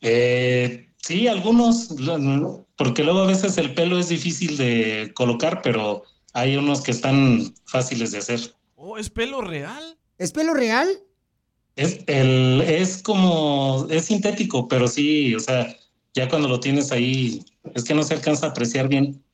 Eh, 0.02 0.90
sí, 0.98 1.27
algunos, 1.27 1.89
porque 2.77 3.02
luego 3.02 3.20
a 3.20 3.27
veces 3.27 3.57
el 3.57 3.73
pelo 3.73 3.98
es 3.98 4.11
difícil 4.11 4.59
de 4.59 5.12
colocar, 5.15 5.62
pero 5.62 6.02
hay 6.35 6.59
unos 6.59 6.82
que 6.82 6.90
están 6.90 7.55
fáciles 7.65 8.12
de 8.12 8.19
hacer. 8.19 8.55
Oh, 8.77 8.98
¿es 8.98 9.09
pelo 9.09 9.40
real? 9.40 9.97
¿Es 10.19 10.32
pelo 10.32 10.52
real? 10.52 10.86
Es, 11.74 12.01
el, 12.07 12.61
es 12.61 13.02
como, 13.02 13.86
es 13.89 14.05
sintético, 14.05 14.69
pero 14.69 14.89
sí, 14.89 15.35
o 15.35 15.40
sea, 15.40 15.74
ya 16.12 16.28
cuando 16.28 16.48
lo 16.48 16.61
tienes 16.61 16.93
ahí, 16.93 17.43
es 17.74 17.85
que 17.85 17.94
no 17.94 18.02
se 18.02 18.12
alcanza 18.12 18.44
a 18.44 18.51
apreciar 18.51 18.89
bien. 18.89 19.24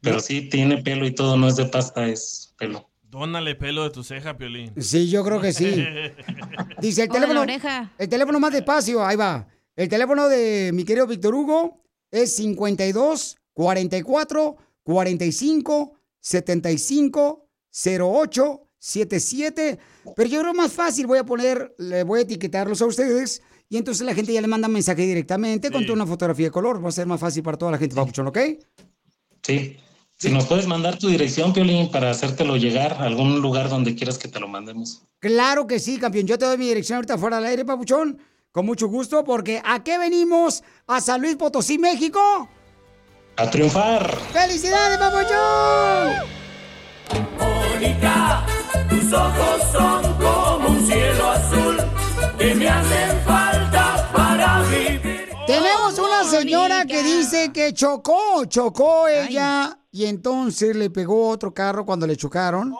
Pero 0.00 0.18
sí, 0.18 0.48
tiene 0.48 0.82
pelo 0.82 1.06
y 1.06 1.14
todo, 1.14 1.36
no 1.36 1.46
es 1.46 1.54
de 1.54 1.66
pasta, 1.66 2.08
es 2.08 2.52
pelo. 2.58 2.89
Dónale 3.10 3.56
pelo 3.56 3.82
de 3.82 3.90
tu 3.90 4.04
ceja, 4.04 4.36
Piolín. 4.36 4.72
Sí, 4.80 5.10
yo 5.10 5.24
creo 5.24 5.40
que 5.40 5.52
sí. 5.52 5.84
Dice 6.80 7.02
el 7.02 7.08
teléfono. 7.08 7.40
oreja. 7.40 7.92
El 7.98 8.08
teléfono 8.08 8.38
más 8.38 8.52
despacio, 8.52 9.04
ahí 9.04 9.16
va. 9.16 9.48
El 9.74 9.88
teléfono 9.88 10.28
de 10.28 10.70
mi 10.72 10.84
querido 10.84 11.08
Víctor 11.08 11.34
Hugo 11.34 11.82
es 12.12 12.36
52 12.36 13.36
44 13.52 14.56
45 14.84 15.92
75 16.20 17.48
08 17.72 18.60
77. 18.78 19.78
Pero 20.14 20.28
yo 20.28 20.40
creo 20.40 20.54
más 20.54 20.72
fácil, 20.72 21.08
voy 21.08 21.18
a 21.18 21.24
poner, 21.24 21.74
le 21.78 22.04
voy 22.04 22.20
a 22.20 22.22
etiquetarlos 22.22 22.80
a 22.80 22.86
ustedes. 22.86 23.42
Y 23.68 23.76
entonces 23.76 24.06
la 24.06 24.14
gente 24.14 24.32
ya 24.32 24.40
le 24.40 24.46
manda 24.46 24.68
mensaje 24.68 25.02
directamente 25.02 25.72
con 25.72 25.82
toda 25.82 25.94
una 25.94 26.06
fotografía 26.06 26.46
de 26.46 26.52
color. 26.52 26.84
Va 26.84 26.90
a 26.90 26.92
ser 26.92 27.06
más 27.08 27.18
fácil 27.18 27.42
para 27.42 27.58
toda 27.58 27.72
la 27.72 27.78
gente, 27.78 27.96
Papuchón, 27.96 28.28
¿ok? 28.28 28.38
Sí. 29.42 29.76
Si 30.20 30.30
nos 30.30 30.44
puedes 30.44 30.66
mandar 30.66 30.98
tu 30.98 31.08
dirección, 31.08 31.54
Piolín, 31.54 31.90
para 31.90 32.10
hacértelo 32.10 32.58
llegar 32.58 32.92
a 32.92 33.04
algún 33.04 33.40
lugar 33.40 33.70
donde 33.70 33.94
quieras 33.94 34.18
que 34.18 34.28
te 34.28 34.38
lo 34.38 34.48
mandemos. 34.48 35.02
Claro 35.18 35.66
que 35.66 35.78
sí, 35.78 35.98
campeón. 35.98 36.26
Yo 36.26 36.36
te 36.36 36.44
doy 36.44 36.58
mi 36.58 36.68
dirección 36.68 36.96
ahorita 36.96 37.16
fuera 37.16 37.38
del 37.38 37.46
aire, 37.46 37.64
papuchón. 37.64 38.18
Con 38.52 38.66
mucho 38.66 38.88
gusto, 38.88 39.24
porque 39.24 39.62
¿a 39.64 39.82
qué 39.82 39.96
venimos? 39.96 40.62
A 40.86 41.00
San 41.00 41.22
Luis 41.22 41.36
Potosí, 41.36 41.78
México. 41.78 42.20
¡A 43.36 43.50
triunfar! 43.50 44.14
¡Felicidades, 44.30 44.98
papuchón! 44.98 46.28
Mónica, 47.38 48.44
tus 48.90 49.12
ojos 49.14 49.62
son 49.72 50.02
como 50.18 50.68
un 50.68 50.86
cielo 50.86 51.30
azul 51.30 51.76
que 52.38 52.54
me 52.56 52.68
hacen 52.68 53.20
falta. 53.24 53.39
Tenemos 55.90 56.08
una 56.08 56.30
señora 56.30 56.84
que 56.84 57.02
dice 57.02 57.50
que 57.52 57.72
chocó, 57.72 58.44
chocó 58.44 59.08
ella 59.08 59.76
y 59.90 60.04
entonces 60.04 60.76
le 60.76 60.88
pegó 60.88 61.28
otro 61.28 61.52
carro 61.52 61.84
cuando 61.84 62.06
le 62.06 62.16
chocaron. 62.16 62.72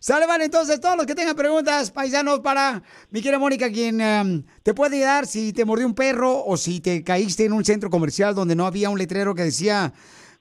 Sale, 0.00 0.26
vale, 0.26 0.44
entonces 0.44 0.80
todos 0.80 0.96
los 0.96 1.06
que 1.06 1.14
tengan 1.14 1.34
preguntas, 1.34 1.90
paisanos, 1.90 2.40
para 2.40 2.82
mi 3.10 3.20
querida 3.20 3.38
Mónica, 3.38 3.70
quien 3.70 4.00
em, 4.00 4.44
te 4.62 4.74
puede 4.74 4.96
ayudar 4.96 5.26
si 5.26 5.52
te 5.52 5.64
mordió 5.64 5.86
un 5.86 5.94
perro 5.94 6.44
o 6.44 6.56
si 6.56 6.80
te 6.80 7.02
caíste 7.02 7.44
en 7.44 7.52
un 7.52 7.64
centro 7.64 7.90
comercial 7.90 8.34
donde 8.34 8.54
no 8.54 8.66
había 8.66 8.90
un 8.90 8.98
letrero 8.98 9.34
que 9.34 9.42
decía 9.42 9.92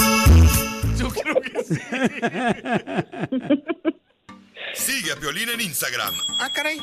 Yo 1.15 1.21
creo 1.21 1.41
que 1.41 1.63
sí. 1.63 1.75
Sigue 4.73 5.11
a 5.11 5.15
Piolín 5.15 5.49
en 5.49 5.61
Instagram, 5.61 6.13
Ah, 6.39 6.49
caray. 6.53 6.79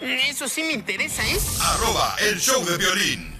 Eso 0.00 0.48
sí 0.48 0.62
me 0.62 0.72
interesa, 0.72 1.22
¿eh? 1.26 1.38
arroba 1.62 2.14
el 2.20 2.38
show 2.38 2.64
de 2.64 2.76
violín. 2.78 3.34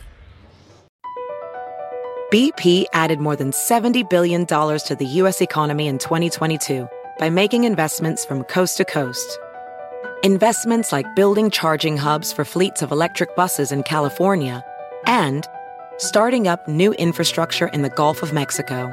BP 2.30 2.86
added 2.92 3.18
more 3.18 3.34
than 3.34 3.50
$70 3.50 4.08
billion 4.08 4.46
to 4.46 4.96
the 4.98 5.06
U.S. 5.20 5.40
economy 5.40 5.88
in 5.88 5.98
2022 5.98 6.86
by 7.18 7.28
making 7.28 7.64
investments 7.64 8.24
from 8.24 8.44
coast 8.44 8.76
to 8.76 8.84
coast. 8.84 9.38
Investments 10.22 10.92
like 10.92 11.06
building 11.16 11.50
charging 11.50 11.96
hubs 11.96 12.32
for 12.32 12.44
fleets 12.44 12.82
of 12.82 12.92
electric 12.92 13.34
buses 13.34 13.72
in 13.72 13.82
California 13.82 14.62
and 15.06 15.44
starting 15.98 16.46
up 16.46 16.68
new 16.68 16.92
infrastructure 16.92 17.66
in 17.68 17.82
the 17.82 17.90
Gulf 17.90 18.22
of 18.22 18.32
Mexico. 18.32 18.92